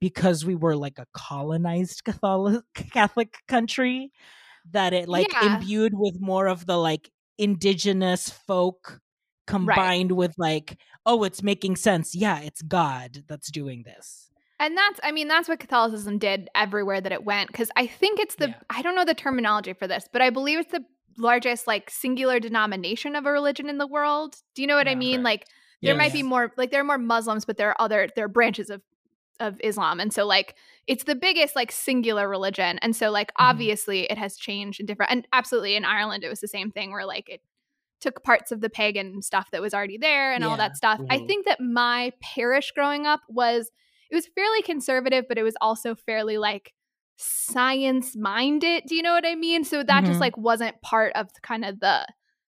because 0.01 0.43
we 0.43 0.55
were 0.55 0.75
like 0.75 0.97
a 0.99 1.05
colonized 1.13 2.03
Catholic 2.03 2.63
Catholic 2.73 3.37
country 3.47 4.11
that 4.71 4.93
it 4.93 5.07
like 5.07 5.31
Yeah. 5.31 5.55
imbued 5.57 5.93
with 5.95 6.19
more 6.19 6.47
of 6.47 6.65
the 6.65 6.77
like 6.77 7.09
indigenous 7.37 8.29
folk 8.29 8.99
combined 9.51 10.11
with 10.13 10.33
like 10.37 10.77
oh 11.05 11.23
it's 11.23 11.41
making 11.43 11.75
sense. 11.75 12.15
Yeah, 12.15 12.39
it's 12.39 12.61
God 12.61 13.23
that's 13.27 13.51
doing 13.51 13.83
this. 13.83 14.29
And 14.59 14.77
that's, 14.77 14.99
I 15.03 15.11
mean, 15.11 15.27
that's 15.27 15.49
what 15.49 15.59
Catholicism 15.59 16.19
did 16.19 16.47
everywhere 16.53 17.01
that 17.01 17.11
it 17.11 17.23
went. 17.23 17.47
Because 17.47 17.71
I 17.75 17.87
think 17.87 18.19
it's 18.19 18.35
the, 18.35 18.49
Yeah. 18.49 18.53
I 18.69 18.83
don't 18.83 18.95
know 18.95 19.05
the 19.05 19.15
terminology 19.15 19.73
for 19.73 19.87
this, 19.87 20.07
but 20.13 20.21
I 20.21 20.29
believe 20.29 20.59
it's 20.59 20.71
the 20.71 20.85
largest, 21.17 21.65
like, 21.65 21.89
singular 21.89 22.39
denomination 22.39 23.15
of 23.15 23.25
a 23.25 23.31
religion 23.31 23.69
in 23.69 23.79
the 23.79 23.87
world. 23.87 24.35
Do 24.53 24.61
you 24.61 24.67
know 24.67 24.75
what 24.75 24.87
I 24.87 24.93
mean? 24.93 25.23
Correct. 25.23 25.23
Like, 25.23 25.47
there 25.81 25.95
Yes. 25.95 25.97
might 25.97 26.13
be 26.13 26.21
more, 26.21 26.51
like, 26.57 26.69
there 26.69 26.81
are 26.81 26.83
more 26.83 26.99
Muslims, 26.99 27.43
but 27.43 27.57
there 27.57 27.69
are 27.69 27.81
other, 27.81 28.07
there 28.15 28.25
are 28.25 28.29
branches 28.29 28.69
of 28.69 28.83
of 29.39 29.59
Islam. 29.63 29.99
And 29.99 30.13
so 30.13 30.23
like 30.27 30.55
it's 30.85 31.05
the 31.05 31.15
biggest 31.15 31.55
like 31.55 31.71
singular 31.71 32.29
religion. 32.29 32.77
And 32.83 32.95
so 32.95 33.09
like 33.09 33.31
Mm-hmm. 33.39 33.49
obviously 33.49 34.01
it 34.11 34.17
has 34.19 34.37
changed 34.37 34.79
in 34.79 34.85
different 34.85 35.11
and 35.11 35.27
absolutely 35.33 35.75
in 35.75 35.83
Ireland 35.83 36.23
it 36.23 36.29
was 36.29 36.41
the 36.41 36.47
same 36.47 36.69
thing 36.69 36.91
where 36.91 37.07
like 37.07 37.27
it 37.27 37.41
took 38.01 38.23
parts 38.23 38.51
of 38.51 38.61
the 38.61 38.69
pagan 38.69 39.21
stuff 39.21 39.49
that 39.51 39.61
was 39.61 39.73
already 39.73 39.97
there 39.97 40.33
and 40.33 40.43
all 40.43 40.57
that 40.57 40.75
stuff. 40.75 40.99
I 41.09 41.19
Mhm. 41.19 41.27
think 41.27 41.45
that 41.45 41.61
my 41.61 42.11
parish 42.21 42.71
growing 42.71 43.05
up 43.05 43.21
was 43.29 43.71
it 44.09 44.15
was 44.15 44.27
fairly 44.35 44.61
conservative, 44.61 45.25
but 45.29 45.37
it 45.37 45.43
was 45.43 45.55
also 45.61 45.95
fairly 45.95 46.37
like 46.37 46.73
science 47.15 48.15
minded. 48.15 48.83
Do 48.87 48.95
you 48.95 49.01
know 49.01 49.13
what 49.13 49.25
I 49.25 49.35
mean? 49.35 49.63
So 49.63 49.83
that 49.83 50.03
Mhm. 50.03 50.07
just 50.07 50.19
like 50.19 50.35
wasn't 50.37 50.81
part 50.81 51.13
of 51.15 51.29
kind 51.43 51.63
of 51.63 51.79
the 51.79 52.05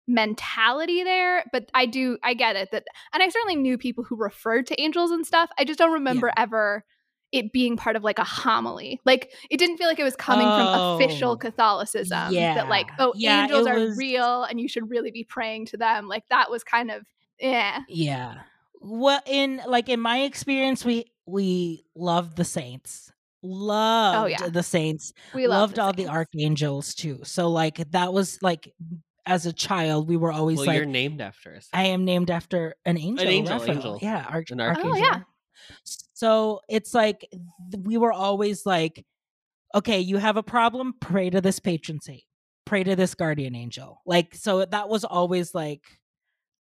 mentality 0.09 1.05
there. 1.05 1.45
But 1.53 1.70
I 1.74 1.87
do, 1.87 2.19
I 2.23 2.35
get 2.35 2.57
it 2.57 2.70
that, 2.73 2.85
and 3.12 3.23
I 3.23 3.29
certainly 3.29 3.57
knew 3.57 3.79
people 3.79 4.05
who 4.05 4.16
referred 4.16 4.66
to 4.69 4.81
angels 4.81 5.11
and 5.11 5.27
stuff. 5.27 5.51
I 5.59 5.65
just 5.65 5.79
don't 5.79 5.93
remember 5.93 6.33
ever 6.37 6.85
it 7.33 7.51
being 7.53 7.77
part 7.77 7.97
of 7.97 8.05
like 8.05 8.19
a 8.19 8.25
homily. 8.25 9.01
Like 9.05 9.33
it 9.51 9.57
didn't 9.57 9.79
feel 9.79 9.89
like 9.89 9.99
it 9.99 10.05
was 10.05 10.17
coming 10.17 10.47
from 10.47 11.01
official 11.01 11.31
Oh. 11.33 11.37
Catholicism. 11.37 12.33
Yeah. 12.33 12.55
That 12.55 12.69
like, 12.69 12.91
oh, 12.99 13.13
Yeah, 13.17 13.45
angels 13.45 13.67
are 13.67 13.79
was- 13.79 13.97
real 13.97 14.45
and 14.45 14.61
you 14.61 14.69
should 14.69 14.91
really 14.91 15.11
be 15.11 15.25
praying 15.25 15.67
to 15.67 15.77
them. 15.77 16.09
Like 16.09 16.25
that 16.29 16.51
was 16.51 16.63
kind 16.63 16.91
of, 16.91 17.05
yeah. 17.41 17.81
Yeah. 17.89 18.35
Well, 18.81 19.21
in 19.27 19.61
like 19.67 19.89
in 19.89 20.01
my 20.01 20.21
experience, 20.23 20.85
we 20.85 21.07
we 21.27 21.85
loved 21.95 22.37
the 22.37 22.45
saints. 22.45 23.11
Oh, 23.45 23.49
loved 23.49 24.19
Oh, 24.19 24.27
yeah. 24.27 24.49
the 24.51 24.63
saints. 24.63 25.13
We 25.35 25.47
loved 25.47 25.77
loved 25.77 25.77
the 25.77 25.83
all 25.83 25.93
the 25.93 26.13
archangels 26.13 26.95
too. 26.95 27.21
So 27.25 27.49
like 27.49 27.77
that 27.93 28.13
was 28.13 28.39
like 28.43 28.73
as 29.25 29.47
a 29.47 29.53
child, 29.53 30.09
we 30.09 30.17
were 30.17 30.33
always 30.33 30.59
Well, 30.59 30.67
like 30.67 30.77
you're 30.77 30.85
named 30.87 31.21
after 31.21 31.55
us. 31.57 31.69
I 31.73 31.85
am 31.87 32.05
named 32.05 32.31
after 32.31 32.75
an 32.85 32.99
angel. 32.99 33.27
angel, 33.29 33.63
angel. 33.71 33.99
Yeah, 34.03 34.27
arch- 34.29 34.51
An 34.51 34.61
oh, 34.61 34.65
archangel. 34.65 34.91
archangel. 34.93 35.11
Oh, 35.13 35.17
yeah. 35.17 35.23
So 36.23 36.61
it's 36.69 36.94
like 36.94 37.27
we 37.77 37.97
were 37.97 38.12
always 38.12 38.65
like, 38.65 39.05
okay, 39.74 39.99
you 39.99 40.19
have 40.19 40.36
a 40.36 40.43
problem, 40.44 40.94
pray 41.01 41.31
to 41.31 41.40
this 41.40 41.59
patron 41.59 42.01
saint, 42.01 42.23
pray 42.65 42.85
to 42.85 42.94
this 42.94 43.16
guardian 43.16 43.57
angel. 43.57 44.01
Like 44.07 44.36
so 44.36 44.65
that 44.65 44.89
was 44.89 45.03
always 45.03 45.53
like 45.53 45.82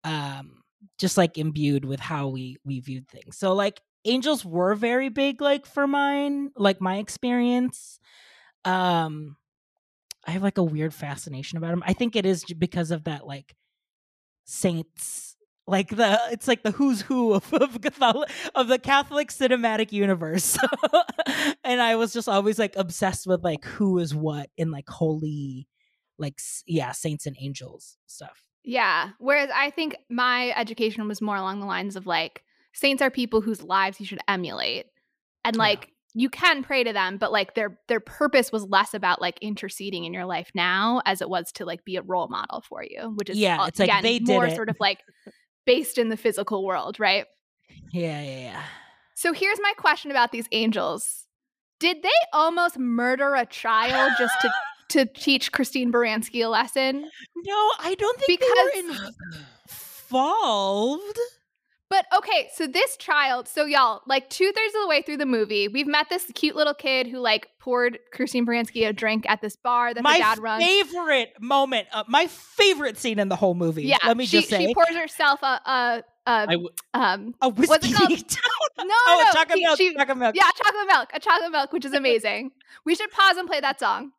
um 0.03 0.63
just 0.97 1.15
like 1.15 1.37
imbued 1.37 1.85
with 1.85 1.99
how 1.99 2.29
we 2.29 2.57
we 2.65 2.79
viewed 2.79 3.07
things. 3.07 3.37
So 3.37 3.53
like 3.53 3.79
angels 4.03 4.43
were 4.43 4.73
very 4.73 5.09
big 5.09 5.41
like 5.41 5.67
for 5.67 5.85
mine, 5.85 6.49
like 6.57 6.81
my 6.81 6.97
experience. 6.97 7.99
Um 8.65 9.35
I 10.25 10.31
have 10.31 10.41
like 10.41 10.57
a 10.57 10.63
weird 10.63 10.91
fascination 10.91 11.59
about 11.59 11.69
them. 11.69 11.83
I 11.85 11.93
think 11.93 12.15
it 12.15 12.25
is 12.25 12.45
because 12.45 12.89
of 12.89 13.03
that 13.03 13.27
like 13.27 13.53
saints 14.43 15.30
like 15.67 15.89
the 15.89 16.19
it's 16.31 16.47
like 16.47 16.63
the 16.63 16.71
who's 16.71 17.01
who 17.01 17.33
of 17.33 17.53
of, 17.53 17.81
Catholic, 17.81 18.29
of 18.55 18.67
the 18.67 18.79
Catholic 18.79 19.29
cinematic 19.29 19.91
universe. 19.91 20.57
and 21.63 21.81
I 21.81 21.95
was 21.95 22.13
just 22.13 22.27
always 22.27 22.59
like 22.59 22.75
obsessed 22.75 23.27
with 23.27 23.43
like 23.43 23.63
who 23.63 23.99
is 23.99 24.13
what 24.13 24.49
in 24.57 24.71
like 24.71 24.89
holy 24.89 25.67
like 26.17 26.39
yeah, 26.65 26.91
saints 26.91 27.25
and 27.25 27.35
angels 27.39 27.97
stuff. 28.05 28.43
Yeah. 28.63 29.09
Whereas 29.19 29.49
I 29.53 29.71
think 29.71 29.95
my 30.09 30.53
education 30.55 31.07
was 31.07 31.21
more 31.21 31.35
along 31.35 31.59
the 31.59 31.65
lines 31.65 31.95
of 31.95 32.05
like 32.05 32.43
saints 32.73 33.01
are 33.01 33.09
people 33.09 33.41
whose 33.41 33.63
lives 33.63 33.99
you 33.99 34.05
should 34.05 34.21
emulate. 34.27 34.85
And 35.43 35.55
like 35.55 35.91
you 36.13 36.29
can 36.29 36.63
pray 36.63 36.83
to 36.83 36.93
them, 36.93 37.17
but 37.17 37.31
like 37.31 37.55
their 37.55 37.79
their 37.87 37.99
purpose 37.99 38.51
was 38.51 38.63
less 38.65 38.93
about 38.93 39.21
like 39.21 39.39
interceding 39.41 40.05
in 40.05 40.13
your 40.13 40.25
life 40.25 40.51
now 40.53 41.01
as 41.05 41.21
it 41.21 41.29
was 41.29 41.51
to 41.53 41.65
like 41.65 41.83
be 41.85 41.95
a 41.95 42.01
role 42.01 42.27
model 42.27 42.61
for 42.61 42.83
you, 42.83 43.13
which 43.15 43.29
is 43.29 43.37
Yeah, 43.37 43.61
uh, 43.61 43.67
it's 43.67 43.79
like 43.79 43.89
again, 43.89 44.03
they 44.03 44.19
did 44.19 44.27
more 44.27 44.45
it. 44.45 44.55
sort 44.55 44.69
of 44.69 44.77
like 44.79 44.99
based 45.65 45.97
in 45.97 46.09
the 46.09 46.17
physical 46.17 46.65
world, 46.65 46.99
right? 46.99 47.25
Yeah, 47.91 48.21
yeah, 48.21 48.39
yeah. 48.39 48.63
So 49.15 49.33
here's 49.33 49.59
my 49.61 49.73
question 49.77 50.11
about 50.11 50.31
these 50.31 50.47
angels. 50.51 51.27
Did 51.79 52.03
they 52.03 52.09
almost 52.33 52.77
murder 52.77 53.35
a 53.35 53.45
child 53.45 54.13
just 54.17 54.33
to 54.41 54.51
to 54.89 55.05
teach 55.05 55.51
Christine 55.51 55.91
Baranski 55.91 56.45
a 56.45 56.47
lesson? 56.47 57.09
No, 57.35 57.71
I 57.79 57.95
don't 57.97 58.19
think 58.19 58.39
because 58.39 58.71
they 58.73 58.81
were 58.81 59.13
involved. 60.09 61.19
But 61.91 62.05
okay, 62.17 62.49
so 62.55 62.67
this 62.67 62.95
child, 62.95 63.49
so 63.49 63.65
y'all, 63.65 64.01
like 64.07 64.29
two 64.29 64.45
thirds 64.45 64.75
of 64.75 64.81
the 64.83 64.87
way 64.87 65.01
through 65.01 65.17
the 65.17 65.25
movie, 65.25 65.67
we've 65.67 65.85
met 65.87 66.07
this 66.09 66.23
cute 66.33 66.55
little 66.55 66.73
kid 66.73 67.05
who 67.05 67.19
like 67.19 67.49
poured 67.59 67.99
Christine 68.13 68.45
Baranski 68.45 68.87
a 68.87 68.93
drink 68.93 69.25
at 69.27 69.41
this 69.41 69.57
bar 69.57 69.93
that 69.93 70.01
my 70.01 70.13
her 70.13 70.19
dad 70.19 70.39
runs. 70.39 70.63
favorite 70.63 71.33
moment, 71.41 71.87
uh, 71.91 72.05
my 72.07 72.27
favorite 72.27 72.97
scene 72.97 73.19
in 73.19 73.27
the 73.27 73.35
whole 73.35 73.55
movie. 73.55 73.83
yeah, 73.83 73.97
let 74.07 74.15
me 74.15 74.25
she, 74.25 74.37
just 74.37 74.49
say, 74.49 74.67
she 74.67 74.73
pours 74.73 74.95
herself 74.95 75.43
a 75.43 75.45
a, 75.65 76.03
a 76.25 76.31
I 76.31 76.45
w- 76.47 76.69
um 76.93 77.35
a 77.41 77.49
what's 77.49 77.69
whiskey. 77.69 77.89
it 77.91 77.95
called? 77.97 78.11
No, 78.83 78.95
Oh, 79.07 79.23
no, 79.25 79.39
chocolate 79.39 79.57
she- 79.59 79.63
milk, 79.65 79.77
she- 79.77 79.93
chocolate 79.93 80.17
milk. 80.17 80.35
Yeah, 80.35 80.49
chocolate 80.63 80.87
milk, 80.87 81.09
a 81.13 81.19
chocolate 81.19 81.51
milk, 81.51 81.73
which 81.73 81.83
is 81.85 81.93
amazing. 81.93 82.51
we 82.85 82.95
should 82.95 83.11
pause 83.11 83.35
and 83.37 83.47
play 83.49 83.59
that 83.59 83.79
song. 83.79 84.11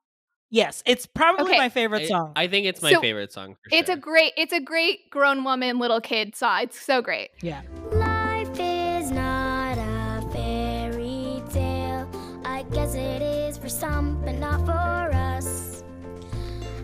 Yes, 0.52 0.82
it's 0.86 1.06
probably 1.06 1.46
Okay. 1.46 1.58
my 1.58 1.68
favorite 1.68 2.06
song. 2.06 2.32
I 2.36 2.46
think 2.46 2.66
it's 2.66 2.80
my 2.80 2.92
So, 2.92 3.00
favorite 3.00 3.32
song. 3.32 3.56
For 3.64 3.74
It's 3.74 3.88
sure. 3.88 3.96
a 3.96 3.98
great, 3.98 4.32
it's 4.36 4.52
a 4.52 4.60
great 4.60 5.10
grown 5.10 5.42
woman, 5.42 5.80
little 5.80 6.00
kid 6.00 6.36
song. 6.36 6.60
It's 6.62 6.80
so 6.80 7.02
great. 7.02 7.30
yeah. 7.42 7.62
Life 7.90 8.58
is 8.60 9.10
not 9.10 9.76
a 9.78 10.28
fairy 10.32 11.42
tale. 11.50 12.08
I 12.44 12.62
guess 12.72 12.94
it 12.94 13.22
is 13.22 13.58
for 13.58 13.68
some, 13.68 14.22
but 14.24 14.36
not 14.36 14.64
for 14.64 15.10
us. 15.12 15.82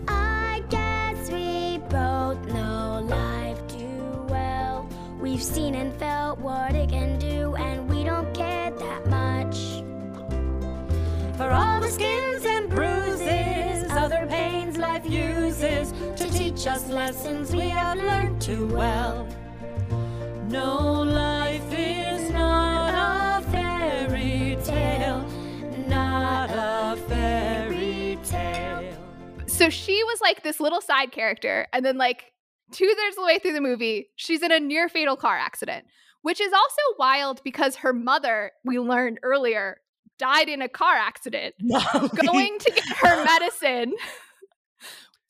I 0.07 0.61
guess 0.69 1.29
we 1.31 1.77
both 1.89 2.43
know 2.53 3.05
life 3.07 3.59
too 3.67 4.25
well. 4.29 4.87
We've 5.21 5.41
seen 5.43 5.75
and 5.75 5.93
felt 5.95 6.39
what 6.39 6.75
it 6.75 6.89
can 6.89 7.17
do, 7.19 7.55
and 7.55 7.89
we 7.89 8.03
don't 8.03 8.33
care 8.33 8.71
that 8.71 9.07
much. 9.07 9.83
For 11.37 11.49
all 11.51 11.79
the 11.79 11.87
skins 11.89 12.28
teach 16.59 16.67
us 16.67 16.89
lessons 16.89 17.55
we 17.55 17.69
have 17.69 17.97
learned 17.97 18.41
too 18.41 18.67
well. 18.67 19.25
No, 20.49 21.03
life 21.03 21.63
is 21.71 22.31
not 22.31 23.41
a 23.41 23.49
fairy 23.49 24.57
tale, 24.65 25.21
not 25.87 26.49
a 26.49 26.97
fairy 27.07 28.19
tale. 28.25 28.83
So 29.47 29.69
she 29.69 30.03
was 30.03 30.19
like 30.19 30.43
this 30.43 30.59
little 30.59 30.81
side 30.81 31.13
character, 31.13 31.65
and 31.71 31.85
then 31.85 31.97
like 31.97 32.33
two 32.73 32.87
thirds 32.87 33.15
of 33.15 33.21
the 33.21 33.25
way 33.27 33.39
through 33.39 33.53
the 33.53 33.61
movie, 33.61 34.09
she's 34.17 34.43
in 34.43 34.51
a 34.51 34.59
near 34.59 34.89
fatal 34.89 35.15
car 35.15 35.37
accident, 35.37 35.85
which 36.23 36.41
is 36.41 36.51
also 36.51 36.81
wild 36.97 37.41
because 37.45 37.77
her 37.77 37.93
mother, 37.93 38.51
we 38.65 38.79
learned 38.79 39.19
earlier, 39.23 39.77
died 40.17 40.49
in 40.49 40.61
a 40.61 40.67
car 40.67 40.95
accident 40.95 41.55
going 42.21 42.59
to 42.59 42.71
get 42.71 42.97
her 42.97 43.23
medicine. 43.39 43.93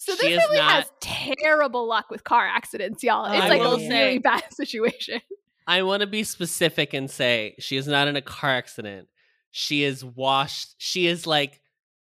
So 0.10 0.15
She 0.15 0.34
this 0.34 0.44
is 0.44 0.49
really 0.49 0.61
has 0.61 0.91
terrible 0.99 1.88
luck 1.88 2.10
with 2.10 2.23
car 2.23 2.48
accidents, 2.48 3.03
y'all. 3.03 3.26
It's 3.26 3.44
I 3.44 3.48
like 3.49 3.61
a 3.61 3.80
say- 3.80 3.90
really 3.90 4.19
bad 4.19 4.44
situation. 4.53 5.22
I 5.68 5.84
want 5.84 6.02
to 6.02 6.07
be 6.07 6.23
specific 6.23 6.95
and 6.95 7.11
say 7.11 7.56
she 7.60 7.77
is 7.77 7.88
not 7.88 8.07
in 8.07 8.15
a 8.15 8.22
car 8.22 8.49
accident. 8.49 9.07
She 9.52 9.84
is 9.84 10.03
washed. 10.03 10.73
She 10.80 11.06
is 11.06 11.27
like 11.27 11.61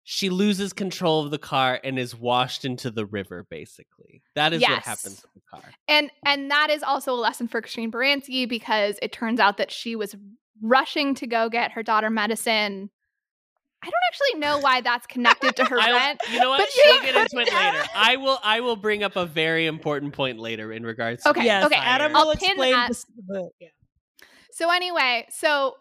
she 0.05 0.31
loses 0.31 0.73
control 0.73 1.24
of 1.24 1.31
the 1.31 1.39
car 1.39 1.81
and 1.85 1.97
is 1.97 2.15
washed 2.15 2.65
into 2.65 2.91
the 2.91 3.07
river. 3.07 3.47
Basically, 3.49 4.23
that 4.35 4.53
is 4.53 4.62
what 4.62 4.83
happens 4.83 5.20
to 5.20 5.29
the 5.35 5.41
car. 5.49 5.62
And 5.87 6.11
and 6.27 6.51
that 6.51 6.70
is 6.70 6.83
also 6.83 7.12
a 7.12 7.20
lesson 7.20 7.47
for 7.47 7.61
Christine 7.61 7.93
Baranski 7.93 8.49
because 8.49 8.99
it 9.01 9.12
turns 9.12 9.39
out 9.39 9.59
that 9.59 9.70
she 9.70 9.95
was 9.95 10.16
rushing 10.61 11.15
to 11.16 11.27
go 11.27 11.49
get 11.49 11.73
her 11.73 11.83
daughter 11.85 12.11
medicine. 12.11 12.91
I 13.83 13.87
don't 13.87 13.95
actually 14.13 14.41
know 14.41 14.59
why 14.59 14.81
that's 14.81 15.07
connected 15.07 15.57
to 15.57 15.65
her 15.71 15.81
I 15.81 15.91
rent. 15.91 16.21
you 16.31 16.39
know 16.39 16.51
what? 16.51 16.59
but 16.59 16.71
She'll 16.71 17.01
get 17.03 17.17
into 17.17 17.39
it 17.39 17.53
later. 17.53 17.85
I 17.97 18.17
will. 18.17 18.39
I 18.45 18.61
will 18.61 18.77
bring 18.77 19.03
up 19.03 19.17
a 19.17 19.27
very 19.27 19.67
important 19.67 20.13
point 20.13 20.39
later 20.39 20.73
in 20.73 20.85
regards. 20.85 21.27
Okay, 21.27 21.41
to 21.41 21.45
yes, 21.47 21.67
okay. 21.67 21.77
Adam 21.77 22.15
I'll 22.15 22.27
will 22.27 22.37
pin 22.37 22.51
explain 22.51 22.73
that. 22.73 22.89
this, 22.89 23.07
the, 23.27 23.51
yeah. 23.61 23.69
So 24.53 24.71
anyway, 24.71 25.27
so 25.31 25.75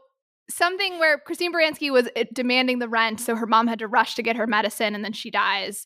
something 0.50 0.98
where 1.00 1.18
Christine 1.20 1.54
Baranski 1.54 1.92
was 1.92 2.08
uh, 2.16 2.24
demanding 2.34 2.80
the 2.80 2.90
rent, 2.90 3.20
so 3.20 3.36
her 3.36 3.46
mom 3.46 3.68
had 3.68 3.80
to 3.80 3.88
rush 3.88 4.16
to 4.16 4.24
get 4.24 4.36
her 4.36 4.48
medicine, 4.48 4.96
and 4.96 5.04
then 5.06 5.14
she 5.14 5.30
dies. 5.30 5.86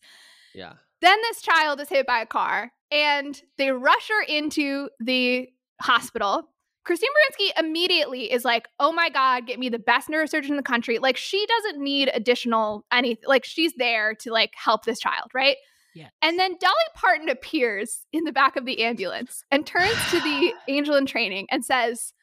Yeah. 0.54 0.74
Then 1.02 1.18
this 1.24 1.42
child 1.42 1.82
is 1.82 1.90
hit 1.90 2.08
by 2.08 2.20
a 2.22 2.26
car, 2.26 2.72
and 2.92 3.40
they 3.58 3.72
rush 3.72 4.08
her 4.10 4.24
into 4.24 4.90
the 5.00 5.50
hospital. 5.82 6.50
Christine 6.86 7.10
Baranski 7.10 7.60
immediately 7.60 8.32
is 8.32 8.46
like, 8.46 8.68
"Oh 8.80 8.92
my 8.92 9.10
god, 9.10 9.48
get 9.48 9.60
me 9.60 9.70
the 9.70 9.80
best 9.80 10.08
neurosurgeon 10.08 10.50
in 10.50 10.56
the 10.56 10.64
country!" 10.64 11.00
Like 11.00 11.18
she 11.18 11.46
doesn't 11.46 11.84
need 11.84 12.10
additional 12.14 12.86
anything. 12.92 13.24
Like 13.28 13.44
she's 13.44 13.74
there 13.74 14.14
to 14.22 14.32
like 14.32 14.54
help 14.56 14.86
this 14.86 15.00
child, 15.00 15.32
right? 15.34 15.58
Yeah. 15.96 16.10
And 16.22 16.38
then 16.38 16.56
Dolly 16.60 16.74
Parton 16.96 17.30
appears 17.30 18.06
in 18.14 18.24
the 18.26 18.32
back 18.32 18.56
of 18.56 18.66
the 18.66 18.84
ambulance 18.84 19.44
and 19.50 19.66
turns 19.66 19.98
to 20.12 20.20
the 20.20 20.54
angel 20.68 20.96
in 20.96 21.06
training 21.06 21.48
and 21.50 21.66
says, 21.66 22.14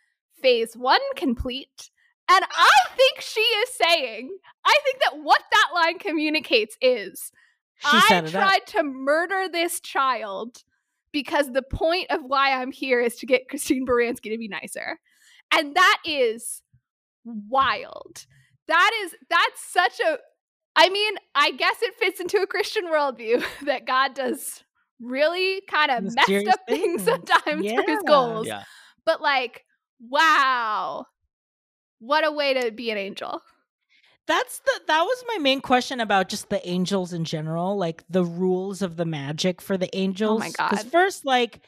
"Phase 0.41 0.75
one 0.75 1.01
complete." 1.17 1.91
And 2.31 2.45
I 2.51 2.71
think 2.97 3.21
she 3.21 3.41
is 3.41 3.69
saying, 3.75 4.31
I 4.65 4.75
think 4.85 5.01
that 5.03 5.23
what 5.23 5.43
that 5.51 5.71
line 5.75 5.99
communicates 5.99 6.77
is 6.81 7.31
She 7.77 7.89
I 7.93 8.19
it 8.19 8.25
up. 8.27 8.31
tried 8.31 8.67
to 8.69 8.83
murder 8.85 9.49
this 9.51 9.81
child 9.81 10.63
because 11.13 11.53
the 11.53 11.63
point 11.63 12.11
of 12.11 12.21
why 12.25 12.61
I'm 12.61 12.73
here 12.73 13.01
is 13.01 13.17
to 13.17 13.27
get 13.27 13.49
Christine 13.49 13.87
Baranski 13.87 14.31
to 14.31 14.39
be 14.39 14.49
nicer. 14.49 14.99
And 15.53 15.75
that 15.75 15.99
is 16.05 16.63
wild. 17.25 18.27
That 18.69 18.91
is 19.05 19.15
that's 19.29 19.73
such 19.73 20.01
a 20.01 20.19
I 20.75 20.89
mean, 20.89 21.15
I 21.35 21.51
guess 21.53 21.77
it 21.83 21.95
fits 21.97 22.21
into 22.21 22.39
a 22.39 22.47
Christian 22.47 22.87
worldview 22.87 23.45
that 23.67 23.87
God 23.87 24.15
does 24.15 24.65
really 25.01 25.61
kind 25.69 25.91
of 25.91 26.05
messed 26.15 26.49
up 26.49 26.61
things 26.69 27.03
things. 27.03 27.05
sometimes 27.05 27.71
for 27.71 27.83
his 27.87 28.03
goals. 28.07 28.47
Yeah. 28.47 28.65
But 29.05 29.21
like, 29.21 29.65
wow. 30.01 31.07
What 31.99 32.27
a 32.27 32.33
way 32.33 32.55
to 32.55 32.73
be 32.73 32.91
an 32.91 32.99
angel. 32.99 33.43
That's 34.33 34.61
the 34.61 34.81
that 34.87 35.03
was 35.03 35.25
my 35.29 35.37
main 35.39 35.61
question 35.61 36.01
about 36.01 36.31
just 36.31 36.49
the 36.49 36.67
angels 36.67 37.13
in 37.13 37.25
general, 37.25 37.77
like 37.77 38.03
the 38.09 38.25
rules 38.25 38.81
of 38.81 38.97
the 38.97 39.05
magic 39.05 39.61
for 39.61 39.77
the 39.77 39.95
angels. 39.95 40.37
Oh 40.37 40.39
my 40.39 40.51
God. 40.51 40.71
Because 40.71 40.87
first, 40.87 41.27
like 41.27 41.61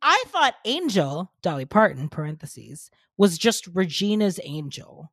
I 0.00 0.24
thought 0.28 0.54
Angel, 0.64 1.30
Dolly 1.42 1.66
Parton, 1.66 2.08
parentheses, 2.08 2.90
was 3.18 3.36
just 3.36 3.66
Regina's 3.66 4.40
angel. 4.42 5.12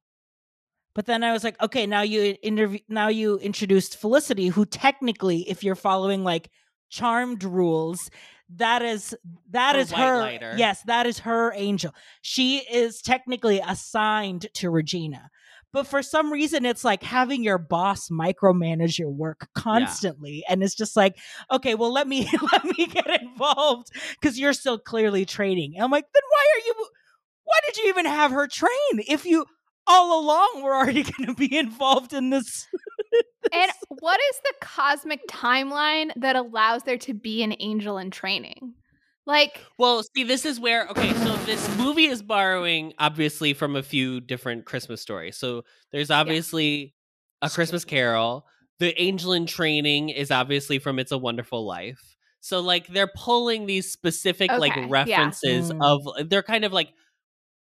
But 0.95 1.06
then 1.06 1.22
I 1.22 1.34
was 1.34 1.43
like, 1.43 1.61
okay, 1.61 1.85
now 1.85 2.01
you 2.01 2.38
interview 2.41 2.80
now 2.88 3.10
you 3.10 3.38
introduced 3.39 3.97
Felicity, 3.97 4.47
who 4.47 4.65
technically, 4.65 5.49
if 5.49 5.65
you're 5.65 5.76
following 5.76 6.23
like 6.23 6.49
charmed 6.89 7.43
rules, 7.43 8.10
that 8.56 8.81
is 8.81 9.14
that 9.51 9.76
Her 9.76 9.81
is 9.81 9.91
her 9.91 10.18
lighter. 10.19 10.56
yes, 10.57 10.81
that 10.84 11.06
is 11.06 11.19
her 11.19 11.51
angel. 11.56 11.93
She 12.22 12.60
is 12.60 13.01
technically 13.01 13.60
assigned 13.60 14.47
to 14.53 14.69
Regina. 14.69 15.30
But 15.71 15.85
for 15.85 16.01
some 16.01 16.31
reason, 16.31 16.65
it's 16.65 16.83
like 16.83 17.03
having 17.03 17.43
your 17.43 17.59
boss 17.59 18.09
micromanage 18.09 18.97
your 18.97 19.11
work 19.11 19.47
constantly, 19.53 20.43
and 20.49 20.63
it's 20.63 20.75
just 20.75 20.95
like, 20.95 21.17
okay, 21.51 21.75
well, 21.75 21.93
let 21.93 22.07
me 22.07 22.27
let 22.51 22.65
me 22.65 22.87
get 22.87 23.21
involved 23.21 23.89
because 24.19 24.39
you're 24.39 24.53
still 24.53 24.79
clearly 24.79 25.25
training. 25.25 25.73
And 25.75 25.83
I'm 25.83 25.91
like, 25.91 26.05
then 26.13 26.23
why 26.29 26.45
are 26.55 26.65
you? 26.65 26.87
Why 27.43 27.59
did 27.65 27.77
you 27.77 27.89
even 27.89 28.05
have 28.05 28.31
her 28.31 28.47
train 28.47 29.03
if 29.07 29.25
you 29.25 29.45
all 29.87 30.23
along 30.23 30.61
were 30.63 30.75
already 30.75 31.03
going 31.17 31.27
to 31.27 31.35
be 31.35 31.57
involved 31.57 32.13
in 32.13 32.29
this? 32.29 32.67
And 33.51 33.71
what 33.87 34.19
is 34.29 34.41
the 34.43 34.53
cosmic 34.61 35.21
timeline 35.27 36.11
that 36.17 36.35
allows 36.35 36.83
there 36.83 36.97
to 36.99 37.13
be 37.13 37.41
an 37.41 37.55
angel 37.59 37.97
in 37.97 38.11
training? 38.11 38.73
Like, 39.30 39.64
Well, 39.77 40.01
see, 40.15 40.23
this 40.23 40.43
is 40.43 40.60
where 40.60 40.88
okay, 40.89 41.14
so 41.14 41.35
this 41.45 41.77
movie 41.77 42.06
is 42.07 42.23
borrowing 42.23 42.93
obviously 42.97 43.53
from 43.53 43.76
a 43.76 43.84
few 43.84 44.19
different 44.22 44.65
Christmas 44.65 45.01
stories. 45.01 45.38
So 45.38 45.64
there's 45.91 46.10
obviously 46.10 46.95
a 47.43 47.49
Christmas 47.49 47.85
Carol. 47.85 48.45
The 48.80 48.99
angel 48.99 49.34
in 49.34 49.45
training 49.45 50.10
is 50.10 50.31
obviously 50.31 50.80
from 50.80 50.97
It's 50.97 51.11
a 51.11 51.18
Wonderful 51.18 51.64
Life. 51.65 52.01
So 52.41 52.60
like 52.61 52.88
they're 52.88 53.11
pulling 53.15 53.68
these 53.68 53.91
specific 53.91 54.49
like 54.51 54.72
Okay, 54.72 54.81
yeah. 54.81 54.88
references 54.89 55.72
Mm. 55.72 55.80
of 56.18 56.30
they're 56.30 56.41
kind 56.41 56.65
of 56.65 56.73
like 56.73 56.89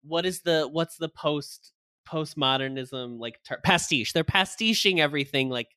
what 0.03 0.27
is 0.27 0.41
the 0.43 0.69
what's 0.71 0.97
the 0.97 1.09
post 1.11 1.71
postmodernism 2.09 3.21
like 3.21 3.39
ter- 3.47 3.61
pastiche. 3.63 4.13
They're 4.13 4.25
pastiching 4.25 5.01
everything 5.01 5.49
like 5.49 5.69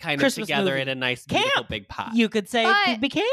kind 0.00 0.18
Christmas 0.18 0.44
of 0.44 0.48
together 0.48 0.70
movie. 0.70 0.82
in 0.82 0.88
a 0.88 0.94
nice 0.94 1.26
Camp. 1.26 1.42
beautiful 1.44 1.64
big 1.68 1.88
pot. 1.88 2.12
You 2.14 2.28
could 2.30 2.48
say 2.48 2.64
But- 2.64 2.88
it 2.88 3.00
became. 3.00 3.24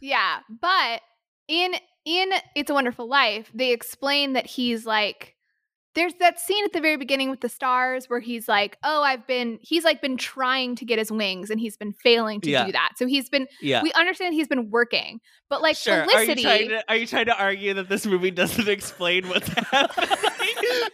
yeah, 0.00 0.38
but 0.60 1.00
in 1.48 1.74
in 2.04 2.30
It's 2.54 2.70
a 2.70 2.74
Wonderful 2.74 3.08
Life, 3.08 3.50
they 3.54 3.72
explain 3.72 4.34
that 4.34 4.46
he's 4.46 4.86
like 4.86 5.35
there's 5.96 6.14
that 6.20 6.38
scene 6.38 6.64
at 6.64 6.72
the 6.72 6.80
very 6.80 6.96
beginning 6.96 7.30
with 7.30 7.40
the 7.40 7.48
stars 7.48 8.08
where 8.08 8.20
he's 8.20 8.46
like, 8.46 8.76
"Oh, 8.84 9.02
I've 9.02 9.26
been 9.26 9.58
he's 9.62 9.82
like 9.82 10.00
been 10.00 10.16
trying 10.16 10.76
to 10.76 10.84
get 10.84 10.98
his 11.00 11.10
wings 11.10 11.50
and 11.50 11.58
he's 11.58 11.76
been 11.76 11.92
failing 11.92 12.40
to 12.42 12.50
Yeah. 12.50 12.66
do 12.66 12.72
that." 12.72 12.92
So 12.96 13.06
he's 13.06 13.28
been 13.28 13.48
yeah. 13.60 13.82
we 13.82 13.90
understand 13.94 14.34
he's 14.34 14.46
been 14.46 14.70
working. 14.70 15.20
But 15.48 15.62
like 15.62 15.76
Sure. 15.76 16.04
Felicity 16.04 16.46
Are 16.46 16.56
you 16.56 16.66
trying 16.66 16.68
to 16.68 16.84
are 16.90 16.96
you 16.96 17.06
trying 17.06 17.26
to 17.26 17.36
argue 17.42 17.74
that 17.74 17.88
this 17.88 18.06
movie 18.06 18.30
doesn't 18.30 18.68
explain 18.76 19.28
what's 19.28 19.48
happening? 19.48 20.08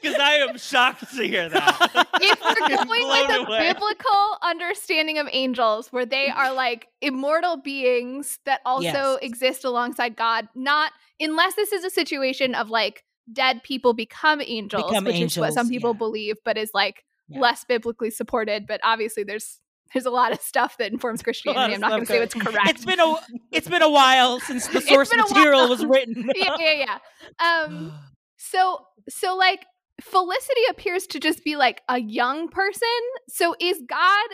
Because 0.01 0.19
I 0.19 0.35
am 0.49 0.57
shocked 0.59 1.01
to 1.16 1.23
hear 1.27 1.49
that. 1.49 2.07
if 2.20 2.41
we're 2.41 2.69
going 2.85 3.09
with 3.09 3.31
a 3.31 3.41
away. 3.47 3.73
biblical 3.73 4.39
understanding 4.43 5.19
of 5.19 5.29
angels 5.33 5.89
where 5.93 6.07
they 6.07 6.29
are 6.29 6.53
like 6.53 6.89
immortal 7.01 7.57
beings 7.57 8.39
that 8.47 8.61
also 8.65 8.83
Yes. 8.83 9.19
exist 9.23 9.65
alongside 9.65 10.16
God, 10.16 10.49
not 10.55 10.93
unless 11.20 11.55
this 11.55 11.73
is 11.73 11.85
a 11.85 11.91
situation 11.91 12.55
of 12.55 12.70
like 12.70 13.05
dead 13.31 13.62
people 13.62 13.93
become 13.93 14.40
angels, 14.40 14.85
Become 14.90 15.05
which 15.05 15.20
is 15.20 15.39
what 15.39 15.53
some 15.53 15.69
people 15.69 15.90
yeah. 15.93 15.99
believe, 15.99 16.36
but 16.44 16.57
is 16.57 16.70
like 16.74 17.05
Yeah. 17.28 17.40
less 17.40 17.65
biblically 17.65 18.11
supported. 18.11 18.66
But 18.66 18.81
obviously 18.82 19.24
there's 19.24 19.59
there's 19.93 20.07
a 20.07 20.11
lot 20.11 20.32
of 20.32 20.40
stuff 20.40 20.78
that 20.78 20.90
informs 20.90 21.23
Christianity. 21.24 21.74
I'm 21.74 21.81
not 21.81 21.90
going 21.90 22.01
to 22.03 22.07
say 22.07 22.20
what's 22.20 22.35
correct. 22.47 22.69
It's 22.70 22.85
been 22.85 23.01
a 23.01 23.15
it's 23.51 23.69
been 23.69 23.82
a 23.82 23.90
while 23.90 24.40
since 24.40 24.66
the 24.69 24.81
source 24.89 25.15
material 25.15 25.69
was 25.69 25.85
written. 25.85 26.31
yeah, 26.35 26.57
yeah, 26.59 26.99
yeah. 27.40 27.65
Um, 27.65 27.93
so 28.39 28.81
so 29.09 29.36
like 29.36 29.66
Felicity 30.01 30.62
appears 30.70 31.07
to 31.09 31.20
just 31.20 31.44
be 31.44 31.55
like 31.57 31.82
a 31.89 32.01
young 32.01 32.49
person. 32.49 32.89
So 33.28 33.55
is 33.61 33.81
God 33.89 34.28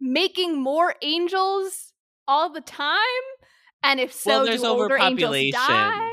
making 0.00 0.60
more 0.62 0.94
angels 1.00 1.92
all 2.28 2.52
the 2.52 2.60
time? 2.60 2.98
And 3.82 4.00
if 4.00 4.12
so, 4.12 4.30
Well, 4.30 4.44
there's 4.44 4.62
do 4.62 4.66
older 4.66 4.98
angels 4.98 5.36
die? 5.52 6.12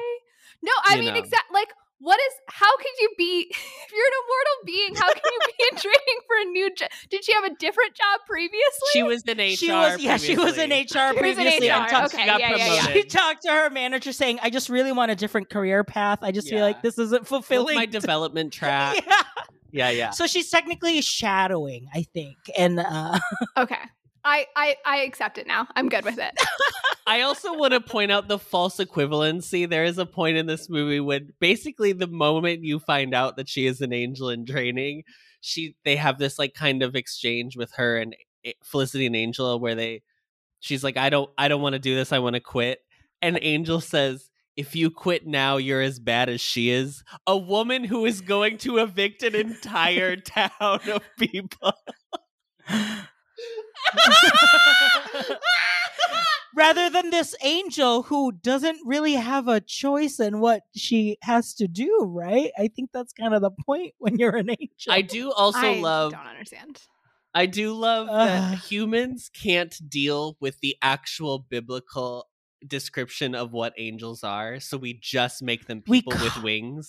No, 0.61 0.71
I 0.85 0.99
mean 0.99 1.15
exactly 1.15 1.53
like 1.53 1.73
what 2.03 2.19
is 2.19 2.33
how 2.47 2.75
could 2.77 2.95
you 2.99 3.09
be 3.17 3.47
if 3.49 3.91
you're 3.91 4.05
an 4.05 4.13
immortal 4.23 4.65
being, 4.65 4.95
how 4.95 5.07
can 5.13 5.21
you 5.23 5.39
be 5.47 5.63
in 5.71 5.77
training 5.81 6.19
for 6.27 6.35
a 6.41 6.45
new 6.51 6.75
job? 6.75 6.89
Did 7.09 7.23
she 7.23 7.33
have 7.33 7.45
a 7.45 7.55
different 7.55 7.95
job 7.95 8.19
previously? 8.27 8.89
she 8.91 9.03
was 9.03 9.23
in 9.23 9.37
HR. 9.37 9.55
She 9.55 9.71
was 9.71 10.01
yeah, 10.01 10.17
she 10.17 10.35
was 10.37 10.57
in. 10.57 10.69
HR 10.71 10.85
She 10.87 10.99
in 10.99 11.15
previously. 11.15 11.69
HR, 11.69 11.87
talked- 11.87 12.13
okay, 12.13 12.25
yeah, 12.25 12.37
yeah, 12.37 12.55
yeah. 12.57 12.81
She 12.93 13.03
talked 13.03 13.43
to 13.43 13.51
her 13.51 13.69
manager 13.69 14.11
saying, 14.11 14.39
"I 14.41 14.49
just 14.49 14.69
really 14.69 14.91
want 14.91 15.11
a 15.11 15.15
different 15.15 15.49
career 15.49 15.83
path. 15.83 16.19
I 16.21 16.31
just 16.31 16.49
feel 16.49 16.61
like 16.61 16.81
this 16.81 16.97
isn't 16.99 17.21
What's 17.21 17.29
fulfilling." 17.29 17.75
my 17.75 17.85
development 17.99 18.53
track. 18.53 19.03
yeah. 19.07 19.21
Yeah, 19.71 19.89
yeah. 19.89 20.09
So 20.11 20.27
she's 20.27 20.49
technically 20.51 21.01
shadowing, 21.01 21.87
I 21.95 22.03
think, 22.13 22.37
and 22.57 22.79
uh, 22.79 23.17
Okay. 23.57 23.75
I, 24.25 24.47
I 24.55 24.75
I 24.85 24.97
accept 24.99 25.37
it 25.37 25.47
now. 25.47 25.67
I'm 25.75 25.89
good 25.89 26.05
with 26.05 26.17
it. 26.17 26.33
I 27.07 27.21
also 27.21 27.57
want 27.57 27.73
to 27.73 27.81
point 27.81 28.11
out 28.11 28.27
the 28.27 28.39
false 28.39 28.77
equivalency. 28.77 29.69
There 29.69 29.83
is 29.83 29.97
a 29.97 30.05
point 30.05 30.37
in 30.37 30.45
this 30.45 30.69
movie 30.69 30.99
when 30.99 31.33
basically 31.39 31.91
the 31.91 32.07
moment 32.07 32.63
you 32.63 32.79
find 32.79 33.13
out 33.13 33.35
that 33.35 33.49
she 33.49 33.65
is 33.65 33.81
an 33.81 33.91
angel 33.91 34.29
in 34.29 34.45
training, 34.45 35.03
she 35.41 35.75
they 35.83 35.97
have 35.97 36.17
this 36.17 36.39
like 36.39 36.53
kind 36.53 36.81
of 36.83 36.95
exchange 36.95 37.57
with 37.57 37.73
her 37.73 37.97
and 37.97 38.15
eh, 38.45 38.53
Felicity 38.63 39.05
and 39.05 39.15
Angela 39.15 39.57
where 39.57 39.75
they 39.75 40.01
she's 40.59 40.83
like 40.83 40.97
I 40.97 41.09
don't 41.09 41.29
I 41.37 41.49
don't 41.49 41.61
want 41.61 41.73
to 41.73 41.79
do 41.79 41.95
this. 41.95 42.11
I 42.11 42.19
want 42.19 42.35
to 42.35 42.39
quit. 42.39 42.79
And 43.21 43.37
Angel 43.41 43.81
says 43.81 44.29
if 44.55 44.75
you 44.75 44.91
quit 44.91 45.25
now, 45.25 45.57
you're 45.57 45.81
as 45.81 45.99
bad 45.99 46.29
as 46.29 46.39
she 46.39 46.69
is. 46.69 47.03
A 47.25 47.35
woman 47.35 47.83
who 47.83 48.05
is 48.05 48.21
going 48.21 48.59
to 48.59 48.77
evict 48.77 49.23
an 49.23 49.35
entire 49.35 50.15
town 50.17 50.49
of 50.61 51.01
people. 51.17 51.73
rather 56.55 56.89
than 56.89 57.09
this 57.09 57.35
angel 57.43 58.03
who 58.03 58.31
doesn't 58.31 58.79
really 58.85 59.13
have 59.13 59.47
a 59.47 59.59
choice 59.59 60.19
in 60.19 60.39
what 60.39 60.61
she 60.75 61.17
has 61.21 61.53
to 61.55 61.67
do, 61.67 61.99
right? 62.01 62.51
I 62.57 62.67
think 62.67 62.91
that's 62.93 63.13
kind 63.13 63.33
of 63.33 63.41
the 63.41 63.51
point 63.51 63.93
when 63.97 64.17
you're 64.17 64.35
an 64.35 64.49
angel. 64.49 64.91
I 64.91 65.01
do 65.01 65.31
also 65.31 65.59
I 65.59 65.79
love 65.79 66.11
don't 66.11 66.27
understand. 66.27 66.81
I 67.33 67.47
do 67.47 67.73
love 67.73 68.07
that 68.07 68.59
humans 68.59 69.31
can't 69.33 69.75
deal 69.89 70.37
with 70.39 70.59
the 70.61 70.75
actual 70.83 71.39
biblical 71.39 72.27
description 72.65 73.33
of 73.35 73.51
what 73.51 73.73
angels 73.77 74.23
are, 74.23 74.59
so 74.59 74.77
we 74.77 74.93
just 74.93 75.41
make 75.41 75.65
them 75.65 75.81
We 75.87 76.01
people 76.01 76.13
with 76.13 76.43
wings. 76.43 76.87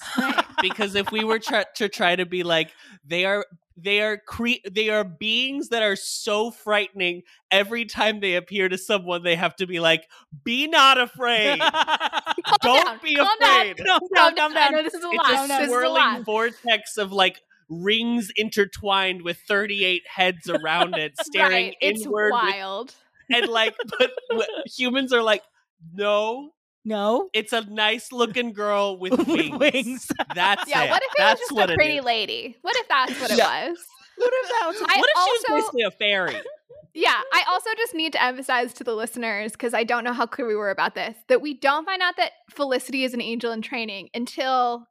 because 0.61 0.95
if 0.95 1.11
we 1.11 1.25
were 1.25 1.39
try- 1.39 1.65
to 1.77 1.89
try 1.89 2.15
to 2.15 2.27
be 2.27 2.43
like 2.43 2.73
they 3.07 3.25
are 3.25 3.47
they 3.77 4.01
are 4.01 4.19
cre- 4.19 4.63
they 4.71 4.89
are 4.89 5.03
beings 5.05 5.71
that 5.71 5.83
are 5.83 5.97
so 5.97 6.51
frightening 6.51 7.23
every 7.51 7.85
time 7.85 8.21
they 8.21 8.37
appear 8.37 8.69
to 8.69 8.79
someone 8.79 9.23
they 9.25 9.35
have 9.37 9.57
to 9.57 9.67
be 9.67 9.81
like 9.81 10.09
be 10.45 10.67
not 10.69 10.97
afraid 11.01 11.59
don't 12.63 12.85
down, 12.87 13.01
be 13.03 13.17
calm 13.17 13.29
down. 13.41 13.61
afraid 13.71 13.77
calm 13.87 14.01
Calm 14.15 14.35
down, 14.35 14.37
calm 14.37 14.55
down. 14.55 14.73
know 14.73 14.83
this 14.83 14.95
is 14.95 15.05
a 15.05 15.09
it's 15.11 15.17
lot. 15.29 15.45
a 15.45 15.49
This 15.49 15.59
is 15.59 15.65
a 15.65 15.67
swirling 15.67 15.93
lot. 15.95 16.25
vortex 16.25 16.97
of 16.97 17.13
like 17.13 17.41
rings 17.69 18.31
intertwined 18.37 19.23
with 19.23 19.39
38 19.49 20.03
heads 20.15 20.49
around 20.49 20.95
it 20.97 21.13
staring 21.23 21.51
right. 21.69 21.77
It's 21.81 22.03
inward 22.05 22.27
with- 22.27 22.33
wild. 22.33 22.95
and 23.33 23.49
like 23.49 23.75
but 23.99 24.11
w- 24.31 24.49
humans 24.67 25.13
are 25.13 25.23
like 25.23 25.43
no 25.95 26.51
No, 26.85 27.29
it's 27.33 27.53
a 27.53 27.63
nice 27.63 28.13
looking 28.13 28.53
girl 28.53 28.99
with 28.99 29.13
With 29.19 29.27
wings, 29.27 29.59
wings. 29.59 30.07
that's 30.35 30.69
Yeah, 30.69 30.85
it. 30.85 30.91
what 30.91 31.03
if 31.03 31.11
it 31.13 31.19
that's 31.19 31.41
was 31.51 31.59
just 31.61 31.71
a 31.73 31.75
pretty 31.75 32.01
lady? 32.01 32.57
What 32.63 32.77
if 32.77 32.89
that's 32.89 33.21
what 33.21 33.31
it 33.31 33.39
was? 33.39 33.79
what 34.17 34.33
if 34.33 34.49
that 34.51 34.65
was? 34.67 34.77
I 34.83 34.99
what 35.01 35.11
if 35.11 35.17
also, 35.17 35.31
she 35.47 35.53
was 35.53 35.63
basically 35.63 35.83
a 35.83 35.91
fairy 35.91 36.37
yeah, 36.95 37.21
I 37.33 37.43
also 37.51 37.71
just 37.77 37.95
need 37.95 38.13
to 38.13 38.23
emphasize 38.23 38.73
to 38.75 38.85
the 38.85 38.95
listeners 38.95 39.53
because 39.53 39.75
I 39.75 39.83
don't 39.85 40.05
know 40.05 40.13
how 40.13 40.27
clear 40.27 40.47
we 40.47 40.55
were 40.55 40.71
about 40.71 40.95
this 40.95 41.17
that 41.29 41.41
we 41.43 41.55
don't 41.55 41.85
find 41.85 42.01
out 42.03 42.17
that 42.19 42.31
Felicity 42.51 43.03
is 43.05 43.15
an 43.15 43.21
angel 43.21 43.51
in 43.51 43.63
training 43.63 44.11
until 44.15 44.87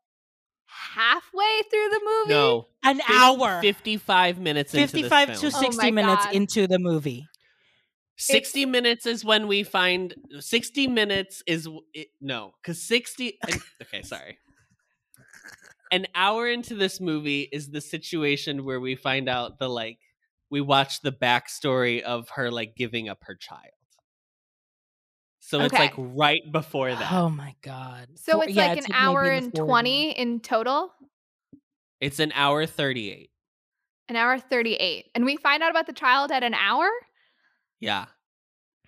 halfway 0.68 1.62
through 1.70 1.90
the 1.90 2.02
movie. 2.04 2.30
no 2.34 2.68
an 2.84 2.98
fif- 2.98 3.06
hour, 3.10 3.62
55 3.62 4.40
minutes 4.40 4.74
into 4.74 4.88
fifty-five 4.88 5.28
this 5.30 5.42
to 5.42 5.52
film. 5.52 5.64
Oh 5.64 5.72
sixty 5.72 5.92
minutes 5.92 6.26
God. 6.26 6.36
into 6.36 6.68
the 6.68 6.80
movie. 6.80 7.26
60 8.26 8.66
minutes 8.66 9.06
is 9.06 9.24
when 9.24 9.48
we 9.48 9.64
find 9.64 10.16
60 10.40 10.88
minutes 10.88 11.44
is 11.48 11.68
it, 11.94 12.08
no 12.22 12.54
because 12.62 12.82
60 12.82 13.40
okay 13.82 14.02
sorry 14.02 14.38
an 15.92 16.08
hour 16.16 16.48
into 16.48 16.74
this 16.74 17.00
movie 17.00 17.48
is 17.52 17.70
the 17.70 17.80
situation 17.80 18.66
where 18.66 18.80
we 18.80 18.96
find 18.96 19.30
out 19.30 19.60
the 19.60 19.70
like 19.70 20.00
we 20.50 20.62
watch 20.62 21.02
the 21.02 21.12
backstory 21.12 22.02
of 22.02 22.30
her 22.30 22.52
like 22.52 22.76
giving 22.76 23.10
up 23.10 23.20
her 23.24 23.36
child. 23.36 23.74
So 25.40 25.60
it's 25.62 25.74
like 25.74 25.94
right 25.98 26.42
before 26.52 26.90
that. 26.90 27.12
Oh 27.12 27.30
my 27.30 27.56
god. 27.62 28.08
So 28.16 28.42
it's 28.42 28.54
yeah, 28.54 28.68
like 28.68 28.78
it's 28.78 28.88
an 28.88 28.94
maybe 28.94 29.04
hour 29.04 29.24
and 29.24 29.52
40s. 29.52 29.66
20 29.66 30.12
in 30.12 30.40
total. 30.40 30.94
It's 32.00 32.20
an 32.20 32.32
hour 32.34 32.66
38. 32.66 33.30
An 34.10 34.16
hour 34.16 34.38
38. 34.38 35.06
And 35.16 35.26
we 35.26 35.38
find 35.38 35.62
out 35.64 35.72
about 35.72 35.88
the 35.88 35.94
child 35.94 36.32
at 36.32 36.44
an 36.44 36.54
hour? 36.54 36.88
Yeah. 37.84 38.06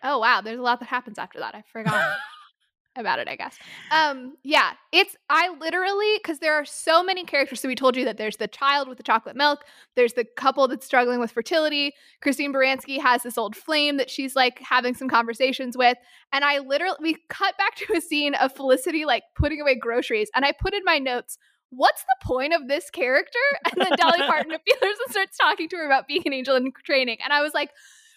Oh 0.03 0.19
wow, 0.19 0.41
there's 0.41 0.59
a 0.59 0.63
lot 0.63 0.80
that 0.80 0.88
happens 0.88 1.17
after 1.17 1.39
that. 1.39 1.55
I 1.55 1.63
forgot 1.72 2.17
about 2.97 3.19
it, 3.19 3.27
I 3.27 3.35
guess. 3.35 3.57
Um 3.91 4.35
yeah, 4.43 4.73
it's 4.91 5.15
I 5.30 5.49
literally 5.59 6.19
cuz 6.19 6.39
there 6.39 6.53
are 6.53 6.65
so 6.65 7.03
many 7.03 7.23
characters 7.23 7.59
so 7.59 7.67
we 7.67 7.76
told 7.76 7.97
you 7.97 8.05
that 8.05 8.17
there's 8.17 8.38
the 8.38 8.47
child 8.47 8.88
with 8.88 8.97
the 8.97 9.03
chocolate 9.03 9.35
milk, 9.35 9.65
there's 9.95 10.13
the 10.13 10.26
couple 10.38 10.67
that's 10.67 10.85
struggling 10.85 11.19
with 11.19 11.31
fertility. 11.31 11.93
Christine 12.22 12.53
Baranski 12.53 13.01
has 13.01 13.23
this 13.23 13.38
old 13.38 13.55
flame 13.55 13.97
that 13.97 14.09
she's 14.09 14.35
like 14.35 14.59
having 14.59 14.93
some 14.93 15.09
conversations 15.09 15.76
with, 15.76 15.97
and 16.31 16.45
I 16.45 16.59
literally 16.59 16.97
we 17.01 17.17
cut 17.30 17.57
back 17.57 17.76
to 17.76 17.93
a 17.97 18.01
scene 18.01 18.35
of 18.35 18.53
Felicity 18.53 19.05
like 19.05 19.23
putting 19.35 19.59
away 19.59 19.76
groceries 19.76 20.30
and 20.35 20.45
I 20.45 20.51
put 20.51 20.73
in 20.73 20.84
my 20.85 20.99
notes 20.99 21.38
What's 21.72 22.03
the 22.03 22.15
point 22.26 22.53
of 22.53 22.67
this 22.67 22.89
character? 22.89 23.39
And 23.72 23.85
then 23.85 23.97
Dolly 23.97 24.19
Parton 24.19 24.51
appears 24.53 24.97
and 25.05 25.11
starts 25.11 25.38
talking 25.38 25.67
to 25.69 25.77
her 25.77 25.85
about 25.85 26.07
being 26.07 26.22
an 26.26 26.34
angel 26.34 26.55
in 26.55 26.72
training. 26.84 27.17
And 27.23 27.34
I 27.34 27.41
was 27.41 27.53
like, 27.53 27.72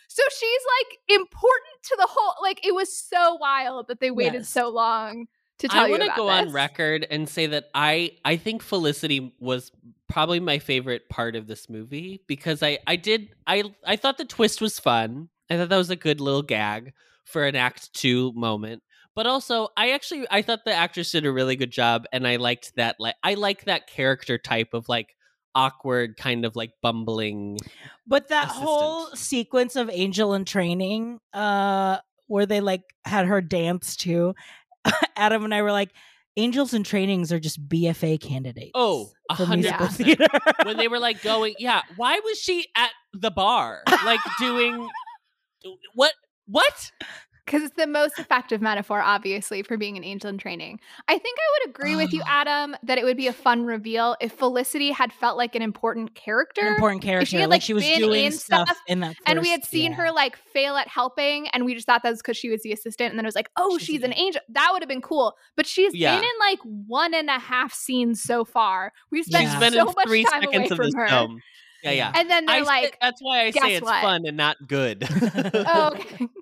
so 0.09 0.23
she's 0.31 0.61
like 0.81 0.99
important 1.21 1.83
to 1.85 1.97
the 1.99 2.07
whole. 2.09 2.35
Like 2.43 2.67
it 2.67 2.75
was 2.75 2.93
so 2.93 3.37
wild 3.37 3.89
that 3.89 4.01
they 4.01 4.11
waited 4.11 4.41
Yes. 4.41 4.49
so 4.49 4.69
long 4.69 5.27
to 5.59 5.69
tell 5.69 5.85
I 5.85 5.89
you 5.89 5.95
I 5.95 5.99
want 5.99 6.11
to 6.11 6.17
go 6.17 6.29
on 6.29 6.53
record 6.53 7.07
and 7.11 7.29
say 7.29 7.47
that 7.47 7.69
I 7.75 8.13
I 8.25 8.37
think 8.37 8.63
Felicity 8.63 9.35
was 9.39 9.71
probably 10.09 10.41
my 10.41 10.59
favorite 10.59 11.09
part 11.09 11.37
of 11.37 11.47
this 11.47 11.69
movie 11.69 12.23
because 12.27 12.63
I 12.63 12.79
I 12.87 12.97
did 12.97 13.29
I 13.47 13.65
I 13.85 13.97
thought 13.97 14.19
the 14.19 14.25
twist 14.25 14.61
was 14.61 14.79
fun. 14.81 15.29
I 15.51 15.57
thought 15.57 15.69
that 15.69 15.77
was 15.77 15.91
a 15.91 15.97
good 15.97 16.21
little 16.21 16.43
gag 16.43 16.93
for 17.25 17.45
an 17.47 17.57
act 17.57 17.93
2 17.95 18.33
moment. 18.35 18.83
But 19.15 19.27
also, 19.27 19.69
I 19.77 19.91
actually 19.91 20.27
I 20.31 20.43
thought 20.43 20.65
the 20.65 20.73
actress 20.73 21.11
did 21.11 21.27
a 21.27 21.33
really 21.33 21.57
good 21.57 21.73
job 21.73 22.05
and 22.13 22.27
I 22.27 22.37
liked 22.37 22.77
that 22.77 22.97
like 22.99 23.17
I 23.23 23.35
like 23.35 23.65
that 23.65 23.89
character 23.89 24.39
type 24.39 24.69
of 24.75 24.89
like 24.89 25.17
awkward 25.55 26.17
kind 26.17 26.45
of 26.45 26.57
like 26.57 26.73
bumbling 26.83 27.59
But 28.07 28.29
that 28.29 28.47
assistant. 28.47 28.67
whole 28.69 29.07
sequence 29.15 29.77
of 29.77 29.91
Angel 29.91 30.35
in 30.35 30.45
training, 30.45 31.19
uh, 31.33 31.99
where 32.27 32.47
they 32.47 32.61
like 32.61 32.83
had 33.05 33.27
her 33.27 33.41
dance 33.41 33.97
too, 33.97 34.35
Adam 35.17 35.45
and 35.45 35.55
I 35.55 35.63
were 35.63 35.73
like, 35.73 35.91
Angels 36.37 36.73
in 36.73 36.85
trainings 36.85 37.33
are 37.33 37.41
just 37.41 37.67
BFA 37.69 38.21
candidates. 38.21 38.71
Oh, 38.75 39.11
a 39.29 39.35
100% 39.35 40.65
when 40.65 40.77
they 40.77 40.87
were 40.87 41.01
like 41.01 41.21
going, 41.23 41.55
yeah, 41.59 41.83
why 41.97 42.21
was 42.25 42.39
she 42.39 42.67
at 42.77 42.91
the 43.13 43.31
bar? 43.33 43.83
Like 44.05 44.21
doing 44.39 44.89
what 45.95 46.13
what? 46.47 46.91
Because 47.49 47.63
it's 47.63 47.77
the 47.77 47.87
most 47.87 48.19
effective 48.19 48.61
metaphor, 48.61 49.01
obviously, 49.01 49.63
for 49.63 49.79
being 49.79 49.97
an 49.97 50.05
angel 50.05 50.29
in 50.29 50.37
training. 50.37 50.81
I 51.09 51.17
think 51.17 51.39
I 51.39 51.49
would 51.67 51.71
agree 51.71 51.97
with 51.97 52.13
you, 52.13 52.21
Adam, 52.27 52.77
that 52.83 52.99
it 52.99 53.05
would 53.05 53.17
be 53.17 53.27
a 53.27 53.33
fun 53.33 53.65
reveal 53.65 54.17
if 54.21 54.33
Felicity 54.33 54.91
had 54.91 55.15
felt 55.15 55.39
like 55.39 55.55
an 55.55 55.63
important 55.63 56.15
character. 56.15 56.61
An 56.61 56.75
important 56.75 57.03
If 57.03 57.07
she 57.07 57.11
character. 57.11 57.39
had, 57.39 57.49
like, 57.49 57.63
she 57.63 57.73
was 57.73 57.85
been 57.85 58.01
doing 58.01 58.27
in 58.27 58.33
stuff 58.33 58.77
in 58.87 59.01
that 59.01 59.17
and 59.25 59.41
we 59.41 59.49
had 59.49 59.65
seen 59.65 59.93
yeah. 59.93 59.97
her 59.97 60.13
like 60.13 60.37
fail 60.37 60.77
at 60.77 60.89
helping, 60.89 61.49
and 61.49 61.65
we 61.65 61.75
just 61.75 61.87
thought 61.87 62.03
that 62.03 62.11
was 62.11 62.19
because 62.21 62.37
she 62.37 62.51
was 62.51 62.61
the 62.63 62.73
assistant, 62.73 63.11
and 63.11 63.19
then 63.19 63.25
it 63.25 63.29
was 63.29 63.35
like, 63.35 63.49
oh, 63.57 63.79
she's, 63.79 64.03
an 64.03 64.13
angel. 64.15 64.43
That 64.51 64.69
would 64.73 64.83
have 64.83 64.89
been 64.89 65.01
cool. 65.01 65.35
But 65.57 65.67
she's 65.67 65.95
Yeah. 65.95 66.17
been 66.17 66.25
in 66.25 66.31
like 66.41 66.59
one 66.63 67.15
and 67.15 67.31
a 67.31 67.39
half 67.39 67.73
scenes 67.73 68.23
so 68.23 68.45
far. 68.45 68.93
We've 69.11 69.25
spent 69.25 69.45
She's 69.45 69.53
so 69.55 69.61
been 69.61 69.75
in 69.75 69.85
much 69.87 69.97
three 70.07 70.25
time 70.25 70.45
away 70.45 70.57
of 70.65 70.69
from 70.69 70.77
this 70.79 70.95
her. 70.95 71.09
film. 71.09 71.41
Yeah, 71.83 71.93
yeah. 71.93 72.13
And 72.15 72.29
then 72.29 72.45
they're 72.47 72.57
I 72.57 72.61
say- 72.61 72.67
like, 72.67 72.99
that's 73.01 73.21
why 73.23 73.41
I 73.47 73.51
say 73.53 73.75
it's 73.77 73.85
what?" 73.85 74.03
fun 74.03 74.27
and 74.27 74.37
not 74.37 74.57
good. 74.67 75.07
oh, 75.09 75.93
okay. 75.95 76.29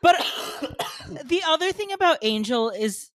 But 0.00 0.16
the 1.24 1.42
other 1.46 1.72
thing 1.72 1.92
about 1.92 2.18
Angel 2.22 2.70
is 2.70 3.10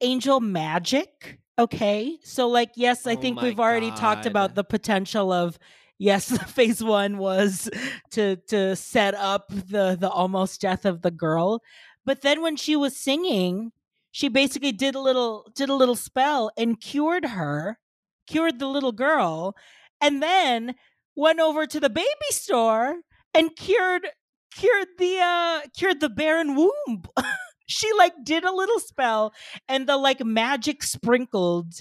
Angel 0.00 0.40
magic. 0.40 1.38
Okay. 1.58 2.18
So, 2.22 2.48
like, 2.48 2.72
yes, 2.76 3.06
I 3.06 3.14
Oh 3.14 3.16
think 3.16 3.40
we've 3.40 3.60
already 3.60 3.90
talked 3.92 4.26
about 4.26 4.54
the 4.54 4.64
potential 4.64 5.32
of 5.32 5.58
yes, 5.98 6.36
phase 6.52 6.84
one 6.84 7.18
was 7.18 7.70
to 8.10 8.36
to 8.48 8.76
set 8.76 9.14
up 9.14 9.48
the 9.48 9.96
the 9.98 10.10
almost 10.10 10.60
death 10.60 10.84
of 10.84 11.02
the 11.02 11.10
girl. 11.10 11.62
But 12.04 12.22
then 12.22 12.42
when 12.42 12.56
she 12.56 12.76
was 12.76 12.96
singing, 12.96 13.72
she 14.12 14.28
basically 14.28 14.72
did 14.72 14.94
a 14.94 15.00
little 15.00 15.50
did 15.54 15.70
a 15.70 15.74
little 15.74 15.96
spell 15.96 16.50
and 16.58 16.80
cured 16.80 17.24
her, 17.24 17.78
cured 18.26 18.58
the 18.58 18.68
little 18.68 18.92
girl, 18.92 19.56
and 20.00 20.22
then 20.22 20.74
went 21.14 21.40
over 21.40 21.66
to 21.66 21.80
the 21.80 21.88
baby 21.88 22.30
store 22.30 22.96
and 23.32 23.56
cured 23.56 24.08
cured 24.56 24.88
the 24.98 25.18
uh 25.20 25.60
cured 25.76 26.00
the 26.00 26.08
barren 26.08 26.54
womb. 26.56 27.02
she 27.66 27.90
like 27.98 28.14
did 28.24 28.44
a 28.44 28.52
little 28.52 28.78
spell 28.80 29.32
and 29.68 29.86
the 29.88 29.96
like 29.96 30.24
magic 30.24 30.82
sprinkled 30.82 31.72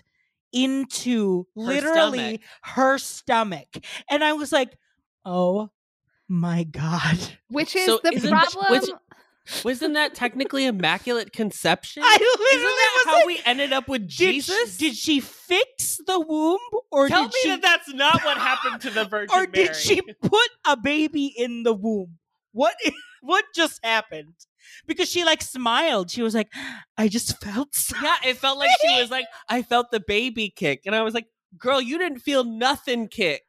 into 0.54 1.48
Her 1.56 1.62
literally 1.62 2.18
stomach. 2.20 2.42
her 2.64 2.98
stomach. 2.98 3.68
And 4.10 4.24
I 4.24 4.34
was 4.34 4.52
like, 4.52 4.78
"Oh 5.26 5.70
my 6.28 6.64
god." 6.64 7.18
Which 7.50 7.76
is 7.76 7.86
So 7.86 8.00
the 8.04 8.14
isn't- 8.14 8.30
problem. 8.32 8.66
which- 8.72 8.90
Wasn't 9.64 9.94
that 9.94 10.16
technically 10.16 10.66
immaculate 10.66 11.32
conception? 11.32 12.02
I 12.04 12.16
Isn't 12.16 12.64
that 12.64 12.92
was 12.96 13.06
how 13.06 13.18
like, 13.20 13.26
we 13.28 13.42
ended 13.46 13.74
up 13.74 13.88
with 13.88 14.02
Did 14.08 14.10
Jesus? 14.10 14.78
she, 14.78 14.88
did 14.88 14.96
she 14.98 15.20
fix 15.20 16.00
the 16.08 16.20
womb 16.20 16.58
or 16.92 17.08
Tell 17.08 17.26
did 17.26 17.34
me 17.36 17.40
she 17.44 17.50
that 17.52 17.62
that's 17.62 17.94
not 17.94 18.24
what 18.26 18.38
happened 18.40 18.82
to 18.82 18.90
the 18.90 19.06
Virgin 19.10 19.38
or 19.38 19.46
did 19.46 19.76
she 19.76 20.02
put 20.02 20.50
a 20.66 20.76
baby 20.76 21.28
in 21.38 21.62
the 21.62 21.74
womb? 21.74 22.18
What 22.56 22.76
what 23.22 23.44
just 23.54 23.80
happened? 23.84 24.34
Because 24.88 25.10
she 25.10 25.24
like 25.26 25.42
smiled. 25.42 26.10
She 26.10 26.22
was 26.24 26.34
like, 26.34 26.48
"I 26.98 27.10
just 27.10 27.44
felt 27.44 27.76
so 27.76 27.98
Yeah, 28.02 28.16
it 28.26 28.38
felt 28.38 28.58
like 28.58 28.72
she 28.82 29.00
was 29.00 29.12
like, 29.12 29.26
I 29.50 29.62
felt 29.62 29.92
the 29.92 30.00
baby 30.00 30.50
kick, 30.56 30.82
and 30.86 30.96
I 30.96 31.02
was 31.04 31.14
like, 31.14 31.28
"Girl, 31.60 31.82
you 31.82 31.98
didn't 31.98 32.20
feel 32.20 32.46
nothing 32.46 33.10
kick." 33.10 33.42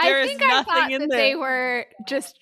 There 0.00 0.18
I 0.18 0.22
is 0.22 0.28
think 0.28 0.42
I 0.42 0.46
nothing 0.46 0.72
thought 0.74 0.92
in 0.92 1.00
that 1.02 1.10
there. 1.10 1.18
they 1.18 1.34
were 1.34 1.86
just 2.06 2.38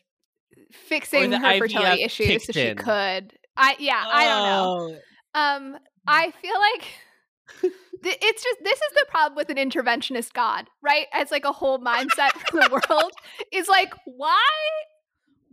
fixing 0.72 1.30
the 1.30 1.38
her 1.38 1.58
fertility 1.58 2.02
issues 2.02 2.44
so 2.46 2.52
she 2.52 2.60
in. 2.68 2.76
could. 2.76 3.32
I 3.56 3.76
yeah, 3.78 4.04
I 4.06 4.24
don't 4.26 4.42
know. 4.44 4.98
Oh. 5.34 5.70
Um, 5.74 5.78
I 6.06 6.30
feel 6.42 6.58
like 6.58 7.72
th- 8.02 8.18
it's 8.20 8.42
just 8.42 8.58
this 8.62 8.78
is 8.78 8.92
the 8.94 9.06
problem 9.08 9.36
with 9.36 9.48
an 9.50 9.56
interventionist 9.56 10.32
god, 10.34 10.68
right? 10.82 11.06
As 11.12 11.30
like 11.30 11.44
a 11.46 11.52
whole 11.52 11.78
mindset 11.78 12.32
for 12.50 12.60
the 12.60 12.80
world 12.90 13.12
is 13.52 13.68
like 13.68 13.94
why 14.04 14.46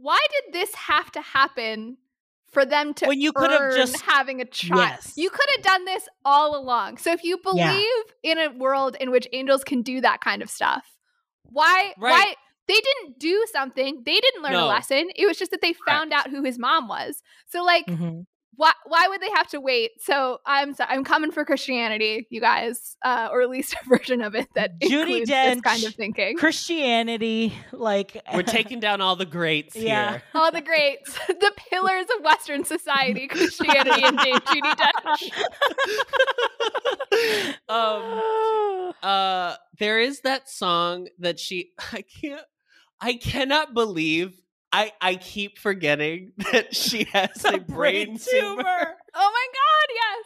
why 0.02 0.20
did 0.44 0.54
this 0.54 0.74
have 0.76 1.12
to 1.14 1.22
happen 1.22 1.98
for 2.52 2.66
them 2.66 2.94
to 2.96 3.06
When 3.06 3.20
you 3.22 3.32
could 3.32 3.52
have 3.52 3.76
just- 3.76 4.02
having 4.02 4.42
a 4.42 4.46
child? 4.46 4.80
Yes. 4.82 5.14
You 5.16 5.30
could 5.30 5.46
have 5.56 5.64
done 5.64 5.86
this 5.86 6.08
all 6.26 6.56
along. 6.58 6.98
So 6.98 7.12
if 7.12 7.24
you 7.24 7.38
believe 7.38 7.64
Yeah. 8.24 8.32
in 8.32 8.38
a 8.40 8.50
world 8.58 8.96
in 9.00 9.12
which 9.12 9.28
angels 9.34 9.64
can 9.64 9.82
do 9.82 10.02
that 10.02 10.22
kind 10.22 10.42
of 10.42 10.50
stuff, 10.50 10.86
why 11.44 11.94
Right. 11.98 12.12
why 12.12 12.36
they 12.68 12.80
didn't 12.80 13.18
do 13.20 13.46
something. 13.52 14.04
They 14.06 14.20
didn't 14.20 14.44
learn 14.44 14.54
a 14.54 14.66
lesson. 14.68 15.10
It 15.16 15.26
was 15.26 15.38
just 15.40 15.50
that 15.52 15.62
they 15.62 15.74
found 15.74 16.14
out 16.14 16.30
who 16.30 16.44
his 16.44 16.60
mom 16.60 16.88
was. 16.88 17.24
So 17.48 17.64
like 17.64 17.88
Mhm. 17.88 18.26
Why 18.60 18.74
why 18.88 19.08
would 19.08 19.22
they 19.22 19.30
have 19.36 19.48
to 19.52 19.62
wait? 19.62 19.92
So 20.02 20.40
I'm 20.46 20.74
so, 20.74 20.84
I'm 20.86 21.06
coming 21.06 21.32
for 21.32 21.46
Christianity, 21.46 22.28
you 22.30 22.42
guys, 22.42 22.98
uh, 23.06 23.30
or 23.32 23.42
at 23.42 23.50
least 23.50 23.74
a 23.86 23.88
version 23.98 24.22
of 24.22 24.36
it 24.36 24.50
that 24.54 24.78
Judi 24.82 25.00
includes 25.22 25.32
Dench, 25.32 25.54
this 25.54 25.62
kind 25.62 25.84
of 25.86 25.96
thinking. 25.96 26.36
Christianity, 26.38 27.54
like 27.72 28.22
We're 28.34 28.44
taking 28.60 28.82
down 28.82 29.00
all 29.00 29.16
the 29.16 29.26
greats 29.26 29.78
Yeah. 29.78 30.12
here. 30.12 30.24
All 30.36 30.52
the 30.52 30.60
greats, 30.60 31.18
the 31.30 31.54
pillars 31.70 32.06
of 32.18 32.24
Western 32.26 32.66
society, 32.66 33.28
Christianity 33.30 34.04
and 34.04 34.18
Dame 34.20 34.40
Judi 34.40 34.76
Dench. 34.76 35.32
um 37.70 38.94
uh 39.02 39.56
there 39.80 40.00
is 40.02 40.20
that 40.22 40.50
song 40.50 41.08
that 41.20 41.40
she 41.40 41.72
I 41.94 42.02
can't 42.02 42.42
I 43.00 43.14
cannot 43.14 43.74
believe 43.74 44.40
I 44.72 44.92
I 45.02 45.16
keep 45.16 45.58
forgetting 45.58 46.34
that 46.52 46.76
she 46.76 47.06
has 47.06 47.44
a, 47.46 47.60
brain, 47.60 48.18
tumor. 48.18 48.64
Oh 49.16 49.32
my 49.34 49.48
God, 49.48 49.96
yes. 49.96 50.26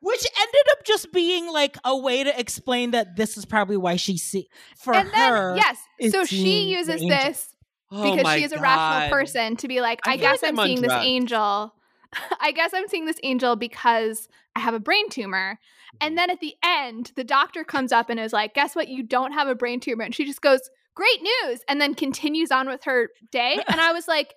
which 0.00 0.26
ended 0.40 0.72
up 0.72 0.84
just 0.84 1.12
being 1.12 1.52
like 1.52 1.76
a 1.84 1.96
way 1.96 2.24
to 2.24 2.40
explain 2.40 2.92
that 2.92 3.14
this 3.16 3.36
is 3.36 3.44
probably 3.44 3.76
why 3.76 3.96
she 3.96 4.16
see 4.16 4.48
for 4.76 4.94
and 4.94 5.10
then 5.10 5.32
her. 5.32 5.56
yes, 5.56 5.78
so 6.10 6.24
she 6.24 6.70
uses 6.70 7.02
angel. 7.02 7.08
this 7.08 7.54
Oh 7.92 8.10
because 8.10 8.24
my 8.24 8.38
she 8.38 8.44
is 8.44 8.52
a 8.52 8.58
rational 8.58 9.10
person 9.10 9.56
to 9.56 9.68
be 9.68 9.82
like, 9.82 10.00
I 10.06 10.12
I, 10.12 10.16
guess 10.16 10.42
like 10.42 10.52
I'm 10.52 10.58
I'm 10.58 10.66
seeing 10.66 10.80
this 10.80 10.92
angel. 10.92 11.74
I 12.40 12.52
guess 12.52 12.72
I'm 12.72 12.88
seeing 12.88 13.04
this 13.04 13.18
angel 13.22 13.54
because 13.54 14.28
I 14.56 14.60
have 14.60 14.72
a 14.72 14.80
brain 14.80 15.10
tumor. 15.10 15.58
Mm-hmm. 15.58 16.06
And 16.06 16.18
then 16.18 16.30
at 16.30 16.40
the 16.40 16.54
end, 16.64 17.12
the 17.16 17.24
doctor 17.24 17.64
comes 17.64 17.92
up 17.92 18.08
and 18.08 18.18
is 18.18 18.32
like, 18.32 18.54
Guess 18.54 18.74
what? 18.74 18.88
You 18.88 19.02
don't 19.02 19.32
have 19.32 19.46
a 19.46 19.54
brain 19.54 19.78
tumor. 19.78 20.04
And 20.04 20.14
she 20.14 20.24
just 20.24 20.40
goes, 20.40 20.70
Great 20.94 21.22
news. 21.22 21.60
And 21.68 21.80
then 21.80 21.94
continues 21.94 22.50
on 22.50 22.68
with 22.68 22.84
her 22.84 23.08
day. 23.30 23.58
And 23.68 23.80
I 23.80 23.92
was 23.92 24.08
like, 24.08 24.34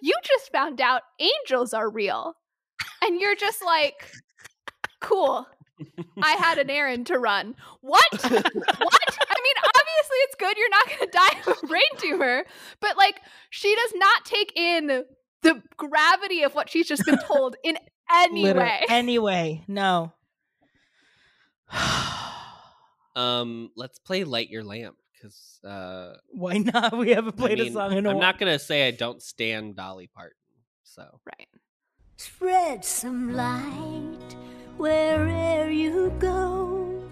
You 0.00 0.14
just 0.24 0.50
found 0.52 0.80
out 0.80 1.02
angels 1.18 1.74
are 1.74 1.90
real. 1.90 2.34
And 3.02 3.20
you're 3.20 3.36
just 3.36 3.64
like, 3.64 4.10
Cool. 5.00 5.46
I 6.22 6.32
had 6.32 6.58
an 6.58 6.70
errand 6.70 7.06
to 7.06 7.18
run. 7.18 7.54
What? 7.80 8.04
what? 8.12 8.22
I 8.22 8.32
mean, 8.32 9.54
obviously 9.64 10.18
it's 10.24 10.34
good 10.38 10.56
you're 10.56 10.70
not 10.70 10.88
going 10.88 11.00
to 11.00 11.06
die 11.06 11.40
of 11.46 11.58
a 11.62 11.66
brain 11.66 11.82
tumor, 11.98 12.44
but 12.80 12.96
like 12.96 13.20
she 13.48 13.74
does 13.74 13.92
not 13.94 14.24
take 14.24 14.52
in 14.56 15.04
the 15.42 15.62
gravity 15.76 16.42
of 16.42 16.54
what 16.54 16.68
she's 16.68 16.86
just 16.86 17.04
been 17.06 17.18
told 17.26 17.56
in 17.64 17.78
any 18.12 18.42
Literally, 18.42 18.68
way. 18.68 18.84
Anyway, 18.88 19.64
no. 19.68 20.12
Um, 23.16 23.72
let's 23.74 23.98
play 23.98 24.22
"Light 24.22 24.50
Your 24.50 24.62
Lamp" 24.62 24.96
because 25.20 25.60
uh, 25.64 26.16
Why 26.28 26.58
not? 26.58 26.92
We 26.98 27.10
haven't 27.10 27.34
I 27.38 27.42
played 27.42 27.58
mean, 27.58 27.68
a 27.68 27.72
song 27.72 27.92
in 27.92 28.06
a 28.06 28.08
while. 28.08 28.16
I'm 28.16 28.20
not 28.20 28.38
gonna 28.38 28.58
say 28.58 28.86
I 28.88 28.90
don't 28.90 29.22
stand 29.22 29.76
Dolly 29.76 30.08
Parton. 30.14 30.36
So 30.82 31.20
right. 31.26 31.48
Spread 32.16 32.84
some 32.84 33.32
light 33.34 34.36
wherever 34.76 35.70
you 35.70 36.12
go, 36.18 37.08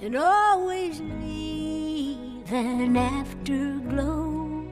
and 0.00 0.16
always 0.16 1.00
leave 1.00 2.52
an 2.52 2.96
afterglow. 2.96 4.68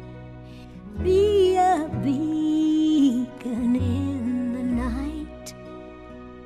Be 1.02 1.56
a 1.56 1.90
beacon 2.05 3.74
in 3.74 4.52
the 4.52 4.62
night. 4.62 5.55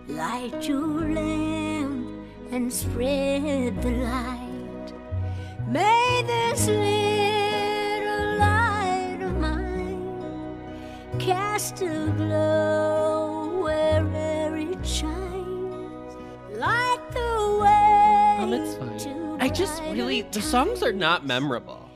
Light 0.09 0.67
your 0.67 1.13
lamp 1.13 2.09
and 2.51 2.73
spread 2.73 3.83
the 3.83 3.91
light. 3.91 4.48
May 5.71 6.23
this 6.27 6.67
little 6.67 8.39
light 8.39 9.19
of 9.21 9.37
mine 9.37 10.57
cast 11.19 11.83
a 11.83 12.11
glow 12.17 13.61
wherever 13.63 14.57
it 14.57 14.87
shines, 14.87 16.17
like 16.53 17.11
the 17.13 17.59
way. 17.61 18.37
um, 18.39 18.53
it's 18.55 18.77
fine. 18.77 19.37
I 19.41 19.51
just 19.51 19.83
really 19.83 20.23
the 20.23 20.41
songs 20.41 20.83
are 20.83 20.93
not 20.93 21.27
memorable. 21.27 21.87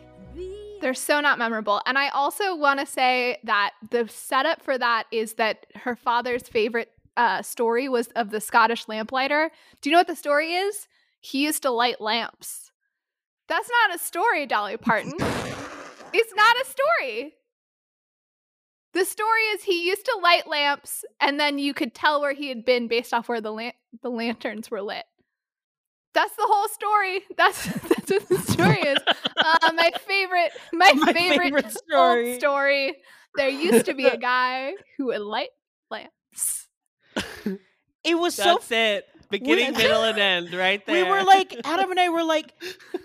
They're 0.83 0.93
so 0.93 1.21
not 1.21 1.39
memorable. 1.39 1.81
And 1.87 1.97
I 1.97 2.11
also 2.11 2.55
want 2.55 2.79
to 2.81 2.85
say 2.87 3.39
that 3.45 3.73
the 3.91 4.07
setup 4.09 4.61
for 4.61 4.77
that 4.77 5.05
is 5.11 5.35
that 5.35 5.65
her 5.77 5.97
father's 5.97 6.43
favorite 6.43 6.93
uh, 7.17 7.41
story 7.41 7.89
was 7.89 8.09
of 8.09 8.31
the 8.31 8.41
Scottish 8.41 8.87
lamplighter. 8.87 9.51
Do 9.81 9.89
you 9.89 9.95
know 9.95 10.01
what 10.01 10.09
the 10.09 10.17
story 10.17 10.53
is? 10.53 10.89
He 11.21 11.45
used 11.45 11.63
to 11.63 11.71
light 11.71 12.03
lamps. 12.03 12.62
That's 13.49 13.69
not 13.87 13.97
a 13.97 13.99
story, 13.99 14.47
Dolly 14.47 14.77
Parton. 14.77 15.13
it's 15.19 16.35
not 16.35 16.57
a 16.57 16.65
story. 16.67 17.35
The 18.95 19.05
story 19.05 19.41
is 19.55 19.63
he 19.63 19.87
used 19.87 20.05
to 20.05 20.19
light 20.23 20.47
lamps, 20.47 21.05
and 21.21 21.41
then 21.41 21.59
you 21.59 21.73
could 21.75 21.95
tell 21.95 22.21
where 22.21 22.35
he 22.35 22.49
had 22.49 22.65
been 22.65 22.89
based 22.89 23.15
off 23.15 23.29
where 23.29 23.41
the 23.41 23.51
lan- 23.53 23.73
the 24.03 24.11
lanterns 24.11 24.71
were 24.71 24.83
lit. 24.83 25.05
That's 26.15 26.37
the 26.37 26.47
whole 26.47 26.69
story. 26.69 27.23
That's 27.39 27.65
that's 27.89 28.11
what 28.11 28.29
the 28.29 28.39
story 28.53 28.81
is. 28.81 28.99
Uh, 29.37 29.73
my 29.75 29.91
favorite, 30.07 30.53
my, 30.75 30.93
My 30.97 31.13
favorite, 31.15 31.45
favorite 31.55 31.73
story. 31.73 32.31
old 32.33 32.39
story. 32.39 32.95
There 33.37 33.49
used 33.49 33.87
to 33.87 33.95
be 33.95 34.07
a 34.07 34.19
guy 34.19 34.75
who 34.99 35.07
would 35.07 35.21
light 35.23 35.49
lamps. 35.91 36.69
It 38.05 38.19
was 38.19 38.35
so 38.35 38.43
That's 38.59 38.73
it. 38.73 39.05
Beginning, 39.33 39.73
We- 39.75 39.83
middle, 39.83 40.05
and 40.05 40.19
end, 40.19 40.55
right 40.55 40.85
there. 40.87 41.05
we 41.05 41.11
were 41.11 41.25
like 41.25 41.55
Adam 41.65 41.91
and 41.91 41.99
I 41.99 42.09
were 42.11 42.23
like, 42.25 42.53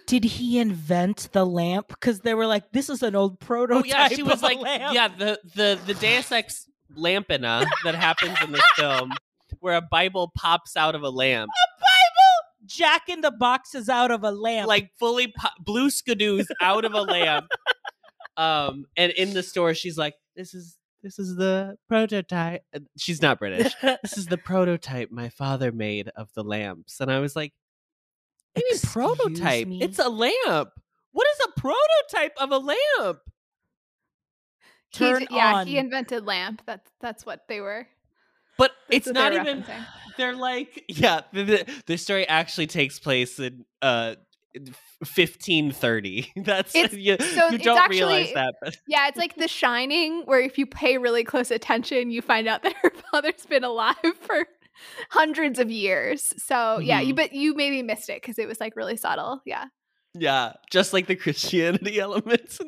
did 0.05 0.23
he 0.23 0.59
invent 0.59 1.29
the 1.31 1.45
lamp? 1.45 1.87
Because 1.87 2.19
they 2.19 2.33
were 2.35 2.45
like, 2.47 2.71
this 2.71 2.89
is 2.89 3.01
an 3.01 3.15
old 3.15 3.39
prototype. 3.39 3.83
oh 3.83 3.87
yeah, 3.87 4.07
she 4.09 4.21
was 4.23 4.43
like, 4.43 4.59
lamp. 4.59 4.93
yeah, 4.93 5.07
the 5.07 5.39
the 5.55 5.79
the 5.85 5.93
Deus 5.95 6.31
Ex 6.31 6.67
Lampina 6.95 7.65
that 7.83 7.95
happens 7.95 8.37
in 8.43 8.51
this 8.51 8.63
film, 8.75 9.11
where 9.59 9.75
a 9.75 9.81
Bible 9.81 10.31
pops 10.37 10.77
out 10.77 10.93
of 10.95 11.01
a 11.01 11.09
lamp, 11.09 11.49
A 11.49 11.67
Bible 11.79 12.67
jacking 12.67 13.21
the 13.21 13.31
boxes 13.31 13.87
out 13.89 14.11
of 14.11 14.23
a 14.23 14.31
lamp. 14.31 14.67
like 14.67 14.91
fully 14.99 15.27
po- 15.27 15.49
blue 15.59 15.89
skidoos 15.89 16.45
out 16.61 16.85
of 16.85 16.93
a 16.93 17.01
lamp. 17.01 17.47
Um, 18.37 18.85
and 18.95 19.11
in 19.13 19.33
the 19.33 19.41
store, 19.41 19.73
she's 19.73 19.97
like, 19.97 20.13
"This 20.35 20.53
is 20.53 20.76
this 21.03 21.19
is 21.19 21.35
the 21.35 21.77
prototype." 21.87 22.63
Uh, 22.75 22.79
She's 22.97 23.21
not 23.21 23.39
British. 23.39 23.73
this 23.81 24.17
is 24.17 24.27
the 24.27 24.37
prototype 24.37 25.11
my 25.11 25.29
father 25.29 25.71
made 25.71 26.09
of 26.15 26.29
the 26.35 26.43
lamps, 26.43 26.99
and 26.99 27.11
I 27.11 27.19
was 27.19 27.35
like, 27.35 27.53
"What 28.53 28.61
do 28.61 28.67
you 28.67 28.73
mean 28.73 28.81
prototype? 28.81 29.67
me? 29.67 29.81
It's 29.81 29.99
a 29.99 30.09
lamp. 30.09 30.69
What 31.11 31.27
is 31.33 31.47
a 31.47 31.59
prototype 31.59 32.33
of 32.39 32.51
a 32.51 32.57
lamp?" 32.57 33.19
Turn 34.93 35.19
d- 35.21 35.27
yeah, 35.31 35.55
on. 35.55 35.67
he 35.67 35.77
invented 35.77 36.25
lamp. 36.25 36.61
That's 36.65 36.89
that's 37.01 37.25
what 37.25 37.41
they 37.47 37.59
were. 37.61 37.87
But 38.57 38.71
That's 38.89 39.05
it's 39.05 39.07
what 39.07 39.13
they 39.15 39.37
not 39.37 39.47
even. 39.47 39.63
referencing. 39.63 39.85
They're 40.17 40.35
like, 40.35 40.83
yeah. 40.87 41.21
The, 41.31 41.43
the, 41.43 41.65
the 41.85 41.97
story 41.97 42.27
actually 42.27 42.65
takes 42.65 42.97
place 42.97 43.37
in 43.37 43.65
uh, 43.83 44.15
fifteen 45.03 45.71
thirty. 45.71 46.31
That's 46.35 46.75
It's- 46.75 46.93
you, 46.93 47.17
so 47.19 47.49
you 47.49 47.57
don't 47.59 47.89
realize 47.89 48.33
that. 48.33 48.55
But 48.61 48.77
Yeah, 48.87 49.07
it's 49.07 49.17
like 49.17 49.35
The 49.35 49.47
Shining, 49.47 50.23
where 50.25 50.39
if 50.41 50.57
you 50.57 50.65
pay 50.65 50.97
really 50.97 51.23
close 51.23 51.51
attention, 51.51 52.11
you 52.11 52.21
find 52.21 52.47
out 52.47 52.63
that 52.63 52.73
her 52.81 52.91
father's 53.11 53.45
been 53.45 53.63
alive 53.63 53.95
for 54.21 54.45
hundreds 55.09 55.59
of 55.59 55.71
years. 55.71 56.33
So 56.37 56.79
yeah, 56.79 56.99
you 57.01 57.13
Mhm. 57.13 57.17
but 57.17 57.33
you 57.33 57.53
maybe 57.55 57.81
missed 57.83 58.09
it 58.09 58.21
because 58.21 58.37
it 58.39 58.47
was 58.47 58.59
like 58.59 58.75
really 58.75 58.97
subtle. 58.97 59.41
Yeah. 59.45 59.65
yeah, 60.13 60.53
just 60.71 60.93
like 60.93 61.07
the 61.07 61.15
Christianity 61.15 61.99
elements. 61.99 62.59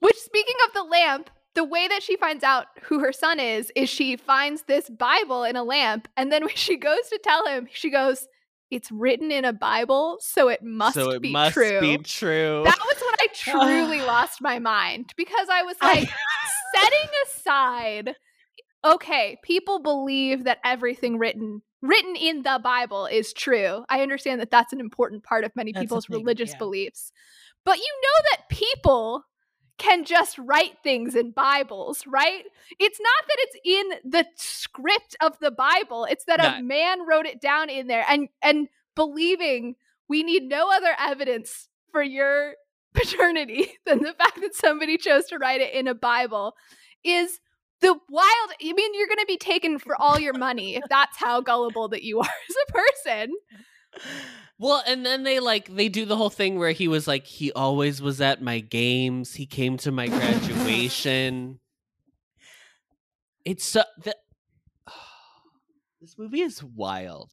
Which 0.00 0.16
speaking 0.16 0.56
of 0.66 0.74
the 0.74 0.82
lamp, 0.84 1.30
the 1.56 1.64
way 1.64 1.88
that 1.88 2.02
she 2.02 2.16
finds 2.16 2.44
out 2.44 2.66
who 2.82 3.00
her 3.00 3.12
son 3.12 3.40
is 3.40 3.72
is 3.74 3.88
she 3.88 4.16
finds 4.16 4.62
this 4.62 4.88
Bible 4.88 5.42
in 5.44 5.56
a 5.56 5.64
lamp, 5.64 6.06
and 6.16 6.30
then 6.30 6.44
when 6.44 6.54
she 6.54 6.76
goes 6.76 7.08
to 7.10 7.18
tell 7.22 7.46
him, 7.46 7.68
she 7.72 7.90
goes, 7.90 8.26
"It's 8.70 8.90
written 8.90 9.30
in 9.30 9.44
a 9.44 9.52
Bible, 9.52 10.18
so 10.20 10.48
it 10.48 10.62
must 10.62 10.94
so 10.94 11.10
it 11.10 11.22
be 11.22 11.32
must 11.32 11.54
true." 11.54 11.80
be 11.80 11.98
true. 11.98 12.62
That 12.64 12.78
was 12.78 12.96
when 13.00 13.14
I 13.20 13.26
truly 13.32 14.00
lost 14.06 14.40
my 14.40 14.58
mind 14.58 15.12
because 15.16 15.48
I 15.50 15.62
was 15.62 15.76
like, 15.82 16.08
setting 16.74 17.08
aside, 17.26 18.14
okay, 18.84 19.38
people 19.42 19.80
believe 19.80 20.44
that 20.44 20.58
everything 20.64 21.18
written 21.18 21.62
written 21.82 22.14
in 22.16 22.42
the 22.42 22.60
Bible 22.62 23.06
is 23.06 23.32
true. 23.32 23.84
I 23.88 24.02
understand 24.02 24.40
that 24.40 24.50
that's 24.50 24.72
an 24.72 24.80
important 24.80 25.24
part 25.24 25.44
of 25.44 25.56
many 25.56 25.72
That's 25.72 25.84
people's 25.84 26.06
thing, 26.06 26.18
religious 26.18 26.50
yeah. 26.50 26.58
beliefs. 26.58 27.12
But 27.64 27.78
you 27.78 28.00
know 28.02 28.30
that 28.30 28.48
people 28.48 29.24
can 29.80 30.04
just 30.04 30.38
write 30.38 30.76
things 30.82 31.14
in 31.14 31.30
Bibles, 31.30 32.04
right? 32.06 32.44
It's 32.78 33.00
not 33.00 33.26
that 33.26 33.36
it's 33.38 33.56
in 34.04 34.10
the 34.10 34.26
script 34.36 35.16
of 35.22 35.38
the 35.40 35.50
Bible. 35.50 36.04
It's 36.04 36.26
that 36.26 36.44
a 36.44 36.62
man 36.62 37.06
wrote 37.08 37.24
it 37.24 37.40
down 37.40 37.70
in 37.70 37.86
there 37.86 38.04
and 38.06 38.28
and 38.42 38.68
believing 38.94 39.76
we 40.06 40.22
need 40.22 40.42
no 40.42 40.70
other 40.70 40.94
evidence 40.98 41.68
for 41.90 42.02
your 42.02 42.54
paternity 42.94 43.72
than 43.86 44.00
the 44.00 44.12
fact 44.12 44.40
that 44.42 44.54
somebody 44.54 44.98
chose 44.98 45.26
to 45.28 45.38
write 45.38 45.62
it 45.62 45.72
in 45.72 45.88
a 45.88 45.94
Bible 45.94 46.54
is 47.02 47.40
the 47.80 47.94
wild 48.10 48.50
I 48.62 48.72
mean 48.74 48.94
you're 48.94 49.06
going 49.06 49.18
to 49.18 49.24
be 49.26 49.38
taken 49.38 49.78
for 49.78 49.96
all 49.98 50.20
your 50.20 50.34
money 50.34 50.76
if 50.76 50.84
that's 50.90 51.16
how 51.16 51.40
gullible 51.40 51.88
that 51.88 52.02
you 52.02 52.18
are 52.20 52.24
as 52.48 52.56
a 52.68 52.72
person. 52.72 53.32
Well, 54.60 54.82
and 54.86 55.06
then 55.06 55.22
they 55.22 55.40
like 55.40 55.74
they 55.74 55.88
do 55.88 56.04
the 56.04 56.16
whole 56.16 56.28
thing 56.28 56.58
where 56.58 56.72
he 56.72 56.86
was 56.86 57.08
like 57.08 57.24
he 57.24 57.50
always 57.50 58.02
was 58.02 58.20
at 58.20 58.42
my 58.42 58.60
games. 58.60 59.34
He 59.34 59.46
came 59.46 59.78
to 59.78 59.90
my 59.90 60.06
graduation. 60.08 61.60
it's 63.46 63.64
so 63.64 63.82
the, 64.04 64.14
this 66.02 66.18
movie 66.18 66.42
is 66.42 66.62
wild. 66.62 67.30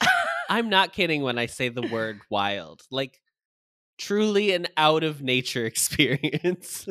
I'm 0.50 0.70
not 0.70 0.94
kidding 0.94 1.22
when 1.22 1.38
I 1.38 1.48
say 1.48 1.68
the 1.68 1.82
word 1.82 2.22
wild. 2.30 2.84
Like 2.90 3.20
truly 3.98 4.54
an 4.54 4.68
out 4.78 5.04
of 5.04 5.22
nature 5.22 5.66
experience. 5.66 6.88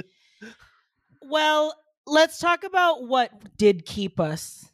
Well, 1.22 1.74
let's 2.06 2.38
talk 2.38 2.62
about 2.62 3.08
what 3.08 3.56
did 3.56 3.86
keep 3.86 4.20
us 4.20 4.70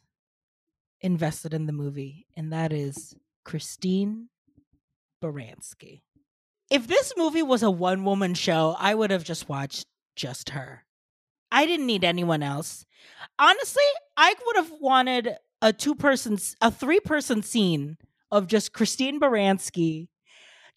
invested 1.01 1.55
in 1.55 1.67
the 1.67 1.73
movie, 1.73 2.27
and 2.37 2.53
that 2.53 2.73
is 2.73 3.15
Christine 3.45 4.29
Baranski. 5.23 6.03
If 6.71 6.87
this 6.87 7.13
movie 7.17 7.43
was 7.43 7.63
a 7.63 7.71
one 7.71 8.05
woman 8.05 8.35
show, 8.35 8.75
I 8.79 8.95
would 8.95 9.11
have 9.11 9.25
just 9.25 9.49
watched 9.49 9.87
just 10.17 10.51
her. 10.51 10.85
I 11.51 11.67
didn't 11.67 11.87
need 11.87 12.05
anyone 12.05 12.43
else. 12.43 12.85
Honestly, 13.39 13.83
I 14.17 14.35
would 14.47 14.57
have 14.57 14.73
wanted 14.81 15.37
a 15.61 15.73
two 15.73 15.95
person, 15.95 16.39
a 16.61 16.71
three 16.71 17.01
person 17.01 17.43
scene 17.43 17.99
of 18.31 18.47
just 18.47 18.73
Christine 18.73 19.21
Baranski, 19.21 20.09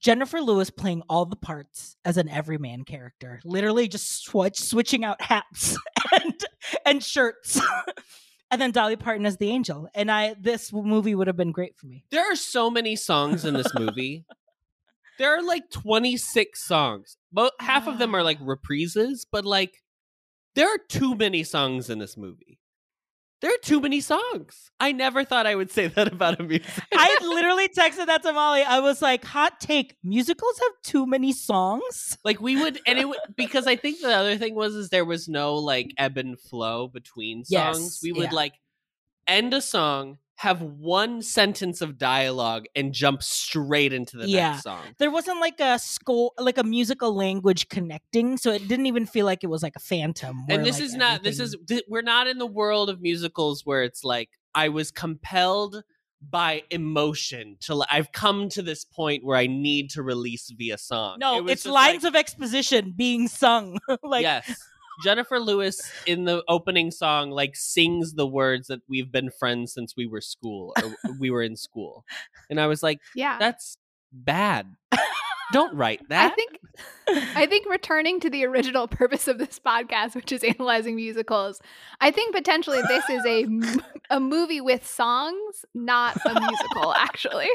Jennifer 0.01 0.41
Lewis 0.41 0.69
playing 0.69 1.01
all 1.09 1.25
the 1.25 1.37
parts 1.37 1.95
as 2.03 2.17
an 2.17 2.29
everyman 2.29 2.83
character, 2.83 3.39
literally 3.45 3.87
just 3.87 4.23
switch, 4.25 4.59
switching 4.59 5.03
out 5.03 5.21
hats 5.21 5.77
and 6.11 6.45
and 6.85 7.03
shirts, 7.03 7.59
and 8.51 8.61
then 8.61 8.71
Dolly 8.71 8.95
Parton 8.95 9.25
as 9.25 9.37
the 9.37 9.49
angel. 9.49 9.87
And 9.93 10.11
I, 10.11 10.35
this 10.39 10.71
movie 10.71 11.15
would 11.15 11.27
have 11.27 11.37
been 11.37 11.51
great 11.51 11.77
for 11.77 11.87
me. 11.87 12.03
There 12.11 12.31
are 12.31 12.35
so 12.35 12.69
many 12.69 12.95
songs 12.95 13.45
in 13.45 13.53
this 13.53 13.73
movie. 13.73 14.25
there 15.17 15.35
are 15.37 15.43
like 15.43 15.69
26 15.71 16.65
songs. 16.65 17.17
But 17.31 17.53
half 17.59 17.87
of 17.87 17.97
them 17.97 18.15
are 18.15 18.23
like 18.23 18.39
ah. 18.41 18.45
reprises, 18.45 19.25
but 19.29 19.45
like 19.45 19.83
there 20.55 20.67
are 20.67 20.79
too 20.89 21.15
many 21.15 21.43
songs 21.43 21.89
in 21.89 21.99
this 21.99 22.15
movie. 22.15 22.59
There 23.41 23.51
are 23.51 23.61
too 23.61 23.81
many 23.81 24.01
songs. 24.01 24.71
I 24.79 24.91
never 24.91 25.23
thought 25.23 25.45
I 25.45 25.55
would 25.55 25.71
say 25.71 25.87
that 25.95 26.11
about 26.11 26.39
a 26.39 26.43
musical. 26.43 26.83
I 26.93 27.17
literally 27.21 27.67
texted 27.67 28.07
that 28.07 28.23
to 28.23 28.33
Molly. 28.33 28.63
I 28.63 28.79
was 28.79 29.01
like, 29.01 29.23
hot 29.25 29.59
take, 29.59 29.97
musicals 30.03 30.59
have 30.59 30.71
too 30.83 31.05
many 31.05 31.33
songs. 31.33 32.17
Like 32.25 32.41
we 32.41 32.59
would, 32.59 32.79
and 32.87 32.97
it 32.97 33.07
would 33.07 33.19
because 33.35 33.67
I 33.67 33.75
think 33.75 34.01
the 34.01 34.11
other 34.11 34.37
thing 34.37 34.55
was 34.55 34.73
is 34.73 34.89
there 34.89 35.05
was 35.05 35.27
no 35.27 35.55
like 35.55 35.91
ebb 35.97 36.17
and 36.17 36.39
flow 36.39 36.87
between 36.87 37.45
songs. 37.45 37.79
Yes, 37.79 37.99
we 38.01 38.11
would 38.13 38.31
yeah. 38.31 38.35
like 38.35 38.53
end 39.27 39.53
a 39.53 39.61
song, 39.61 40.17
have 40.37 40.61
one 40.61 41.21
sentence 41.21 41.81
of 41.81 41.97
dialogue, 41.97 42.65
and 42.75 42.93
jump 42.93 43.23
straight 43.23 43.93
into 43.93 44.17
the 44.17 44.27
Yeah. 44.27 44.51
next 44.51 44.63
song. 44.63 44.83
There 44.97 45.09
wasn't 45.09 45.39
like 45.39 45.59
a 45.61 45.79
score, 45.79 46.31
like 46.37 46.57
a 46.57 46.63
musical 46.63 47.15
language 47.15 47.69
connecting, 47.69 48.37
so 48.37 48.51
it 48.51 48.67
didn't 48.67 48.85
even 48.87 49.05
feel 49.05 49.25
like 49.25 49.43
it 49.43 49.47
was 49.47 49.63
like 49.63 49.75
a 49.75 49.79
phantom. 49.79 50.43
and 50.49 50.65
this 50.65 50.75
like, 50.75 50.83
is 50.83 50.93
not 50.95 51.23
this 51.23 51.39
is 51.39 51.55
th- 51.67 51.83
we're 51.87 52.01
not 52.01 52.27
in 52.27 52.37
the 52.37 52.45
world 52.45 52.89
of 52.89 53.01
musicals 53.01 53.65
where 53.65 53.83
it's 53.83 54.03
like 54.03 54.29
i 54.53 54.69
was 54.69 54.91
compelled 54.91 55.83
by 56.29 56.63
emotion 56.69 57.57
to 57.61 57.83
i've 57.91 58.11
come 58.11 58.49
to 58.49 58.61
this 58.61 58.83
point 58.85 59.23
where 59.23 59.37
i 59.37 59.47
need 59.47 59.89
to 59.89 60.01
release 60.03 60.49
via 60.57 60.77
song 60.77 61.17
no, 61.19 61.45
It 61.47 61.51
it's 61.51 61.65
lines 61.65 62.03
like, 62.03 62.09
of 62.11 62.15
exposition 62.15 62.93
being 62.95 63.27
sung. 63.27 63.77
like 64.03 64.23
yes 64.23 64.59
jennifer 65.03 65.39
lewis 65.39 65.81
in 66.05 66.25
the 66.25 66.43
opening 66.47 66.91
song 66.91 67.29
like 67.31 67.55
sings 67.55 68.13
the 68.13 68.27
words 68.27 68.67
that 68.67 68.81
we've 68.87 69.11
been 69.11 69.29
friends 69.29 69.73
since 69.73 69.93
we 69.97 70.05
were 70.05 70.21
school 70.21 70.73
or 70.81 70.95
we 71.19 71.29
were 71.29 71.41
in 71.43 71.55
school 71.55 72.05
and 72.49 72.59
i 72.59 72.67
was 72.67 72.81
like 72.83 72.99
Yeah. 73.15 73.37
that's 73.39 73.77
bad 74.11 74.67
don't 75.51 75.75
write 75.75 76.01
that 76.09 76.31
I 76.31 76.35
think 76.35 76.59
I 77.35 77.45
think 77.45 77.67
returning 77.69 78.19
to 78.21 78.29
the 78.29 78.45
original 78.45 78.87
purpose 78.87 79.27
of 79.29 79.37
this 79.37 79.59
podcast, 79.59 80.15
which 80.15 80.31
is 80.31 80.43
analyzing 80.43 80.95
musicals, 80.95 81.61
I 82.01 82.11
think 82.11 82.35
potentially 82.35 82.81
this 82.87 83.09
is 83.09 83.25
a 83.25 84.15
a 84.15 84.19
movie 84.19 84.59
with 84.59 84.85
songs, 84.85 85.63
not 85.73 86.17
a 86.25 86.37
musical. 86.39 86.93
Actually, 86.93 87.47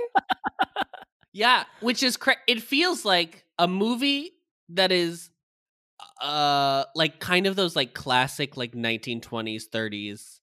Yeah, 1.32 1.64
which 1.80 2.02
is 2.02 2.16
cra- 2.16 2.36
it 2.48 2.62
feels 2.62 3.04
like 3.04 3.44
a 3.58 3.68
movie 3.68 4.32
that 4.70 4.90
is 4.92 5.30
uh 6.20 6.84
like 6.94 7.18
kind 7.20 7.47
of 7.47 7.56
those 7.56 7.74
like 7.76 7.94
classic 7.94 8.56
like 8.56 8.72
1920s, 8.74 9.68
30s, 9.68 10.40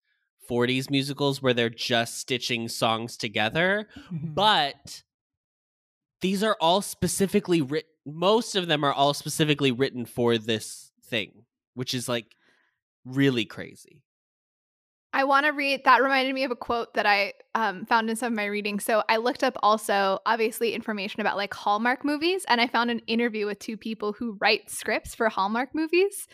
40s 0.50 0.90
musicals 0.90 1.42
where 1.42 1.54
they're 1.54 1.70
just 1.70 2.18
stitching 2.20 2.68
songs 2.68 3.18
together, 3.18 3.88
Mhm. 4.12 4.34
but 4.36 5.04
these 6.22 6.44
are 6.44 6.58
all 6.60 6.82
specifically 6.82 7.62
written 7.62 7.90
most 8.06 8.56
of 8.56 8.68
them 8.68 8.86
are 8.86 8.94
all 8.94 9.14
specifically 9.14 9.72
written 9.72 10.06
for 10.06 10.38
this 10.38 10.94
thing, 11.04 11.44
which 11.74 11.94
is 11.94 12.08
like 12.08 12.38
really 13.04 13.44
crazy. 13.44 14.02
I 15.18 15.24
want 15.24 15.48
to 15.48 15.52
read. 15.52 15.84
That 15.84 16.04
reminded 16.04 16.36
me 16.36 16.44
of 16.44 16.52
a 16.52 16.56
quote 16.56 16.94
that 16.94 17.08
I 17.08 17.34
um, 17.56 17.88
found 17.88 18.08
in 18.08 18.16
some 18.16 18.34
of 18.34 18.38
my 18.38 18.46
reading. 18.46 18.80
So 18.80 19.02
I 19.10 19.18
looked 19.18 19.44
up 19.44 19.58
also, 19.64 20.20
obviously, 20.28 20.76
information 20.76 21.22
about 21.22 21.38
like 21.38 21.56
Hallmark 21.56 22.06
movies, 22.06 22.46
and 22.48 22.62
I 22.62 22.68
found 22.68 22.92
an 22.92 23.00
interview 23.08 23.48
with 23.48 23.58
two 23.58 23.78
people 23.78 24.14
who 24.14 24.38
write 24.40 24.70
scripts 24.70 25.16
for 25.16 25.28
Hallmark 25.28 25.74
movies. 25.74 26.28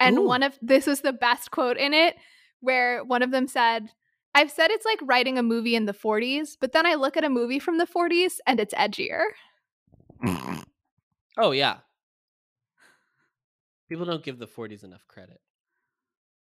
And 0.00 0.16
Ooh. 0.16 0.26
one 0.26 0.42
of 0.42 0.58
this 0.62 0.86
was 0.86 1.02
the 1.02 1.12
best 1.12 1.50
quote 1.50 1.76
in 1.76 1.92
it, 1.92 2.16
where 2.60 3.04
one 3.04 3.20
of 3.20 3.32
them 3.32 3.46
said, 3.46 3.90
"I've 4.34 4.50
said 4.50 4.70
it's 4.70 4.86
like 4.86 5.00
writing 5.02 5.36
a 5.36 5.42
movie 5.42 5.76
in 5.76 5.84
the 5.84 5.92
'40s, 5.92 6.56
but 6.58 6.72
then 6.72 6.86
I 6.86 6.94
look 6.94 7.18
at 7.18 7.24
a 7.24 7.28
movie 7.28 7.58
from 7.58 7.76
the 7.76 7.86
'40s 7.86 8.38
and 8.46 8.58
it's 8.58 8.74
edgier." 8.74 9.24
Oh 11.38 11.52
yeah. 11.52 11.78
People 13.88 14.04
don't 14.04 14.22
give 14.22 14.38
the 14.38 14.46
40s 14.46 14.84
enough 14.84 15.06
credit. 15.08 15.40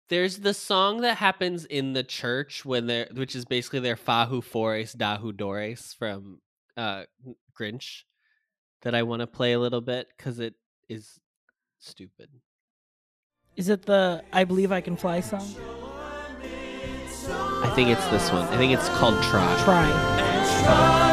There's 0.09 0.39
the 0.39 0.55
song 0.55 1.03
that 1.03 1.19
happens 1.19 1.65
in 1.65 1.93
the 1.93 2.03
church 2.03 2.65
when 2.65 2.87
they're 2.87 3.09
which 3.13 3.37
is 3.37 3.45
basically 3.45 3.81
their 3.81 3.97
Fahoo 3.97 4.41
Fores 4.41 4.93
Dahoo 4.93 5.33
Dores 5.33 5.95
from 5.99 6.41
uh 6.77 7.05
Grinch 7.59 8.05
that 8.83 8.95
I 8.95 9.03
want 9.03 9.21
to 9.21 9.27
play 9.27 9.53
a 9.53 9.59
little 9.59 9.83
bit 9.83 10.09
cuz 10.19 10.39
it 10.39 10.55
is 10.89 11.21
stupid. 11.79 12.31
Is 13.57 13.69
it 13.69 13.83
the 13.83 14.25
I 14.33 14.45
Believe 14.45 14.73
I 14.73 14.81
Can 14.81 14.97
Fly 14.97 15.21
song? 15.21 15.47
I 17.63 17.71
think 17.75 17.91
it's 17.91 18.07
this 18.07 18.31
one. 18.33 18.45
I 18.49 18.57
think 18.57 18.73
it's 18.73 18.89
called. 18.91 19.23
Try. 19.25 19.63
Try 19.65 21.08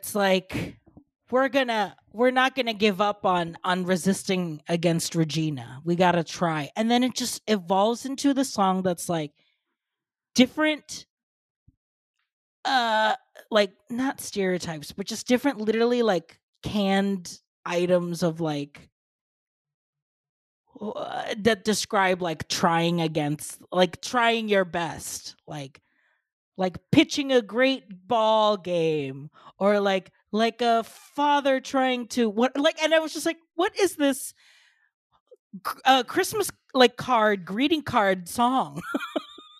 it's 0.00 0.14
like 0.14 0.76
we're 1.30 1.50
gonna 1.50 1.94
we're 2.12 2.30
not 2.30 2.56
gonna 2.56 2.72
give 2.72 3.02
up 3.02 3.26
on 3.26 3.56
on 3.62 3.84
resisting 3.84 4.62
against 4.66 5.14
regina. 5.14 5.82
We 5.84 5.94
gotta 5.94 6.24
try. 6.24 6.70
And 6.74 6.90
then 6.90 7.04
it 7.04 7.14
just 7.14 7.42
evolves 7.46 8.06
into 8.06 8.32
the 8.32 8.44
song 8.44 8.82
that's 8.82 9.10
like 9.10 9.32
different 10.34 11.06
uh 12.64 13.14
like 13.50 13.72
not 13.88 14.20
stereotypes 14.20 14.92
but 14.92 15.06
just 15.06 15.26
different 15.26 15.58
literally 15.58 16.02
like 16.02 16.38
canned 16.62 17.40
items 17.64 18.22
of 18.22 18.40
like 18.40 18.90
uh, 20.80 21.34
that 21.38 21.64
describe 21.64 22.22
like 22.22 22.48
trying 22.48 23.00
against 23.00 23.60
like 23.72 24.00
trying 24.02 24.48
your 24.48 24.64
best 24.64 25.36
like 25.46 25.80
like 26.60 26.78
pitching 26.92 27.32
a 27.32 27.42
great 27.42 28.06
ball 28.06 28.56
game 28.56 29.30
or 29.58 29.80
like 29.80 30.12
like 30.30 30.60
a 30.60 30.84
father 30.84 31.58
trying 31.58 32.06
to 32.06 32.30
what 32.30 32.56
like 32.56 32.80
and 32.82 32.94
i 32.94 33.00
was 33.00 33.12
just 33.12 33.26
like 33.26 33.38
what 33.56 33.76
is 33.80 33.96
this 33.96 34.32
uh 35.84 36.04
christmas 36.04 36.50
like 36.74 36.96
card 36.96 37.44
greeting 37.44 37.82
card 37.82 38.28
song 38.28 38.80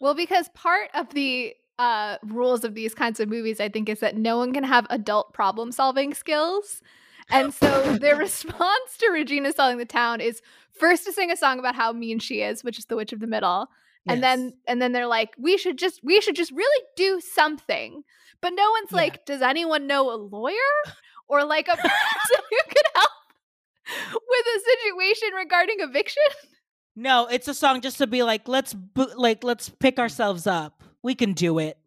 Well, 0.01 0.15
because 0.15 0.49
part 0.55 0.89
of 0.95 1.11
the 1.11 1.55
uh, 1.79 2.17
rules 2.25 2.65
of 2.65 2.75
these 2.75 2.95
kinds 2.95 3.21
of 3.21 3.29
movies, 3.29 3.61
I 3.61 3.69
think, 3.69 3.89
is 3.89 4.01
that 4.01 4.17
no 4.17 4.39
one 4.39 4.53
can 4.53 4.65
have 4.65 4.87
adult 4.91 5.35
problem 5.35 5.73
solving 5.73 6.15
skills. 6.15 6.83
And 7.31 7.53
so 7.53 7.97
their 7.99 8.17
response 8.19 8.97
to 8.99 9.11
Regina 9.11 9.53
selling 9.53 9.79
the 9.79 9.85
town 9.85 10.21
is 10.21 10.41
first 10.73 11.05
to 11.05 11.13
sing 11.13 11.31
a 11.31 11.37
song 11.37 11.59
about 11.59 11.75
how 11.75 11.93
mean 11.93 12.19
she 12.19 12.41
is, 12.41 12.65
which 12.65 12.79
is 12.79 12.87
the 12.87 12.97
Witch 12.97 13.13
of 13.13 13.21
the 13.21 13.27
Middle. 13.27 13.69
And 14.09 14.23
then 14.23 14.55
and 14.67 14.81
then 14.83 14.93
they're 14.93 15.07
like, 15.07 15.31
we 15.39 15.57
should 15.59 15.79
just 15.79 16.01
we 16.03 16.21
should 16.21 16.35
just 16.37 16.51
really 16.53 16.85
do 16.97 17.21
something. 17.21 18.03
But 18.41 18.55
no 18.55 18.71
one's 18.71 18.93
like, 18.93 19.25
does 19.27 19.43
anyone 19.43 19.87
know 19.87 20.11
a 20.13 20.17
lawyer? 20.17 20.55
Or 21.29 21.45
like 21.45 21.69
a 21.69 21.77
person 21.77 21.93
who 22.51 22.59
could 22.69 22.87
help 22.97 23.11
with 23.87 24.47
a 24.57 24.61
situation 24.81 25.29
regarding 25.37 25.77
eviction? 25.79 26.25
no 26.97 27.29
it's 27.29 27.47
a 27.47 27.55
song 27.55 27.81
just 27.81 27.99
to 27.99 28.07
be 28.09 28.25
like 28.25 28.49
let's 28.49 28.75
bo- 28.75 29.13
like 29.17 29.45
let's 29.45 29.69
pick 29.69 30.01
ourselves 30.01 30.49
up 30.49 30.83
we 31.05 31.15
can 31.15 31.33
do 31.35 31.61
it 31.61 31.79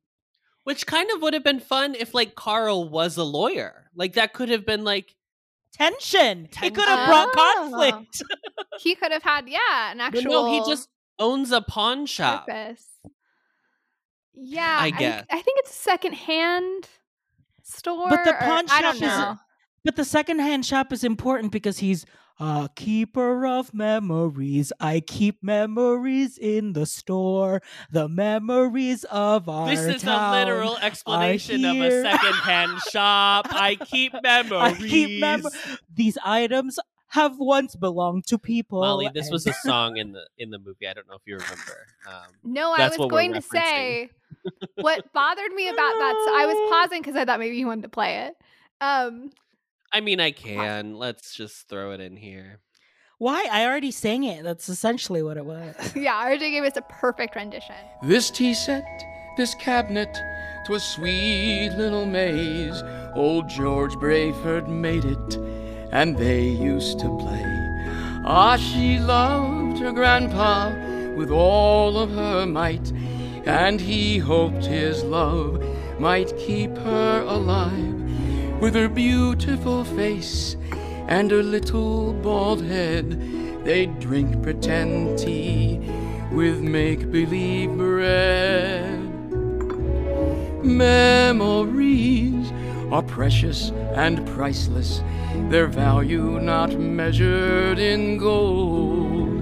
Which 0.64 0.88
kind 0.88 1.12
of 1.12 1.22
would 1.22 1.34
have 1.34 1.44
been 1.44 1.60
fun 1.60 1.94
if 1.94 2.14
like 2.14 2.36
Carl 2.36 2.88
was 2.88 3.18
a 3.18 3.26
lawyer. 3.26 3.90
Like 3.98 4.14
that 4.14 4.32
could 4.32 4.48
have 4.48 4.66
been 4.66 4.86
like 4.86 5.14
tension 5.74 6.48
it 6.64 6.74
could 6.74 6.88
have 6.88 7.06
brought 7.10 7.30
Oh. 7.36 7.70
conflict 7.70 8.24
He 8.80 8.96
could 8.96 9.12
have 9.12 9.24
had, 9.24 9.50
yeah, 9.50 9.92
an 9.92 9.98
But 9.98 10.16
actual 10.20 10.32
no, 10.32 10.52
he 10.64 10.70
just 10.72 10.88
owns 11.20 11.52
a 11.52 11.62
pawn 11.62 12.06
shop. 12.06 12.48
purpose. 12.48 12.86
Yeah, 14.34 14.78
I 14.80 14.90
guess. 14.90 15.26
I, 15.30 15.42
think 15.42 15.60
it's 15.60 15.72
a 15.72 15.74
secondhand 15.74 16.88
store. 17.62 18.10
but 18.10 18.24
the 18.24 18.34
or- 18.36 18.40
pawn 18.40 18.66
I 18.70 18.82
don't 18.82 18.98
shop 18.98 19.34
is 19.34 19.40
but 19.86 19.96
the 19.98 20.06
secondhand 20.06 20.66
shop 20.66 20.94
is 20.94 21.04
important 21.04 21.52
because 21.52 21.80
he's 21.80 22.06
A 22.40 22.70
keeper 22.76 23.46
of 23.46 23.74
memories. 23.74 24.72
I 24.80 25.02
keep 25.02 25.44
memories 25.44 26.38
in 26.38 26.74
the 26.74 26.86
store. 26.86 27.62
The 27.92 28.08
memories 28.10 29.04
of 29.06 29.48
our 29.50 29.68
This 29.68 29.82
is 29.82 30.04
a 30.04 30.32
literal 30.32 30.78
explanation 30.78 31.64
of 31.66 31.76
a 31.78 32.02
secondhand 32.02 32.80
shop. 32.92 33.48
I 33.52 33.76
keep 33.76 34.14
memories. 34.24 34.52
I 34.84 34.88
keep 34.88 35.20
mem- 35.22 35.44
These 35.94 36.18
items 36.26 36.80
have 37.14 37.38
once 37.38 37.76
belonged 37.76 38.26
to 38.26 38.40
people. 38.40 38.82
Molly, 38.82 39.08
this 39.14 39.30
was 39.30 39.46
a 39.46 39.54
song 39.64 39.98
in 39.98 40.14
the 40.14 40.26
in 40.40 40.50
the 40.50 40.58
movie. 40.58 40.88
I 40.88 40.94
don't 40.94 41.08
know 41.08 41.14
if 41.14 41.22
you 41.26 41.36
remember. 41.36 41.86
Um, 42.08 42.34
No, 42.44 42.74
I 42.74 42.88
was 42.88 42.98
going 42.98 43.34
to 43.34 43.42
say 43.42 44.10
what 44.76 45.14
bothered 45.14 45.54
me 45.54 45.68
about 45.70 45.78
that. 45.78 46.24
So 46.26 46.36
I 46.36 46.46
was 46.48 46.72
pausing 46.72 47.02
because 47.04 47.16
I 47.16 47.24
thought 47.24 47.40
maybe 47.40 47.56
you 47.56 47.68
wanted 47.68 47.84
to 47.84 47.90
play 47.90 48.26
it. 48.26 48.36
Um, 48.82 49.30
I 49.92 50.02
mean, 50.02 50.20
I 50.20 50.32
can. 50.32 50.96
Let's 50.96 51.36
just 51.36 51.70
throw 51.70 51.92
it 51.92 52.02
in 52.02 52.18
here. 52.18 52.60
Why? 53.20 53.48
I 53.52 53.66
already 53.66 53.92
sang 53.92 54.24
it. 54.24 54.44
That's 54.44 54.68
essentially 54.68 55.22
what 55.22 55.38
it 55.38 55.46
was. 55.46 55.76
yeah, 55.96 56.26
RJ 56.26 56.40
gave 56.40 56.64
us 56.64 56.78
a 56.78 56.82
perfect 56.82 57.36
rendition. 57.36 57.76
This 58.02 58.32
tea 58.32 58.56
set, 58.56 58.84
this 59.38 59.54
cabinet, 59.54 60.18
twas 60.66 60.84
sweet 60.84 61.70
little 61.78 62.08
maze. 62.08 62.82
Old 63.14 63.48
George 63.50 63.94
Brayford 63.94 64.68
made 64.68 65.06
it, 65.06 65.38
and 65.94 66.18
they 66.18 66.42
used 66.42 66.98
to 67.00 67.08
play. 67.20 67.46
Ah, 68.26 68.58
she 68.58 68.98
loved 68.98 69.78
her 69.78 69.92
grandpa 69.92 70.72
with 71.16 71.30
all 71.30 72.00
of 72.00 72.10
her 72.10 72.48
might, 72.48 72.92
and 73.46 73.80
he 73.80 74.18
hoped 74.18 74.66
his 74.66 75.04
love 75.04 75.64
might 76.00 76.36
keep 76.38 76.76
her 76.78 77.24
alive. 77.28 77.94
With 78.60 78.74
her 78.74 78.90
beautiful 78.90 79.84
face 79.84 80.58
and 81.08 81.30
her 81.30 81.44
little 81.44 82.14
bald 82.14 82.64
head, 82.64 83.06
they'd 83.64 84.00
drink 84.00 84.42
pretend 84.42 85.20
tea 85.20 85.80
with 86.32 86.60
make 86.60 87.12
believe 87.12 87.78
bread. 87.78 89.00
Memories 90.64 92.52
are 92.94 93.02
precious 93.02 93.72
and 93.96 94.24
priceless, 94.36 95.02
their 95.50 95.66
value 95.66 96.40
not 96.40 96.78
measured 96.78 97.80
in 97.80 98.20
gold. 98.20 99.42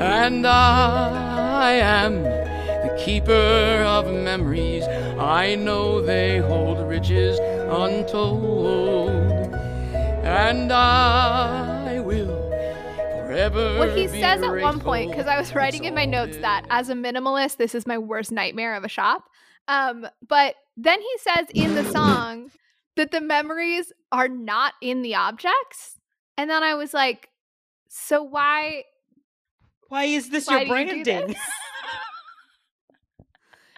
And 0.00 0.46
I 0.46 1.72
am 1.72 2.22
the 2.22 2.96
keeper 3.04 3.32
of 3.32 4.06
memories, 4.06 4.84
I 5.18 5.56
know 5.56 6.00
they 6.00 6.38
hold 6.38 6.78
riches 6.88 7.40
untold. 7.68 9.10
And 10.22 10.70
I 10.72 11.98
will 11.98 12.38
forever. 13.26 13.78
What 13.80 13.98
he 13.98 14.06
says 14.06 14.42
at 14.42 14.62
one 14.62 14.78
point, 14.78 15.10
because 15.10 15.26
I 15.26 15.40
was 15.40 15.52
writing 15.56 15.86
in 15.86 15.94
my 15.96 16.04
notes 16.04 16.36
that 16.36 16.66
as 16.70 16.88
a 16.88 16.94
minimalist, 16.94 17.56
this 17.56 17.74
is 17.74 17.84
my 17.84 17.98
worst 17.98 18.30
nightmare 18.30 18.76
of 18.76 18.84
a 18.84 18.88
shop. 18.88 19.28
Um, 19.66 20.06
but 20.28 20.54
then 20.76 21.00
he 21.00 21.18
says 21.18 21.46
in 21.54 21.74
the 21.74 21.84
song 21.90 22.50
that 22.96 23.10
the 23.10 23.20
memories 23.20 23.92
are 24.12 24.28
not 24.28 24.74
in 24.80 25.02
the 25.02 25.14
objects. 25.14 25.98
And 26.36 26.48
then 26.50 26.62
I 26.62 26.74
was 26.74 26.92
like, 26.94 27.28
so 27.88 28.22
why 28.22 28.84
Why 29.88 30.04
is 30.04 30.30
this 30.30 30.46
why 30.46 30.62
your 30.62 30.62
you 30.62 30.68
branding? 30.68 31.04
this? 31.28 31.36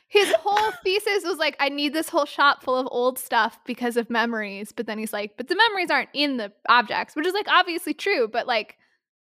His 0.08 0.32
whole 0.34 0.72
thesis 0.82 1.24
was 1.24 1.36
like, 1.36 1.56
I 1.60 1.68
need 1.68 1.92
this 1.92 2.08
whole 2.08 2.24
shop 2.24 2.62
full 2.62 2.76
of 2.78 2.88
old 2.90 3.18
stuff 3.18 3.58
because 3.66 3.96
of 3.98 4.08
memories. 4.08 4.72
But 4.72 4.86
then 4.86 4.98
he's 4.98 5.12
like, 5.12 5.36
but 5.36 5.48
the 5.48 5.56
memories 5.56 5.90
aren't 5.90 6.08
in 6.14 6.38
the 6.38 6.52
objects, 6.68 7.14
which 7.14 7.26
is 7.26 7.34
like 7.34 7.48
obviously 7.48 7.92
true. 7.92 8.26
But 8.28 8.46
like, 8.46 8.76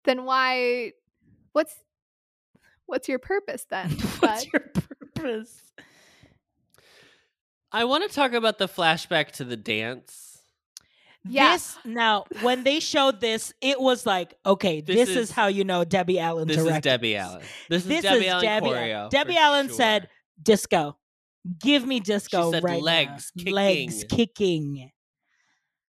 then 0.04 0.26
why? 0.26 0.92
What's 1.54 1.74
what's 2.86 3.08
your 3.08 3.18
purpose 3.18 3.66
then? 3.70 3.90
What's 4.20 4.46
your 4.54 4.62
purpose? 4.62 5.72
I 7.76 7.84
want 7.84 8.08
to 8.10 8.16
talk 8.16 8.34
about 8.34 8.58
the 8.58 8.68
flashback 8.68 9.32
to 9.34 9.44
the 9.44 9.58
dance. 9.58 10.40
Yeah. 11.28 11.54
This 11.54 11.78
now, 11.84 12.26
when 12.42 12.64
they 12.64 12.80
showed 12.80 13.20
this, 13.20 13.52
it 13.60 13.82
was 13.82 14.06
like, 14.06 14.36
okay, 14.46 14.80
This 14.82 14.96
this, 14.96 15.10
is- 15.10 15.16
is, 15.18 15.32
how 15.32 15.48
you 15.48 15.64
know 15.64 15.84
Debbie 15.84 16.20
Allen 16.20 16.48
This 16.48 16.58
is 16.58 16.64
directed. 16.64 16.84
Debbie 16.90 17.16
Allen. 17.18 17.42
This 17.70 17.86
is 17.86 18.02
Debbie 18.02 18.26
is 18.26 18.32
Allen 18.32 18.46
Debbie. 18.46 18.68
choreo. 18.68 19.10
Debbie 19.10 19.38
Allen 19.38 19.68
sure. 19.68 19.76
said, 19.76 20.10
"Disco, 20.42 20.98
give 21.60 21.86
me 21.86 22.00
disco 22.00 22.52
said 22.52 22.64
right 22.64 22.82
legs 22.82 23.32
now. 23.36 23.42
kicking. 23.44 23.54
legs 23.56 24.06
kicking." 24.10 24.92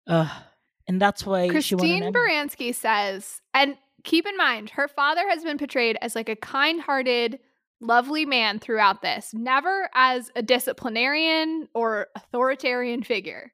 Ugh. 0.07 0.43
and 0.89 1.01
that's 1.01 1.25
why 1.25 1.43
she 1.61 1.75
won 1.75 1.87
an 1.87 2.01
Christine 2.01 2.13
Baranski 2.13 2.75
says, 2.75 3.41
and 3.55 3.77
keep 4.05 4.27
in 4.27 4.37
mind, 4.37 4.71
her 4.71 4.87
father 4.89 5.29
has 5.29 5.43
been 5.45 5.59
portrayed 5.59 5.97
as 6.03 6.15
like 6.15 6.29
a 6.29 6.37
kind 6.37 6.81
hearted, 6.83 7.39
lovely 7.83 8.25
man 8.25 8.59
throughout 8.59 9.03
this, 9.03 9.35
never 9.35 9.91
as 9.95 10.31
a 10.35 10.43
disciplinarian 10.43 11.69
or 11.75 12.07
authoritarian 12.15 13.03
figure. 13.03 13.53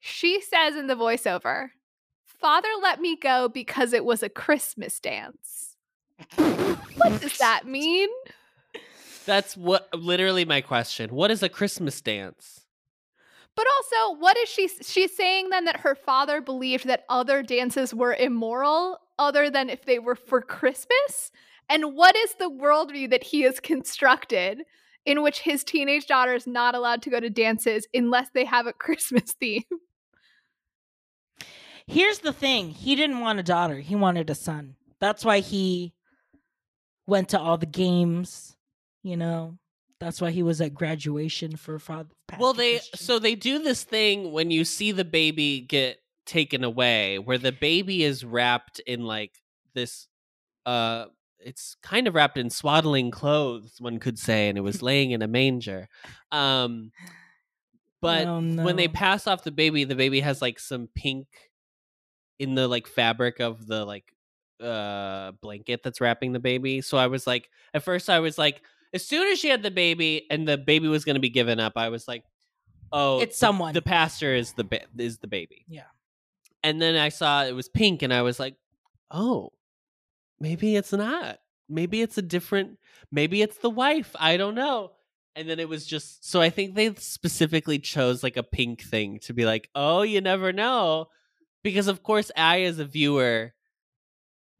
She 0.00 0.40
says 0.40 0.76
in 0.76 0.86
the 0.86 0.94
voiceover, 0.94 1.68
Father 2.24 2.68
let 2.82 3.00
me 3.00 3.16
go 3.16 3.48
because 3.48 3.92
it 3.92 4.04
was 4.04 4.22
a 4.22 4.28
Christmas 4.28 5.00
dance. 5.00 5.76
what 6.36 7.20
does 7.20 7.38
that 7.38 7.66
mean? 7.66 8.08
That's 9.24 9.56
what 9.56 9.88
literally 9.94 10.44
my 10.44 10.60
question. 10.60 11.10
What 11.10 11.30
is 11.30 11.42
a 11.42 11.48
Christmas 11.48 12.00
dance? 12.00 12.60
But 13.54 13.66
also, 13.76 14.20
what 14.20 14.36
is 14.38 14.48
she? 14.48 14.68
She's 14.68 15.16
saying 15.16 15.50
then 15.50 15.64
that 15.64 15.80
her 15.80 15.96
father 15.96 16.40
believed 16.40 16.86
that 16.86 17.04
other 17.08 17.42
dances 17.42 17.92
were 17.92 18.14
immoral, 18.14 18.98
other 19.18 19.50
than 19.50 19.68
if 19.68 19.84
they 19.84 19.98
were 19.98 20.14
for 20.14 20.40
Christmas. 20.40 21.32
And 21.68 21.94
what 21.94 22.16
is 22.16 22.34
the 22.34 22.50
worldview 22.50 23.10
that 23.10 23.24
he 23.24 23.42
has 23.42 23.60
constructed 23.60 24.62
in 25.04 25.22
which 25.22 25.40
his 25.40 25.64
teenage 25.64 26.06
daughter 26.06 26.34
is 26.34 26.46
not 26.46 26.74
allowed 26.74 27.02
to 27.02 27.10
go 27.10 27.20
to 27.20 27.30
dances 27.30 27.86
unless 27.92 28.28
they 28.34 28.44
have 28.44 28.66
a 28.66 28.72
Christmas 28.84 29.34
theme? 29.38 29.64
Here's 31.86 32.18
the 32.18 32.32
thing: 32.32 32.70
he 32.70 32.94
didn't 32.94 33.20
want 33.20 33.38
a 33.38 33.42
daughter; 33.42 33.76
he 33.76 33.96
wanted 33.96 34.28
a 34.28 34.34
son. 34.34 34.76
That's 35.00 35.24
why 35.24 35.40
he 35.40 35.94
went 37.06 37.30
to 37.30 37.40
all 37.40 37.56
the 37.56 37.66
games. 37.66 38.56
You 39.02 39.16
know, 39.16 39.58
that's 39.98 40.20
why 40.20 40.30
he 40.30 40.42
was 40.42 40.60
at 40.60 40.74
graduation 40.74 41.56
for 41.56 41.78
father. 41.78 42.10
Well, 42.38 42.52
they 42.52 42.80
so 42.94 43.18
they 43.18 43.34
do 43.34 43.58
this 43.58 43.84
thing 43.84 44.32
when 44.32 44.50
you 44.50 44.64
see 44.64 44.92
the 44.92 45.04
baby 45.04 45.60
get 45.60 45.98
taken 46.26 46.62
away, 46.62 47.18
where 47.18 47.38
the 47.38 47.52
baby 47.52 48.04
is 48.04 48.24
wrapped 48.24 48.80
in 48.80 49.04
like 49.04 49.32
this. 49.74 50.06
Uh, 50.66 51.06
it's 51.40 51.76
kind 51.82 52.06
of 52.08 52.14
wrapped 52.14 52.36
in 52.38 52.50
swaddling 52.50 53.10
clothes, 53.10 53.76
one 53.80 53.98
could 53.98 54.18
say, 54.18 54.48
and 54.48 54.58
it 54.58 54.62
was 54.62 54.82
laying 54.90 55.10
in 55.12 55.22
a 55.22 55.28
manger. 55.28 55.88
Um, 56.32 56.92
but 58.00 58.26
Oh, 58.26 58.40
when 58.40 58.76
they 58.76 58.88
pass 58.88 59.26
off 59.26 59.44
the 59.44 59.50
baby, 59.50 59.84
the 59.84 59.94
baby 59.96 60.20
has 60.20 60.40
like 60.42 60.58
some 60.58 60.88
pink 60.94 61.26
in 62.38 62.54
the 62.54 62.68
like 62.68 62.86
fabric 62.86 63.40
of 63.40 63.66
the 63.66 63.84
like 63.84 64.04
uh 64.60 65.32
blanket 65.40 65.82
that's 65.82 66.00
wrapping 66.00 66.32
the 66.32 66.40
baby. 66.40 66.80
So 66.80 66.96
I 66.98 67.06
was 67.08 67.26
like, 67.26 67.48
at 67.74 67.82
first 67.82 68.08
I 68.10 68.20
was 68.20 68.38
like, 68.38 68.62
as 68.94 69.04
soon 69.06 69.26
as 69.32 69.38
she 69.38 69.48
had 69.48 69.62
the 69.62 69.70
baby 69.70 70.26
and 70.30 70.46
the 70.46 70.56
baby 70.58 70.88
was 70.88 71.04
going 71.04 71.14
to 71.16 71.20
be 71.20 71.28
given 71.30 71.60
up, 71.60 71.74
I 71.76 71.88
was 71.88 72.06
like, 72.08 72.24
oh, 72.92 73.20
It's 73.20 73.36
the- 73.36 73.46
someone. 73.46 73.74
The 73.74 73.82
pastor 73.82 74.34
is 74.34 74.52
the 74.54 74.64
ba- 74.64 74.86
is 74.96 75.18
the 75.18 75.26
baby. 75.28 75.64
Yeah. 75.68 75.82
And 76.64 76.80
then 76.82 76.96
I 76.96 77.08
saw 77.10 77.44
it 77.44 77.52
was 77.54 77.68
pink, 77.68 78.02
and 78.02 78.12
I 78.12 78.22
was 78.22 78.40
like, 78.40 78.56
oh, 79.12 79.52
maybe 80.40 80.76
it's 80.76 80.92
not. 80.92 81.38
Maybe 81.68 82.00
it's 82.02 82.18
a 82.18 82.22
different. 82.22 82.78
Maybe 83.12 83.42
it's 83.42 83.58
the 83.58 83.70
wife. 83.70 84.14
I 84.18 84.36
don't 84.36 84.54
know. 84.54 84.92
And 85.36 85.48
then 85.48 85.60
it 85.60 85.68
was 85.68 85.86
just 85.86 86.28
so 86.28 86.40
I 86.40 86.50
think 86.50 86.74
they 86.74 86.94
specifically 86.96 87.78
chose 87.78 88.22
like 88.22 88.36
a 88.36 88.42
pink 88.42 88.82
thing 88.82 89.20
to 89.20 89.32
be 89.34 89.44
like, 89.44 89.68
oh, 89.74 90.02
you 90.02 90.20
never 90.20 90.52
know, 90.52 91.06
because 91.62 91.86
of 91.88 92.02
course 92.02 92.30
I 92.36 92.62
as 92.62 92.78
a 92.78 92.84
viewer 92.84 93.52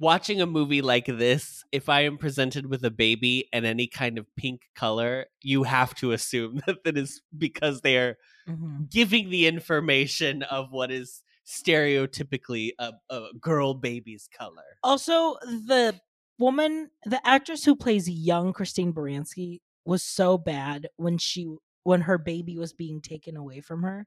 watching 0.00 0.40
a 0.40 0.46
movie 0.46 0.82
like 0.82 1.06
this, 1.06 1.64
if 1.72 1.88
I 1.88 2.02
am 2.02 2.18
presented 2.18 2.66
with 2.66 2.84
a 2.84 2.90
baby 2.90 3.48
and 3.52 3.66
any 3.66 3.86
kind 3.88 4.18
of 4.18 4.26
pink 4.36 4.62
color, 4.74 5.26
you 5.42 5.64
have 5.64 5.94
to 5.96 6.12
assume 6.12 6.60
that 6.66 6.84
that 6.84 6.96
is 6.96 7.20
because 7.36 7.80
they 7.80 7.96
are 7.96 8.16
Mhm. 8.48 8.88
giving 8.90 9.28
the 9.28 9.46
information 9.46 10.42
of 10.44 10.72
what 10.72 10.90
is 10.90 11.22
stereotypically 11.48 12.72
a, 12.78 12.92
a 13.10 13.28
girl 13.40 13.74
baby's 13.74 14.28
color. 14.36 14.76
Also, 14.82 15.34
the 15.42 15.98
woman, 16.38 16.90
the 17.04 17.26
actress 17.26 17.64
who 17.64 17.74
plays 17.74 18.08
young 18.08 18.52
Christine 18.52 18.92
Baranski, 18.92 19.60
was 19.84 20.02
so 20.02 20.36
bad 20.36 20.88
when 20.96 21.16
she 21.16 21.48
when 21.84 22.02
her 22.02 22.18
baby 22.18 22.58
was 22.58 22.74
being 22.74 23.00
taken 23.00 23.36
away 23.36 23.60
from 23.62 23.82
her. 23.82 24.06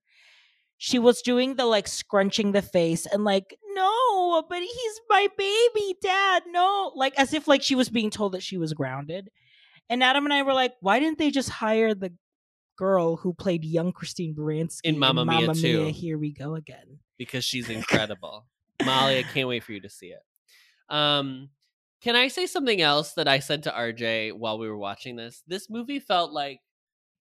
She 0.77 0.99
was 0.99 1.21
doing 1.21 1.55
the 1.55 1.65
like 1.65 1.87
scrunching 1.87 2.51
the 2.51 2.61
face 2.61 3.05
and 3.07 3.23
like, 3.23 3.57
no, 3.73 4.43
but 4.47 4.59
he's 4.59 5.01
my 5.09 5.27
baby, 5.37 5.95
dad. 6.01 6.43
No, 6.47 6.91
like 6.95 7.17
as 7.17 7.33
if 7.33 7.47
like 7.47 7.63
she 7.63 7.75
was 7.75 7.89
being 7.89 8.11
told 8.11 8.33
that 8.33 8.43
she 8.43 8.57
was 8.57 8.73
grounded. 8.73 9.29
And 9.89 10.03
Adam 10.03 10.25
and 10.25 10.33
I 10.33 10.43
were 10.43 10.53
like, 10.53 10.73
why 10.79 10.99
didn't 10.99 11.17
they 11.17 11.31
just 11.31 11.49
hire 11.49 11.93
the 11.93 12.13
girl 12.81 13.15
who 13.15 13.31
played 13.31 13.63
young 13.63 13.91
Christine 13.91 14.33
Baranski 14.33 14.81
In 14.85 14.97
Mamma 14.97 15.23
Mia 15.23 15.41
Mamma 15.41 15.53
2. 15.53 15.83
Mia, 15.83 15.91
Here 15.91 16.17
we 16.17 16.31
go 16.33 16.55
again. 16.55 16.97
because 17.19 17.45
she's 17.45 17.69
incredible. 17.79 18.47
Molly, 18.83 19.19
I 19.19 19.23
can't 19.23 19.47
wait 19.47 19.63
for 19.63 19.71
you 19.71 19.81
to 19.81 19.89
see 19.89 20.07
it. 20.07 20.23
Um, 20.89 21.49
can 22.01 22.15
I 22.15 22.27
say 22.27 22.47
something 22.47 22.81
else 22.81 23.13
that 23.13 23.27
I 23.27 23.37
said 23.37 23.61
to 23.63 23.69
RJ 23.71 24.33
while 24.33 24.57
we 24.57 24.67
were 24.67 24.77
watching 24.77 25.15
this? 25.15 25.43
This 25.45 25.69
movie 25.69 25.99
felt 25.99 26.31
like 26.31 26.59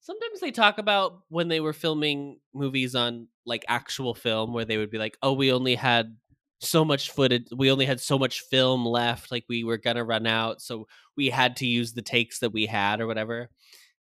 sometimes 0.01 0.41
they 0.41 0.51
talk 0.51 0.79
about 0.79 1.21
when 1.29 1.49
they 1.49 1.61
were 1.61 1.75
filming 1.75 2.41
movies 2.55 2.95
on 2.95 3.29
like 3.45 3.67
actual 3.69 4.15
film 4.15 4.55
where 4.55 4.65
they 4.65 4.79
would 4.79 4.91
be 4.91 4.97
like, 4.97 5.19
"Oh, 5.23 5.35
we 5.35 5.53
only 5.53 5.75
had 5.75 6.17
so 6.61 6.87
much 6.87 7.11
footage, 7.11 7.49
we 7.55 7.71
only 7.71 7.85
had 7.85 8.01
so 8.01 8.19
much 8.19 8.41
film 8.41 8.87
left, 8.87 9.31
like 9.31 9.45
we 9.47 9.63
were 9.65 9.77
gonna 9.77 10.05
run 10.05 10.27
out, 10.27 10.63
so 10.63 10.87
we 11.19 11.29
had 11.29 11.57
to 11.57 11.67
use 11.67 11.93
the 11.93 12.01
takes 12.03 12.39
that 12.39 12.53
we 12.55 12.65
had 12.65 13.03
or 13.03 13.07
whatever." 13.07 13.51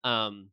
Um, 0.04 0.50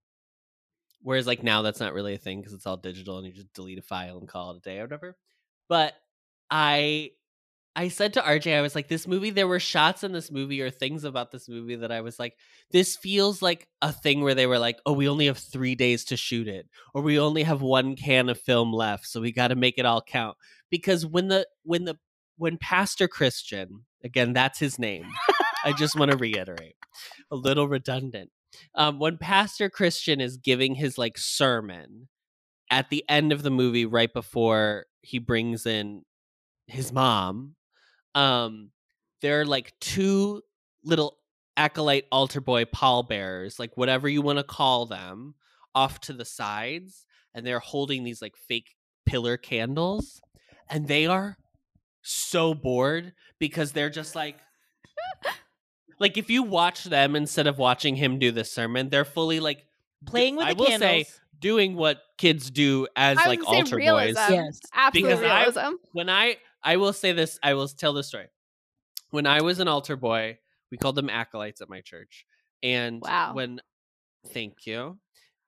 whereas 1.03 1.27
like 1.27 1.43
now 1.43 1.63
that's 1.63 1.81
not 1.81 1.95
really 1.95 2.15
a 2.15 2.19
thing 2.19 2.41
because 2.41 2.53
it's 2.53 2.67
all 2.67 2.77
digital 2.77 3.19
and 3.19 3.27
you 3.27 3.33
just 3.33 3.53
delete 3.53 3.79
a 3.79 3.83
file 3.83 4.19
and 4.19 4.29
call 4.29 4.53
it 4.53 4.59
a 4.59 4.61
day 4.61 4.79
or 4.79 4.83
whatever. 4.83 5.17
But 5.69 5.95
I 6.51 7.11
I 7.77 7.89
said 7.89 8.15
to 8.15 8.21
RJ, 8.21 8.57
I 8.57 8.63
was 8.63 8.75
like, 8.75 8.89
this 8.89 9.07
movie, 9.07 9.31
there 9.31 9.47
were 9.47 9.61
shots 9.61 10.03
in 10.03 10.13
this 10.13 10.31
movie 10.33 10.61
or 10.61 10.71
things 10.71 11.05
about 11.05 11.31
this 11.31 11.49
movie 11.49 11.77
that 11.77 11.93
I 11.93 12.01
was 12.01 12.19
like, 12.19 12.37
this 12.73 12.97
feels 12.97 13.41
like 13.41 13.69
a 13.81 13.93
thing 13.93 14.23
where 14.23 14.35
they 14.35 14.47
were 14.47 14.59
like, 14.59 14.81
oh, 14.87 14.93
we 14.93 15.09
only 15.09 15.27
have 15.27 15.39
three 15.39 15.77
days 15.77 16.05
to 16.07 16.17
shoot 16.17 16.49
it, 16.49 16.69
or 16.95 17.03
we 17.03 17.19
only 17.19 17.45
have 17.45 17.63
one 17.63 17.95
can 17.95 18.29
of 18.29 18.41
film 18.41 18.73
left, 18.73 19.07
so 19.07 19.21
we 19.21 19.31
got 19.31 19.49
to 19.49 19.57
make 19.57 19.79
it 19.79 19.87
all 19.87 20.03
count. 20.03 20.37
Because 20.69 21.07
when 21.07 21.29
the 21.29 21.47
when 21.63 21.85
the 21.85 21.97
when 22.37 22.59
Pastor 22.59 23.07
Christian, 23.07 23.85
again, 24.03 24.33
that's 24.33 24.59
his 24.59 24.79
name. 24.79 25.05
I 25.65 25.73
just 25.73 25.97
want 25.97 26.11
to 26.11 26.17
reiterate, 26.17 26.75
a 27.31 27.37
little 27.37 27.69
redundant. 27.69 28.31
Um, 28.75 28.99
when 28.99 29.19
Pastor 29.19 29.71
Christian 29.71 30.21
is 30.21 30.37
giving 30.37 30.75
his 30.75 30.99
like 30.99 31.19
sermon 31.19 32.09
at 32.71 32.91
the 32.91 33.05
end 33.09 33.33
of 33.33 33.43
the 33.43 33.51
movie, 33.51 33.87
right 33.87 34.13
before 34.13 34.87
he 35.03 35.19
brings 35.19 35.67
in 35.67 36.03
his 36.67 36.93
mom 36.93 37.55
um 38.15 38.71
there 39.23 39.41
are 39.41 39.47
like 39.47 39.73
two 39.81 40.43
little 40.85 41.19
acolyte 41.57 42.07
altar 42.11 42.41
boy 42.41 42.65
pallbearers 42.65 43.59
like 43.59 43.77
whatever 43.77 44.09
you 44.09 44.23
want 44.23 44.39
to 44.39 44.45
call 44.45 44.87
them 44.87 45.35
off 45.75 46.01
to 46.01 46.13
the 46.13 46.25
sides 46.25 47.07
and 47.35 47.47
they're 47.47 47.61
holding 47.61 48.03
these 48.03 48.23
like 48.23 48.37
fake 48.37 48.75
pillar 49.05 49.37
candles 49.37 50.21
and 50.69 50.89
they 50.89 51.07
are 51.07 51.37
so 52.03 52.55
bored 52.55 53.13
because 53.39 53.73
they're 53.73 53.91
just 53.91 54.15
like 54.15 54.39
like 56.01 56.17
if 56.19 56.29
you 56.31 56.43
watch 56.43 56.85
them 56.85 57.15
instead 57.15 57.47
of 57.47 57.59
watching 57.59 57.95
him 57.95 58.19
do 58.19 58.33
the 58.33 58.45
sermon 58.45 58.89
they're 58.89 59.05
fully 59.05 59.39
like 59.41 59.65
Playing 60.07 60.37
with 60.37 60.47
I 60.47 60.55
the 60.55 60.59
will 60.63 60.79
say 60.79 61.07
doing 61.41 61.77
what 61.77 62.01
kids 62.17 62.51
do 62.51 62.87
as 62.97 63.19
I 63.19 63.27
like 63.27 63.41
say 63.43 63.47
altar 63.59 63.77
realism. 63.77 64.19
boys 64.19 64.31
Yes. 64.31 64.61
absolutely. 64.75 65.11
because 65.15 65.23
realism. 65.23 65.59
I 65.59 65.75
when 65.93 66.09
I 66.09 66.37
I 66.63 66.77
will 66.79 66.93
say 66.95 67.13
this, 67.13 67.39
I 67.43 67.53
will 67.55 67.69
tell 67.69 67.93
this 67.93 68.09
story. 68.09 68.29
When 69.11 69.27
I 69.27 69.43
was 69.43 69.59
an 69.61 69.69
altar 69.69 69.97
boy, 69.97 70.39
we 70.71 70.79
called 70.79 70.95
them 70.95 71.11
acolytes 71.11 71.61
at 71.61 71.69
my 71.69 71.81
church. 71.83 72.25
And 72.63 73.01
Wow. 73.03 73.35
when 73.35 73.61
thank 74.29 74.67
you. 74.67 74.99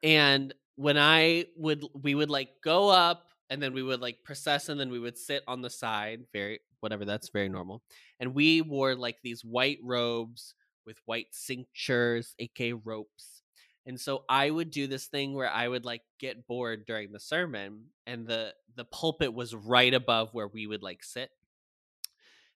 And 0.03 0.53
when 0.77 0.99
I 0.99 1.47
would 1.57 1.85
we 1.95 2.15
would 2.15 2.31
like 2.31 2.51
go 2.63 2.91
up 2.91 3.29
and 3.49 3.63
then 3.63 3.73
we 3.73 3.83
would 3.83 4.01
like 4.03 4.23
process 4.23 4.69
and 4.69 4.79
then 4.79 4.91
we 4.91 4.99
would 4.99 5.17
sit 5.17 5.43
on 5.47 5.63
the 5.63 5.71
side, 5.71 6.25
very 6.33 6.61
whatever, 6.83 7.05
that's 7.05 7.31
very 7.31 7.49
normal. 7.49 7.83
And 8.21 8.35
we 8.35 8.61
wore 8.61 8.95
like 8.95 9.19
these 9.23 9.45
white 9.45 9.79
robes 9.83 10.55
with 10.85 10.99
white 11.05 11.29
cinctures, 11.31 12.35
aka 12.39 12.73
ropes. 12.73 13.43
And 13.87 14.01
so 14.01 14.25
I 14.29 14.51
would 14.51 14.71
do 14.71 14.87
this 14.87 15.07
thing 15.07 15.35
where 15.35 15.51
I 15.51 15.67
would 15.67 15.85
like 15.85 16.03
get 16.19 16.47
bored 16.47 16.87
during 16.87 17.13
the 17.13 17.21
sermon 17.21 17.87
and 18.07 18.27
the 18.27 18.55
the 18.75 18.85
pulpit 18.85 19.35
was 19.35 19.55
right 19.55 19.93
above 19.93 20.33
where 20.33 20.49
we 20.49 20.67
would 20.67 20.83
like 20.83 21.03
sit. 21.03 21.31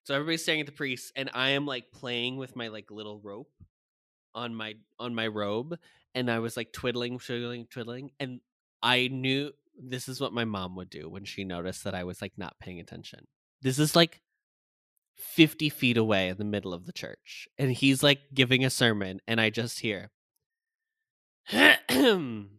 So 0.03 0.13
everybody's 0.13 0.43
staring 0.43 0.61
at 0.61 0.65
the 0.65 0.71
priest 0.71 1.11
and 1.15 1.29
I 1.33 1.49
am 1.49 1.65
like 1.65 1.91
playing 1.91 2.37
with 2.37 2.55
my 2.55 2.69
like 2.69 2.89
little 2.91 3.19
rope 3.19 3.51
on 4.33 4.55
my 4.55 4.75
on 4.99 5.13
my 5.13 5.27
robe 5.27 5.77
and 6.15 6.31
I 6.31 6.39
was 6.39 6.55
like 6.55 6.71
twiddling, 6.71 7.19
twiddling, 7.19 7.67
twiddling 7.67 8.11
and 8.19 8.39
I 8.81 9.09
knew 9.09 9.51
this 9.77 10.07
is 10.07 10.21
what 10.21 10.33
my 10.33 10.45
mom 10.45 10.75
would 10.75 10.89
do 10.89 11.09
when 11.09 11.25
she 11.25 11.43
noticed 11.43 11.83
that 11.83 11.93
I 11.93 12.03
was 12.03 12.21
like 12.21 12.33
not 12.37 12.57
paying 12.59 12.79
attention. 12.79 13.27
This 13.61 13.79
is 13.79 13.95
like 13.95 14.21
50 15.15 15.69
feet 15.69 15.97
away 15.97 16.29
in 16.29 16.37
the 16.37 16.43
middle 16.45 16.73
of 16.73 16.85
the 16.85 16.91
church 16.93 17.47
and 17.57 17.71
he's 17.71 18.01
like 18.03 18.19
giving 18.33 18.63
a 18.65 18.69
sermon 18.69 19.19
and 19.27 19.39
I 19.41 19.49
just 19.49 19.79
hear 19.79 20.11
and 21.51 22.49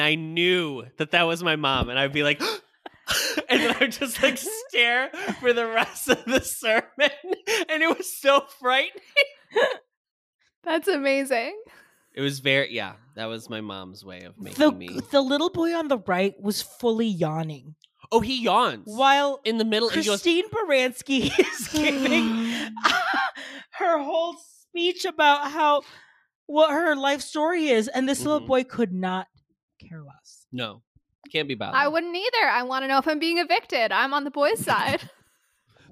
I 0.00 0.14
knew 0.14 0.84
that 0.98 1.10
that 1.10 1.24
was 1.24 1.42
my 1.42 1.56
mom, 1.56 1.88
and 1.90 1.98
I'd 1.98 2.12
be 2.12 2.22
like, 2.22 2.40
and 3.48 3.60
then 3.60 3.76
I'd 3.80 3.92
just 3.92 4.22
like 4.22 4.38
stare 4.38 5.10
for 5.40 5.52
the 5.52 5.66
rest 5.66 6.08
of 6.08 6.24
the 6.24 6.40
sermon, 6.40 6.84
and 7.68 7.82
it 7.82 7.96
was 7.98 8.16
so 8.16 8.42
frightening. 8.60 9.02
That's 10.64 10.88
amazing. 10.88 11.54
It 12.14 12.20
was 12.20 12.38
very, 12.38 12.72
yeah, 12.72 12.94
that 13.16 13.26
was 13.26 13.50
my 13.50 13.60
mom's 13.60 14.04
way 14.04 14.22
of 14.22 14.38
making 14.38 14.64
The, 14.64 14.72
me. 14.72 15.00
the 15.10 15.20
little 15.20 15.50
boy 15.50 15.74
on 15.74 15.88
the 15.88 15.98
right 15.98 16.34
was 16.40 16.62
fully 16.62 17.08
yawning. 17.08 17.74
Oh, 18.14 18.20
he 18.20 18.42
yawns 18.42 18.82
While 18.86 19.40
in 19.44 19.58
the 19.58 19.64
middle. 19.64 19.88
He 19.88 19.96
goes, 19.96 20.22
Christine 20.22 20.48
Baranski 20.50 21.30
is 21.38 21.68
giving 21.72 22.72
her 23.72 23.98
whole 23.98 24.36
speech 24.68 25.04
about 25.04 25.50
how 25.50 25.82
what 26.46 26.70
her 26.70 26.94
life 26.94 27.20
story 27.22 27.68
is, 27.68 27.88
and 27.88 28.08
this 28.08 28.20
little 28.24 28.40
Mhm. 28.40 28.46
boy 28.46 28.64
could 28.64 28.92
not 28.92 29.26
care 29.80 30.02
less. 30.02 30.46
no, 30.52 30.82
can't 31.32 31.48
be 31.48 31.54
bothered. 31.54 31.74
I 31.76 31.88
wouldn't 31.88 32.14
either. 32.14 32.46
I 32.48 32.62
want 32.64 32.82
to 32.82 32.88
know 32.88 32.98
if 32.98 33.08
I'm 33.08 33.18
being 33.18 33.38
evicted. 33.38 33.92
I'm 33.92 34.12
on 34.14 34.24
the 34.24 34.30
boys' 34.30 34.60
side. 34.64 35.08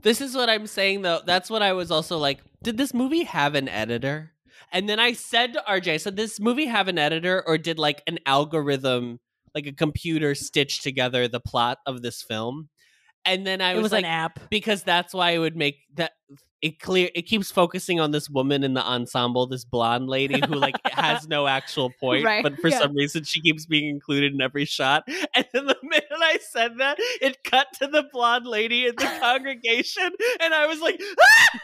This 0.02 0.20
is 0.20 0.34
what 0.34 0.50
I'm 0.50 0.66
saying 0.66 1.02
though. 1.02 1.20
That's 1.24 1.48
what 1.48 1.62
I 1.62 1.72
was 1.72 1.90
also 1.90 2.18
like, 2.18 2.40
did 2.62 2.76
this 2.76 2.92
movie 2.92 3.24
have 3.24 3.54
an 3.54 3.68
editor? 3.68 4.32
And 4.72 4.88
then 4.88 4.98
I 5.00 5.12
said 5.12 5.52
to 5.54 5.64
RJ, 5.68 5.92
I 5.92 5.96
said, 5.98 6.16
this 6.16 6.40
movie 6.40 6.66
have 6.66 6.88
an 6.88 6.98
editor 6.98 7.42
or 7.46 7.56
did 7.58 7.78
like 7.78 8.02
an 8.06 8.18
algorithm, 8.26 9.20
like 9.54 9.66
a 9.66 9.72
computer 9.72 10.34
stitched 10.34 10.82
together 10.82 11.28
the 11.28 11.40
plot 11.40 11.78
of 11.86 12.02
this 12.02 12.22
film? 12.22 12.68
And 13.24 13.46
then 13.46 13.60
I 13.60 13.74
was, 13.74 13.84
was 13.84 13.92
like, 13.92 14.04
an 14.04 14.10
app. 14.10 14.40
because 14.50 14.82
that's 14.82 15.14
why 15.14 15.30
it 15.30 15.38
would 15.38 15.56
make 15.56 15.76
that 15.94 16.12
it 16.62 16.78
clear 16.78 17.10
it 17.14 17.22
keeps 17.22 17.50
focusing 17.50 17.98
on 17.98 18.12
this 18.12 18.30
woman 18.30 18.62
in 18.62 18.74
the 18.74 18.84
ensemble, 18.84 19.46
this 19.46 19.64
blonde 19.64 20.08
lady 20.08 20.40
who 20.46 20.54
like 20.54 20.76
has 20.84 21.28
no 21.28 21.48
actual 21.48 21.90
point, 22.00 22.24
Right, 22.24 22.42
but 22.42 22.56
for 22.60 22.68
yeah. 22.68 22.78
some 22.78 22.94
reason 22.94 23.24
she 23.24 23.40
keeps 23.40 23.66
being 23.66 23.88
included 23.88 24.32
in 24.32 24.40
every 24.40 24.64
shot. 24.64 25.04
And 25.34 25.44
then 25.52 25.66
the 25.66 25.76
minute 25.82 26.06
I 26.12 26.38
said 26.40 26.78
that, 26.78 26.98
it 27.20 27.42
cut 27.44 27.66
to 27.80 27.88
the 27.88 28.04
blonde 28.12 28.46
lady 28.46 28.86
in 28.86 28.94
the 28.96 29.04
congregation, 29.20 30.10
and 30.40 30.54
I 30.54 30.66
was 30.66 30.80
like, 30.80 31.00
ah! 31.20 31.58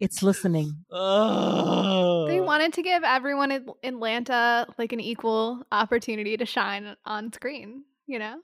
It's 0.00 0.22
listening. 0.22 0.84
oh. 0.90 2.26
they 2.26 2.40
wanted 2.40 2.72
to 2.72 2.82
give 2.82 3.04
everyone 3.04 3.52
in 3.52 3.68
Atlanta 3.84 4.66
like 4.78 4.92
an 4.92 5.00
equal 5.00 5.62
opportunity 5.70 6.38
to 6.38 6.46
shine 6.46 6.96
on 7.04 7.32
screen, 7.32 7.84
you 8.06 8.18
know? 8.18 8.40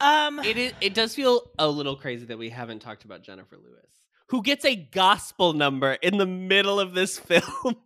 Um, 0.00 0.38
It 0.40 0.56
is. 0.56 0.72
It 0.80 0.94
does 0.94 1.14
feel 1.14 1.50
a 1.58 1.68
little 1.68 1.96
crazy 1.96 2.26
that 2.26 2.38
we 2.38 2.50
haven't 2.50 2.80
talked 2.80 3.04
about 3.04 3.22
Jennifer 3.22 3.56
Lewis, 3.56 3.90
who 4.28 4.42
gets 4.42 4.64
a 4.64 4.76
gospel 4.76 5.54
number 5.54 5.94
in 5.94 6.18
the 6.18 6.26
middle 6.26 6.78
of 6.78 6.94
this 6.94 7.18
film 7.18 7.76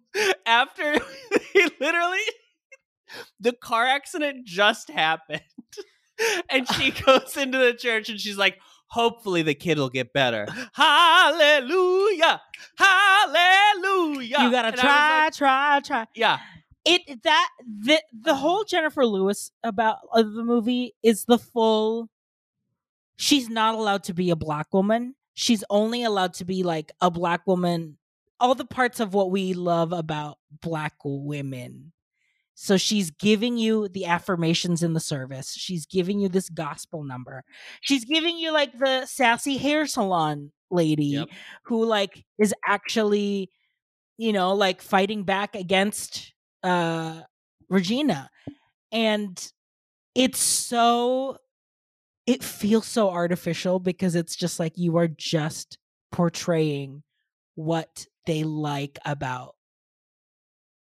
after 0.44 0.92
he 1.52 1.68
literally 1.80 2.18
the 3.40 3.52
car 3.52 3.86
accident 3.86 4.46
just 4.46 4.90
happened, 4.90 5.40
and 6.50 6.68
she 6.68 6.90
goes 6.90 7.36
into 7.36 7.58
the 7.58 7.74
church 7.74 8.08
and 8.08 8.20
she's 8.20 8.36
like, 8.36 8.58
"Hopefully 8.92 9.42
the 9.42 9.54
kid 9.54 9.78
will 9.78 9.88
get 9.90 10.12
better." 10.12 10.46
Hallelujah, 10.74 12.40
hallelujah. 12.76 14.40
you 14.42 14.50
gotta 14.50 14.68
And 14.68 14.76
try, 14.76 15.24
like, 15.24 15.34
try, 15.34 15.80
try. 15.80 16.06
yeah, 16.14 16.38
It 16.84 17.22
that 17.22 17.48
the 17.66 18.00
the 18.12 18.34
whole 18.34 18.64
Jennifer 18.64 19.04
Lewis 19.06 19.50
about 19.64 19.98
of 20.12 20.32
the 20.34 20.44
movie 20.44 20.94
is 21.02 21.24
the 21.24 21.38
full. 21.38 22.08
She's 23.16 23.48
not 23.48 23.74
allowed 23.74 24.04
to 24.04 24.14
be 24.14 24.30
a 24.30 24.36
black 24.36 24.72
woman. 24.74 25.14
She's 25.34 25.64
only 25.70 26.02
allowed 26.04 26.34
to 26.34 26.44
be 26.44 26.62
like 26.62 26.92
a 27.00 27.10
black 27.10 27.46
woman. 27.46 27.96
All 28.40 28.54
the 28.54 28.64
parts 28.64 28.98
of 29.00 29.14
what 29.14 29.30
we 29.30 29.54
love 29.54 29.92
about 29.92 30.38
black 30.60 30.94
women. 31.04 31.92
So 32.62 32.76
she's 32.76 33.10
giving 33.10 33.58
you 33.58 33.88
the 33.88 34.04
affirmations 34.04 34.84
in 34.84 34.92
the 34.92 35.00
service. 35.00 35.52
She's 35.52 35.84
giving 35.84 36.20
you 36.20 36.28
this 36.28 36.48
gospel 36.48 37.02
number. 37.02 37.42
She's 37.80 38.04
giving 38.04 38.38
you 38.38 38.52
like 38.52 38.78
the 38.78 39.04
sassy 39.04 39.56
hair 39.56 39.84
salon 39.84 40.52
lady 40.70 41.06
Yep. 41.06 41.28
who 41.64 41.84
like 41.84 42.24
is 42.38 42.54
actually 42.64 43.50
you 44.16 44.32
know 44.32 44.54
like 44.54 44.80
fighting 44.80 45.24
back 45.24 45.56
against 45.56 46.32
uh 46.62 47.22
Regina 47.68 48.30
and 48.92 49.52
it's 50.14 50.38
so 50.38 51.38
it 52.28 52.44
feels 52.44 52.86
so 52.86 53.10
artificial 53.10 53.80
because 53.80 54.14
it's 54.14 54.36
just 54.36 54.60
like 54.60 54.78
you 54.78 54.96
are 54.98 55.08
just 55.08 55.78
portraying 56.12 57.02
what 57.56 58.06
they 58.26 58.44
like 58.44 59.00
about 59.04 59.56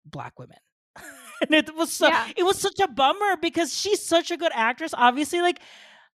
black 0.07 0.39
women 0.39 0.57
and 1.43 1.55
it 1.55 1.75
was 1.75 1.93
so 1.93 2.09
Yeah. 2.09 2.29
it 2.37 2.43
was 2.45 2.59
such 2.59 2.79
a 2.81 2.89
bummer 2.89 3.37
because 3.41 3.75
she's 3.77 4.05
such 4.07 4.31
a 4.31 4.37
good 4.37 4.53
actress 4.55 4.93
obviously 4.97 5.41
like 5.41 5.61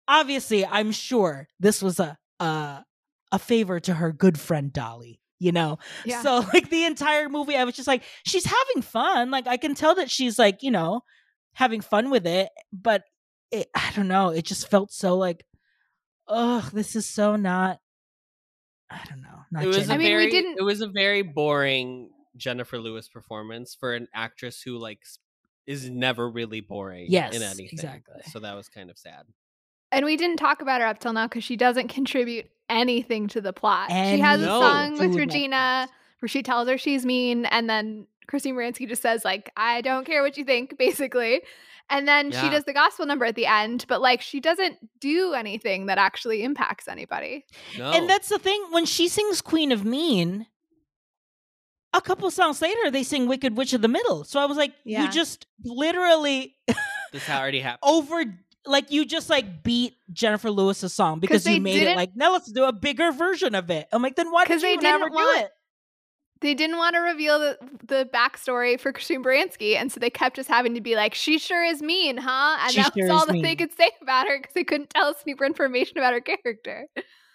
obviously, 0.09 0.67
I'm 0.67 0.91
sure 0.91 1.47
this 1.61 1.81
was 1.83 2.01
a 2.01 2.19
a, 2.41 2.85
a 3.31 3.39
favor 3.39 3.79
to 3.81 3.95
her 3.95 4.13
good 4.13 4.41
friend 4.41 4.73
Dolly. 4.73 5.21
You 5.39 5.53
know, 5.53 5.79
Yeah. 6.05 6.21
so 6.23 6.39
like 6.53 6.69
the 6.69 6.85
entire 6.85 7.29
movie, 7.29 7.57
I 7.57 7.65
was 7.65 7.75
just 7.77 7.87
like, 7.89 8.03
she's 8.27 8.45
having 8.45 8.83
fun. 8.83 9.31
Like 9.31 9.47
I 9.47 9.57
can 9.57 9.75
tell 9.75 9.95
that 9.95 10.11
she's 10.11 10.39
like, 10.39 10.63
you 10.63 10.71
know, 10.71 11.03
having 11.55 11.81
fun 11.81 12.11
with 12.11 12.27
it. 12.27 12.49
But 12.73 13.05
it, 13.53 13.69
I 13.75 13.91
don't 13.95 14.09
know. 14.09 14.31
It 14.31 14.45
just 14.45 14.69
felt 14.69 14.91
so 14.93 15.17
like, 15.17 15.45
oh, 16.29 16.69
this 16.73 16.95
is 16.97 17.07
so 17.07 17.37
not. 17.37 17.79
I 18.91 19.01
don't 19.09 19.23
know. 19.23 19.29
Not 19.53 19.63
it 19.65 19.67
was 19.69 19.77
a 19.77 19.81
genuine. 19.81 19.99
mean, 19.99 20.07
we 20.09 20.13
very, 20.25 20.31
didn't- 20.31 20.59
It 20.59 20.63
was 20.63 20.81
a 20.81 20.89
very 20.89 21.23
boring 21.23 22.11
Jennifer 22.41 22.79
Lewis 22.79 23.09
performance 23.09 23.77
for 23.79 23.95
an 23.95 24.09
actress 24.15 24.63
who 24.63 24.79
like 24.79 25.05
is 25.67 25.89
never 25.89 26.29
really 26.29 26.61
boring. 26.61 27.07
Yes, 27.09 27.37
in 27.37 27.43
anything. 27.43 27.69
exactly. 27.73 28.23
So 28.33 28.41
that 28.41 28.57
was 28.57 28.69
kind 28.69 28.91
of 28.91 28.99
sad. 28.99 29.27
And 29.93 30.05
we 30.05 30.17
didn't 30.17 30.39
talk 30.39 30.63
about 30.63 30.81
her 30.81 30.87
up 30.87 30.99
till 30.99 31.13
now 31.13 31.27
because 31.27 31.45
she 31.45 31.57
doesn't 31.57 31.89
contribute 31.89 32.47
anything 32.69 33.29
to 33.29 33.41
the 33.41 33.53
plot. 33.53 33.91
she 33.91 34.19
has 34.19 34.41
a 34.41 34.47
song 34.47 34.99
with 34.99 35.15
Regina 35.15 35.89
where 36.21 36.29
she 36.29 36.43
tells 36.43 36.69
her 36.69 36.79
she's 36.79 37.05
mean, 37.05 37.47
and 37.47 37.69
then 37.69 38.07
Christine 38.27 38.55
Baranski 38.55 38.89
just 38.89 39.03
says, 39.03 39.25
like, 39.25 39.51
I 39.57 39.81
don't 39.81 40.05
care 40.05 40.23
what 40.23 40.37
you 40.37 40.45
think, 40.45 40.79
basically. 40.79 41.43
And 41.89 42.07
then 42.07 42.31
she 42.31 42.49
does 42.49 42.65
the 42.65 42.73
gospel 42.73 43.05
number 43.05 43.25
at 43.25 43.35
the 43.35 43.47
end, 43.47 43.85
but 43.89 44.01
like 44.01 44.21
she 44.21 44.39
doesn't 44.39 44.77
do 45.01 45.35
anything 45.35 45.87
that 45.87 45.99
actually 45.99 46.45
impacts 46.45 46.87
anybody. 46.87 47.45
No, 47.77 47.91
And 47.91 48.09
that's 48.09 48.29
the 48.29 48.39
thing 48.39 48.65
when 48.71 48.87
she 48.87 49.09
sings 49.09 49.41
Queen 49.41 49.73
of 49.73 49.85
Mean, 49.85 50.47
a 51.93 52.01
couple 52.01 52.31
songs 52.31 52.61
later 52.63 52.91
they 52.91 53.03
sing 53.03 53.27
Wicked 53.27 53.57
Witch 53.57 53.73
of 53.73 53.83
the 53.83 53.89
Middle. 53.89 54.25
So 54.25 54.41
I 54.41 54.45
was 54.47 54.57
like, 54.57 54.73
Yeah. 54.85 55.05
you 55.05 55.11
just 55.11 55.47
literally 55.65 56.55
this 57.13 57.29
already 57.29 57.61
happened. 57.69 57.81
over 57.83 58.25
like 58.67 58.91
you 58.91 59.05
just 59.07 59.31
like 59.31 59.63
beat 59.63 59.95
Jennifer 60.13 60.51
Lewis's 60.51 60.93
song 60.93 61.19
because 61.19 61.47
you 61.47 61.61
made 61.61 61.83
it 61.83 61.97
like 61.97 62.15
now 62.15 62.33
let's 62.33 62.51
do 62.53 62.65
a 62.65 62.73
bigger 62.73 63.11
version 63.13 63.55
of 63.55 63.71
it. 63.71 63.89
I'm 63.93 64.03
like, 64.03 64.17
then 64.17 64.31
why 64.31 64.45
did 64.45 64.53
'Cause 64.53 64.63
you 64.63 64.69
they 64.69 64.73
even 64.75 64.85
have 64.85 65.01
her 65.01 65.07
didn't 65.09 65.19
do 65.19 65.25
want- 65.25 65.41
it? 65.43 65.51
They 66.43 66.55
didn't 66.55 66.79
want 66.79 66.95
to 66.95 67.01
reveal 67.01 67.39
the, 67.39 67.59
the 67.87 68.09
backstory 68.15 68.81
for 68.81 68.95
Christine 68.95 69.23
Baranski, 69.23 69.77
and 69.77 69.93
so 69.93 70.01
they 70.01 70.09
kept 70.09 70.37
just 70.37 70.49
having 70.49 70.75
to 70.75 70.81
be 70.81 70.97
like, 70.97 71.13
"She 71.13 71.39
sure 71.39 71.63
is 71.63 71.83
mean, 71.83 72.17
huh?" 72.17 72.57
And 72.63 72.71
She 72.73 72.81
that's 72.81 72.97
sure 72.97 73.13
all 73.13 73.21
is 73.21 73.27
that 73.27 73.43
they 73.43 73.55
could 73.55 73.75
say 73.77 73.91
about 74.01 74.27
her 74.27 74.39
because 74.39 74.55
they 74.55 74.65
couldn't 74.65 74.89
tell 74.89 75.09
us 75.09 75.17
any 75.27 75.35
more 75.39 75.45
information 75.47 75.99
about 75.99 76.15
her 76.15 76.21
character. 76.23 76.87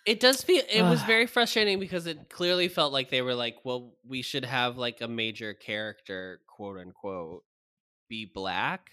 It 0.06 0.19
does 0.19 0.44
feel 0.44 0.64
it 0.72 0.84
was 0.84 1.02
very 1.03 1.26
frustrating 1.26 1.80
because 1.80 2.06
it 2.06 2.30
clearly 2.30 2.68
felt 2.68 2.94
like 2.94 3.10
they 3.10 3.23
were 3.23 3.34
like, 3.34 3.57
well, 3.64 3.95
we 4.07 4.22
should 4.22 4.45
have 4.45 4.77
like 4.77 5.02
a 5.02 5.07
major 5.07 5.56
character, 5.56 6.41
quote 6.48 6.80
unquote, 6.80 7.44
be 8.07 8.26
black. 8.26 8.91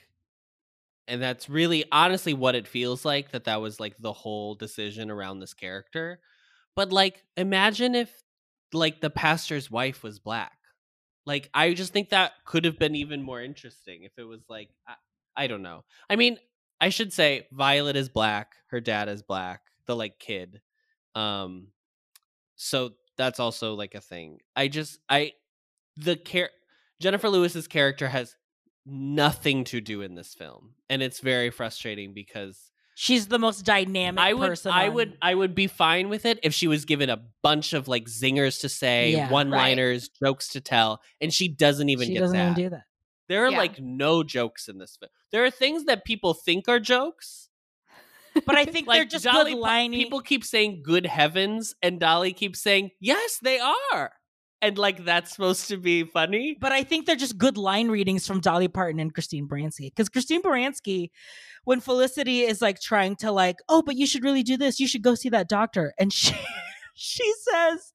And 1.07 1.21
that's 1.21 1.51
really 1.51 1.85
honestly 1.93 2.33
what 2.33 2.55
it 2.55 2.67
feels 2.67 3.05
like 3.05 3.33
that 3.33 3.45
that 3.45 3.61
was 3.61 3.79
like 3.79 3.99
the 3.99 4.13
whole 4.13 4.55
decision 4.55 5.11
around 5.11 5.41
this 5.41 5.53
character. 5.53 6.21
But 6.75 6.93
like 6.93 7.25
imagine 7.37 7.95
if 7.95 8.23
like 8.73 9.01
the 9.03 9.11
pastor's 9.11 9.71
wife 9.71 10.03
was 10.03 10.19
black. 10.19 10.57
Like 11.27 11.51
I 11.53 11.75
just 11.75 11.93
think 11.93 12.09
that 12.11 12.33
could 12.47 12.65
have 12.65 12.79
been 12.79 12.95
even 12.95 13.23
more 13.23 13.43
interesting 13.43 14.05
if 14.05 14.13
it 14.17 14.25
was 14.25 14.41
like 14.49 14.71
I, 14.89 14.95
I 15.37 15.47
don't 15.47 15.63
know. 15.63 15.85
I 16.09 16.17
mean, 16.17 16.39
I 16.81 16.89
should 16.89 17.13
say 17.13 17.47
Violet 17.53 17.97
is 17.97 18.09
black, 18.09 18.55
her 18.69 18.81
dad 18.81 19.09
is 19.09 19.23
black, 19.23 19.61
the 19.87 19.95
like 19.95 20.19
kid. 20.19 20.63
Um 21.15 21.69
so 22.57 22.93
that's 23.17 23.41
also 23.41 23.75
like 23.75 23.95
a 23.95 24.01
thing. 24.01 24.39
I 24.57 24.69
just 24.69 24.99
I 25.09 25.33
the 25.97 26.17
care 26.17 26.51
Jennifer 27.01 27.29
Lewis's 27.29 27.67
character 27.69 28.09
has 28.09 28.37
nothing 28.87 29.65
to 29.65 29.81
do 29.81 30.03
in 30.03 30.15
this 30.15 30.35
film 30.35 30.75
and 30.91 31.03
it's 31.03 31.21
very 31.21 31.51
frustrating 31.51 32.13
because 32.15 32.69
She's 32.95 33.27
the 33.27 33.39
most 33.39 33.65
dynamic 33.65 34.21
I 34.23 34.35
would 34.35 34.49
person. 34.51 34.71
I 34.71 34.89
on- 34.89 34.95
would 34.95 35.19
I 35.23 35.35
would 35.35 35.55
be 35.55 35.67
fine 35.67 36.09
with 36.11 36.27
it 36.27 36.39
if 36.43 36.53
she 36.53 36.69
was 36.69 36.85
given 36.85 37.09
a 37.09 37.23
bunch 37.43 37.73
of 37.73 37.89
like 37.89 38.05
zingers 38.05 38.61
to 38.61 38.69
say, 38.69 39.13
Yeah. 39.13 39.31
one-liners, 39.31 40.11
jokes 40.23 40.49
to 40.49 40.61
tell 40.61 41.01
and 41.21 41.33
she 41.33 41.49
doesn't 41.49 41.89
even 41.89 42.07
she 42.09 42.13
get 42.15 42.21
doesn't 42.21 42.37
that. 42.37 42.51
even 42.59 42.65
do 42.65 42.71
that. 42.71 42.85
There 43.29 43.47
are 43.47 43.51
Yeah. 43.51 43.57
like 43.59 43.81
no 43.81 44.23
jokes 44.23 44.69
in 44.69 44.77
this 44.79 44.97
film. 44.97 45.09
There 45.31 45.43
are 45.45 45.51
things 45.51 45.85
that 45.85 46.05
people 46.05 46.35
think 46.35 46.69
are 46.69 46.79
jokes. 46.81 47.49
But 48.47 48.57
I 48.57 48.65
think 48.65 48.89
they're 48.89 49.05
just 49.05 49.25
Dolly, 49.25 49.53
good 49.53 49.57
po- 49.59 49.63
lining. 49.63 49.99
people 50.01 50.21
keep 50.21 50.45
saying 50.45 50.83
"good 50.85 51.07
heavens" 51.07 51.75
and 51.83 51.99
Dolly 52.01 52.33
keeps 52.33 52.61
saying 52.61 52.91
"yes, 53.01 53.39
they 53.43 53.59
are," 53.61 54.13
and 54.61 54.79
like 54.79 55.05
that's 55.05 55.33
supposed 55.33 55.69
to 55.69 55.77
be 55.77 56.05
funny. 56.05 56.57
But 56.61 56.73
I 56.73 56.83
think 56.83 57.07
they're 57.07 57.17
just 57.17 57.39
good 57.39 57.57
line 57.57 57.89
readings 57.89 58.27
from 58.27 58.41
Dolly 58.41 58.69
Parton 58.69 59.01
and 59.01 59.13
Christine 59.13 59.49
Baranski. 59.49 59.91
Because 59.91 60.09
Christine 60.09 60.43
Baranski, 60.43 61.11
when 61.65 61.81
Felicity 61.81 62.43
is 62.43 62.61
like 62.63 62.81
trying 62.81 63.17
to 63.17 63.33
like, 63.33 63.57
oh, 63.69 63.83
but 63.83 63.97
you 63.97 64.07
should 64.07 64.25
really 64.25 64.43
do 64.43 64.57
this. 64.57 64.79
You 64.81 64.87
should 64.89 65.03
go 65.03 65.15
see 65.15 65.29
that 65.31 65.49
doctor. 65.49 65.93
And 65.99 66.13
she 66.13 66.35
she 66.95 67.33
says, 67.51 67.93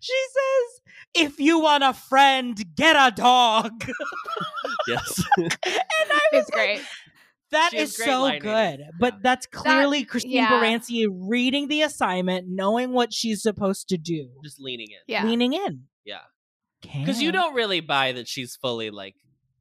she 0.00 0.14
says, 0.32 0.80
if 1.14 1.38
you 1.38 1.60
want 1.60 1.84
a 1.84 1.92
friend, 1.92 2.62
get 2.74 2.96
a 2.96 3.14
dog. 3.14 3.72
Yes, 4.86 5.22
and 5.36 5.48
I 5.66 6.20
was 6.32 6.44
It's 6.46 6.50
like, 6.50 6.54
great. 6.54 6.80
That 7.50 7.70
She 7.72 7.78
has 7.78 7.90
is 7.90 7.96
great 7.96 8.06
so 8.06 8.22
line 8.22 8.40
good. 8.40 8.82
But 8.98 9.14
Yeah. 9.14 9.20
that's 9.22 9.46
clearly 9.46 10.04
Christine 10.04 10.32
yeah. 10.32 10.50
Baranski 10.50 11.06
reading 11.10 11.68
the 11.68 11.82
assignment, 11.82 12.46
knowing 12.48 12.92
what 12.92 13.12
she's 13.12 13.42
supposed 13.42 13.88
to 13.88 13.98
do, 13.98 14.30
just 14.44 14.60
leaning 14.60 14.90
in. 14.90 14.98
Yeah. 15.06 15.24
leaning 15.24 15.52
in. 15.52 15.84
Yeah, 16.04 16.20
because 16.82 17.20
you 17.20 17.32
don't 17.32 17.54
really 17.54 17.80
buy 17.80 18.12
that 18.12 18.28
she's 18.28 18.56
fully 18.56 18.90
like 18.90 19.14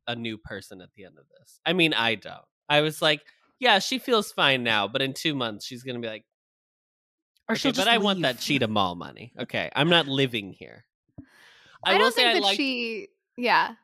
a 0.08 0.16
new 0.16 0.38
person 0.38 0.82
at 0.82 0.90
the 0.96 1.04
end 1.06 1.18
of 1.18 1.26
this. 1.40 1.60
I 1.66 1.74
mean, 1.74 1.94
I 1.94 2.16
don't. 2.16 2.46
I 2.70 2.82
was 2.82 3.02
like, 3.02 3.22
yeah, 3.60 3.80
she 3.80 4.00
feels 4.00 4.32
fine 4.32 4.64
now, 4.64 4.88
but 4.88 5.02
in 5.02 5.14
two 5.14 5.36
months 5.36 5.66
she's 5.66 5.84
gonna 5.84 6.00
be 6.00 6.08
like, 6.08 6.26
Or 7.50 7.54
okay, 7.54 7.60
she'll 7.60 7.72
but 7.72 7.76
just 7.78 7.88
I 7.88 7.98
want 7.98 8.22
that 8.22 8.40
cheetah 8.40 8.68
mall 8.68 8.96
money. 8.96 9.34
Okay, 9.40 9.70
I'm 9.76 9.90
not 9.90 10.08
living 10.08 10.54
here. 10.54 10.86
I, 11.86 11.96
I, 11.96 11.98
don't 11.98 12.14
say 12.14 12.24
think 12.24 12.30
I 12.30 12.34
that 12.34 12.44
like. 12.44 12.58
she. 12.58 13.08
Yeah, 13.38 13.76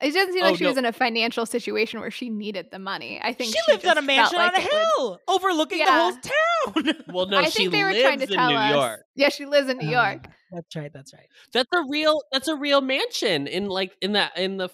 it 0.00 0.12
doesn't 0.12 0.32
seem 0.32 0.42
Oh, 0.44 0.46
like 0.48 0.56
she 0.58 0.64
no. 0.64 0.70
was 0.70 0.78
in 0.78 0.84
a 0.84 0.92
financial 0.92 1.44
situation 1.46 2.00
where 2.00 2.10
she 2.10 2.30
needed 2.30 2.68
the 2.70 2.78
money. 2.78 3.20
I 3.22 3.32
think 3.32 3.54
She 3.54 3.72
lived 3.72 3.84
on 3.86 3.98
a 3.98 4.02
mansion 4.02 4.38
felt 4.38 4.54
on 4.54 4.54
a 4.54 4.58
like 4.58 4.66
it 4.66 4.72
would- 4.72 4.82
hill 4.96 5.20
overlooking 5.28 5.78
Yeah. 5.78 5.84
the 5.86 5.92
whole 5.92 6.12
town. 6.12 7.04
Well, 7.12 7.26
no, 7.26 7.38
I 7.38 7.44
she 7.48 7.62
think 7.62 7.72
they 7.72 7.82
were 7.82 7.90
lives 7.90 8.02
trying 8.02 8.18
to 8.18 8.24
in 8.24 8.30
tell 8.30 8.50
New 8.50 8.56
us. 8.56 8.74
York. 8.74 9.00
Yeah, 9.14 9.28
she 9.30 9.46
lives 9.46 9.68
in 9.70 9.78
New 9.78 9.88
Uh, 9.88 10.02
York. 10.12 10.26
that's 10.52 10.76
right. 10.76 10.92
That's 10.92 11.12
right. 11.14 11.26
That's 11.52 11.68
a 11.72 11.82
real. 11.88 12.22
That's 12.32 12.48
a 12.48 12.56
real 12.56 12.80
mansion 12.80 13.46
in 13.46 13.68
like 13.68 13.92
in 14.02 14.12
that 14.12 14.36
in 14.36 14.56
the. 14.58 14.68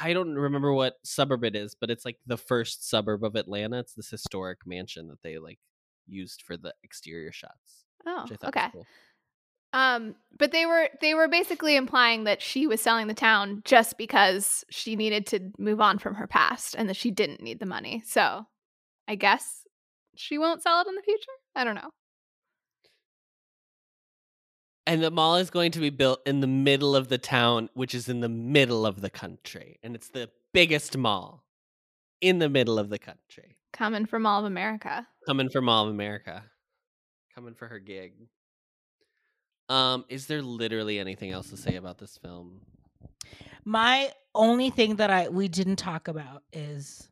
I 0.00 0.14
don't 0.14 0.34
remember 0.34 0.72
what 0.72 0.94
suburb 1.04 1.44
it 1.44 1.54
is, 1.54 1.76
but 1.78 1.90
it's 1.90 2.04
like 2.06 2.16
the 2.26 2.38
first 2.38 2.88
suburb 2.88 3.22
of 3.24 3.36
Atlanta. 3.36 3.78
It's 3.80 3.94
this 3.94 4.10
historic 4.10 4.58
mansion 4.66 5.08
that 5.08 5.22
they 5.22 5.38
like 5.38 5.58
used 6.06 6.42
for 6.42 6.56
the 6.56 6.74
exterior 6.82 7.32
shots. 7.32 7.84
Oh, 8.06 8.22
Which 8.22 8.32
I 8.32 8.36
thought 8.36 8.48
okay. 8.56 8.64
was 8.64 8.72
cool. 8.72 8.86
Um, 9.72 10.16
but 10.38 10.52
they 10.52 10.66
were 10.66 10.88
they 11.00 11.14
were 11.14 11.28
basically 11.28 11.76
implying 11.76 12.24
that 12.24 12.42
she 12.42 12.66
was 12.66 12.80
selling 12.80 13.06
the 13.06 13.14
town 13.14 13.62
just 13.64 13.96
because 13.96 14.64
she 14.70 14.96
needed 14.96 15.26
to 15.28 15.52
move 15.58 15.80
on 15.80 15.98
from 15.98 16.14
her 16.16 16.26
past 16.26 16.74
and 16.76 16.88
that 16.88 16.96
she 16.96 17.10
didn't 17.10 17.42
need 17.42 17.58
the 17.60 17.66
money. 17.66 18.02
So, 18.04 18.46
I 19.08 19.14
guess 19.14 19.64
she 20.16 20.38
won't 20.38 20.62
sell 20.62 20.80
it 20.80 20.88
in 20.88 20.94
the 20.94 21.02
future. 21.02 21.32
I 21.54 21.64
don't 21.64 21.74
know. 21.74 21.90
And 24.86 25.02
the 25.02 25.10
mall 25.10 25.36
is 25.36 25.50
going 25.50 25.70
to 25.72 25.80
be 25.80 25.90
built 25.90 26.20
in 26.26 26.40
the 26.40 26.48
middle 26.48 26.96
of 26.96 27.08
the 27.08 27.18
town, 27.18 27.70
which 27.74 27.94
is 27.94 28.08
in 28.08 28.20
the 28.20 28.28
middle 28.28 28.84
of 28.84 29.00
the 29.00 29.10
country, 29.10 29.78
and 29.82 29.94
it's 29.94 30.08
the 30.08 30.28
biggest 30.52 30.98
mall 30.98 31.44
in 32.20 32.40
the 32.40 32.48
middle 32.48 32.78
of 32.78 32.88
the 32.88 32.98
country. 32.98 33.58
Coming 33.72 34.06
from 34.06 34.26
all 34.26 34.40
of 34.40 34.44
America. 34.44 35.06
Coming 35.26 35.48
for 35.50 35.62
Mall 35.62 35.84
of 35.84 35.90
America, 35.90 36.42
coming 37.34 37.54
for 37.54 37.68
her 37.68 37.78
gig. 37.78 38.12
Um, 39.72 40.04
is 40.10 40.26
there 40.26 40.42
literally 40.42 40.98
anything 40.98 41.30
else 41.30 41.48
to 41.48 41.56
say 41.56 41.76
about 41.76 41.96
this 41.96 42.18
film? 42.18 42.60
My 43.64 44.12
only 44.34 44.68
thing 44.68 44.96
that 44.96 45.08
I 45.10 45.30
we 45.30 45.48
didn't 45.48 45.76
talk 45.76 46.08
about 46.08 46.42
is 46.52 47.08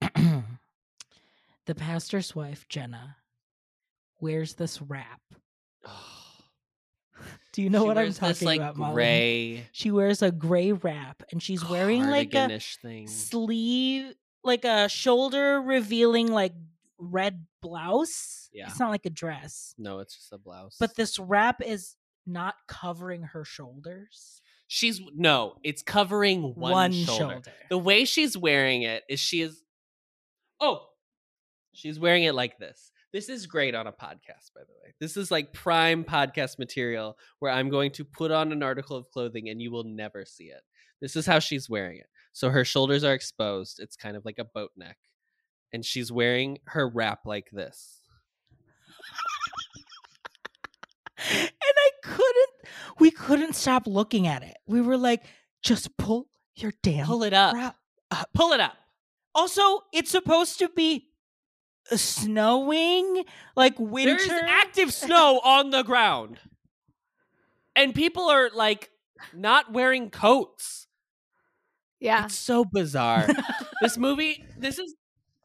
the 0.14 1.74
pastor's 1.74 2.36
wife, 2.36 2.68
Jenna, 2.68 3.16
wears 4.20 4.54
this 4.54 4.80
wrap. 4.80 5.20
Do 7.52 7.62
you 7.62 7.70
know 7.70 7.80
She 7.82 7.86
what 7.88 7.98
I'm 7.98 8.12
talking 8.12 8.28
this, 8.28 8.42
like, 8.42 8.60
about, 8.60 8.76
Molly? 8.76 8.94
gray 8.94 9.68
She 9.72 9.90
wears 9.90 10.22
a 10.22 10.30
gray 10.30 10.70
wrap 10.72 11.24
and 11.32 11.42
she's 11.42 11.68
wearing 11.68 12.06
like 12.06 12.34
a 12.34 12.60
thing. 12.60 13.08
sleeve, 13.08 14.14
like 14.44 14.64
a 14.64 14.88
shoulder 14.88 15.60
revealing 15.60 16.30
like 16.30 16.52
red 16.98 17.46
blouse. 17.62 18.48
Yeah. 18.52 18.66
It's 18.68 18.78
not 18.80 18.90
like 18.90 19.06
a 19.06 19.10
dress. 19.10 19.74
No, 19.78 19.98
it's 20.00 20.14
just 20.16 20.32
a 20.32 20.38
blouse. 20.38 20.76
But 20.78 20.94
this 20.96 21.18
wrap 21.18 21.62
is 21.64 21.96
not 22.26 22.54
covering 22.68 23.22
her 23.22 23.44
shoulders. 23.44 24.40
She's 24.68 25.00
no, 25.14 25.54
it's 25.62 25.82
covering 25.82 26.42
one, 26.42 26.72
One 26.72 26.92
shoulder. 26.92 27.34
shoulder. 27.34 27.52
The 27.70 27.78
way 27.78 28.04
she's 28.04 28.36
wearing 28.36 28.82
it 28.82 29.04
is 29.08 29.20
she 29.20 29.40
is 29.42 29.62
Oh. 30.60 30.86
She's 31.72 32.00
wearing 32.00 32.24
it 32.24 32.34
like 32.34 32.58
this. 32.58 32.90
This 33.12 33.28
is 33.28 33.46
great 33.46 33.74
on 33.74 33.86
a 33.86 33.92
podcast, 33.92 34.52
by 34.54 34.62
the 34.66 34.72
way. 34.82 34.94
This 34.98 35.16
is 35.16 35.30
like 35.30 35.52
prime 35.52 36.02
podcast 36.04 36.58
material 36.58 37.16
where 37.38 37.52
I'm 37.52 37.68
going 37.68 37.92
to 37.92 38.04
put 38.04 38.30
on 38.30 38.50
an 38.52 38.62
article 38.62 38.96
of 38.96 39.10
clothing 39.10 39.48
and 39.48 39.60
you 39.60 39.70
will 39.70 39.84
never 39.84 40.24
see 40.24 40.44
it. 40.44 40.62
This 41.00 41.14
is 41.16 41.26
how 41.26 41.38
she's 41.38 41.68
wearing 41.70 41.98
it. 41.98 42.06
So 42.32 42.50
her 42.50 42.64
shoulders 42.64 43.04
are 43.04 43.12
exposed. 43.14 43.78
It's 43.78 43.96
kind 43.96 44.16
of 44.16 44.24
like 44.24 44.38
a 44.38 44.44
boat 44.44 44.70
neck. 44.76 44.96
And 45.76 45.84
she's 45.84 46.10
wearing 46.10 46.56
her 46.68 46.88
wrap 46.88 47.26
like 47.26 47.50
this. 47.52 48.00
and 51.30 51.50
I 51.62 51.90
couldn't. 52.02 52.50
We 52.98 53.10
couldn't 53.10 53.54
stop 53.54 53.86
looking 53.86 54.26
at 54.26 54.42
it. 54.42 54.56
We 54.66 54.80
were 54.80 54.96
like, 54.96 55.22
just 55.62 55.94
pull 55.98 56.28
your 56.54 56.72
damn 56.82 57.04
Pull 57.06 57.24
it 57.24 57.34
up. 57.34 57.54
wrap 57.54 57.76
up. 58.10 58.30
Pull 58.32 58.52
it 58.52 58.60
up. 58.60 58.72
Also, 59.34 59.80
it's 59.92 60.10
supposed 60.10 60.58
to 60.60 60.70
be 60.70 61.10
uh, 61.92 61.96
snowing, 61.98 63.24
like 63.54 63.78
winter. 63.78 64.16
There's 64.16 64.30
active 64.46 64.94
snow 64.94 65.40
on 65.44 65.68
the 65.68 65.82
ground. 65.82 66.38
And 67.74 67.94
people 67.94 68.30
are 68.30 68.48
like 68.54 68.88
not 69.34 69.74
wearing 69.74 70.08
coats. 70.08 70.86
Yeah. 72.00 72.24
It's 72.24 72.34
so 72.34 72.64
bizarre. 72.64 73.28
this 73.82 73.98
movie, 73.98 74.42
this 74.58 74.78
is 74.78 74.94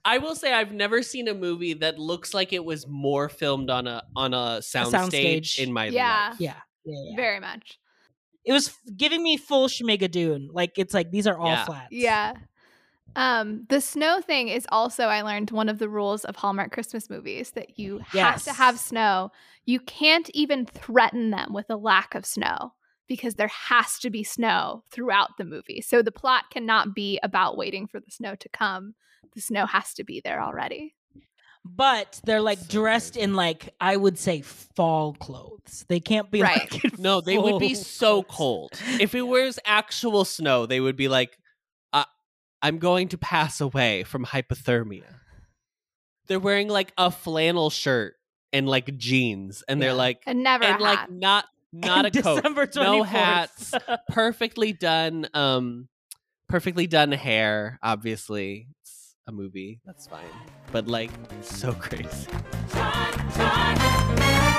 I 0.03 0.18
will 0.18 0.36
say 0.36 0.52
I've 0.53 0.73
never 0.73 1.03
seen 1.03 1.28
a 1.28 1.34
movie 1.34 1.73
that 1.76 1.99
looks 1.99 2.34
like 2.34 2.53
it 2.53 2.65
was 2.65 2.88
more 2.88 3.30
filmed 3.30 3.69
on 3.69 3.88
a 3.88 4.03
on 4.15 4.34
a 4.34 4.60
soundstage 4.61 4.91
soundstage. 4.91 5.60
in 5.60 5.72
my 5.72 5.86
Yeah. 5.86 6.30
life. 6.30 6.40
yeah, 6.41 6.56
yeah, 6.86 6.99
yeah. 7.10 7.15
Very 7.15 7.40
much. 7.40 7.78
It 8.44 8.53
was 8.53 8.69
f- 8.69 8.80
giving 8.98 9.22
me 9.22 9.38
full 9.38 9.68
Schmigadoon. 9.68 10.48
Like 10.52 10.72
it's 10.78 10.94
like 10.95 11.11
these 11.11 11.28
are 11.28 11.38
all 11.38 11.48
Yeah. 11.52 11.65
flats. 11.65 11.88
Yeah. 11.91 12.34
Um, 13.15 13.65
the 13.69 13.82
snow 13.82 14.22
thing 14.22 14.48
is 14.48 14.65
also, 14.72 15.03
I 15.07 15.22
learned 15.22 15.52
one 15.52 15.68
of 15.68 15.80
the 15.80 15.90
rules 15.90 16.23
of 16.23 16.38
Hallmark 16.38 16.72
Christmas 16.72 17.10
movies 17.10 17.52
that 17.52 17.78
you 17.78 17.99
have 18.07 18.41
to 18.45 18.53
have 18.53 18.80
snow. 18.80 19.32
You 19.65 19.82
can't 19.82 20.30
even 20.30 20.65
threaten 20.65 21.30
them 21.30 21.53
with 21.53 21.69
a 21.69 21.76
lack 21.76 22.15
of 22.15 22.26
snow 22.26 22.73
because 23.07 23.36
there 23.36 23.48
has 23.48 23.99
to 23.99 24.10
be 24.10 24.23
snow 24.23 24.84
throughout 24.91 25.38
the 25.38 25.44
movie. 25.45 25.82
So 25.82 26.02
the 26.02 26.11
plot 26.11 26.45
cannot 26.52 26.94
be 26.95 27.19
about 27.23 27.57
waiting 27.57 27.88
for 27.88 27.99
the 27.99 28.11
snow 28.11 28.36
to 28.36 28.49
come. 28.49 28.95
The 29.36 29.41
snow 29.41 29.65
has 29.65 29.94
to 29.95 30.03
be 30.03 30.22
there 30.23 30.41
already. 30.41 30.95
But 31.64 32.19
they're 32.26 32.41
like 32.41 32.68
dressed 32.68 33.15
in 33.15 33.36
like 33.36 33.73
I 33.80 33.95
would 33.95 34.18
say 34.18 34.41
fall 34.41 35.14
clothes. 35.14 35.86
They 35.90 35.99
can't 35.99 36.32
be 36.32 36.41
Right. 36.41 36.72
like 36.72 36.98
No, 36.98 37.22
they 37.22 37.38
would 37.38 37.60
be 37.60 37.76
so 37.76 38.23
cold. 38.23 38.72
If 38.99 39.14
it 39.14 39.22
was 39.22 39.60
actual 39.65 40.26
snow, 40.26 40.65
they 40.65 40.80
would 40.80 40.95
be 40.95 41.07
like, 41.07 41.38
uh, 41.94 42.06
I'm 42.64 42.80
going 42.80 43.10
to 43.10 43.18
pass 43.18 43.61
away 43.61 44.03
from 44.03 44.26
hypothermia. 44.26 45.19
They're 46.28 46.40
wearing 46.40 46.68
like 46.68 46.94
a 46.98 47.11
flannel 47.11 47.69
shirt 47.69 48.15
and 48.53 48.68
like 48.68 48.98
jeans, 48.98 49.64
and 49.68 49.80
they're 49.82 49.90
Yeah. 49.90 49.95
like, 49.95 50.23
And 50.26 50.41
never 50.44 50.64
and 50.64 50.82
like 50.82 50.99
hat. 50.99 51.11
not 51.11 51.45
not 51.72 52.06
And 52.06 52.15
a 52.15 52.22
coat, 52.22 52.35
December 52.38 52.68
no 52.76 53.03
hats, 53.03 53.73
perfectly 54.10 54.73
done, 54.73 55.27
um, 55.34 55.88
perfectly 56.49 56.88
done 56.88 57.11
hair. 57.11 57.80
Obviously, 57.81 58.68
it's 58.81 59.15
a 59.27 59.31
movie. 59.31 59.80
That's 59.85 60.07
fine, 60.07 60.26
but 60.72 60.88
like 60.88 61.11
so 61.41 61.73
crazy. 61.80 62.27
Merry 64.18 64.51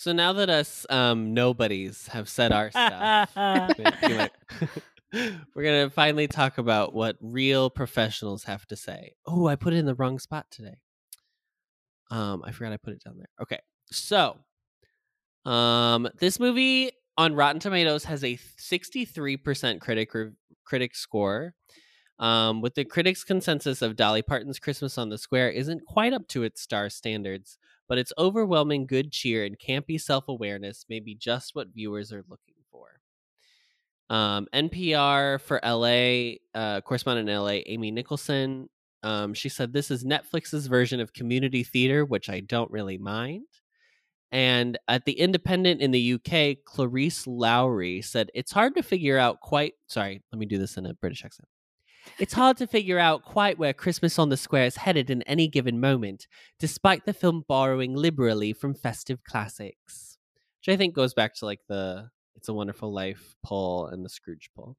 So 0.00 0.14
now 0.14 0.32
that 0.32 0.48
us 0.48 0.86
um, 0.88 1.34
nobodies 1.34 2.06
have 2.06 2.26
said 2.26 2.52
our 2.52 2.70
stuff, 2.70 3.36
we're 5.54 5.62
gonna 5.62 5.90
finally 5.90 6.26
talk 6.26 6.56
about 6.56 6.94
what 6.94 7.18
real 7.20 7.68
professionals 7.68 8.44
have 8.44 8.64
to 8.68 8.76
say. 8.76 9.12
Oh, 9.26 9.46
I 9.46 9.56
put 9.56 9.74
it 9.74 9.76
in 9.76 9.84
the 9.84 9.94
wrong 9.94 10.18
spot 10.18 10.46
today. 10.50 10.78
Um, 12.10 12.42
I 12.46 12.52
forgot 12.52 12.72
I 12.72 12.78
put 12.78 12.94
it 12.94 13.04
down 13.04 13.18
there. 13.18 13.28
Okay, 13.42 13.58
so 13.92 14.38
um, 15.44 16.08
this 16.18 16.40
movie 16.40 16.92
on 17.18 17.34
Rotten 17.34 17.60
Tomatoes 17.60 18.04
has 18.04 18.24
a 18.24 18.38
63% 18.58 19.82
critic 19.82 20.14
rev- 20.14 20.32
critic 20.64 20.94
score. 20.94 21.52
Um, 22.18 22.60
with 22.62 22.74
the 22.74 22.84
critics' 22.84 23.24
consensus 23.24 23.80
of 23.80 23.96
Dolly 23.96 24.20
Parton's 24.20 24.58
Christmas 24.58 24.98
on 24.98 25.08
the 25.08 25.16
Square 25.16 25.50
isn't 25.50 25.86
quite 25.86 26.12
up 26.12 26.28
to 26.28 26.42
its 26.42 26.60
star 26.60 26.90
standards, 26.90 27.58
but 27.90 27.98
its 27.98 28.12
overwhelming 28.16 28.86
good 28.86 29.10
cheer 29.10 29.44
and 29.44 29.58
campy 29.58 30.00
self 30.00 30.28
awareness 30.28 30.86
may 30.88 31.00
be 31.00 31.16
just 31.16 31.56
what 31.56 31.74
viewers 31.74 32.12
are 32.12 32.24
looking 32.28 32.54
for. 32.70 33.00
Um, 34.08 34.46
NPR 34.54 35.40
for 35.40 35.60
LA, 35.64 36.36
uh, 36.54 36.80
correspondent 36.82 37.28
in 37.28 37.36
LA, 37.36 37.58
Amy 37.66 37.90
Nicholson, 37.90 38.68
um, 39.02 39.34
she 39.34 39.48
said 39.48 39.72
this 39.72 39.90
is 39.90 40.04
Netflix's 40.04 40.68
version 40.68 41.00
of 41.00 41.12
community 41.12 41.64
theater, 41.64 42.04
which 42.04 42.30
I 42.30 42.38
don't 42.38 42.70
really 42.70 42.96
mind. 42.96 43.46
And 44.30 44.78
at 44.86 45.04
the 45.04 45.18
Independent 45.18 45.80
in 45.80 45.90
the 45.90 46.12
UK, 46.14 46.58
Clarisse 46.64 47.26
Loughrey 47.26 48.04
said 48.04 48.30
it's 48.34 48.52
hard 48.52 48.76
to 48.76 48.84
figure 48.84 49.18
out 49.18 49.40
quite. 49.40 49.74
Sorry, 49.88 50.22
let 50.32 50.38
me 50.38 50.46
do 50.46 50.58
this 50.58 50.76
in 50.76 50.86
a 50.86 50.94
British 50.94 51.24
accent. 51.24 51.48
It's 52.18 52.34
hard 52.34 52.56
to 52.58 52.66
figure 52.66 52.98
out 52.98 53.24
quite 53.24 53.58
where 53.58 53.72
Christmas 53.72 54.18
on 54.18 54.28
the 54.28 54.36
Square 54.36 54.66
is 54.66 54.76
headed 54.76 55.10
in 55.10 55.22
any 55.22 55.48
given 55.48 55.80
moment, 55.80 56.26
despite 56.58 57.06
the 57.06 57.14
film 57.14 57.44
borrowing 57.48 57.94
liberally 57.94 58.52
from 58.52 58.74
festive 58.74 59.24
classics. 59.24 60.18
Which 60.60 60.74
I 60.74 60.76
think 60.76 60.94
goes 60.94 61.14
back 61.14 61.34
to 61.36 61.46
like 61.46 61.60
the 61.68 62.10
It's 62.36 62.48
a 62.48 62.54
Wonderful 62.54 62.92
Life 62.92 63.36
pull 63.42 63.86
and 63.86 64.04
the 64.04 64.10
Scrooge 64.10 64.50
pull. 64.54 64.76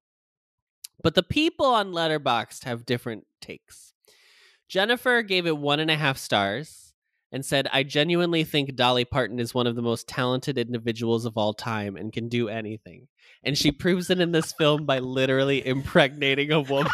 But 1.01 1.15
the 1.15 1.23
people 1.23 1.65
on 1.65 1.91
Letterboxd 1.93 2.65
have 2.65 2.85
different 2.85 3.25
takes. 3.39 3.93
Jennifer 4.67 5.21
gave 5.23 5.47
it 5.47 5.57
one 5.57 5.79
and 5.79 5.91
a 5.91 5.95
half 5.95 6.17
stars 6.17 6.90
and 7.31 7.45
said, 7.45 7.67
I 7.71 7.83
genuinely 7.83 8.43
think 8.43 8.75
Dolly 8.75 9.05
Parton 9.05 9.39
is 9.39 9.53
one 9.53 9.67
of 9.67 9.75
the 9.75 9.81
most 9.81 10.07
talented 10.07 10.57
individuals 10.57 11.25
of 11.25 11.37
all 11.37 11.53
time 11.53 11.95
and 11.95 12.11
can 12.11 12.27
do 12.27 12.49
anything. 12.49 13.07
And 13.43 13.57
she 13.57 13.71
proves 13.71 14.09
it 14.09 14.19
in 14.19 14.31
this 14.31 14.51
film 14.53 14.85
by 14.85 14.99
literally 14.99 15.65
impregnating 15.65 16.51
a 16.51 16.61
woman. 16.61 16.91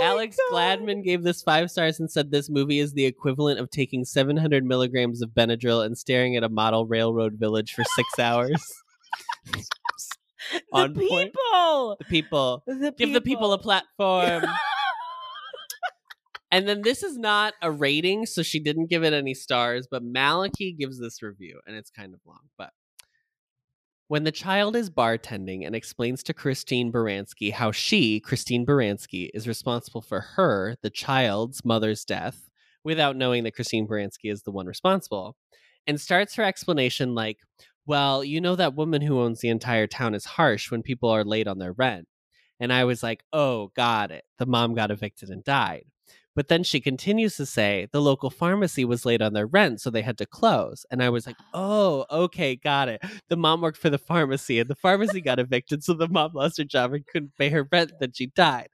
Alex 0.02 0.36
God. 0.50 0.80
Gladman 0.80 1.02
gave 1.02 1.22
this 1.22 1.42
five 1.42 1.70
stars 1.70 1.98
and 1.98 2.10
said 2.10 2.30
this 2.30 2.48
movie 2.48 2.78
is 2.78 2.92
the 2.92 3.04
equivalent 3.04 3.58
of 3.58 3.70
taking 3.70 4.04
700 4.04 4.64
milligrams 4.64 5.22
of 5.22 5.30
Benadryl 5.30 5.84
and 5.84 5.98
staring 5.98 6.36
at 6.36 6.44
a 6.44 6.48
model 6.48 6.86
railroad 6.86 7.34
village 7.34 7.72
for 7.72 7.84
six 7.96 8.18
hours. 8.18 8.62
On 10.72 10.92
the 10.92 11.08
point. 11.08 11.32
people. 11.32 11.96
The 11.98 12.04
people. 12.04 12.62
The 12.66 12.94
Give 12.96 13.12
the 13.12 13.20
people 13.20 13.52
a 13.52 13.58
platform. 13.58 14.44
and 16.50 16.68
then 16.68 16.82
this 16.82 17.02
is 17.02 17.18
not 17.18 17.54
a 17.62 17.70
rating, 17.70 18.26
so 18.26 18.42
she 18.42 18.60
didn't 18.60 18.90
give 18.90 19.04
it 19.04 19.12
any 19.12 19.34
stars, 19.34 19.86
but 19.90 20.02
Maliki 20.02 20.76
gives 20.76 20.98
this 20.98 21.22
review, 21.22 21.60
and 21.66 21.76
it's 21.76 21.90
kind 21.90 22.14
of 22.14 22.20
long. 22.26 22.40
But 22.56 22.70
when 24.08 24.24
the 24.24 24.32
child 24.32 24.74
is 24.74 24.88
bartending 24.88 25.66
and 25.66 25.74
explains 25.74 26.22
to 26.24 26.34
Christine 26.34 26.90
Baranski 26.90 27.52
how 27.52 27.72
she, 27.72 28.20
Christine 28.20 28.64
Baranski, 28.64 29.28
is 29.34 29.46
responsible 29.46 30.00
for 30.00 30.20
her, 30.20 30.76
the 30.82 30.90
child's 30.90 31.64
mother's 31.64 32.06
death, 32.06 32.48
without 32.84 33.16
knowing 33.16 33.44
that 33.44 33.54
Christine 33.54 33.86
Baranski 33.86 34.32
is 34.32 34.42
the 34.42 34.50
one 34.50 34.66
responsible, 34.66 35.36
and 35.86 36.00
starts 36.00 36.34
her 36.36 36.42
explanation 36.42 37.14
like, 37.14 37.36
well, 37.88 38.22
you 38.22 38.38
know 38.40 38.54
that 38.54 38.74
woman 38.74 39.00
who 39.00 39.18
owns 39.18 39.40
the 39.40 39.48
entire 39.48 39.86
town 39.86 40.14
is 40.14 40.26
harsh 40.26 40.70
when 40.70 40.82
people 40.82 41.08
are 41.08 41.24
late 41.24 41.48
on 41.48 41.58
their 41.58 41.72
rent. 41.72 42.06
And 42.60 42.70
I 42.70 42.84
was 42.84 43.02
like, 43.02 43.24
oh, 43.32 43.72
got 43.74 44.10
it. 44.10 44.24
The 44.38 44.44
mom 44.44 44.74
got 44.74 44.90
evicted 44.90 45.30
and 45.30 45.42
died. 45.42 45.86
But 46.36 46.48
then 46.48 46.64
she 46.64 46.80
continues 46.80 47.36
to 47.38 47.46
say 47.46 47.88
the 47.90 48.02
local 48.02 48.28
pharmacy 48.28 48.84
was 48.84 49.06
late 49.06 49.22
on 49.22 49.32
their 49.32 49.46
rent, 49.46 49.80
so 49.80 49.88
they 49.88 50.02
had 50.02 50.18
to 50.18 50.26
close. 50.26 50.84
And 50.90 51.02
I 51.02 51.08
was 51.08 51.26
like, 51.26 51.36
ah. 51.40 51.46
oh, 51.54 52.06
okay, 52.10 52.56
got 52.56 52.88
it. 52.88 53.02
The 53.28 53.36
mom 53.36 53.62
worked 53.62 53.78
for 53.78 53.90
the 53.90 53.98
pharmacy, 53.98 54.60
and 54.60 54.68
the 54.68 54.76
pharmacy 54.76 55.22
got 55.22 55.40
evicted, 55.40 55.82
so 55.82 55.94
the 55.94 56.08
mom 56.08 56.32
lost 56.34 56.58
her 56.58 56.64
job 56.64 56.92
and 56.92 57.06
couldn't 57.06 57.36
pay 57.36 57.48
her 57.48 57.66
rent. 57.72 57.92
Then 57.98 58.12
she 58.12 58.26
died. 58.26 58.68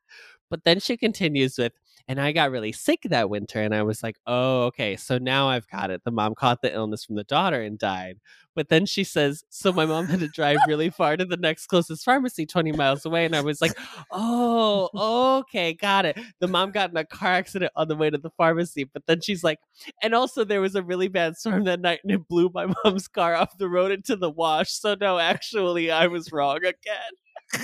But 0.51 0.65
then 0.65 0.81
she 0.81 0.97
continues 0.97 1.57
with, 1.57 1.73
And 2.07 2.21
I 2.21 2.33
got 2.33 2.51
really 2.51 2.73
sick 2.73 3.01
that 3.05 3.31
winter 3.31 3.63
and 3.63 3.75
I 3.75 3.83
was 3.83 4.03
like, 4.03 4.17
"Oh, 4.27 4.65
okay. 4.65 4.95
So 4.97 5.17
now 5.17 5.49
I've 5.49 5.67
got 5.69 5.91
it. 5.91 6.03
The 6.05 6.11
mom 6.11 6.35
caught 6.35 6.61
the 6.61 6.73
illness 6.73 7.03
from 7.05 7.17
the 7.17 7.25
daughter 7.25 7.63
and 7.63 7.79
died." 7.79 8.19
But 8.55 8.69
then 8.69 8.85
she 8.85 9.05
says, 9.05 9.43
"So 9.49 9.73
my 9.73 9.87
mom 9.87 10.07
had 10.07 10.21
to 10.21 10.29
drive 10.29 10.59
really 10.69 10.91
far 10.91 11.17
to 11.17 11.25
the 11.25 11.39
next 11.39 11.67
closest 11.67 12.05
pharmacy 12.05 12.45
20 12.45 12.73
miles 12.73 13.07
away." 13.07 13.25
And 13.25 13.35
I 13.35 13.41
was 13.41 13.63
like, 13.63 13.73
"Oh, 14.11 14.91
okay, 15.49 15.73
got 15.73 16.05
it." 16.05 16.19
The 16.41 16.49
mom 16.49 16.73
got 16.73 16.91
in 16.91 16.97
a 16.99 17.07
car 17.07 17.33
accident 17.33 17.73
on 17.75 17.89
the 17.89 17.97
way 17.97 18.11
to 18.11 18.19
the 18.19 18.31
pharmacy, 18.37 18.85
but 18.85 19.07
then 19.07 19.23
she's 19.23 19.43
like, 19.43 19.61
"And 20.03 20.15
also 20.15 20.45
there 20.45 20.61
was 20.61 20.75
a 20.75 20.83
really 20.83 21.09
bad 21.09 21.37
storm 21.39 21.65
that 21.65 21.81
night 21.81 22.01
and 22.03 22.13
it 22.13 22.29
blew 22.29 22.51
my 22.53 22.67
mom's 22.85 23.09
car 23.09 23.35
off 23.35 23.57
the 23.57 23.69
road 23.69 23.93
into 23.93 24.15
the 24.17 24.31
wash." 24.31 24.73
So 24.73 24.95
no, 24.95 25.19
actually 25.19 25.91
I 25.91 26.09
was 26.09 26.33
wrong 26.33 26.59
again. 26.59 27.13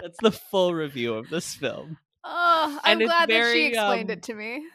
That's 0.00 0.18
the 0.22 0.30
full 0.30 0.74
review 0.74 1.14
of 1.14 1.28
this 1.30 1.54
film. 1.54 1.96
Oh, 2.30 2.78
I'm 2.84 2.92
And 2.92 3.02
it's 3.02 3.08
glad 3.08 3.28
that 3.30 3.52
she 3.52 3.66
explained 3.66 4.10
um, 4.10 4.18
it 4.18 4.22
to 4.24 4.34
me. 4.34 4.66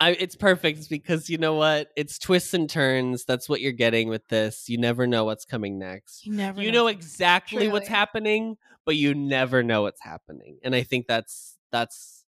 I, 0.00 0.10
it's 0.10 0.36
perfect 0.36 0.88
because 0.88 1.28
you 1.28 1.38
know 1.38 1.54
what? 1.54 1.90
It's 1.96 2.18
twists 2.18 2.54
and 2.54 2.68
turns. 2.70 3.24
That's 3.24 3.48
what 3.48 3.60
you're 3.60 3.72
getting 3.72 4.08
with 4.08 4.26
this. 4.28 4.68
You 4.68 4.78
never 4.78 5.06
know 5.06 5.24
what's 5.24 5.44
coming 5.44 5.78
next. 5.78 6.26
You 6.26 6.32
never 6.32 6.62
You 6.62 6.70
know. 6.70 6.82
know 6.82 6.86
exactly 6.88 7.66
what's 7.68 7.88
happening, 7.88 8.56
but 8.84 8.96
you 8.96 9.14
never 9.14 9.62
know 9.62 9.82
what's 9.82 10.00
happening. 10.02 10.58
And 10.62 10.74
I 10.74 10.82
think 10.82 11.06
that's 11.06 11.56
that's 11.72 12.24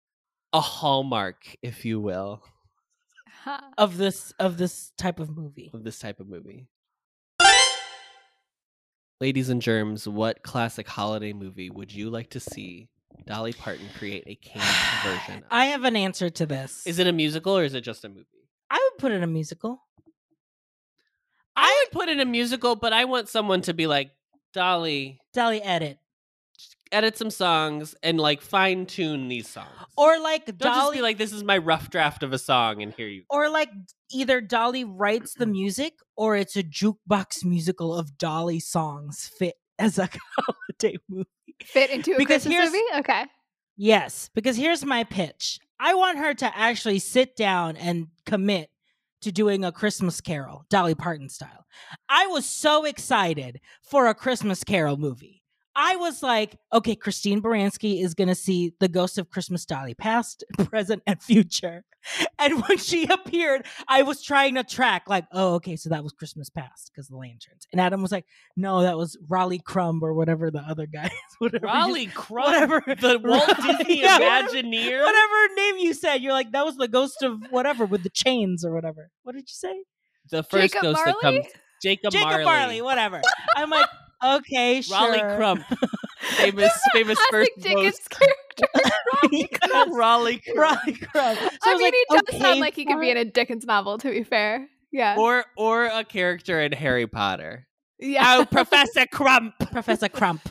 a 0.53 0.61
hallmark, 0.61 1.57
if 1.63 1.85
you 1.85 2.01
will, 2.01 2.43
of 3.79 3.97
this 3.97 4.33
of 4.39 4.57
this 4.59 4.93
type 4.97 5.19
of 5.19 5.37
movie. 5.37 5.71
of 5.75 5.85
this 5.85 5.99
type 5.99 6.21
of 6.21 6.29
movie. 6.29 6.69
Ladies 9.21 9.49
and 9.49 9.63
germs, 9.63 10.07
what 10.09 10.43
classic 10.43 10.87
holiday 10.89 11.33
movie 11.33 11.71
would 11.71 11.95
you 11.95 12.11
like 12.11 12.31
to 12.31 12.41
see 12.41 12.89
Dolly 13.27 13.53
Parton 13.53 13.89
create 13.99 14.25
a 14.27 14.35
canned 14.43 14.65
version 15.05 15.39
of? 15.39 15.45
I 15.51 15.67
have 15.67 15.85
an 15.85 15.97
answer 15.97 16.31
to 16.31 16.47
this. 16.47 16.87
Is 16.87 16.99
it 16.99 17.07
a 17.07 17.13
musical 17.13 17.57
or 17.57 17.65
is 17.65 17.75
it 17.75 17.83
just 17.83 18.05
a 18.05 18.09
movie? 18.09 18.27
I 18.71 18.77
would 18.93 18.99
put 19.01 19.13
it 19.13 19.17
in 19.17 19.23
a 19.23 19.27
musical. 19.29 19.81
I 21.57 21.85
would 21.85 21.93
put 21.99 22.09
it 22.09 22.13
in 22.13 22.21
a 22.21 22.25
musical, 22.25 22.75
but 22.77 22.93
I 22.93 23.05
want 23.05 23.29
someone 23.29 23.61
to 23.63 23.75
be 23.75 23.87
like, 23.87 24.11
Dolly, 24.53 25.21
Dolly 25.33 25.63
edit. 25.63 25.99
edit 26.93 27.17
some 27.17 27.31
songs 27.31 27.95
and 28.03 28.19
like 28.21 28.41
fine 28.41 28.87
tune 28.87 29.29
these 29.29 29.49
songs. 29.49 29.69
Or 29.97 30.19
like 30.21 30.47
Don't 30.47 30.59
Dolly 30.59 30.75
just 30.75 30.93
be 30.95 31.03
like, 31.03 31.19
this 31.19 31.33
is 31.33 31.43
my 31.45 31.59
rough 31.59 31.91
draft 31.91 32.23
of 32.23 32.33
a 32.33 32.39
song, 32.39 32.83
and 32.83 32.93
here 32.95 33.09
you. 33.09 33.23
or 33.31 33.49
like 33.49 33.71
either 34.13 34.41
Dolly 34.41 34.85
writes 34.85 35.35
the 35.35 35.47
music 35.61 35.95
or 36.17 36.37
it's 36.37 36.57
a 36.57 36.63
jukebox 36.63 37.45
musical 37.45 37.95
of 37.95 38.17
Dolly 38.19 38.61
songs 38.61 39.31
fit 39.39 39.55
as 39.79 39.99
a 39.99 40.09
holiday 40.39 40.97
movie. 41.09 41.29
Fit 41.63 41.91
into 41.91 42.15
a 42.15 42.19
Because 42.19 42.45
Christmas 42.45 42.73
movie? 42.73 42.85
Okay. 42.97 43.25
Yes, 43.77 44.31
because 44.35 44.57
here's 44.57 44.85
my 44.85 45.05
pitch. 45.05 45.59
I 45.81 45.95
want 45.95 46.19
her 46.19 46.35
to 46.35 46.57
actually 46.57 46.99
sit 47.01 47.37
down 47.37 47.77
and 47.77 48.09
commit 48.27 48.71
to 49.23 49.33
doing 49.33 49.65
a 49.65 49.73
Christmas 49.73 50.21
Carol, 50.21 50.65
Dolly 50.69 50.95
Parton 50.95 51.29
style. 51.29 51.67
I 52.09 52.27
was 52.27 52.47
so 52.47 52.85
excited 52.85 53.61
for 53.83 54.07
a 54.07 54.15
Christmas 54.15 54.65
Carol 54.65 54.97
movie. 54.97 55.43
I 55.77 55.97
was 55.97 56.23
like, 56.23 56.57
okay, 56.73 56.95
Christine 56.95 57.43
Baranski 57.43 58.03
is 58.03 58.15
going 58.15 58.29
to 58.29 58.35
see 58.35 58.75
the 58.79 58.89
ghost 58.89 59.19
of 59.19 59.29
Christmas 59.31 59.65
Dolly, 59.65 59.95
past, 59.95 60.45
present, 60.67 61.03
and 61.07 61.21
future. 61.23 61.85
And 62.39 62.63
when 62.63 62.79
she 62.79 63.07
appeared, 63.07 63.67
I 63.89 64.03
was 64.03 64.23
trying 64.23 64.55
to 64.57 64.63
track, 64.65 65.05
like, 65.09 65.25
oh, 65.33 65.55
okay, 65.55 65.75
so 65.77 65.89
that 65.89 66.03
was 66.05 66.13
Christmas 66.13 66.49
past 66.51 66.91
because 66.95 67.09
the 67.09 67.17
lanterns. 67.17 67.67
And 67.73 67.81
Adam 67.81 68.03
was 68.03 68.13
like, 68.13 68.27
no, 68.57 68.83
that 68.83 68.97
was 68.97 69.17
Raleigh 69.29 69.59
Crumb 69.65 70.01
or 70.03 70.13
whatever 70.15 70.51
the 70.51 70.61
other 70.61 70.87
guy 70.87 71.07
is. 71.07 71.13
Whatever 71.39 71.67
you- 71.67 71.73
Raleigh 71.73 72.07
Crumb, 72.07 72.45
whatever. 72.45 72.83
the 72.87 73.21
Walt 73.25 73.49
Right, 73.59 73.79
Disney 73.79 74.03
yeah, 74.03 74.19
Imagineer. 74.19 75.03
Whatever 75.03 75.55
name 75.57 75.79
you 75.79 75.95
said, 75.95 76.19
you're 76.19 76.33
like, 76.33 76.53
that 76.53 76.65
was 76.65 76.77
the 76.77 76.89
ghost 76.89 77.23
of 77.23 77.41
whatever 77.51 77.85
with 77.87 78.03
the 78.03 78.11
chains 78.11 78.65
or 78.65 78.73
whatever. 78.75 79.11
What 79.23 79.33
did 79.35 79.43
you 79.49 79.55
say? 79.55 79.83
The 80.31 80.43
first 80.43 80.73
Jacob 80.75 80.83
ghost 80.83 81.03
that 81.05 81.17
Marley? 81.23 81.39
comes, 81.41 81.53
Jacob, 81.83 82.13
Jacob 82.13 82.29
Marley, 82.29 82.45
Marley, 82.45 82.83
whatever. 82.83 83.23
I'm 83.57 83.71
like, 83.71 83.87
okay, 84.23 84.81
sure. 84.81 84.97
Raleigh 84.97 85.37
Crump, 85.37 85.65
famous 86.21 86.73
famous 86.93 87.19
first 87.31 87.51
Dickens 87.61 88.01
character. 88.09 88.67
Raleigh 89.23 89.49
Crump. 89.63 89.93
Raleigh 89.95 90.41
Crumb. 90.41 91.37
So 91.65 91.71
I 91.71 91.77
mean, 91.77 91.83
like, 91.83 91.95
he 91.95 92.05
does 92.11 92.23
okay, 92.29 92.39
sound 92.41 92.61
like 92.61 92.75
he 92.75 92.85
could 92.85 93.01
be 93.01 93.11
in 93.11 93.17
a 93.17 93.25
Dickens 93.25 93.65
novel, 93.65 93.99
to 93.99 94.11
be 94.11 94.23
fair. 94.23 94.69
Yeah. 94.93 95.17
or 95.19 95.45
or 95.57 95.87
a 95.87 96.05
character 96.05 96.61
in 96.61 96.73
Harry 96.73 97.07
Potter. 97.07 97.67
yeah. 97.99 98.39
Oh, 98.39 98.45
Professor 98.45 99.07
Crump. 99.07 99.55
Professor 99.73 100.09
Crump. 100.09 100.49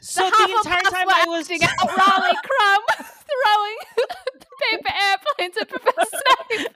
So 0.00 0.24
the 0.24 0.30
the, 0.30 0.56
entire 0.56 0.82
time 0.82 1.06
I 1.08 1.24
was 1.26 1.50
out 1.50 1.88
Raleigh 1.98 2.38
Crump 2.44 2.86
throwing 3.28 3.76
paper 4.70 4.92
airplanes 4.94 5.56
at 5.60 5.68
Professor 5.68 6.18
Snape. 6.48 6.68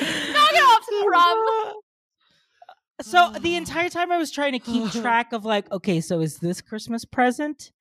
Knock 0.00 0.52
it 0.52 0.62
off, 0.62 0.86
Crumb. 1.04 1.82
So 3.02 3.30
the 3.40 3.56
entire 3.56 3.88
time 3.88 4.10
I 4.10 4.18
was 4.18 4.30
trying 4.30 4.52
to 4.52 4.58
keep 4.58 4.90
track 4.90 5.32
of 5.32 5.44
like, 5.44 5.70
okay, 5.72 6.00
so 6.00 6.20
is 6.20 6.38
this 6.38 6.60
Christmas 6.60 7.04
present? 7.04 7.72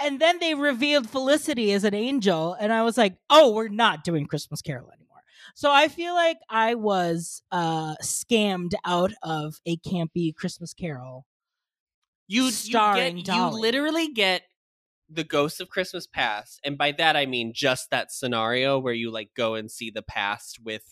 And 0.00 0.20
then 0.20 0.38
they 0.40 0.54
revealed 0.54 1.08
Felicity 1.08 1.72
as 1.72 1.84
an 1.84 1.94
angel, 1.94 2.54
and 2.54 2.72
I 2.72 2.82
was 2.82 2.98
like, 2.98 3.16
oh, 3.30 3.52
we're 3.52 3.68
not 3.68 4.02
doing 4.04 4.26
Christmas 4.26 4.60
Carol 4.60 4.90
anymore. 4.90 5.20
So 5.54 5.70
I 5.70 5.88
feel 5.88 6.14
like 6.14 6.38
I 6.48 6.74
was 6.74 7.42
uh 7.52 7.94
scammed 8.02 8.72
out 8.84 9.12
of 9.22 9.56
a 9.66 9.76
campy 9.78 10.34
Christmas 10.34 10.74
Carol. 10.74 11.26
You 12.26 12.50
Starring 12.50 13.18
you 13.18 13.24
get 13.24 13.36
you 13.36 13.46
literally 13.48 14.08
get 14.08 14.42
the 15.10 15.24
ghost 15.24 15.60
of 15.60 15.68
Christmas 15.68 16.06
past, 16.06 16.58
and 16.64 16.78
by 16.78 16.92
that 16.92 17.16
I 17.16 17.26
mean 17.26 17.52
just 17.54 17.90
that 17.90 18.10
scenario 18.10 18.78
where 18.78 18.94
you 18.94 19.10
like 19.10 19.30
go 19.36 19.54
and 19.54 19.70
see 19.70 19.90
the 19.90 20.02
past 20.02 20.58
with 20.64 20.82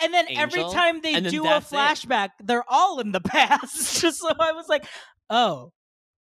And 0.00 0.12
then 0.12 0.26
every 0.30 0.62
time 0.62 1.00
they 1.00 1.20
do 1.20 1.44
a 1.44 1.48
that's 1.48 1.72
it. 1.72 1.76
flashback, 1.76 2.30
they're 2.40 2.64
all 2.68 3.00
in 3.00 3.12
the 3.12 3.20
past. 3.24 3.76
so 3.76 4.28
I 4.38 4.52
was 4.52 4.68
like, 4.68 4.84
oh, 5.30 5.72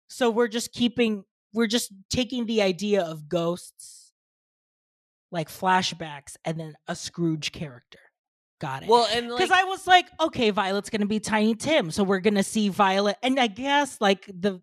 so 0.08 0.30
we're 0.30 0.48
just 0.48 0.72
keeping, 0.74 1.24
we're 1.54 1.68
just 1.68 1.92
taking 2.10 2.46
the 2.46 2.62
idea 2.62 3.04
of 3.04 3.30
ghosts, 3.30 4.12
like 5.32 5.50
flashbacks, 5.50 6.36
and 6.44 6.60
then 6.60 6.74
a 6.88 6.96
Scrooge 6.96 7.52
character. 7.52 8.00
Got 8.60 8.84
it. 8.84 8.90
well, 8.90 9.08
and 9.14 9.28
Because 9.30 9.52
like, 9.52 9.60
I 9.60 9.64
was 9.64 9.88
like, 9.88 10.08
okay, 10.20 10.50
Violet's 10.50 10.90
gonna 10.90 11.06
be 11.06 11.22
Tiny 11.22 11.56
Tim, 11.56 11.92
so 11.92 12.04
we're 12.04 12.20
gonna 12.20 12.44
see 12.44 12.68
Violet, 12.68 13.16
and 13.24 13.40
I 13.40 13.48
guess 13.48 14.02
like 14.02 14.26
the 14.28 14.62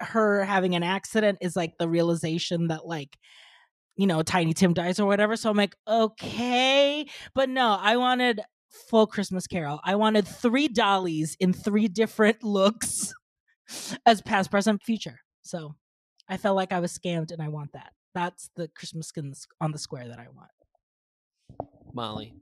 her 0.00 0.44
having 0.44 0.74
an 0.74 0.82
accident 0.82 1.38
is 1.40 1.54
like 1.54 1.74
the 1.78 1.88
realization 1.88 2.68
that 2.68 2.86
like 2.86 3.16
you 4.00 4.06
know 4.06 4.22
Tiny 4.22 4.54
Tim 4.54 4.72
dies 4.72 4.98
or 4.98 5.04
whatever. 5.04 5.36
So 5.36 5.50
I'm 5.50 5.58
like, 5.58 5.76
okay, 5.86 7.06
but 7.34 7.50
no, 7.50 7.76
I 7.78 7.98
wanted 7.98 8.40
full 8.88 9.06
Christmas 9.06 9.46
Carol. 9.46 9.78
I 9.84 9.96
wanted 9.96 10.26
three 10.26 10.68
dollies 10.68 11.36
in 11.38 11.52
three 11.52 11.86
different 11.86 12.42
looks 12.42 13.12
as 14.06 14.22
past, 14.22 14.50
present, 14.50 14.82
future. 14.82 15.20
So 15.42 15.74
I 16.30 16.38
felt 16.38 16.56
like 16.56 16.72
I 16.72 16.80
was 16.80 16.96
scammed, 16.96 17.30
and 17.30 17.42
I 17.42 17.48
want 17.48 17.74
that. 17.74 17.92
That's 18.14 18.48
the 18.56 18.68
Christmas 18.68 19.08
skin 19.08 19.34
on 19.60 19.70
the 19.70 19.78
square 19.78 20.08
that 20.08 20.18
I 20.18 20.28
want. 20.34 21.70
Molly. 21.92 22.32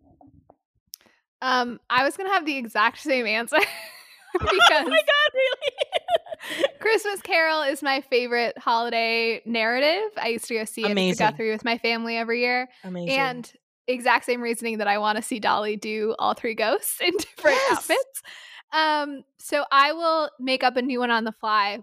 Um, 1.43 1.81
I 1.91 2.05
was 2.05 2.17
gonna 2.17 2.33
have 2.33 2.47
the 2.47 2.57
exact 2.57 3.01
same 3.01 3.27
answer 3.27 3.59
because 4.51 4.87
oh 4.87 4.89
my 4.89 5.01
god, 5.01 5.33
really? 5.35 6.67
Christmas 6.81 7.21
Carol 7.23 7.63
is 7.63 7.83
my 7.83 8.01
favorite 8.03 8.57
holiday 8.59 9.43
narrative. 9.45 10.11
I 10.17 10.29
used 10.29 10.47
to 10.47 10.55
go 10.55 10.65
see 10.65 10.85
it 10.87 10.91
at 10.91 10.95
the 10.95 11.15
Guthrie 11.17 11.51
with 11.51 11.65
my 11.65 11.79
family 11.79 12.17
every 12.17 12.41
year. 12.41 12.69
Amazing. 12.85 13.19
And 13.19 13.53
exact 13.87 14.27
same 14.27 14.41
reasoning 14.41 14.79
that 14.79 14.89
I 14.89 14.99
want 14.99 15.17
to 15.17 15.23
see 15.23 15.41
Dolly 15.41 15.77
do 15.77 16.15
all 16.19 16.35
three 16.35 16.55
ghosts 16.55 17.01
in 17.05 17.13
different 17.13 17.57
Yes. 17.57 17.79
outfits. 17.79 18.23
Um, 18.73 19.25
so 19.39 19.65
I 19.73 19.93
will 19.93 20.31
make 20.39 20.63
up 20.63 20.77
a 20.77 20.83
new 20.83 21.01
one 21.01 21.11
on 21.11 21.25
the 21.25 21.33
fly 21.33 21.79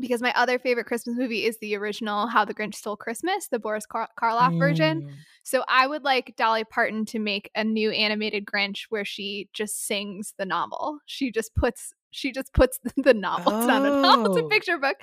because 0.00 0.20
my 0.22 0.32
other 0.34 0.58
favorite 0.58 0.86
Christmas 0.86 1.16
movie 1.16 1.44
is 1.44 1.56
the 1.58 1.76
original 1.76 2.26
How 2.26 2.44
the 2.44 2.54
Grinch 2.54 2.74
Stole 2.74 2.96
Christmas, 2.96 3.48
the 3.48 3.58
Boris 3.58 3.86
Kar- 3.86 4.08
Karloff 4.20 4.58
version. 4.58 5.02
Mm. 5.02 5.10
So 5.44 5.62
I 5.68 5.86
would 5.86 6.02
like 6.02 6.34
Dolly 6.36 6.64
Parton 6.64 7.04
to 7.06 7.18
make 7.18 7.50
a 7.54 7.62
new 7.64 7.90
animated 7.90 8.44
Grinch 8.44 8.86
where 8.88 9.04
she 9.04 9.48
just 9.52 9.86
sings 9.86 10.34
the 10.38 10.44
novel. 10.46 10.98
She 11.06 11.30
just 11.30 11.54
puts 11.54 11.92
she 12.10 12.30
just 12.32 12.52
puts 12.54 12.78
the 12.96 13.14
novel. 13.14 13.58
It's 13.58 13.66
not 13.66 13.82
a 13.84 14.00
novel, 14.02 14.26
it's 14.32 14.40
a 14.40 14.44
Oh. 14.44 14.48
picture 14.48 14.78
book 14.78 14.96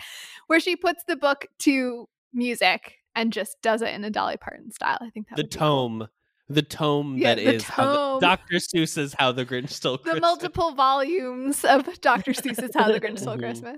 where 0.47 0.59
she 0.59 0.75
puts 0.75 1.03
the 1.07 1.15
book 1.15 1.45
to 1.59 2.07
music 2.33 2.95
and 3.15 3.33
just 3.33 3.61
does 3.61 3.81
it 3.81 3.93
in 3.93 4.03
a 4.03 4.09
Dolly 4.09 4.37
Parton 4.37 4.71
style. 4.71 4.97
I 5.01 5.09
think 5.09 5.27
that 5.29 5.35
the 5.35 5.43
would 5.43 5.49
be 5.51 5.57
cool. 5.57 5.89
tome, 5.99 6.07
the 6.49 6.61
tome 6.61 7.17
Yeah, 7.17 7.35
that 7.35 7.43
the 7.43 7.53
is 7.55 7.65
the- 7.65 8.17
Dr. 8.21 8.55
Seuss's 8.55 9.13
How 9.13 9.31
the 9.33 9.45
Grinch 9.45 9.69
Stole 9.71 9.93
the 9.93 10.03
Christmas. 10.03 10.15
The 10.15 10.21
multiple 10.21 10.71
volumes 10.73 11.63
of 11.65 11.99
Dr. 12.01 12.31
Seuss's 12.31 12.71
How 12.75 12.89
the 12.91 12.99
Grinch 13.01 13.19
Stole. 13.19 13.37
Christmas. 13.37 13.77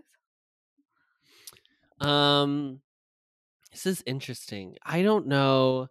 Um, 1.99 2.81
this 3.71 3.85
is 3.85 4.03
interesting. 4.05 4.77
I 4.85 5.01
don't 5.01 5.27
know. 5.27 5.89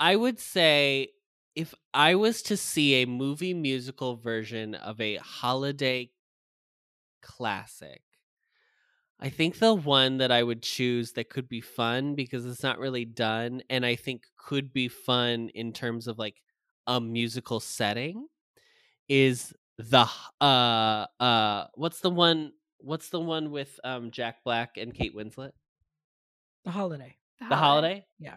I 0.00 0.16
would 0.16 0.40
say 0.40 1.10
if 1.56 1.74
I 1.94 2.16
was 2.16 2.42
to 2.44 2.56
see 2.56 3.02
a 3.02 3.06
movie 3.06 3.54
musical 3.54 4.16
version 4.16 4.74
of 4.74 5.00
a 5.00 5.16
holiday 5.16 6.10
classic, 7.20 8.02
I 9.20 9.30
think 9.30 9.58
the 9.58 9.74
one 9.74 10.18
that 10.18 10.30
I 10.30 10.42
would 10.42 10.62
choose 10.62 11.12
that 11.12 11.28
could 11.28 11.48
be 11.48 11.60
fun 11.60 12.14
because 12.14 12.46
it's 12.46 12.62
not 12.62 12.78
really 12.78 13.04
done 13.04 13.62
and 13.68 13.84
I 13.84 13.96
think 13.96 14.26
could 14.36 14.72
be 14.72 14.88
fun 14.88 15.48
in 15.50 15.72
terms 15.72 16.06
of 16.06 16.18
like 16.18 16.40
a 16.86 17.00
musical 17.00 17.58
setting 17.58 18.28
is 19.08 19.54
the 19.78 20.08
uh 20.40 21.06
uh 21.20 21.68
what's 21.74 22.00
the 22.00 22.10
one 22.10 22.52
what's 22.78 23.10
the 23.10 23.20
one 23.20 23.50
with 23.50 23.78
um 23.84 24.10
Jack 24.10 24.44
Black 24.44 24.76
and 24.76 24.94
Kate 24.94 25.14
Winslet? 25.14 25.52
The 26.64 26.70
holiday. 26.70 27.16
The 27.48 27.56
holiday? 27.56 28.04
Yeah. 28.18 28.36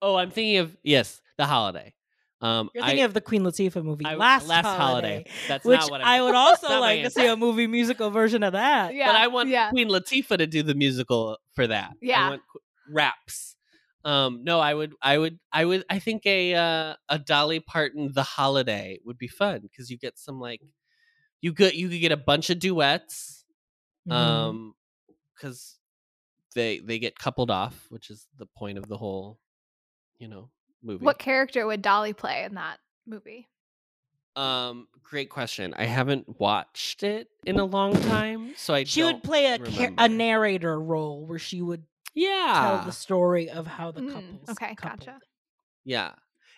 Oh, 0.00 0.16
I'm 0.16 0.30
thinking 0.30 0.58
of 0.58 0.76
yes, 0.82 1.20
the 1.36 1.46
holiday. 1.46 1.94
Um 2.40 2.70
You're 2.74 2.84
thinking 2.84 3.02
I, 3.02 3.06
of 3.06 3.14
the 3.14 3.20
Queen 3.20 3.42
Latifah 3.42 3.82
movie, 3.84 4.04
I- 4.04 4.14
Last, 4.14 4.46
Last 4.46 4.64
Holiday. 4.64 5.08
Holiday. 5.08 5.30
That's 5.48 5.64
which 5.64 5.80
not 5.80 5.90
what 5.90 6.00
I'm 6.00 6.06
I 6.06 6.22
would 6.22 6.34
also 6.36 6.80
like 6.80 7.02
to 7.02 7.10
see 7.10 7.26
a 7.26 7.36
movie 7.36 7.66
musical 7.66 8.10
version 8.10 8.42
of 8.42 8.52
that. 8.52 8.94
Yeah. 8.94 9.08
but 9.08 9.16
I 9.16 9.26
want 9.26 9.48
yeah. 9.48 9.70
Queen 9.70 9.88
Latifah 9.88 10.38
to 10.38 10.46
do 10.46 10.62
the 10.62 10.74
musical 10.74 11.38
for 11.54 11.66
that. 11.66 11.92
Yeah. 12.00 12.26
I 12.26 12.30
want 12.30 12.42
raps. 12.90 13.56
Um, 14.04 14.44
no, 14.44 14.60
I 14.60 14.74
would, 14.74 14.94
I 15.02 15.18
would, 15.18 15.38
I 15.52 15.64
would, 15.64 15.84
I 15.90 15.98
think 15.98 16.24
a 16.24 16.54
uh, 16.54 16.94
a 17.08 17.18
Dolly 17.18 17.60
Parton 17.60 18.10
The 18.12 18.22
Holiday 18.22 19.00
would 19.04 19.18
be 19.18 19.28
fun 19.28 19.60
because 19.60 19.90
you 19.90 19.98
get 19.98 20.18
some 20.18 20.40
like, 20.40 20.62
you 21.40 21.52
could 21.52 21.74
you 21.74 21.88
could 21.88 22.00
get 22.00 22.12
a 22.12 22.16
bunch 22.16 22.48
of 22.48 22.58
duets, 22.58 23.37
Mhm. 24.08 24.14
um, 24.14 24.74
because 25.34 25.78
they 26.54 26.78
they 26.78 26.98
get 26.98 27.18
coupled 27.18 27.50
off, 27.50 27.86
which 27.90 28.10
is 28.10 28.26
the 28.38 28.46
point 28.46 28.78
of 28.78 28.88
the 28.88 28.96
whole, 28.96 29.38
you 30.18 30.28
know, 30.28 30.50
movie. 30.82 31.04
What 31.04 31.18
character 31.18 31.66
would 31.66 31.82
Dolly 31.82 32.12
play 32.12 32.44
in 32.44 32.54
that 32.54 32.78
movie? 33.06 33.48
Um, 34.36 34.86
great 35.02 35.30
question. 35.30 35.74
I 35.76 35.84
haven't 35.84 36.38
watched 36.38 37.02
it 37.02 37.28
in 37.44 37.58
a 37.58 37.64
long 37.64 37.92
time, 37.92 38.54
so 38.56 38.72
I 38.74 38.84
she 38.84 39.00
don't 39.00 39.14
would 39.14 39.22
play 39.24 39.46
a, 39.46 39.58
char- 39.58 39.92
a 39.98 40.08
narrator 40.08 40.80
role 40.80 41.26
where 41.26 41.38
she 41.40 41.60
would 41.60 41.84
yeah 42.14 42.60
tell 42.60 42.84
the 42.84 42.92
story 42.92 43.50
of 43.50 43.66
how 43.66 43.90
the 43.90 44.02
Mm, 44.02 44.48
okay, 44.50 44.74
coupled. 44.76 45.00
gotcha. 45.06 45.20
Yeah. 45.84 46.12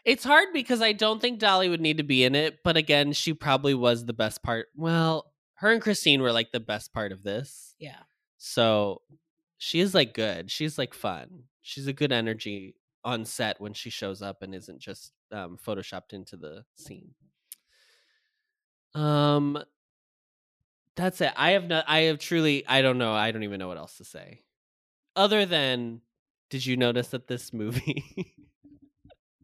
It's 0.04 0.24
hard 0.24 0.48
because 0.52 0.80
I 0.82 0.92
don't 0.92 1.20
think 1.20 1.38
Dolly 1.38 1.68
would 1.68 1.80
need 1.80 1.98
to 1.98 2.02
be 2.02 2.24
in 2.24 2.34
it, 2.34 2.58
but 2.64 2.76
again, 2.76 3.12
she 3.12 3.34
probably 3.34 3.74
was 3.74 4.04
the 4.06 4.12
best 4.14 4.42
part. 4.42 4.68
Well, 4.74 5.29
her 5.60 5.70
and 5.70 5.82
Christine 5.82 6.22
were 6.22 6.32
like 6.32 6.52
the 6.52 6.60
best 6.60 6.92
part 6.92 7.12
of 7.12 7.22
this. 7.22 7.74
Yeah. 7.78 8.00
So 8.38 9.02
she 9.58 9.80
is 9.80 9.94
like 9.94 10.14
good. 10.14 10.50
She's 10.50 10.78
like 10.78 10.94
fun. 10.94 11.44
She's 11.60 11.86
a 11.86 11.92
good 11.92 12.12
energy 12.12 12.76
on 13.04 13.26
set 13.26 13.60
when 13.60 13.74
she 13.74 13.90
shows 13.90 14.22
up 14.22 14.42
and 14.42 14.54
isn't 14.54 14.80
just 14.80 15.12
um, 15.30 15.58
photoshopped 15.62 16.14
into 16.14 16.36
the 16.36 16.64
scene. 16.76 17.10
Um, 18.94 19.62
that's 20.96 21.20
it. 21.20 21.32
I 21.36 21.50
have 21.50 21.64
not. 21.64 21.84
I 21.86 22.00
have 22.00 22.18
truly. 22.18 22.66
I 22.66 22.80
don't 22.80 22.98
know. 22.98 23.12
I 23.12 23.30
don't 23.30 23.44
even 23.44 23.58
know 23.58 23.68
what 23.68 23.76
else 23.76 23.98
to 23.98 24.04
say, 24.04 24.42
other 25.14 25.46
than, 25.46 26.00
did 26.48 26.64
you 26.64 26.76
notice 26.76 27.08
that 27.08 27.28
this 27.28 27.52
movie, 27.52 28.34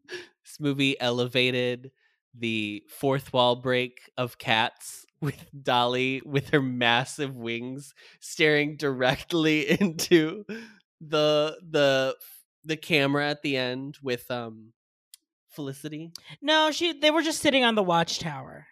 this 0.09 0.59
movie 0.59 0.99
elevated 0.99 1.93
the 2.35 2.83
fourth 2.89 3.33
wall 3.33 3.57
break 3.57 4.11
of 4.17 4.39
Cats 4.39 5.06
with 5.21 5.47
Dolly 5.63 6.23
with 6.25 6.51
her 6.51 6.61
massive 6.63 7.37
wings 7.37 7.95
staring 8.21 8.77
directly 8.77 9.69
into 9.81 10.45
the 11.01 11.59
the 11.69 12.17
the 12.65 12.77
camera 12.77 13.29
at 13.31 13.43
the 13.43 13.57
end 13.57 13.99
with 14.03 14.31
um 14.31 14.73
Felicity. 15.49 16.13
No, 16.43 16.71
she. 16.71 16.93
They 16.93 17.11
were 17.11 17.23
just 17.23 17.41
sitting 17.41 17.65
on 17.65 17.77
the 17.77 17.83
watchtower. 17.83 18.67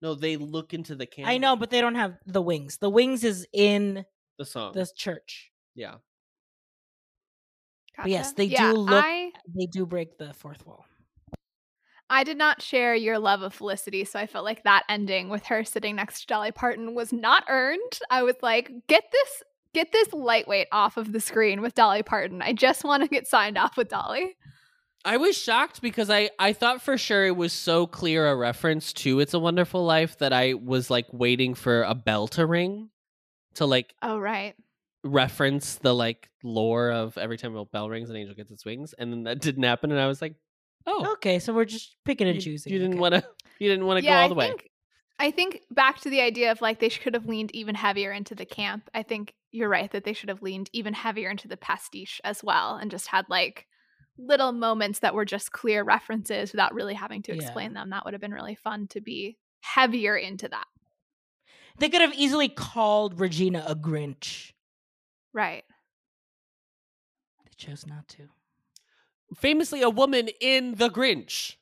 No, 0.00 0.14
they 0.14 0.36
look 0.36 0.74
into 0.74 0.94
the 0.94 1.06
camera. 1.06 1.32
I 1.32 1.38
know, 1.38 1.56
but 1.56 1.70
they 1.70 1.80
don't 1.80 1.96
have 1.96 2.14
the 2.24 2.40
wings. 2.40 2.78
The 2.78 2.88
wings 2.88 3.24
is 3.24 3.46
in 3.52 4.04
the 4.38 4.44
song. 4.44 4.74
the 4.74 4.88
church. 4.96 5.50
yeah. 5.74 5.96
But 7.96 8.10
yes, 8.10 8.32
they 8.32 8.44
Yeah, 8.44 8.70
do 8.72 8.78
look. 8.78 9.04
I, 9.04 9.32
They 9.54 9.66
do 9.66 9.86
break 9.86 10.18
the 10.18 10.32
fourth 10.34 10.64
wall. 10.66 10.86
I 12.12 12.24
did 12.24 12.36
not 12.36 12.60
share 12.60 12.94
your 12.94 13.18
love 13.18 13.40
of 13.40 13.54
Felicity, 13.54 14.04
so 14.04 14.18
I 14.18 14.26
felt 14.26 14.44
like 14.44 14.64
that 14.64 14.84
ending 14.86 15.30
with 15.30 15.46
her 15.46 15.64
sitting 15.64 15.96
next 15.96 16.20
to 16.20 16.26
Dolly 16.26 16.52
Parton 16.52 16.94
was 16.94 17.10
not 17.10 17.44
earned. 17.48 17.98
I 18.10 18.22
was 18.22 18.36
like, 18.42 18.70
get 18.86 19.04
this 19.10 19.42
get 19.72 19.92
this 19.92 20.12
lightweight 20.12 20.68
off 20.70 20.98
of 20.98 21.12
the 21.12 21.20
screen 21.20 21.62
with 21.62 21.74
Dolly 21.74 22.02
Parton. 22.02 22.42
I 22.42 22.52
just 22.52 22.84
want 22.84 23.02
to 23.02 23.08
get 23.08 23.26
signed 23.26 23.56
off 23.56 23.78
with 23.78 23.88
Dolly. 23.88 24.36
I 25.06 25.16
was 25.16 25.38
shocked 25.38 25.80
because 25.80 26.10
I 26.10 26.28
I 26.38 26.52
thought 26.52 26.82
for 26.82 26.98
sure 26.98 27.26
it 27.26 27.34
was 27.34 27.54
so 27.54 27.86
clear 27.86 28.28
a 28.28 28.36
reference 28.36 28.92
to 28.92 29.18
It's 29.18 29.32
a 29.32 29.38
Wonderful 29.38 29.82
Life 29.82 30.18
that 30.18 30.34
I 30.34 30.52
was 30.52 30.90
like 30.90 31.06
waiting 31.12 31.54
for 31.54 31.82
a 31.82 31.94
bell 31.94 32.28
to 32.28 32.44
ring 32.44 32.90
to 33.54 33.64
like 33.64 33.94
Oh 34.02 34.18
right. 34.18 34.54
reference 35.02 35.76
the 35.76 35.94
like 35.94 36.28
lore 36.44 36.90
of 36.92 37.16
every 37.16 37.38
time 37.38 37.56
a 37.56 37.64
bell 37.64 37.88
rings 37.88 38.10
an 38.10 38.16
angel 38.16 38.34
gets 38.34 38.50
its 38.50 38.66
wings 38.66 38.94
and 38.98 39.10
then 39.10 39.22
that 39.22 39.40
didn't 39.40 39.62
happen 39.62 39.90
and 39.90 39.98
I 39.98 40.06
was 40.08 40.20
like, 40.20 40.34
"Oh, 40.86 41.12
Okay, 41.14 41.38
so 41.38 41.52
we're 41.52 41.64
just 41.64 41.96
picking 42.04 42.28
and 42.28 42.36
you, 42.36 42.42
choosing. 42.42 42.72
you 42.72 42.78
didn't 42.78 42.98
okay. 42.98 43.00
want 43.00 43.14
to 43.14 43.24
you 43.58 43.68
didn't 43.68 43.86
want 43.86 43.98
to 43.98 44.02
yeah, 44.04 44.14
go 44.14 44.18
all 44.18 44.28
I 44.28 44.28
the 44.28 44.34
way." 44.34 44.48
think 44.48 44.70
I 45.18 45.30
think 45.30 45.62
back 45.70 46.00
to 46.00 46.10
the 46.10 46.20
idea 46.20 46.50
of 46.52 46.60
like 46.60 46.80
they 46.80 46.90
could 46.90 47.14
have 47.14 47.26
leaned 47.26 47.54
even 47.54 47.74
heavier 47.74 48.12
into 48.12 48.34
the 48.34 48.46
camp. 48.46 48.90
I 48.94 49.02
think 49.02 49.34
you're 49.52 49.68
right 49.68 49.90
that 49.92 50.04
they 50.04 50.12
should 50.14 50.28
have 50.30 50.42
leaned 50.42 50.70
even 50.72 50.94
heavier 50.94 51.30
into 51.30 51.48
the 51.48 51.56
pastiche 51.56 52.20
as 52.24 52.42
well 52.42 52.76
and 52.76 52.90
just 52.90 53.06
had 53.08 53.28
like 53.28 53.66
little 54.18 54.52
moments 54.52 54.98
that 55.00 55.14
were 55.14 55.24
just 55.24 55.52
clear 55.52 55.84
references 55.84 56.52
without 56.52 56.74
really 56.74 56.94
having 56.94 57.22
to 57.22 57.32
Yeah. 57.32 57.36
explain 57.36 57.72
them. 57.74 57.90
That 57.90 58.04
would 58.04 58.14
have 58.14 58.20
been 58.20 58.32
really 58.32 58.54
fun 58.54 58.88
to 58.88 59.00
be 59.00 59.38
heavier 59.60 60.16
into 60.16 60.48
that. 60.48 60.66
They 61.78 61.88
could 61.90 62.00
have 62.00 62.14
easily 62.14 62.48
called 62.48 63.20
Regina 63.20 63.64
a 63.66 63.74
Grinch. 63.74 64.52
Right. 65.32 65.64
They 67.44 67.50
chose 67.56 67.86
not 67.86 68.08
to. 68.08 68.28
Famously 69.36 69.82
a 69.82 69.90
woman 69.90 70.28
in 70.40 70.74
The 70.76 70.88
Grinch. 70.88 71.56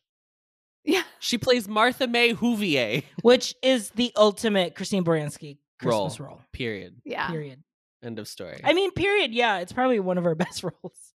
Yeah. 0.85 1.03
She 1.19 1.39
plays 1.39 1.69
Martha 1.69 2.07
May 2.07 2.35
Whovier. 2.35 3.05
Which 3.23 3.55
is 3.63 3.91
the 3.91 4.13
ultimate 4.17 4.75
Christine 4.75 5.05
Baranski 5.05 5.59
Role. 5.83 6.05
Christmas 6.07 6.21
role. 6.21 6.41
Period. 6.53 6.97
Yeah. 7.05 7.29
Period. 7.29 7.63
End 8.03 8.19
of 8.19 8.29
story. 8.29 8.61
I 8.65 8.73
mean, 8.73 8.91
period. 8.93 9.33
Yeah, 9.33 9.59
it's 9.59 9.73
probably 9.73 10.01
one 10.01 10.19
of 10.19 10.25
her 10.25 10.35
best 10.37 10.63
roles. 10.65 11.15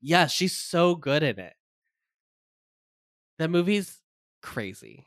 yeah, 0.00 0.26
she's 0.26 0.56
so 0.56 0.94
good 0.94 1.22
in 1.22 1.38
it. 1.38 1.52
That 3.38 3.50
movie's 3.50 4.00
crazy. 4.42 5.04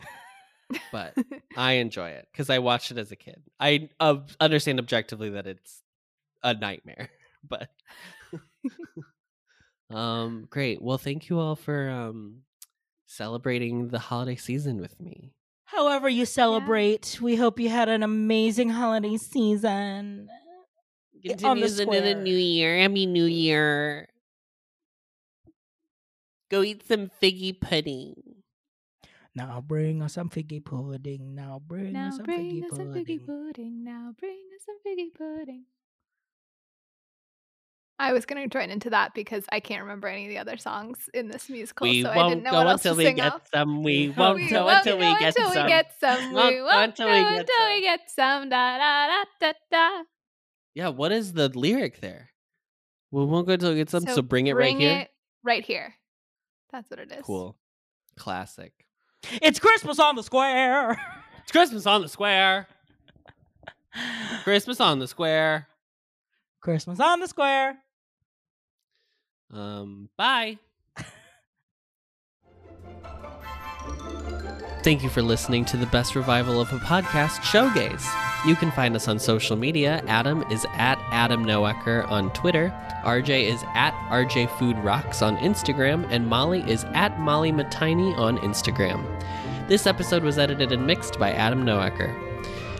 but 0.91 1.15
I 1.57 1.73
enjoy 1.73 2.09
it 2.11 2.27
because 2.31 2.49
I 2.51 2.59
watched 2.59 2.91
it 2.91 2.97
as 2.99 3.11
a 3.11 3.15
kid. 3.15 3.41
I 3.59 3.89
uh, 3.99 4.17
understand 4.39 4.79
objectively 4.79 5.31
that 5.31 5.47
it's 5.47 5.81
a 6.43 6.53
nightmare, 6.53 7.09
but 7.47 7.69
um, 9.91 10.47
great. 10.49 10.81
Well, 10.81 10.97
thank 10.97 11.29
you 11.29 11.39
all 11.39 11.55
for 11.55 11.89
um 11.89 12.43
celebrating 13.05 13.89
the 13.89 13.99
holiday 13.99 14.35
season 14.35 14.79
with 14.79 14.99
me. 14.99 15.33
However, 15.65 16.09
you 16.09 16.25
celebrate, 16.25 17.19
we 17.21 17.35
hope 17.35 17.59
you 17.59 17.69
had 17.69 17.89
an 17.89 18.01
amazing 18.03 18.69
holiday 18.69 19.17
season. 19.17 20.29
on 21.43 21.59
the 21.59 22.15
new 22.23 22.35
year. 22.35 22.79
Happy 22.79 23.05
New 23.05 23.25
Year. 23.25 24.07
Go 26.49 26.63
eat 26.63 26.87
some 26.87 27.11
figgy 27.21 27.59
pudding. 27.59 28.15
Now 29.35 29.61
bring 29.61 30.01
us 30.01 30.13
some 30.13 30.29
figgy 30.29 30.63
pudding. 30.63 31.35
Now 31.35 31.61
bring 31.65 31.93
Now 31.93 32.07
us 32.07 32.17
some 32.17 32.25
bring 32.25 32.39
figgy 32.39 32.63
us 32.63 32.75
some 32.77 32.87
pudding. 32.93 33.05
figgy 33.05 33.25
pudding. 33.25 33.83
Now 33.83 34.13
bring 34.19 34.39
us 34.55 34.65
some 34.65 34.77
figgy 34.85 35.13
pudding. 35.13 35.65
I 37.99 38.13
was 38.13 38.25
going 38.25 38.41
to 38.41 38.47
join 38.47 38.69
into 38.69 38.89
that 38.91 39.13
because 39.13 39.43
I 39.51 39.59
can't 39.59 39.81
remember 39.81 40.07
any 40.07 40.25
of 40.25 40.29
the 40.29 40.37
other 40.37 40.55
songs 40.57 40.97
in 41.13 41.27
this 41.27 41.49
musical, 41.49 41.85
we 41.87 42.01
so 42.03 42.09
I 42.09 42.15
won't 42.15 42.29
didn't 42.29 42.43
know 42.45 42.51
go 42.51 42.57
what 42.59 42.67
else 42.67 42.81
until 42.85 42.93
to 42.93 42.97
we 42.99 43.05
sing 43.05 43.15
get 43.17 43.33
off. 43.33 43.41
some. 43.53 43.83
We 43.83 44.07
We 44.07 44.09
won't 44.17 44.35
We 44.37 44.49
go 44.49 44.65
won't 44.65 44.77
until 44.77 44.97
go 44.97 45.13
we 45.13 45.19
get 45.19 45.37
until 45.37 45.51
some. 45.53 45.63
we 45.63 45.69
get 45.69 45.91
some. 45.99 46.33
Won't 46.33 46.47
We 46.53 46.55
go 46.59 46.65
won't 46.65 46.83
until 46.91 47.07
go 47.07 47.13
we 47.13 47.19
get 47.23 47.39
until 47.39 47.55
some. 47.57 47.67
we 47.67 47.81
get 47.81 47.99
some. 48.09 48.49
Da 48.49 48.77
da 48.77 49.07
da 49.07 49.23
da 49.41 49.53
da. 49.71 50.03
Yeah, 50.75 50.87
what 50.89 51.11
is 51.11 51.33
the 51.33 51.49
lyric 51.49 51.99
there? 51.99 52.29
We 53.11 53.25
won't 53.25 53.47
go 53.47 53.53
until 53.53 53.71
we 53.71 53.75
get 53.77 53.89
some. 53.89 54.05
So, 54.05 54.21
bring 54.21 54.47
it 54.47 54.53
right 54.55 54.71
bring 54.75 54.79
here. 54.79 55.07
right 55.43 55.65
here. 55.65 55.95
That's 56.71 56.89
what 56.89 56.99
it 56.99 57.11
is. 57.11 57.25
Cool. 57.25 57.57
Classic. 58.17 58.71
It's 59.41 59.59
Christmas 59.59 59.99
on 59.99 60.15
the 60.15 60.23
square. 60.23 60.99
It's 61.43 61.51
Christmas 61.51 61.87
on 61.87 62.01
the 62.03 62.07
square. 62.07 62.67
Christmas 64.43 64.79
on 64.79 64.99
the 64.99 65.07
square. 65.07 65.67
Christmas 66.61 66.99
on 66.99 67.19
the 67.19 67.27
square. 67.27 67.77
Um, 69.53 70.09
bye. 70.17 70.57
Thank 74.83 75.03
you 75.03 75.09
for 75.09 75.21
listening 75.21 75.65
to 75.65 75.77
the 75.77 75.87
best 75.87 76.15
revival 76.15 76.61
of 76.61 76.71
a 76.71 76.77
podcast, 76.77 77.39
Showgays. 77.41 78.05
You 78.47 78.55
can 78.55 78.71
find 78.71 78.95
us 78.95 79.09
on 79.09 79.19
social 79.19 79.57
media. 79.57 80.01
Adam 80.07 80.43
is 80.49 80.65
at 80.73 80.97
Adam 81.11 81.43
Noecker 81.45 82.09
on 82.09 82.31
Twitter. 82.31 82.73
RJ 83.03 83.43
is 83.43 83.61
at 83.75 83.93
RJ 84.09 84.49
Food 84.57 84.77
Rocks 84.77 85.21
on 85.21 85.35
Instagram, 85.37 86.07
and 86.09 86.27
Molly 86.27 86.61
is 86.69 86.85
at 86.93 87.19
Molly 87.19 87.51
Matiny 87.51 88.17
on 88.17 88.37
Instagram. 88.37 89.03
This 89.67 89.85
episode 89.85 90.23
was 90.23 90.39
edited 90.39 90.71
and 90.71 90.87
mixed 90.87 91.19
by 91.19 91.33
Adam 91.33 91.65
Noecker. 91.65 92.15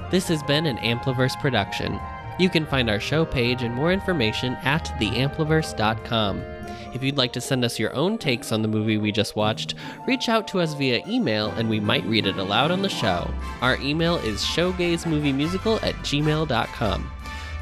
This 0.09 0.27
has 0.29 0.41
been 0.43 0.65
an 0.65 0.77
Ampliverse 0.77 1.39
production. 1.41 1.99
You 2.39 2.49
can 2.49 2.65
find 2.65 2.89
our 2.89 2.99
show 3.01 3.25
page 3.25 3.61
and 3.61 3.75
more 3.75 3.91
information 3.91 4.55
at 4.63 4.85
theampliverse.com. 4.99 6.58
If 6.93 7.03
you'd 7.03 7.17
like 7.17 7.33
to 7.33 7.41
send 7.41 7.63
us 7.63 7.79
your 7.79 7.93
own 7.93 8.17
takes 8.17 8.51
on 8.51 8.61
the 8.61 8.67
movie 8.67 8.97
we 8.97 9.11
just 9.11 9.35
watched, 9.35 9.75
reach 10.07 10.29
out 10.29 10.47
to 10.49 10.59
us 10.59 10.73
via 10.73 11.03
email 11.07 11.47
and 11.51 11.69
we 11.69 11.79
might 11.79 12.05
read 12.05 12.27
it 12.27 12.37
aloud 12.37 12.71
on 12.71 12.81
the 12.81 12.89
show. 12.89 13.29
Our 13.61 13.77
email 13.77 14.17
is 14.17 14.41
showgaysmoviemusical 14.41 15.83
at 15.83 15.95
gmail.com. 15.95 17.11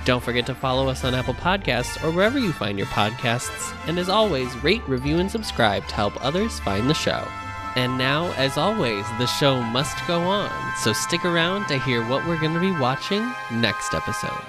Don't 0.05 0.23
forget 0.23 0.45
to 0.45 0.55
follow 0.55 0.87
us 0.87 1.03
on 1.03 1.13
Apple 1.13 1.33
Podcasts 1.33 2.01
or 2.03 2.11
wherever 2.11 2.39
you 2.39 2.53
find 2.53 2.77
your 2.77 2.87
podcasts. 2.87 3.75
And 3.87 3.99
as 3.99 4.07
always, 4.07 4.55
rate, 4.63 4.87
review, 4.87 5.17
and 5.17 5.29
subscribe 5.29 5.85
to 5.87 5.95
help 5.95 6.23
others 6.23 6.59
find 6.61 6.89
the 6.89 6.93
show. 6.93 7.27
And 7.75 7.97
now, 7.97 8.31
as 8.37 8.57
always, 8.57 9.05
the 9.19 9.27
show 9.27 9.61
must 9.61 9.97
go 10.07 10.21
on, 10.21 10.51
so 10.77 10.93
stick 10.93 11.25
around 11.25 11.67
to 11.67 11.77
hear 11.77 12.03
what 12.07 12.25
we're 12.25 12.39
going 12.39 12.55
to 12.55 12.59
be 12.59 12.71
watching 12.71 13.31
next 13.51 13.93
episode. 13.93 14.41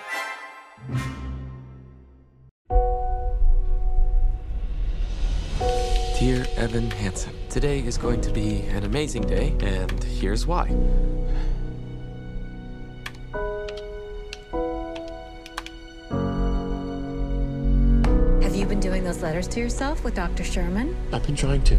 Dear 6.19 6.45
Evan 6.57 6.91
Hansen, 6.91 7.33
today 7.49 7.79
is 7.79 7.97
going 7.97 8.21
to 8.23 8.33
be 8.33 8.63
an 8.71 8.83
amazing 8.83 9.23
day, 9.23 9.55
and 9.61 10.03
here's 10.03 10.49
why. 10.49 10.67
Have 18.43 18.57
you 18.57 18.67
been 18.67 18.81
doing 18.81 19.05
those 19.05 19.23
letters 19.23 19.47
to 19.47 19.61
yourself 19.61 20.03
with 20.03 20.17
Dr. 20.17 20.43
Sherman? 20.43 20.97
I've 21.13 21.25
been 21.25 21.37
trying 21.37 21.63
to. 21.63 21.77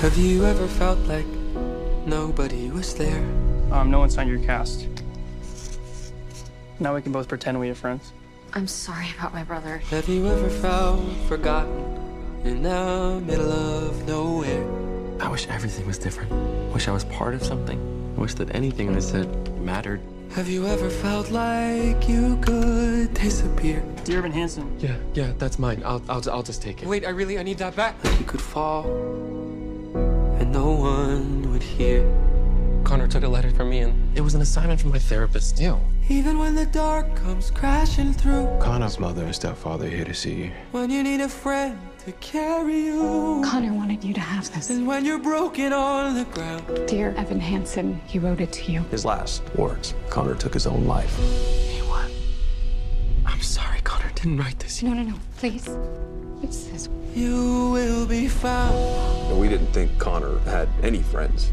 Have 0.00 0.16
you 0.16 0.46
ever 0.46 0.66
felt 0.66 0.98
like 1.00 1.26
nobody 2.06 2.70
was 2.70 2.94
there? 2.94 3.18
Um, 3.70 3.90
no 3.90 3.98
one 3.98 4.08
signed 4.08 4.30
your 4.30 4.40
cast. 4.46 4.88
Now 6.80 6.94
we 6.94 7.02
can 7.02 7.12
both 7.12 7.28
pretend 7.28 7.60
we 7.60 7.68
are 7.68 7.74
friends. 7.74 8.14
I'm 8.54 8.66
sorry 8.66 9.08
about 9.18 9.34
my 9.34 9.44
brother. 9.44 9.76
Have 9.90 10.08
you 10.08 10.26
ever 10.26 10.48
felt 10.48 11.04
forgotten 11.28 11.98
in 12.44 12.62
the 12.62 13.20
middle 13.24 13.52
of 13.52 14.06
nowhere? 14.06 14.64
I 15.20 15.28
wish 15.28 15.48
everything 15.48 15.86
was 15.86 15.98
different. 15.98 16.30
Wish 16.72 16.88
I 16.88 16.92
was 16.92 17.04
part 17.04 17.34
of 17.34 17.42
something. 17.42 17.78
Wish 18.16 18.34
that 18.34 18.54
anything 18.54 18.94
I 18.94 19.00
said 19.00 19.26
mattered. 19.60 20.00
Have 20.32 20.48
you 20.48 20.66
ever 20.66 20.90
felt 20.90 21.30
like 21.30 22.08
you 22.08 22.36
could 22.42 23.14
disappear? 23.14 23.82
Dear 24.04 24.18
Evan 24.18 24.32
Hansen. 24.32 24.78
Yeah, 24.78 24.96
yeah, 25.14 25.32
that's 25.38 25.58
mine. 25.58 25.82
I'll, 25.84 26.02
I'll, 26.08 26.22
I'll 26.30 26.42
just 26.42 26.62
take 26.62 26.82
it. 26.82 26.88
Wait, 26.88 27.06
I 27.06 27.10
really, 27.10 27.38
I 27.38 27.42
need 27.42 27.58
that 27.58 27.74
back. 27.74 28.02
Like 28.04 28.18
you 28.18 28.26
could 28.26 28.40
fall, 28.40 28.84
and 30.38 30.52
no 30.52 30.70
one 30.70 31.50
would 31.52 31.62
hear. 31.62 32.02
Connor 32.84 33.08
took 33.08 33.24
a 33.24 33.28
letter 33.28 33.50
from 33.50 33.70
me, 33.70 33.80
and 33.80 34.16
it 34.16 34.20
was 34.20 34.34
an 34.34 34.40
assignment 34.42 34.80
from 34.80 34.90
my 34.90 34.98
therapist. 34.98 35.60
Ew. 35.60 35.78
Even 36.08 36.38
when 36.38 36.54
the 36.54 36.66
dark 36.66 37.14
comes 37.16 37.50
crashing 37.50 38.12
through, 38.12 38.46
Connor's 38.60 38.98
mother 38.98 39.24
and 39.24 39.34
stepfather 39.34 39.88
here 39.88 40.04
to 40.04 40.14
see 40.14 40.34
you. 40.34 40.50
when 40.72 40.90
you 40.90 41.02
need 41.02 41.20
a 41.20 41.28
friend 41.28 41.78
to 42.04 42.12
carry 42.12 42.84
you, 42.86 43.42
Connor 43.44 43.72
wanted 43.74 44.02
you 44.04 44.14
to 44.14 44.20
have 44.20 44.52
this. 44.54 44.70
and 44.70 44.86
when 44.86 45.04
you're 45.04 45.18
broken 45.18 45.72
on 45.72 46.14
the 46.14 46.24
ground. 46.26 46.64
Dear 46.86 47.14
Evan 47.16 47.40
Hansen, 47.40 48.00
he 48.06 48.18
wrote 48.18 48.40
it 48.40 48.52
to 48.52 48.72
you. 48.72 48.82
His 48.90 49.04
last 49.04 49.42
words 49.56 49.94
Connor 50.08 50.34
took 50.34 50.54
his 50.54 50.66
own 50.66 50.86
life. 50.86 51.12
What? 51.88 52.10
I'm 53.26 53.40
sorry, 53.40 53.80
Connor 53.82 54.10
didn't 54.14 54.38
write 54.38 54.58
this. 54.58 54.82
No, 54.82 54.92
no, 54.92 55.02
no, 55.02 55.14
please. 55.38 55.68
It 56.42 56.54
says, 56.54 56.88
You 57.14 57.70
will 57.70 58.06
be 58.06 58.28
found. 58.28 59.38
We 59.40 59.48
didn't 59.48 59.72
think 59.72 59.98
Connor 59.98 60.38
had 60.40 60.68
any 60.82 61.02
friends. 61.02 61.50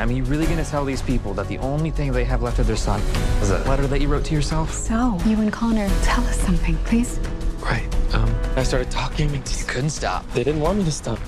I 0.00 0.04
mean, 0.04 0.16
you 0.16 0.24
really 0.24 0.46
gonna 0.46 0.64
tell 0.64 0.84
these 0.84 1.02
people 1.02 1.34
that 1.34 1.48
the 1.48 1.58
only 1.58 1.90
thing 1.90 2.12
they 2.12 2.24
have 2.24 2.40
left 2.40 2.60
of 2.60 2.68
their 2.68 2.76
son 2.76 3.00
is 3.42 3.50
a 3.50 3.58
letter 3.64 3.88
that 3.88 4.00
you 4.00 4.06
wrote 4.06 4.24
to 4.26 4.34
yourself? 4.34 4.72
So, 4.72 5.18
you 5.26 5.40
and 5.40 5.52
Connor, 5.52 5.88
tell 6.02 6.24
us 6.24 6.38
something, 6.40 6.76
please. 6.84 7.18
Right. 7.60 7.84
Um, 8.14 8.32
I 8.54 8.62
started 8.62 8.92
talking 8.92 9.34
and 9.34 9.58
you 9.58 9.64
couldn't 9.66 9.90
stop. 9.90 10.24
They 10.34 10.44
didn't 10.44 10.60
want 10.60 10.78
me 10.78 10.84
to 10.84 10.92
stop. 10.92 11.18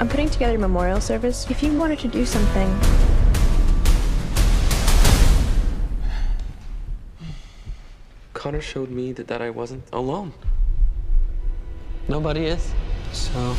I'm 0.00 0.08
putting 0.08 0.30
together 0.30 0.56
a 0.56 0.58
memorial 0.58 1.02
service. 1.02 1.50
If 1.50 1.62
you 1.62 1.72
wanted 1.74 1.98
to 1.98 2.08
do 2.08 2.24
something, 2.24 2.80
Connor 8.32 8.62
showed 8.62 8.90
me 8.90 9.12
that, 9.12 9.28
that 9.28 9.42
I 9.42 9.50
wasn't 9.50 9.84
alone. 9.92 10.32
Nobody 12.08 12.46
is. 12.46 12.72
So 13.12 13.54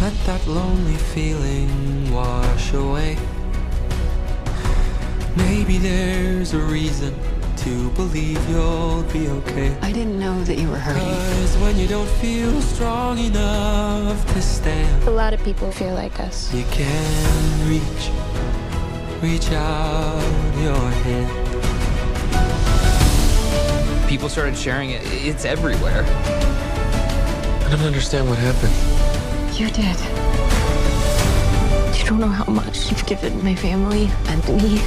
let 0.00 0.12
that 0.26 0.44
lonely 0.48 0.96
feeling 0.96 2.12
wash 2.12 2.72
away. 2.72 3.16
Maybe 5.36 5.78
there's 5.78 6.52
a 6.52 6.58
reason 6.58 7.14
to 7.58 7.90
believe 7.90 8.38
you'll 8.50 9.02
be 9.04 9.28
okay. 9.28 9.74
I 9.80 9.92
didn't 9.92 10.18
know 10.18 10.42
that 10.44 10.58
you 10.58 10.68
were 10.68 10.78
hurting. 10.78 11.02
Cause 11.02 11.56
when 11.58 11.78
you 11.78 11.86
don't 11.86 12.08
feel 12.20 12.60
strong 12.60 13.18
enough 13.18 14.26
to 14.34 14.42
stand, 14.42 15.04
a 15.04 15.10
lot 15.10 15.32
of 15.32 15.42
people 15.44 15.70
feel 15.70 15.94
like 15.94 16.18
us. 16.20 16.52
you 16.52 16.64
can 16.70 17.68
reach, 17.68 18.10
reach 19.22 19.52
out 19.52 20.22
your 20.60 20.90
hand. 21.04 21.30
People 24.08 24.28
started 24.28 24.56
sharing 24.56 24.90
it. 24.90 25.00
It's 25.04 25.44
everywhere. 25.44 26.04
I 26.04 27.68
don't 27.70 27.80
understand 27.86 28.28
what 28.28 28.38
happened. 28.38 28.74
You 29.58 29.70
did. 29.70 29.96
You 32.02 32.08
don't 32.08 32.18
know 32.18 32.26
how 32.26 32.52
much 32.52 32.90
you've 32.90 33.06
given 33.06 33.44
my 33.44 33.54
family 33.54 34.10
and 34.26 34.42
me. 34.60 34.82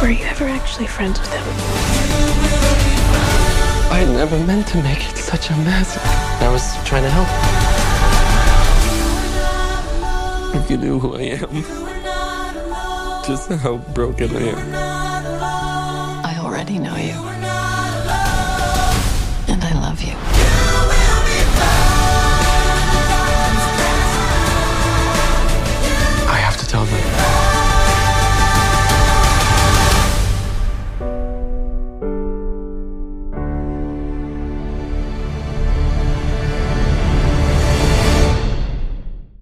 Were 0.00 0.12
you 0.12 0.24
ever 0.26 0.46
actually 0.46 0.86
friends 0.86 1.18
with 1.18 1.32
him? 1.32 1.42
I 3.90 4.04
never 4.12 4.38
meant 4.46 4.68
to 4.68 4.80
make 4.84 5.04
it 5.10 5.16
such 5.16 5.50
a 5.50 5.56
mess. 5.56 5.98
I 6.40 6.48
was 6.48 6.62
trying 6.86 7.02
to 7.02 7.10
help. 7.10 7.28
If 10.54 10.70
you 10.70 10.76
knew 10.76 11.00
who 11.00 11.16
I 11.16 11.22
am, 11.42 11.64
just 13.26 13.50
how 13.50 13.78
broken 13.92 14.36
I 14.36 14.42
am. 14.50 14.74
I 16.24 16.38
already 16.38 16.78
know 16.78 16.94
you. 16.94 17.35